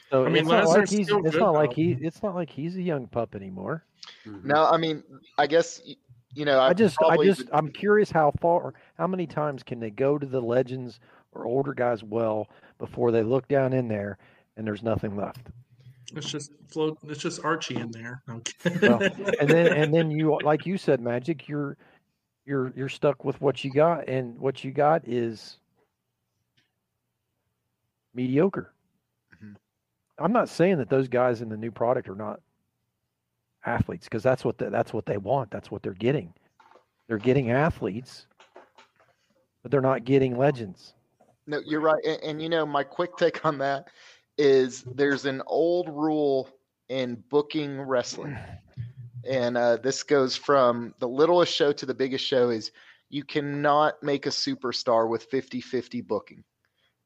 [0.09, 1.91] so I mean, it's Lesnar's not like he's, it's good, not like he.
[2.01, 3.83] It's not like he's a young pup anymore.
[4.25, 4.45] Mhm.
[4.45, 5.03] no, I mean,
[5.37, 5.81] I guess
[6.33, 6.59] you know.
[6.59, 10.17] I just, I just, would- I'm curious how far, how many times can they go
[10.17, 10.99] to the legends
[11.33, 12.47] or older guys well
[12.77, 14.17] before they look down in there
[14.57, 15.47] and there's nothing left.
[16.15, 16.97] it's just float.
[17.03, 18.21] It's just Archie in there.
[18.27, 18.41] I'm
[18.81, 19.01] Well,
[19.39, 21.75] and then, and then you, like you said, Magic, you're,
[22.45, 25.57] you're, you're stuck with what you got, and what you got is
[28.13, 28.73] mediocre.
[29.35, 29.55] Mhm.
[30.19, 32.39] I'm not saying that those guys in the new product are not
[33.65, 35.51] athletes because that's what the, that's what they want.
[35.51, 36.33] That's what they're getting.
[37.07, 38.27] They're getting athletes,
[39.61, 40.93] but they're not getting legends.
[41.47, 42.03] No, you're right.
[42.05, 43.87] And, and you know, my quick take on that
[44.37, 46.49] is there's an old rule
[46.89, 48.37] in booking wrestling.
[49.27, 52.71] And uh, this goes from the littlest show to the biggest show is
[53.09, 56.43] you cannot make a superstar with 50-50 booking.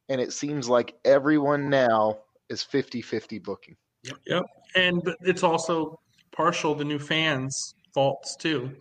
[0.09, 2.17] And it seems like everyone now
[2.49, 3.75] is 50-50 booking.
[4.03, 4.17] Yep.
[4.25, 4.43] yep
[4.75, 5.99] And it's also
[6.31, 8.71] partial the new fans' faults too.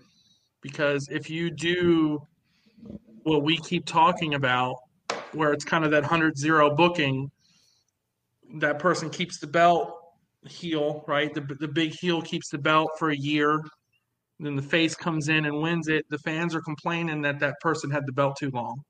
[0.62, 2.20] Because if you do
[3.22, 4.76] what we keep talking about,
[5.32, 7.30] where it's kind of that 100 0 booking,
[8.56, 9.97] that person keeps the belt
[10.48, 11.32] heel, right?
[11.32, 13.62] The, the big heel keeps the belt for a year.
[14.40, 16.04] Then the face comes in and wins it.
[16.10, 18.80] The fans are complaining that that person had the belt too long.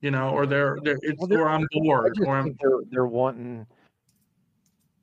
[0.00, 3.06] you know, or they're they're it's, Well, they're- or I'm bored, or I'm they're they're
[3.06, 3.66] wanting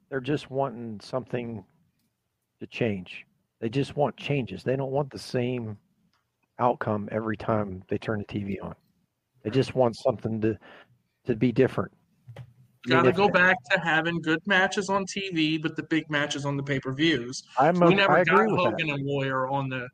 [0.09, 1.63] they're just wanting something
[2.59, 3.25] to change.
[3.59, 4.63] They just want changes.
[4.63, 5.77] They don't want the same
[6.59, 8.75] outcome every time they turn the TV on.
[9.43, 10.57] They just want something to
[11.25, 11.91] to be different.
[12.88, 16.09] I mean, got to go back to having good matches on TV, but the big
[16.09, 17.43] matches on the pay per views.
[17.57, 18.72] I'm We never I got agree with that.
[18.72, 19.88] Hogan and Warrior on the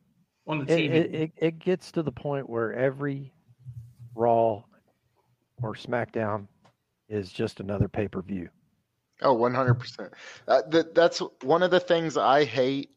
[0.47, 0.93] on the it, TV.
[0.93, 3.33] it, it, it gets to the point where every
[4.15, 4.63] Raw
[5.61, 6.47] or SmackDown
[7.07, 8.49] is just another pay per view.
[9.21, 10.11] Oh, 100%.
[10.47, 12.89] Uh, that, that's one of the things I hate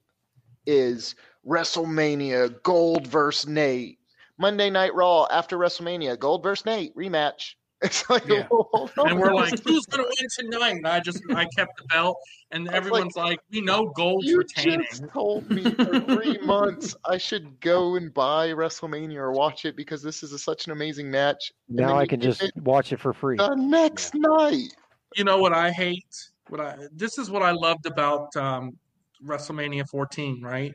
[0.67, 1.15] is
[1.47, 3.99] WrestleMania, Gold versus Nate.
[4.39, 7.55] Monday Night Raw after WrestleMania, Gold versus Nate rematch.
[7.85, 8.47] It's like, Yeah.
[8.51, 9.11] hold on.
[9.11, 10.77] and we're like, who's going to win tonight?
[10.77, 12.17] And I just I kept the belt,
[12.51, 14.87] and like, everyone's like, we know Gold's you retaining.
[14.91, 19.77] just told me for three months I should go and buy WrestleMania or watch it
[19.77, 21.53] because this is a, such an amazing match.
[21.69, 23.37] And Now I can just it watch it for free.
[23.37, 24.69] the next night.
[25.17, 26.15] You know what I hate?
[26.49, 28.77] What I this is what I loved about um,
[29.25, 30.43] WrestleMania 14.
[30.43, 30.73] Right?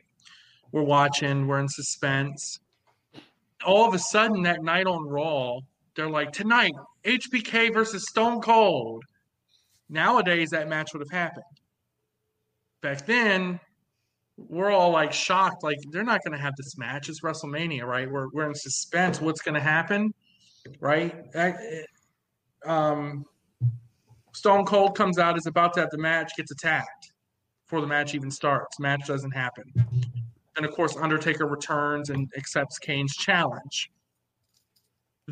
[0.72, 1.46] We're watching.
[1.48, 2.60] We're in suspense.
[3.66, 5.58] All of a sudden, that night on Raw,
[6.00, 6.72] they're like, tonight,
[7.04, 9.04] HBK versus Stone Cold.
[9.90, 11.44] Nowadays, that match would have happened.
[12.80, 13.60] Back then,
[14.38, 17.10] we're all like shocked, like they're not going to have this match.
[17.10, 18.10] It's WrestleMania, right?
[18.10, 19.20] We're we're in suspense.
[19.20, 20.14] What's going to happen,
[20.80, 21.14] right?
[21.34, 21.84] I-
[22.64, 23.24] Um,
[24.32, 27.12] Stone Cold comes out, is about to have the match, gets attacked
[27.66, 28.78] before the match even starts.
[28.80, 29.64] Match doesn't happen.
[30.56, 33.90] And of course, Undertaker returns and accepts Kane's challenge.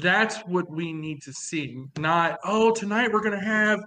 [0.00, 1.84] That's what we need to see.
[1.98, 3.80] Not, oh, tonight we're going to have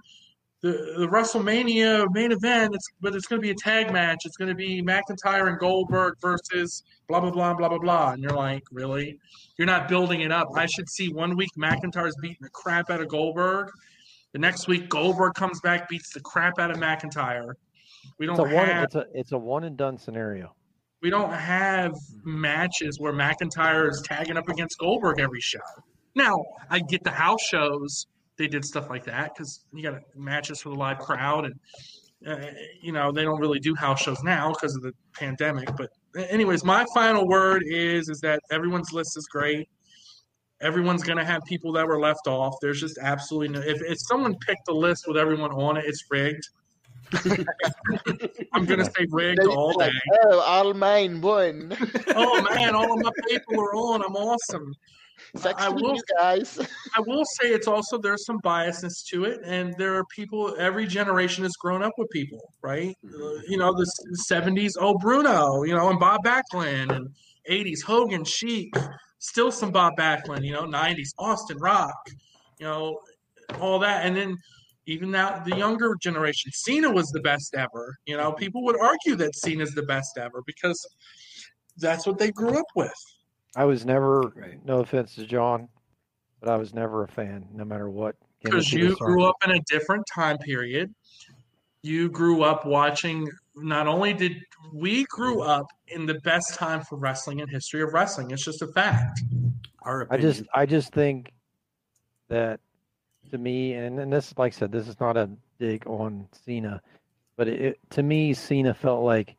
[0.62, 4.20] the, the WrestleMania main event, it's, but it's going to be a tag match.
[4.24, 8.12] It's going to be McIntyre and Goldberg versus blah, blah, blah, blah, blah, blah.
[8.12, 9.18] And you're like, really?
[9.58, 10.48] You're not building it up.
[10.54, 13.70] I should see one week McIntyre's beating the crap out of Goldberg.
[14.32, 17.54] The next week, Goldberg comes back, beats the crap out of McIntyre.
[18.18, 18.66] We don't a one.
[18.66, 20.54] have It's a it's a one and done scenario.
[21.02, 21.92] we don't have
[22.24, 25.58] matches where McIntyre is tagging up against Goldberg every show.
[26.14, 28.06] Now, I get the house shows;
[28.38, 31.54] they did stuff like that because you got matches for the live crowd, and
[32.26, 32.50] uh,
[32.80, 35.68] you know they don't really do house shows now because of the pandemic.
[35.76, 35.90] But
[36.28, 39.68] anyways, my final word is is that everyone's list is great.
[40.60, 42.54] Everyone's gonna have people that were left off.
[42.60, 43.60] There's just absolutely no.
[43.60, 46.48] If, if someone picked a list with everyone on it, it's rigged.
[48.52, 49.86] I'm gonna say rigged all day.
[49.86, 49.92] like,
[50.24, 51.76] oh, I'll main one.
[52.14, 54.02] oh man, all of my people are on.
[54.02, 54.74] I'm awesome.
[55.36, 56.58] Sex I will- guys.
[56.96, 60.54] I will say it's also there's some biasness to it, and there are people.
[60.58, 62.94] Every generation has grown up with people, right?
[63.04, 63.90] Uh, you know, the
[64.30, 67.08] '70s, oh Bruno, you know, and Bob Backlund, and
[67.50, 68.74] '80s Hogan, Sheik,
[69.18, 70.44] still some Bob Backlund.
[70.44, 71.96] You know, '90s Austin Rock,
[72.58, 72.98] you know,
[73.60, 74.36] all that, and then
[74.86, 77.96] even now the younger generation, Cena was the best ever.
[78.06, 80.78] You know, people would argue that Cena's the best ever because
[81.78, 82.92] that's what they grew up with.
[83.56, 84.20] I was never.
[84.34, 84.64] Right.
[84.64, 85.68] No offense to John,
[86.40, 88.16] but I was never a fan, no matter what.
[88.42, 90.94] because you grew up in a different time period.
[91.82, 93.28] You grew up watching.
[93.54, 94.36] Not only did
[94.72, 98.62] we grew up in the best time for wrestling in history of wrestling, it's just
[98.62, 99.20] a fact.
[99.82, 101.32] Our I just I just think
[102.28, 102.60] that
[103.30, 106.80] to me, and, and this, like I said, this is not a dig on Cena,
[107.36, 109.36] but it, it to me, Cena felt like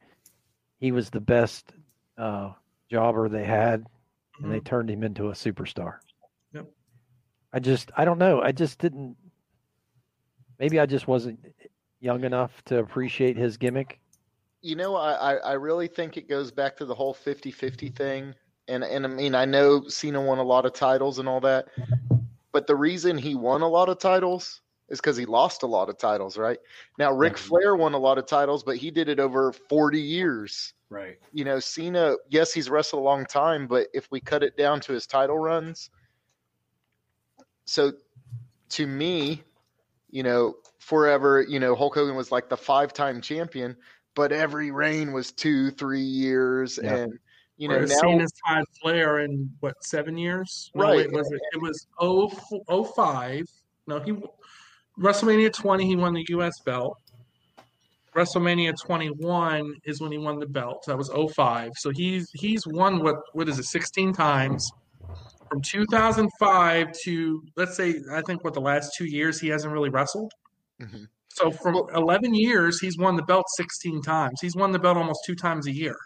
[0.80, 1.72] he was the best
[2.18, 2.52] uh,
[2.90, 3.86] jobber they had,
[4.42, 4.64] and they mm-hmm.
[4.66, 5.98] turned him into a superstar.
[6.54, 6.68] Yep.
[7.54, 8.42] I just I don't know.
[8.42, 9.16] I just didn't.
[10.60, 11.40] Maybe I just wasn't
[12.00, 14.00] young enough to appreciate his gimmick.
[14.62, 17.88] You know, I, I, I really think it goes back to the whole 50 50
[17.88, 17.96] mm-hmm.
[17.96, 18.36] thing.
[18.70, 21.68] And, and I mean, I know Cena won a lot of titles and all that,
[22.54, 25.90] but the reason he won a lot of titles is because he lost a lot
[25.90, 26.60] of titles, right?
[26.98, 27.48] Now, Ric mm-hmm.
[27.48, 30.74] Flair won a lot of titles, but he did it over 40 years.
[30.94, 31.18] Right.
[31.34, 34.80] You know, Cena, yes, he's wrestled a long time, but if we cut it down
[34.82, 35.90] to his title runs,
[37.66, 37.94] so
[38.70, 39.44] to me,
[40.10, 43.76] you know, forever, you know, Hulk Hogan was like the five time champion,
[44.16, 46.80] but every reign was two, three years.
[46.82, 46.96] Yeah.
[46.96, 47.20] And,
[47.58, 50.72] you know, Whereas now, Cena's tied Flair in what seven years?
[50.76, 50.98] No, Right.
[50.98, 51.42] wait, was it?
[51.54, 52.30] It was 0,
[52.84, 53.48] 05.
[53.88, 54.14] No, he
[55.00, 55.86] WrestleMania 20.
[55.86, 56.60] He won the U.S.
[56.62, 56.98] belt.
[58.16, 60.84] WrestleMania 21 is when he won the belt.
[60.88, 61.72] That was 05.
[61.78, 64.70] So he's he's won what what is it 16 times
[65.50, 69.90] from 2005 to let's say I think what the last two years he hasn't really
[69.90, 70.32] wrestled.
[70.82, 71.08] Mhm.
[71.30, 74.40] So from 11 years he's won the belt 16 times.
[74.42, 75.98] He's won the belt almost two times a year.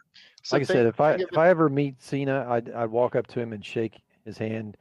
[0.43, 3.27] so like I said, if I if I ever meet Cena, I'd I'd walk up
[3.27, 4.77] to him and shake his hand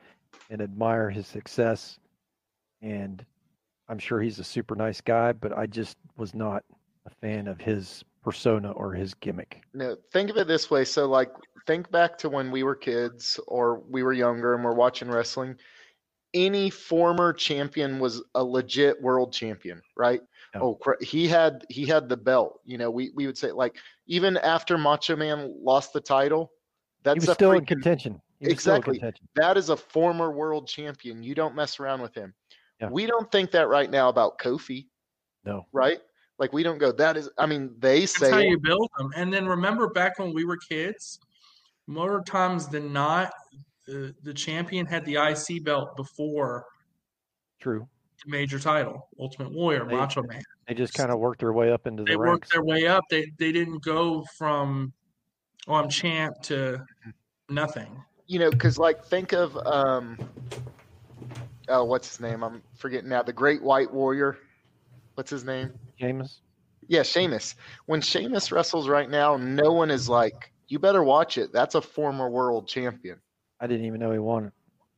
[0.50, 1.98] and admire his success.
[2.82, 3.24] And
[3.88, 6.64] I'm sure he's a super nice guy, but I just was not
[7.06, 9.62] a fan of his persona or his gimmick.
[9.72, 10.84] No, think of it this way.
[10.84, 11.30] So, like,
[11.66, 15.56] think back to when we were kids or we were younger and we're watching wrestling.
[16.34, 20.20] Any former champion was a legit world champion, right?
[20.54, 20.60] Yeah.
[20.62, 22.60] Oh, he had he had the belt.
[22.64, 23.76] You know, we we would say like
[24.06, 26.52] even after Macho Man lost the title,
[27.04, 28.20] that's he was still in contention.
[28.40, 28.98] He was still in Exactly.
[28.98, 29.28] contention.
[29.36, 31.22] that is a former world champion.
[31.22, 32.34] You don't mess around with him.
[32.80, 32.90] Yeah.
[32.90, 34.88] We don't think that right now about Kofi,
[35.44, 35.66] No.
[35.72, 36.00] right?
[36.38, 36.92] Like we don't go.
[36.92, 37.30] That is.
[37.38, 39.10] I mean, they That's say how you build them.
[39.16, 41.18] And then remember back when we were kids,
[41.86, 43.32] more times than not,
[43.86, 46.66] the, the champion had the IC belt before
[47.60, 47.86] True.
[48.24, 50.42] the major title, Ultimate Warrior, They- Macho Man.
[50.68, 52.32] They just kind of worked their way up into the They ranks.
[52.32, 53.04] worked their way up.
[53.08, 54.92] They they didn't go from
[55.68, 56.84] oh I'm champ to
[57.48, 58.02] nothing.
[58.26, 60.18] you know, because like think of um,
[61.68, 62.42] oh, what's his name?
[62.42, 63.22] I'm forgetting now.
[63.22, 64.38] The Great White Warrior.
[65.16, 65.72] What's his name?
[65.98, 66.40] Sheamus.
[66.88, 67.56] Yeah, Sheamus.
[67.86, 71.80] When Sheamus wrestles right now, no one is like, "You better watch it." That's a
[71.80, 73.18] former world champion.
[73.58, 74.52] I didn't even know he won.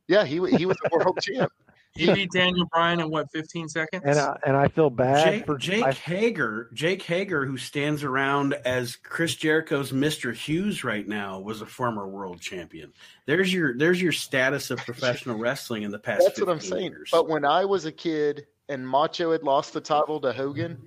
[0.07, 1.51] Yeah, he he was a world champ.
[1.95, 4.03] He beat Daniel Bryan in what 15 seconds?
[4.05, 8.03] And I, and I feel bad Jake, for Jake I, Hager, Jake Hager, who stands
[8.03, 10.33] around as Chris Jericho's Mr.
[10.33, 12.93] Hughes right now, was a former world champion.
[13.25, 16.23] There's your there's your status of professional wrestling in the past.
[16.25, 16.91] That's what I'm saying.
[16.91, 17.09] years.
[17.11, 20.77] But when I was a kid and Macho had lost the title to Hogan,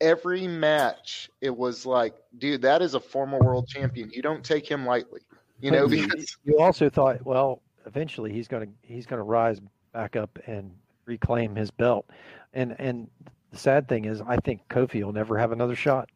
[0.00, 4.10] every match it was like, dude, that is a former world champion.
[4.12, 5.22] You don't take him lightly.
[5.60, 9.24] You know, you- because you also thought, well, eventually he's going to he's going to
[9.24, 9.60] rise
[9.92, 10.70] back up and
[11.06, 12.06] reclaim his belt.
[12.52, 13.08] And and
[13.50, 16.08] the sad thing is, I think Kofi will never have another shot.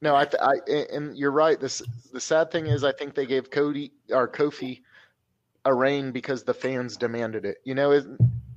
[0.00, 0.54] no, I, th- I
[0.92, 1.60] and you're right.
[1.60, 4.80] This the sad thing is, I think they gave Cody or Kofi
[5.64, 7.58] a reign because the fans demanded it.
[7.64, 7.92] You know,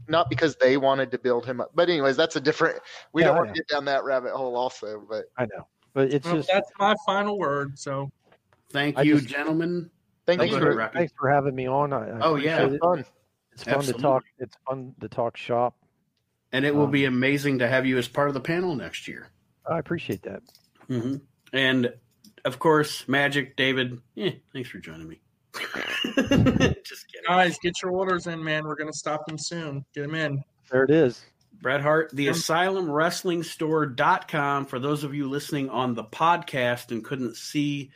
[0.07, 1.71] not because they wanted to build him up.
[1.75, 2.79] But anyways, that's a different.
[3.13, 5.03] We Yeah, don't want to get down that rabbit hole, also.
[5.07, 7.77] But I know, but it's Well, just that's my final word.
[7.79, 8.11] So
[8.71, 9.89] Thank I you, just- gentlemen.
[10.25, 11.93] thank Thank you you, for thanks for having me on.
[11.93, 12.57] I, I Oh, yeah.
[12.61, 12.81] appreciate it.
[12.81, 13.05] fun.
[13.53, 14.23] It's fun to talk.
[14.39, 15.75] It's fun to talk shop.
[16.51, 19.07] And it will Um, be amazing to have you as part of the panel next
[19.07, 19.29] year.
[19.69, 20.41] I appreciate that.
[20.87, 21.17] hmm
[21.53, 21.93] And
[22.43, 24.01] of course, Magic, David.
[24.13, 25.19] Yeah, thanks for joining me.
[26.83, 27.25] Just kidding.
[27.27, 28.65] guys, get your orders in, man.
[28.65, 29.85] We're gonna stop them soon.
[29.93, 30.43] Get them in.
[30.69, 31.23] There it is.
[31.61, 37.91] Bret Hart, the asylumwrestlingstore.com for those of you listening on the podcast and couldn't see.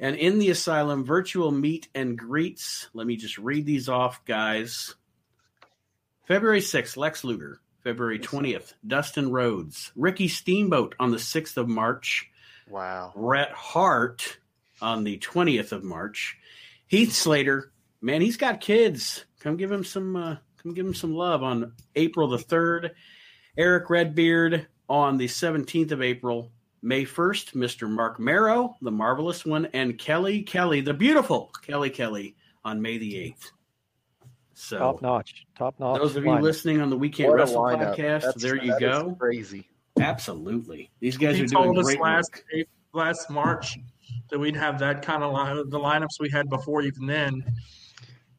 [0.00, 2.88] And in the asylum, virtual meet and greets.
[2.92, 4.94] Let me just read these off, guys.
[6.26, 7.60] February 6th, Lex Luger.
[7.84, 9.92] February 20th, Dustin Rhodes.
[9.94, 12.30] Ricky Steamboat on the 6th of March.
[12.68, 13.12] Wow.
[13.14, 14.38] Bret Hart
[14.80, 16.38] on the 20th of March.
[16.94, 19.24] Heath Slater, man, he's got kids.
[19.40, 22.90] Come give him some uh, come give him some love on April the 3rd.
[23.58, 26.52] Erick Redbeard on the 17th of April.
[26.82, 27.90] May 1st, Mr.
[27.90, 33.12] Marc Mero, the marvelous one, and Kelly Kelly, the beautiful Kelly Kelly on May the
[33.14, 33.50] 8th.
[34.52, 35.46] So Top notch.
[35.58, 35.98] Top notch.
[36.00, 36.42] those of you lineup.
[36.42, 39.16] listening on the Weekend Can't What Wrestle podcast, That's- there you that is go.
[39.18, 39.68] Crazy.
[39.98, 40.92] Absolutely.
[41.00, 42.44] These guys he are doing told us great last work.
[42.52, 43.78] April- last March
[44.34, 47.44] that we'd have that kind of line, the lineups we had before even then.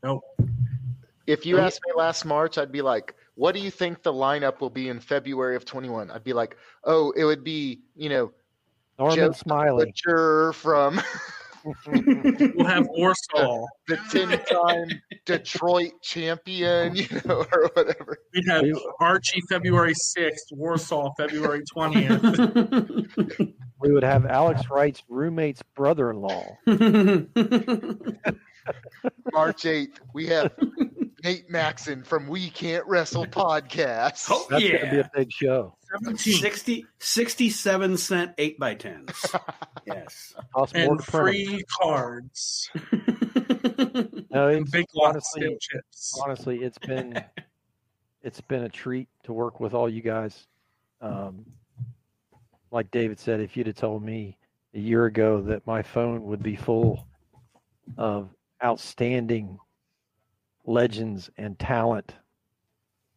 [0.03, 0.23] Nope.
[1.25, 4.59] If you asked me last March, I'd be like, "What do you think the lineup
[4.59, 8.33] will be in February of 21?" I'd be like, "Oh, it would be, you know,
[8.99, 9.85] Norman Joe Smiley.
[9.85, 11.01] Butcher from
[11.87, 13.65] We'll have Warsaw.
[13.87, 18.65] the 10-time Detroit champion, you know, or whatever." We'd have
[18.99, 23.53] Archie February 6th, Warsaw February 20th.
[23.85, 26.57] We would have Alex Wright's roommate's brother-in-law.
[29.31, 30.51] March 8th, we have
[31.23, 34.25] Nate Maxon from We Can't Wrestle podcast.
[34.31, 35.77] Oh, That's going to be a big show.
[36.03, 36.39] 17th.
[36.39, 39.39] 60, 67 cent 8 by 10s
[39.85, 40.33] Yes.
[40.55, 41.45] Costs more And to print 'em.
[41.45, 42.69] free cards.
[44.31, 46.19] No, And it's, big lots of honestly, steel chips.
[46.23, 47.23] honestly, it's been
[48.23, 50.47] it's been a treat to work with all you guys.
[50.99, 51.45] Um,
[52.75, 54.37] like David said, if you'd have told me
[54.73, 57.07] a year ago that my phone would be full
[57.97, 58.27] of
[58.61, 59.57] outstanding
[60.65, 62.15] legends and talent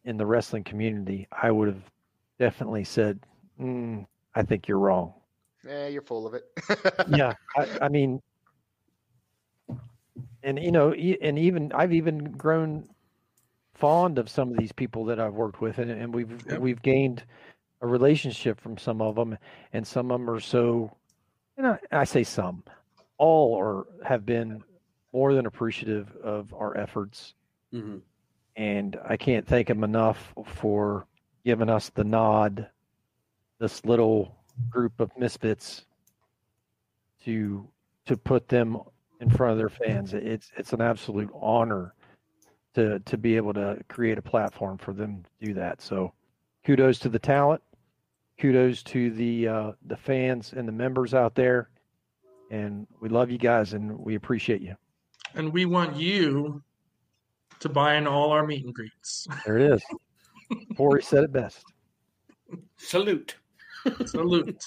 [0.05, 1.83] in the wrestling community, I would have
[2.39, 3.19] definitely said,
[3.59, 5.13] mm, "I think you're wrong."
[5.67, 6.45] Yeah, you're full of it.
[7.09, 8.21] yeah I, I mean
[10.43, 12.87] and you know e- and even i've even grown
[13.73, 16.59] fond of some of these people that i've worked with and, and we've Yep.
[16.61, 17.23] we've gained
[17.81, 19.37] a relationship from some of them
[19.73, 20.91] and some of them are so
[21.57, 22.63] and I, I say some
[23.17, 24.63] all are have been
[25.13, 27.33] more than appreciative of our efforts
[27.73, 28.01] Mhm.
[28.55, 31.05] and I can't thank them enough for
[31.45, 32.67] giving us the nod.
[33.59, 34.35] This little
[34.69, 35.85] group of misfits
[37.23, 37.67] to
[38.05, 38.77] to put them
[39.21, 40.13] in front of their fans.
[40.13, 41.93] It's it's an absolute honor
[42.73, 45.81] to to be able to create a platform for them to do that.
[45.81, 46.13] So
[46.65, 47.61] kudos to the talent,
[48.39, 51.69] kudos to the uh, the fans and the members out there,
[52.49, 54.75] and we love you guys and we appreciate you.
[55.35, 56.63] And we want you
[57.59, 59.27] to buy in all our meet and greets.
[59.45, 59.83] There it is.
[60.77, 61.63] Corey said it best.
[62.77, 63.35] Salute.
[64.05, 64.63] Salute.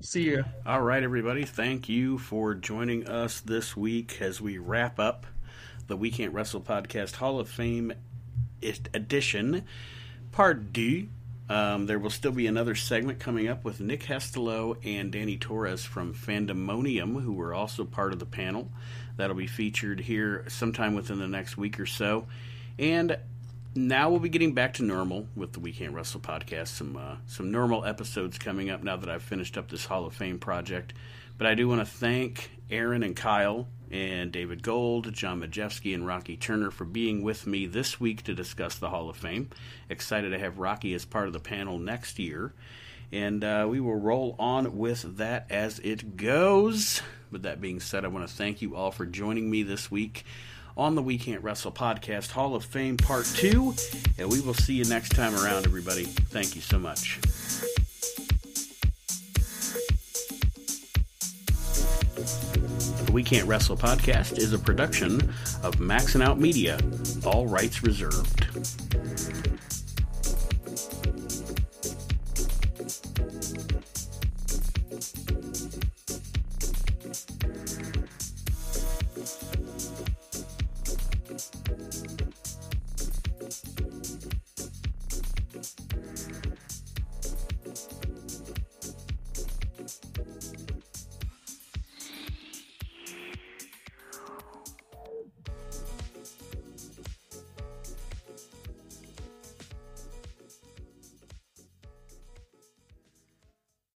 [0.00, 0.44] See you.
[0.64, 1.44] All right, everybody.
[1.44, 5.26] Thank you for joining us this week as we wrap up
[5.88, 7.92] the We Can't Wrestle Podcast Hall of Fame
[8.62, 9.64] edition,
[10.30, 11.08] part D.
[11.48, 15.82] Um, there will still be another segment coming up with Nick Hestelo and Danny Torres
[15.82, 18.70] from Fandemonium, who were also part of the panel.
[19.16, 22.26] That'll be featured here sometime within the next week or so.
[22.78, 23.18] And
[23.74, 26.68] now we'll be getting back to normal with the We Can't Wrestle podcast.
[26.68, 30.14] Some uh, some normal episodes coming up now that I've finished up this Hall of
[30.14, 30.92] Fame project.
[31.38, 36.06] But I do want to thank Aaron and Kyle and David Gold, John Majewski, and
[36.06, 39.50] Rocky Turner for being with me this week to discuss the Hall of Fame.
[39.88, 42.52] Excited to have Rocky as part of the panel next year.
[43.10, 47.00] And uh, we will roll on with that as it goes.
[47.30, 50.24] With that being said, I want to thank you all for joining me this week
[50.76, 53.74] on the We Can't Wrestle podcast, Hall of Fame Part 2.
[54.18, 56.04] And we will see you next time around, everybody.
[56.04, 57.18] Thank you so much.
[63.08, 66.78] The We Can't Wrestle podcast is a production of Maxing Out Media,
[67.24, 68.44] all rights reserved.